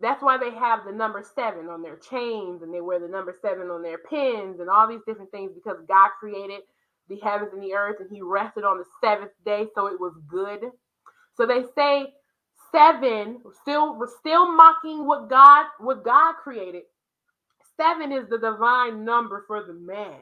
that's 0.00 0.22
why 0.22 0.38
they 0.38 0.52
have 0.52 0.80
the 0.86 0.92
number 0.92 1.24
seven 1.36 1.68
on 1.68 1.82
their 1.82 1.96
chains 1.96 2.62
and 2.62 2.74
they 2.74 2.82
wear 2.82 3.00
the 3.00 3.08
number 3.08 3.34
seven 3.42 3.68
on 3.68 3.82
their 3.82 3.98
pins 3.98 4.60
and 4.60 4.70
all 4.70 4.88
these 4.88 5.02
different 5.06 5.30
things 5.32 5.52
because 5.54 5.78
God 5.88 6.10
created 6.20 6.62
the 7.08 7.18
heavens 7.22 7.50
and 7.54 7.62
the 7.62 7.74
earth 7.74 7.98
and 8.00 8.10
he 8.12 8.22
rested 8.22 8.64
on 8.64 8.78
the 8.78 8.84
seventh 9.02 9.32
day, 9.46 9.66
so 9.74 9.86
it 9.88 10.00
was 10.00 10.14
good. 10.28 10.60
So 11.36 11.46
they 11.46 11.64
say 11.76 12.12
seven, 12.72 13.40
still 13.62 13.98
still 14.20 14.52
mocking 14.52 15.06
what 15.06 15.30
God 15.30 15.66
what 15.80 16.04
God 16.04 16.34
created. 16.42 16.82
Seven 17.80 18.12
is 18.12 18.28
the 18.28 18.38
divine 18.38 19.04
number 19.04 19.44
for 19.46 19.62
the 19.64 19.72
man, 19.72 20.20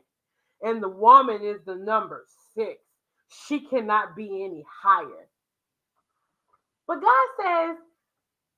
and 0.62 0.82
the 0.82 0.88
woman 0.88 1.42
is 1.42 1.58
the 1.66 1.74
number 1.74 2.24
six. 2.54 2.80
She 3.46 3.60
cannot 3.60 4.16
be 4.16 4.44
any 4.44 4.64
higher. 4.82 5.28
But 6.86 7.00
God 7.00 7.26
says 7.40 7.76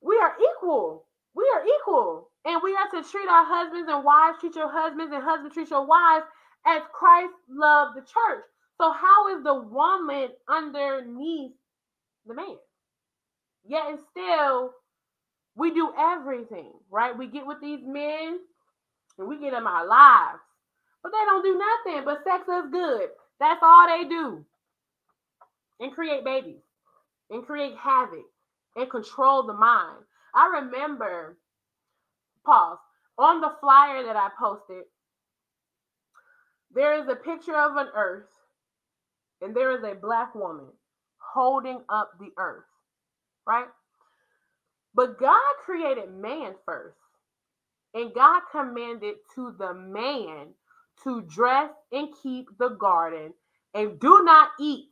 we 0.02 0.16
are 0.19 0.35
equal. 0.56 1.06
We 1.35 1.51
are 1.55 1.64
equal. 1.64 2.31
And 2.44 2.60
we 2.62 2.74
are 2.74 3.02
to 3.02 3.09
treat 3.09 3.28
our 3.28 3.44
husbands 3.44 3.89
and 3.90 4.05
wives, 4.05 4.39
treat 4.40 4.56
your 4.56 4.70
husbands 4.70 5.12
and 5.14 5.23
husbands 5.23 5.55
treat 5.55 5.70
your 5.70 5.86
wives 5.86 6.27
as 6.66 6.82
Christ 6.93 7.35
loved 7.48 7.97
the 7.97 8.01
church. 8.01 8.44
So, 8.81 8.93
how 8.93 9.36
is 9.36 9.44
the 9.44 9.55
woman 9.55 10.28
underneath 10.48 11.52
the 12.27 12.35
man? 12.35 12.56
Yet 13.64 13.85
and 13.90 13.98
still, 14.10 14.73
we 15.55 15.73
do 15.73 15.93
everything, 15.97 16.73
right? 16.90 17.16
We 17.16 17.28
get 17.28 17.47
with 17.47 17.60
these 17.60 17.81
men 17.85 18.40
and 19.18 19.28
we 19.28 19.39
get 19.39 19.52
them 19.52 19.66
our 19.66 19.86
lives. 19.86 20.40
But 21.02 21.12
they 21.12 21.24
don't 21.26 21.44
do 21.44 21.59
nothing 21.59 22.05
but 22.05 22.24
sex 22.24 22.48
us 22.48 22.66
good. 22.70 23.09
That's 23.40 23.60
all 23.62 23.86
they 23.89 24.09
do. 24.09 24.44
And 25.80 25.93
create 25.93 26.24
babies 26.24 26.62
and 27.30 27.44
create 27.44 27.76
havoc 27.76 28.24
and 28.76 28.90
control 28.90 29.44
the 29.44 29.52
mind. 29.55 30.05
I 30.34 30.60
remember, 30.62 31.36
pause, 32.44 32.78
on 33.18 33.40
the 33.40 33.52
flyer 33.60 34.05
that 34.05 34.16
I 34.16 34.28
posted, 34.39 34.84
there 36.74 37.02
is 37.02 37.09
a 37.09 37.16
picture 37.16 37.56
of 37.56 37.76
an 37.76 37.89
earth 37.94 38.28
and 39.40 39.55
there 39.55 39.72
is 39.76 39.84
a 39.84 39.94
black 39.94 40.34
woman 40.34 40.66
holding 41.18 41.80
up 41.89 42.12
the 42.18 42.30
earth, 42.39 42.64
right? 43.47 43.66
But 44.94 45.18
God 45.18 45.40
created 45.64 46.14
man 46.14 46.55
first, 46.64 46.97
and 47.94 48.14
God 48.14 48.43
commanded 48.52 49.16
to 49.35 49.55
the 49.59 49.74
man 49.74 50.48
to 51.05 51.23
dress 51.23 51.70
and 51.93 52.09
keep 52.23 52.47
the 52.59 52.70
garden 52.70 53.35
and 53.74 54.01
do 54.01 54.23
not 54.24 54.51
eat 54.60 54.90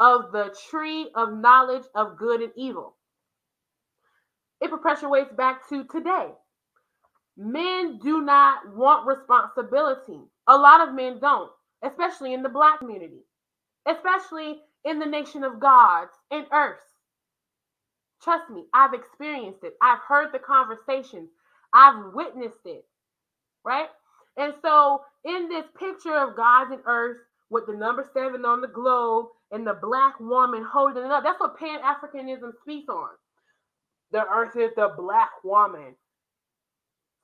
of 0.00 0.32
the 0.32 0.54
tree 0.70 1.10
of 1.14 1.32
knowledge 1.34 1.84
of 1.94 2.18
good 2.18 2.42
and 2.42 2.52
evil. 2.56 2.96
It 4.60 4.70
perpetuates 4.70 5.32
back 5.32 5.68
to 5.70 5.84
today. 5.84 6.30
Men 7.36 7.98
do 8.02 8.22
not 8.22 8.74
want 8.76 9.06
responsibility. 9.06 10.20
A 10.48 10.56
lot 10.56 10.86
of 10.86 10.94
men 10.94 11.18
don't, 11.20 11.50
especially 11.82 12.34
in 12.34 12.42
the 12.42 12.48
black 12.48 12.80
community, 12.80 13.22
especially 13.88 14.60
in 14.84 14.98
the 14.98 15.06
nation 15.06 15.44
of 15.44 15.60
gods 15.60 16.12
and 16.30 16.46
earth. 16.52 16.80
Trust 18.22 18.50
me, 18.50 18.64
I've 18.74 18.94
experienced 18.94 19.64
it. 19.64 19.74
I've 19.82 20.00
heard 20.08 20.32
the 20.32 20.40
conversations. 20.40 21.30
I've 21.74 22.14
witnessed 22.14 22.66
it. 22.66 22.84
Right? 23.64 23.88
And 24.38 24.54
so, 24.62 25.02
in 25.24 25.48
this 25.48 25.66
picture 25.78 26.16
of 26.16 26.36
gods 26.36 26.70
and 26.72 26.82
earth 26.86 27.18
with 27.50 27.66
the 27.66 27.74
number 27.74 28.08
seven 28.14 28.44
on 28.46 28.60
the 28.62 28.68
globe 28.68 29.26
and 29.52 29.66
the 29.66 29.78
black 29.82 30.20
woman 30.20 30.64
holding 30.70 31.04
it 31.04 31.10
up, 31.10 31.24
that's 31.24 31.40
what 31.40 31.58
Pan 31.58 31.80
Africanism 31.80 32.52
speaks 32.62 32.88
on. 32.88 33.10
The 34.12 34.24
earth 34.28 34.56
is 34.56 34.72
the 34.76 34.92
black 34.96 35.30
woman. 35.44 35.96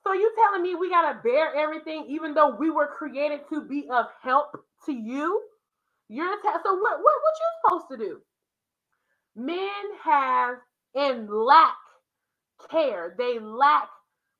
So 0.05 0.13
you 0.13 0.31
telling 0.37 0.63
me 0.63 0.75
we 0.75 0.89
gotta 0.89 1.19
bear 1.23 1.55
everything, 1.55 2.05
even 2.09 2.33
though 2.33 2.55
we 2.55 2.69
were 2.71 2.87
created 2.87 3.41
to 3.51 3.61
be 3.63 3.87
of 3.91 4.07
help 4.21 4.57
to 4.85 4.93
you? 4.93 5.41
You're 6.09 6.37
t- 6.41 6.49
so 6.63 6.73
what, 6.75 6.99
what 6.99 7.03
what 7.03 7.35
you 7.39 7.47
supposed 7.63 7.85
to 7.91 7.97
do? 7.97 8.21
Men 9.35 9.69
have 10.03 10.55
and 10.95 11.29
lack 11.29 11.75
care. 12.71 13.15
They 13.17 13.39
lack 13.39 13.89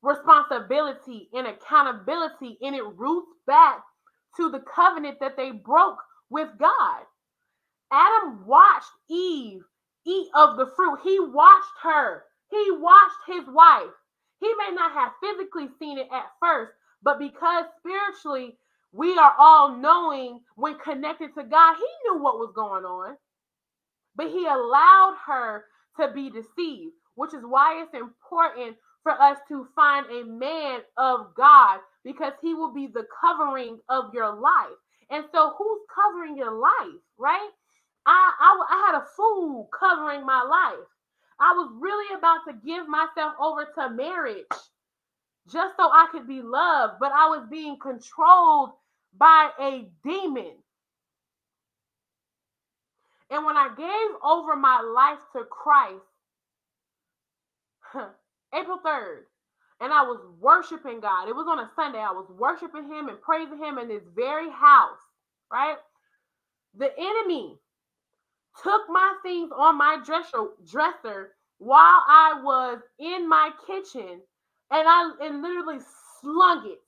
responsibility 0.02 1.30
and 1.34 1.48
accountability, 1.48 2.58
and 2.62 2.76
it 2.76 2.86
roots 2.96 3.32
back 3.48 3.84
to 4.38 4.50
the 4.50 4.60
covenant 4.74 5.20
that 5.20 5.38
they 5.38 5.52
broke 5.52 5.98
with 6.30 6.50
God. 6.60 7.04
Adam 7.92 8.46
watched 8.46 8.92
Eve 9.10 9.62
eat 10.06 10.30
of 10.36 10.58
the 10.58 10.68
fruit. 10.76 11.00
He 11.04 11.20
watched 11.20 11.74
her 11.84 12.24
he 12.50 12.72
watched 12.72 13.22
his 13.28 13.48
wife. 13.48 13.94
He 14.40 14.52
may 14.56 14.72
not 14.74 14.92
have 14.94 15.14
physically 15.22 15.68
seen 15.78 15.98
it 16.00 16.08
at 16.12 16.32
first, 16.40 16.72
but 17.04 17.20
because 17.20 17.66
spiritually 17.78 18.58
we 18.92 19.18
are 19.18 19.36
all 19.38 19.78
knowing 19.78 20.42
when 20.56 20.80
connected 20.80 21.36
to 21.36 21.44
God, 21.44 21.76
he 21.76 21.86
knew 22.04 22.22
what 22.24 22.40
was 22.40 22.52
going 22.56 22.86
on. 22.86 23.18
But 24.16 24.32
he 24.32 24.46
allowed 24.48 25.16
her 25.28 25.66
to 26.00 26.12
be 26.12 26.32
deceived, 26.32 26.94
which 27.16 27.34
is 27.34 27.44
why 27.44 27.84
it's 27.84 27.94
important 27.94 28.78
for 29.04 29.14
us 29.14 29.38
to 29.50 29.68
find 29.76 30.06
a 30.08 30.26
man 30.26 30.82
of 30.98 31.34
God 31.36 31.80
because 32.04 32.34
he 32.42 32.54
will 32.54 32.74
be 32.74 32.88
the 32.88 33.06
covering 33.22 33.80
of 33.90 34.14
your 34.14 34.34
life. 34.36 34.78
And 35.10 35.26
so, 35.34 35.54
who's 35.58 35.82
covering 35.94 36.38
your 36.38 36.54
life, 36.60 37.02
right? 37.18 37.50
I, 38.06 38.32
I, 38.40 38.66
I 38.70 38.92
had 38.92 39.02
a 39.02 39.06
fool 39.16 39.70
covering 39.78 40.26
my 40.26 40.44
life. 40.44 40.88
I 41.40 41.54
was 41.54 41.72
really 41.80 42.18
about 42.18 42.42
to 42.48 42.54
give 42.66 42.88
myself 42.88 43.34
over 43.40 43.66
to 43.76 43.90
marriage 43.96 44.46
just 45.52 45.76
so 45.78 45.84
I 45.84 46.08
could 46.12 46.28
be 46.28 46.42
loved, 46.42 46.96
but 47.00 47.12
I 47.12 47.28
was 47.28 47.48
being 47.50 47.78
controlled 47.82 48.72
by 49.18 49.50
a 49.60 49.88
demon. 50.04 50.54
And 53.32 53.46
when 53.46 53.58
I 53.58 53.70
gave 53.78 54.18
over 54.24 54.56
my 54.56 54.82
life 54.82 55.20
to 55.34 55.44
Christ, 55.46 56.06
April 58.54 58.80
3rd, 58.86 59.22
and 59.82 59.94
I 59.94 60.04
was 60.04 60.20
worshiping 60.40 61.02
God. 61.02 61.30
It 61.30 61.36
was 61.36 61.48
on 61.50 61.60
a 61.60 61.70
Sunday. 61.76 62.00
I 62.00 62.12
was 62.12 62.28
worshiping 62.38 62.86
Him 62.86 63.10
and 63.10 63.22
praising 63.22 63.58
Him 63.60 63.78
in 63.78 63.88
this 63.90 64.04
very 64.16 64.50
house, 64.50 65.00
right? 65.52 65.78
The 66.78 66.92
enemy 66.98 67.58
took 68.64 68.84
my 68.90 69.16
things 69.24 69.52
on 69.56 69.78
my 69.78 69.98
dresser 70.06 70.48
dresser 70.70 71.32
while 71.60 72.04
I 72.08 72.42
was 72.44 72.80
in 73.00 73.30
my 73.30 73.52
kitchen 73.68 74.22
and 74.72 74.88
I 74.88 75.12
and 75.22 75.42
literally 75.42 75.80
slung 76.22 76.68
it 76.68 76.80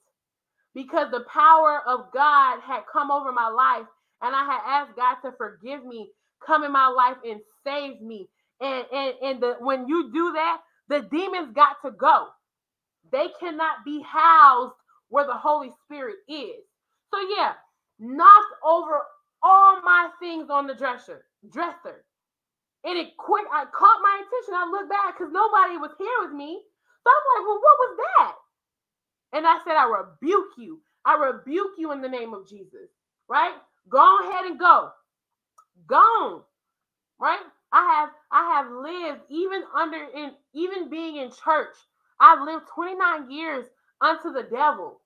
because 0.74 1.10
the 1.10 1.24
power 1.32 1.82
of 1.86 2.12
God 2.12 2.60
had 2.60 2.82
come 2.92 3.10
over 3.10 3.32
my 3.32 3.48
life 3.48 3.86
and 4.22 4.34
I 4.34 4.44
had 4.44 4.60
asked 4.66 4.96
God 4.96 5.16
to 5.24 5.36
forgive 5.36 5.84
me, 5.84 6.10
come 6.46 6.64
in 6.64 6.72
my 6.72 6.88
life 6.88 7.16
and 7.24 7.40
save 7.64 8.00
me. 8.00 8.28
And 8.60 8.84
and 8.92 9.14
and 9.22 9.42
the 9.42 9.56
when 9.60 9.88
you 9.88 10.12
do 10.12 10.32
that, 10.34 10.58
the 10.92 11.08
demons 11.10 11.52
got 11.54 11.76
to 11.84 11.90
go. 11.92 12.28
They 13.10 13.28
cannot 13.40 13.84
be 13.84 14.02
housed 14.02 14.74
where 15.08 15.26
the 15.26 15.34
Holy 15.36 15.70
Spirit 15.84 16.16
is. 16.28 16.64
So 17.12 17.20
yeah, 17.36 17.54
knocked 17.98 18.54
over 18.64 19.00
all 19.42 19.82
my 19.82 20.10
things 20.20 20.48
on 20.50 20.66
the 20.66 20.74
dresser, 20.74 21.24
dresser. 21.50 22.04
And 22.84 22.98
it 22.98 23.16
quick, 23.16 23.46
I 23.52 23.64
caught 23.66 24.00
my 24.02 24.22
attention. 24.22 24.54
I 24.54 24.70
looked 24.70 24.90
back 24.90 25.18
because 25.18 25.32
nobody 25.32 25.76
was 25.78 25.92
here 25.98 26.08
with 26.22 26.32
me. 26.32 26.60
So 27.04 27.10
I'm 27.10 27.42
like, 27.42 27.48
well, 27.48 27.60
what 27.62 27.78
was 27.78 27.98
that? 28.18 28.34
And 29.34 29.46
I 29.46 29.58
said, 29.64 29.76
I 29.76 29.86
rebuke 29.86 30.54
you. 30.58 30.80
I 31.04 31.16
rebuke 31.16 31.72
you 31.78 31.92
in 31.92 32.02
the 32.02 32.08
name 32.08 32.34
of 32.34 32.48
Jesus. 32.48 32.90
Right? 33.28 33.54
Go 33.88 34.20
ahead 34.20 34.46
and 34.46 34.58
go. 34.58 34.90
Gone. 35.86 36.42
Right? 37.20 37.40
I 37.72 37.84
have 38.00 38.10
I 38.30 38.54
have 38.54 38.70
lived 38.70 39.22
even 39.30 39.62
under 39.74 39.96
in 40.14 40.32
even 40.54 40.90
being 40.90 41.16
in 41.16 41.30
church. 41.30 41.74
I've 42.20 42.42
lived 42.42 42.66
29 42.74 43.30
years 43.30 43.66
unto 44.00 44.32
the 44.32 44.44
devil, 44.44 45.00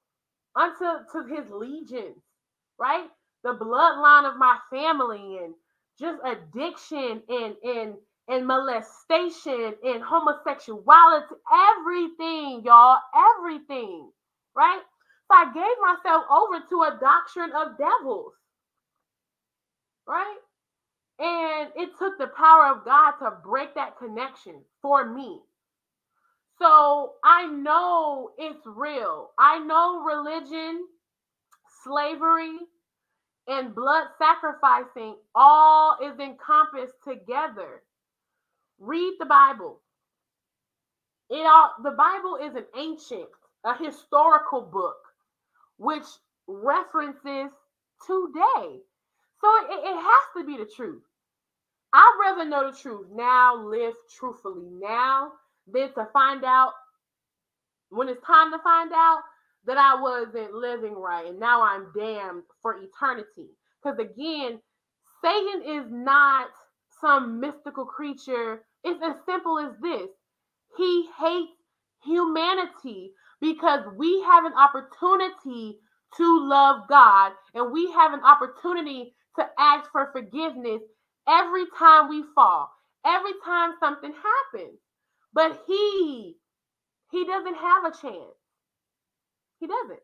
unto 0.56 0.84
to 1.12 1.34
his 1.34 1.50
legions, 1.50 2.18
right? 2.78 3.08
The 3.44 3.54
bloodline 3.54 4.30
of 4.30 4.38
my 4.38 4.58
family 4.70 5.38
and 5.42 5.54
just 5.98 6.20
addiction 6.24 7.22
and 7.28 7.56
and 7.64 7.94
and 8.28 8.46
molestation 8.46 9.74
and 9.84 10.02
homosexuality, 10.02 11.34
everything, 11.52 12.62
y'all, 12.64 12.98
everything, 13.38 14.10
right? 14.56 14.82
So 15.30 15.36
I 15.36 15.52
gave 15.54 15.76
myself 15.82 16.24
over 16.30 16.60
to 16.68 16.82
a 16.82 16.98
doctrine 17.00 17.52
of 17.52 17.78
devils, 17.78 18.32
right? 20.08 20.38
And 21.18 21.70
it 21.76 21.90
took 21.98 22.18
the 22.18 22.28
power 22.28 22.66
of 22.74 22.84
God 22.84 23.12
to 23.20 23.38
break 23.42 23.74
that 23.74 23.98
connection 23.98 24.56
for 24.82 25.06
me. 25.06 25.40
So 26.58 27.14
I 27.24 27.46
know 27.46 28.30
it's 28.38 28.66
real. 28.66 29.30
I 29.38 29.58
know 29.58 30.02
religion, 30.04 30.86
slavery, 31.84 32.58
and 33.48 33.74
blood 33.74 34.08
sacrificing 34.18 35.16
all 35.34 35.98
is 36.02 36.18
encompassed 36.18 36.96
together. 37.04 37.82
Read 38.78 39.14
the 39.18 39.26
Bible. 39.26 39.80
It 41.30 41.46
all 41.46 41.72
the 41.82 41.92
Bible 41.92 42.38
is 42.42 42.54
an 42.54 42.66
ancient, 42.76 43.28
a 43.64 43.76
historical 43.76 44.60
book, 44.60 44.96
which 45.78 46.04
references 46.46 47.50
today. 48.06 48.80
So 49.40 49.48
it, 49.70 49.80
it 49.84 49.96
has 49.96 50.24
to 50.36 50.44
be 50.46 50.56
the 50.56 50.70
truth. 50.74 51.02
I'd 51.92 52.18
rather 52.20 52.48
know 52.48 52.70
the 52.70 52.76
truth 52.76 53.06
now, 53.12 53.56
live 53.56 53.94
truthfully 54.18 54.68
now, 54.80 55.32
than 55.72 55.92
to 55.94 56.06
find 56.12 56.44
out 56.44 56.72
when 57.90 58.08
it's 58.08 58.24
time 58.26 58.52
to 58.52 58.58
find 58.58 58.92
out 58.92 59.20
that 59.66 59.78
I 59.78 60.00
wasn't 60.00 60.54
living 60.54 60.94
right 60.94 61.26
and 61.26 61.40
now 61.40 61.62
I'm 61.62 61.88
damned 61.96 62.42
for 62.62 62.76
eternity. 62.76 63.48
Because 63.82 63.98
again, 63.98 64.60
Satan 65.22 65.62
is 65.64 65.90
not 65.90 66.48
some 67.00 67.40
mystical 67.40 67.84
creature. 67.84 68.62
It's 68.84 69.02
as 69.02 69.16
simple 69.26 69.58
as 69.58 69.72
this 69.82 70.08
he 70.76 71.08
hates 71.18 71.52
humanity 72.04 73.12
because 73.40 73.80
we 73.96 74.22
have 74.22 74.44
an 74.44 74.52
opportunity 74.54 75.78
to 76.16 76.48
love 76.48 76.82
God 76.88 77.32
and 77.54 77.72
we 77.72 77.90
have 77.92 78.12
an 78.12 78.20
opportunity 78.22 79.14
to 79.36 79.46
ask 79.58 79.90
for 79.92 80.10
forgiveness 80.12 80.82
every 81.28 81.64
time 81.78 82.08
we 82.08 82.24
fall, 82.34 82.70
every 83.06 83.32
time 83.44 83.74
something 83.80 84.12
happens. 84.12 84.78
But 85.34 85.62
he 85.66 86.36
he 87.12 87.24
doesn't 87.26 87.56
have 87.56 87.84
a 87.84 87.90
chance. 87.92 88.36
He 89.60 89.66
doesn't. 89.66 90.00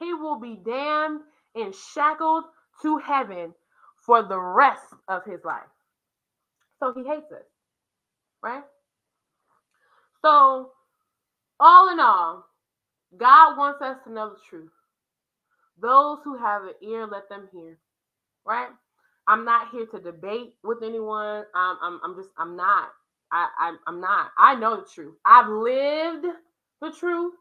He 0.00 0.14
will 0.14 0.40
be 0.40 0.56
damned 0.64 1.20
and 1.54 1.74
shackled 1.74 2.44
to 2.82 2.98
heaven 2.98 3.54
for 4.06 4.22
the 4.22 4.38
rest 4.40 4.84
of 5.08 5.24
his 5.24 5.40
life. 5.44 5.62
So 6.80 6.92
he 6.94 7.04
hates 7.04 7.30
us, 7.32 7.44
right? 8.42 8.64
So, 10.22 10.72
all 11.60 11.92
in 11.92 12.00
all, 12.00 12.46
God 13.16 13.58
wants 13.58 13.82
us 13.82 13.98
to 14.04 14.12
know 14.12 14.30
the 14.30 14.40
truth. 14.48 14.70
Those 15.80 16.18
who 16.24 16.38
have 16.38 16.62
an 16.64 16.74
ear, 16.82 17.06
let 17.06 17.28
them 17.28 17.48
hear, 17.52 17.78
right? 18.46 18.68
I'm 19.28 19.44
not 19.44 19.70
here 19.70 19.86
to 19.86 20.00
debate 20.00 20.54
with 20.64 20.82
anyone. 20.84 21.44
Um, 21.54 21.78
I'm, 21.82 22.00
I'm 22.04 22.16
just, 22.16 22.30
I'm 22.38 22.56
not. 22.56 22.90
I, 23.32 23.48
I, 23.58 23.76
I'm 23.86 24.00
not. 24.00 24.30
I 24.38 24.54
know 24.56 24.76
the 24.78 24.86
truth. 24.94 25.14
I've 25.26 25.48
lived 25.48 26.26
the 26.80 26.92
truth 26.92 27.34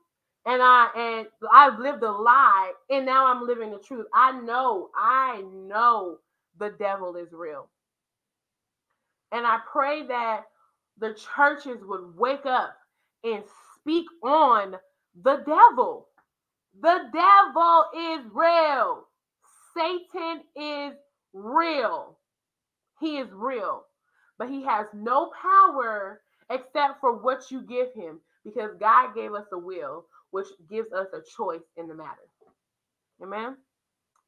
and 0.46 0.62
I 0.62 0.90
and 0.96 1.28
I've 1.54 1.80
lived 1.80 2.04
a 2.04 2.12
lie 2.12 2.74
and 2.90 3.06
now 3.06 3.28
I'm 3.28 3.48
living 3.48 3.72
the 3.72 3.80
truth. 3.80 4.08
I 4.14 4.34
know, 4.42 4.90
I 4.96 5.44
know 5.54 6.18
the 6.60 6.74
devil 6.80 7.16
is 7.18 7.30
real. 7.34 7.70
And 9.32 9.46
I 9.48 9.60
pray 9.72 10.08
that 10.08 10.44
the 11.00 11.16
churches 11.36 11.80
would 11.84 12.18
wake 12.18 12.46
up 12.46 12.76
and 13.24 13.44
speak 13.80 14.06
on 14.24 14.76
the 15.24 15.38
devil. 15.46 16.08
The 16.82 17.00
devil 17.14 17.86
is 17.98 18.26
real. 18.34 19.08
Satan 19.76 20.42
is 20.56 20.94
real. 21.34 22.18
He 23.00 23.18
is 23.18 23.28
real. 23.32 23.84
But 24.38 24.50
he 24.50 24.64
has 24.64 24.88
no 24.94 25.32
power 25.42 26.22
except 26.50 27.00
for 27.02 27.18
what 27.18 27.52
you 27.52 27.62
give 27.62 27.94
him 27.94 28.20
because 28.44 28.72
God 28.80 29.16
gave 29.16 29.34
us 29.34 29.46
a 29.54 29.58
will 29.58 30.06
which 30.32 30.48
gives 30.70 30.92
us 30.94 31.08
a 31.14 31.22
choice 31.38 31.62
in 31.78 31.88
the 31.88 31.96
matter. 31.96 32.22
Amen. 33.22 33.58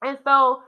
And 0.03 0.17
so 0.23 0.61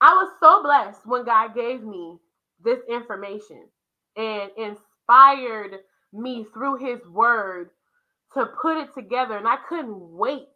I 0.00 0.14
was 0.14 0.32
so 0.40 0.62
blessed 0.62 1.06
when 1.06 1.24
God 1.24 1.54
gave 1.54 1.82
me 1.82 2.18
this 2.62 2.80
information 2.88 3.68
and 4.16 4.50
inspired 4.56 5.80
me 6.12 6.46
through 6.52 6.76
his 6.76 7.00
word 7.08 7.70
to 8.34 8.46
put 8.60 8.78
it 8.78 8.94
together. 8.94 9.36
And 9.36 9.48
I 9.48 9.56
couldn't 9.68 9.98
wait 9.98 10.48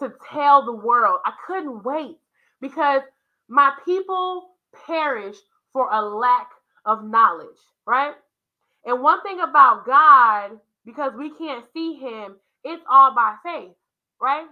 to 0.00 0.12
tell 0.32 0.64
the 0.64 0.72
world. 0.72 1.20
I 1.24 1.32
couldn't 1.46 1.84
wait 1.84 2.16
because 2.60 3.02
my 3.48 3.72
people 3.84 4.50
perish 4.86 5.36
for 5.72 5.88
a 5.92 6.02
lack 6.02 6.50
of 6.84 7.04
knowledge, 7.04 7.58
right? 7.86 8.14
And 8.84 9.02
one 9.02 9.22
thing 9.22 9.40
about 9.40 9.86
God, 9.86 10.52
because 10.84 11.12
we 11.16 11.30
can't 11.30 11.64
see 11.72 11.94
him, 11.94 12.36
it's 12.64 12.82
all 12.90 13.14
by 13.14 13.36
faith, 13.44 13.72
right? 14.20 14.46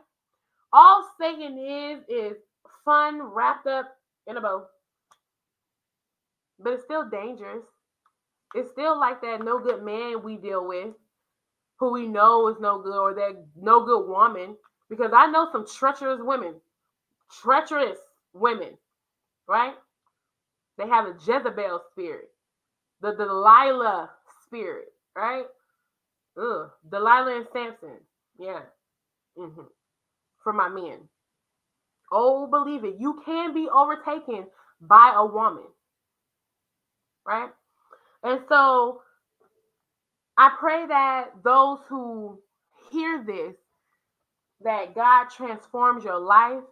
All 0.72 1.08
Satan 1.20 1.58
is 1.58 2.00
is 2.08 2.36
fun 2.84 3.22
wrapped 3.22 3.66
up 3.66 3.96
in 4.26 4.36
a 4.36 4.40
bow. 4.40 4.66
But 6.58 6.74
it's 6.74 6.84
still 6.84 7.08
dangerous. 7.08 7.64
It's 8.54 8.70
still 8.70 8.98
like 8.98 9.20
that 9.22 9.44
no 9.44 9.58
good 9.58 9.82
man 9.82 10.22
we 10.22 10.36
deal 10.36 10.66
with, 10.66 10.94
who 11.78 11.92
we 11.92 12.06
know 12.06 12.48
is 12.48 12.56
no 12.60 12.80
good, 12.80 12.96
or 12.96 13.14
that 13.14 13.44
no 13.56 13.84
good 13.84 14.08
woman. 14.08 14.56
Because 14.88 15.12
I 15.14 15.26
know 15.30 15.48
some 15.50 15.66
treacherous 15.66 16.20
women, 16.22 16.54
treacherous 17.42 17.98
women, 18.32 18.76
right? 19.48 19.74
They 20.78 20.88
have 20.88 21.06
a 21.06 21.14
Jezebel 21.14 21.82
spirit, 21.92 22.30
the 23.00 23.12
Delilah 23.14 24.10
spirit, 24.44 24.92
right? 25.16 25.46
Ugh, 26.38 26.70
Delilah 26.90 27.36
and 27.36 27.46
Samson. 27.52 27.98
Yeah. 28.38 28.60
Mm-hmm. 29.38 29.62
For 30.42 30.52
my 30.52 30.68
men. 30.68 30.98
Oh, 32.12 32.46
believe 32.46 32.84
it. 32.84 32.96
You 32.98 33.22
can 33.24 33.54
be 33.54 33.68
overtaken 33.68 34.46
by 34.80 35.14
a 35.16 35.24
woman. 35.26 35.64
Right? 37.26 37.50
And 38.22 38.40
so 38.48 39.02
I 40.36 40.50
pray 40.58 40.86
that 40.86 41.30
those 41.44 41.78
who 41.88 42.40
hear 42.90 43.24
this, 43.26 43.54
that 44.62 44.94
God 44.94 45.26
transforms 45.30 46.04
your 46.04 46.18
life 46.20 46.62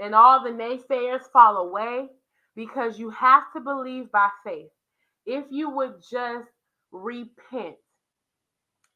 and 0.00 0.14
all 0.14 0.42
the 0.42 0.50
naysayers 0.50 1.22
fall 1.32 1.56
away 1.58 2.08
because 2.54 2.98
you 2.98 3.10
have 3.10 3.44
to 3.54 3.60
believe 3.60 4.10
by 4.12 4.28
faith. 4.44 4.70
If 5.26 5.44
you 5.50 5.70
would 5.70 6.02
just 6.10 6.48
repent 6.92 7.76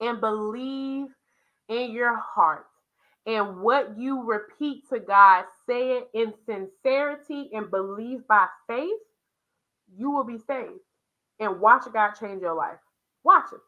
and 0.01 0.21
believe 0.21 1.07
in 1.69 1.93
your 1.93 2.17
heart 2.17 2.67
and 3.27 3.61
what 3.61 3.99
you 3.99 4.23
repeat 4.25 4.89
to 4.91 5.01
God, 5.01 5.45
say 5.67 5.99
it 5.99 6.09
in 6.15 6.33
sincerity 6.47 7.51
and 7.53 7.71
believe 7.71 8.27
by 8.29 8.47
faith, 8.67 8.99
you 9.97 10.11
will 10.11 10.25
be 10.25 10.39
saved. 10.39 10.81
And 11.39 11.61
watch 11.61 11.85
God 11.93 12.13
change 12.21 12.43
your 12.43 12.55
life. 12.55 12.79
Watch 13.25 13.53
Him. 13.53 13.61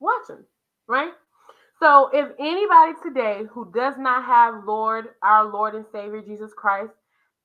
Watch 0.00 0.30
Him, 0.30 0.44
right? 0.88 1.12
So, 1.80 2.10
if 2.12 2.28
anybody 2.38 2.92
today 3.02 3.44
who 3.52 3.70
does 3.72 3.94
not 3.98 4.24
have 4.24 4.64
Lord, 4.66 5.06
our 5.22 5.44
Lord 5.46 5.74
and 5.74 5.86
Savior 5.92 6.22
Jesus 6.22 6.52
Christ, 6.56 6.92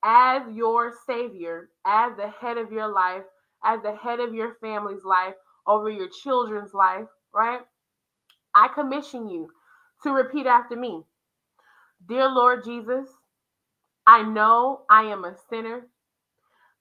as 0.04 0.42
your 0.52 0.92
Savior, 1.06 1.70
as 1.86 2.16
the 2.16 2.28
head 2.28 2.58
of 2.58 2.72
your 2.72 2.88
life, 2.88 3.24
as 3.64 3.82
the 3.82 3.94
head 3.96 4.20
of 4.20 4.34
your 4.34 4.56
family's 4.60 5.04
life, 5.04 5.34
over 5.66 5.90
your 5.90 6.08
children's 6.22 6.74
life, 6.74 7.06
right? 7.34 7.60
I 8.54 8.68
commission 8.74 9.28
you 9.28 9.50
to 10.04 10.12
repeat 10.12 10.46
after 10.46 10.76
me 10.76 11.04
Dear 12.08 12.28
Lord 12.28 12.64
Jesus, 12.64 13.08
I 14.06 14.22
know 14.22 14.82
I 14.90 15.04
am 15.04 15.24
a 15.24 15.36
sinner. 15.50 15.86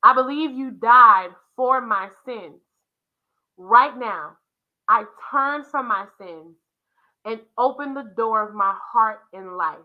I 0.04 0.14
believe 0.14 0.52
you 0.52 0.72
died 0.72 1.30
for 1.56 1.82
my 1.82 2.10
sins. 2.26 2.62
Right 3.58 3.98
now, 3.98 4.38
I 4.90 5.06
turn 5.32 5.64
from 5.64 5.88
my 5.88 6.06
sins 6.18 6.56
and 7.26 7.40
open 7.58 7.94
the 7.94 8.12
door 8.18 8.48
of 8.48 8.56
my 8.56 8.76
heart 8.94 9.20
and 9.34 9.58
life. 9.58 9.78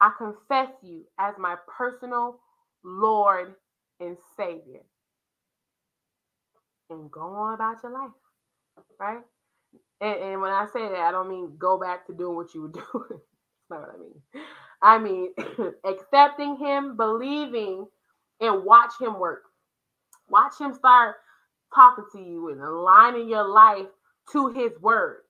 I 0.00 0.12
confess 0.18 0.70
you 0.82 1.04
as 1.18 1.34
my 1.38 1.56
personal 1.78 2.40
Lord 2.84 3.54
and 4.00 4.16
Savior. 4.36 4.82
And 6.90 7.10
go 7.10 7.20
on 7.22 7.54
about 7.54 7.78
your 7.82 7.92
life, 7.92 8.10
right? 9.00 9.22
And, 10.00 10.16
and 10.20 10.42
when 10.42 10.52
I 10.52 10.66
say 10.72 10.88
that, 10.88 10.98
I 11.00 11.12
don't 11.12 11.30
mean 11.30 11.56
go 11.58 11.78
back 11.78 12.06
to 12.08 12.14
doing 12.14 12.36
what 12.36 12.54
you 12.54 12.62
were 12.62 12.68
doing. 12.72 13.20
That's 13.70 13.70
not 13.70 13.80
what 13.82 13.96
I 13.96 13.98
mean. 13.98 14.14
I 14.82 14.98
mean 14.98 15.74
accepting 15.84 16.56
him, 16.56 16.96
believing, 16.96 17.86
and 18.40 18.64
watch 18.64 18.92
him 19.00 19.18
work. 19.20 19.44
Watch 20.28 20.54
him 20.60 20.74
start 20.74 21.16
talking 21.74 22.04
to 22.12 22.20
you 22.20 22.50
and 22.50 22.60
aligning 22.62 23.28
your 23.28 23.48
life 23.48 23.86
to 24.32 24.48
his 24.48 24.72
word. 24.80 25.22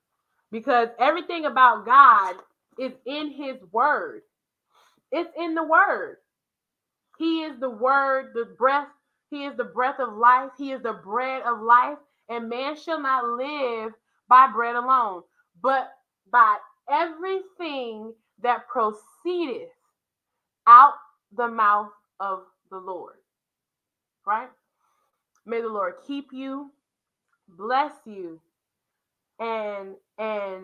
Because 0.50 0.88
everything 0.98 1.46
about 1.46 1.86
God 1.86 2.36
is 2.78 2.92
in 3.06 3.30
his 3.30 3.56
word. 3.72 4.22
It's 5.12 5.30
in 5.38 5.54
the 5.54 5.64
word. 5.64 6.16
He 7.18 7.42
is 7.42 7.58
the 7.60 7.70
word, 7.70 8.32
the 8.34 8.46
breath. 8.58 8.88
He 9.30 9.44
is 9.44 9.56
the 9.56 9.64
breath 9.64 10.00
of 10.00 10.14
life. 10.16 10.50
He 10.58 10.72
is 10.72 10.82
the 10.82 10.94
bread 11.04 11.42
of 11.42 11.60
life. 11.60 11.98
And 12.28 12.48
man 12.48 12.76
shall 12.76 13.00
not 13.00 13.24
live 13.24 13.92
by 14.28 14.48
bread 14.52 14.76
alone, 14.76 15.22
but 15.62 15.92
by 16.30 16.56
everything 16.90 18.14
that 18.42 18.68
proceedeth 18.68 19.68
out 20.66 20.94
the 21.36 21.48
mouth 21.48 21.90
of 22.20 22.44
the 22.70 22.78
Lord. 22.78 23.16
Right? 24.26 24.48
May 25.46 25.60
the 25.60 25.68
Lord 25.68 25.94
keep 26.06 26.28
you, 26.32 26.70
bless 27.48 27.92
you, 28.04 28.40
and 29.40 29.94
and 30.18 30.62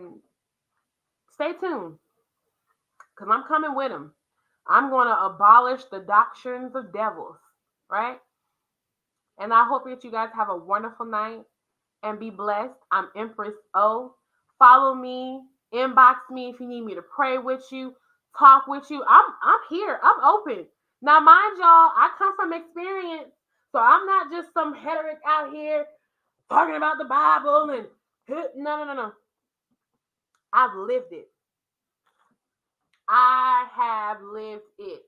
stay 1.32 1.52
tuned. 1.60 1.94
Because 3.14 3.32
I'm 3.32 3.44
coming 3.48 3.74
with 3.74 3.90
him. 3.90 4.12
I'm 4.68 4.90
going 4.90 5.06
to 5.06 5.18
abolish 5.18 5.84
the 5.84 6.00
doctrines 6.00 6.74
of 6.74 6.92
devils, 6.92 7.36
right? 7.90 8.18
And 9.38 9.52
I 9.52 9.64
hope 9.66 9.84
that 9.86 10.04
you 10.04 10.10
guys 10.10 10.30
have 10.34 10.48
a 10.48 10.56
wonderful 10.56 11.06
night 11.06 11.42
and 12.02 12.20
be 12.20 12.30
blessed. 12.30 12.74
I'm 12.90 13.08
Empress 13.16 13.54
O. 13.74 14.14
Follow 14.58 14.94
me, 14.94 15.42
inbox 15.72 16.16
me 16.30 16.50
if 16.50 16.60
you 16.60 16.66
need 16.66 16.82
me 16.82 16.94
to 16.94 17.02
pray 17.02 17.38
with 17.38 17.64
you, 17.70 17.94
talk 18.38 18.66
with 18.66 18.90
you. 18.90 19.02
I'm 19.08 19.24
I'm 19.42 19.60
here. 19.68 19.98
I'm 20.02 20.22
open. 20.24 20.66
Now, 21.02 21.20
mind 21.20 21.58
y'all, 21.58 21.92
I 21.94 22.10
come 22.18 22.34
from 22.36 22.52
experience. 22.52 23.30
So 23.72 23.78
I'm 23.78 24.06
not 24.06 24.30
just 24.30 24.52
some 24.54 24.74
heretic 24.74 25.18
out 25.26 25.52
here 25.52 25.84
talking 26.48 26.76
about 26.76 26.98
the 26.98 27.04
Bible 27.04 27.70
and 27.70 27.86
no, 28.28 28.48
no, 28.56 28.84
no, 28.84 28.94
no. 28.94 29.12
I've 30.52 30.74
lived 30.76 31.12
it. 31.12 31.28
I 33.08 33.66
have 33.74 34.18
lived 34.22 34.62
it. 34.78 35.02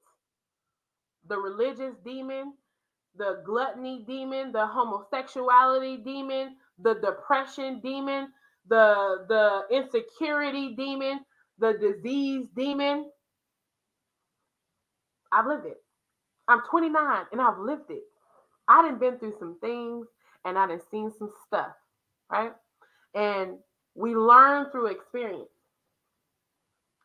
The 1.29 1.39
religious 1.39 1.95
demon, 2.05 2.55
the 3.17 3.43
gluttony 3.45 4.05
demon, 4.07 4.53
the 4.53 4.67
homosexuality 4.67 5.99
demon, 5.99 6.57
the 6.79 6.95
depression 6.95 7.81
demon, 7.81 8.29
the 8.69 9.27
the 9.29 9.77
insecurity 9.77 10.75
demon, 10.77 11.21
the 11.59 11.75
disease 11.75 12.47
demon. 12.57 13.11
I've 15.33 15.47
lived 15.47 15.67
it. 15.67 15.79
I'm 16.49 16.63
29 16.71 17.27
and 17.33 17.41
I've 17.41 17.59
lived 17.59 17.91
it. 17.91 18.05
I 18.69 18.83
done 18.83 18.99
been 18.99 19.19
through 19.19 19.35
some 19.39 19.59
things 19.61 20.07
and 20.45 20.59
I 20.59 20.67
done 20.67 20.81
seen 20.91 21.11
some 21.19 21.31
stuff, 21.47 21.73
right? 22.31 22.53
And 23.15 23.59
we 23.95 24.15
learn 24.17 24.71
through 24.71 24.89
experience. 24.89 25.49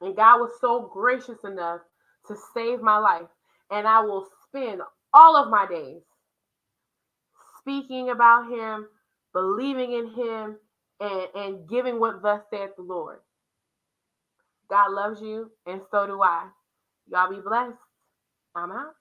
And 0.01 0.15
God 0.15 0.39
was 0.41 0.51
so 0.61 0.89
gracious 0.93 1.43
enough 1.43 1.81
to 2.27 2.35
save 2.53 2.81
my 2.81 2.97
life. 2.99 3.27
And 3.71 3.87
I 3.87 4.01
will 4.01 4.27
spend 4.49 4.81
all 5.13 5.35
of 5.37 5.49
my 5.49 5.67
days 5.67 6.01
speaking 7.59 8.09
about 8.09 8.49
him, 8.51 8.87
believing 9.33 9.93
in 9.93 10.13
him, 10.13 10.57
and, 10.99 11.27
and 11.35 11.69
giving 11.69 11.99
what 11.99 12.21
thus 12.21 12.41
saith 12.51 12.71
the 12.77 12.83
Lord. 12.83 13.19
God 14.69 14.91
loves 14.91 15.21
you, 15.21 15.51
and 15.67 15.81
so 15.91 16.07
do 16.07 16.21
I. 16.21 16.47
Y'all 17.07 17.29
be 17.29 17.41
blessed. 17.41 17.77
I'm 18.55 18.71
out. 18.71 18.93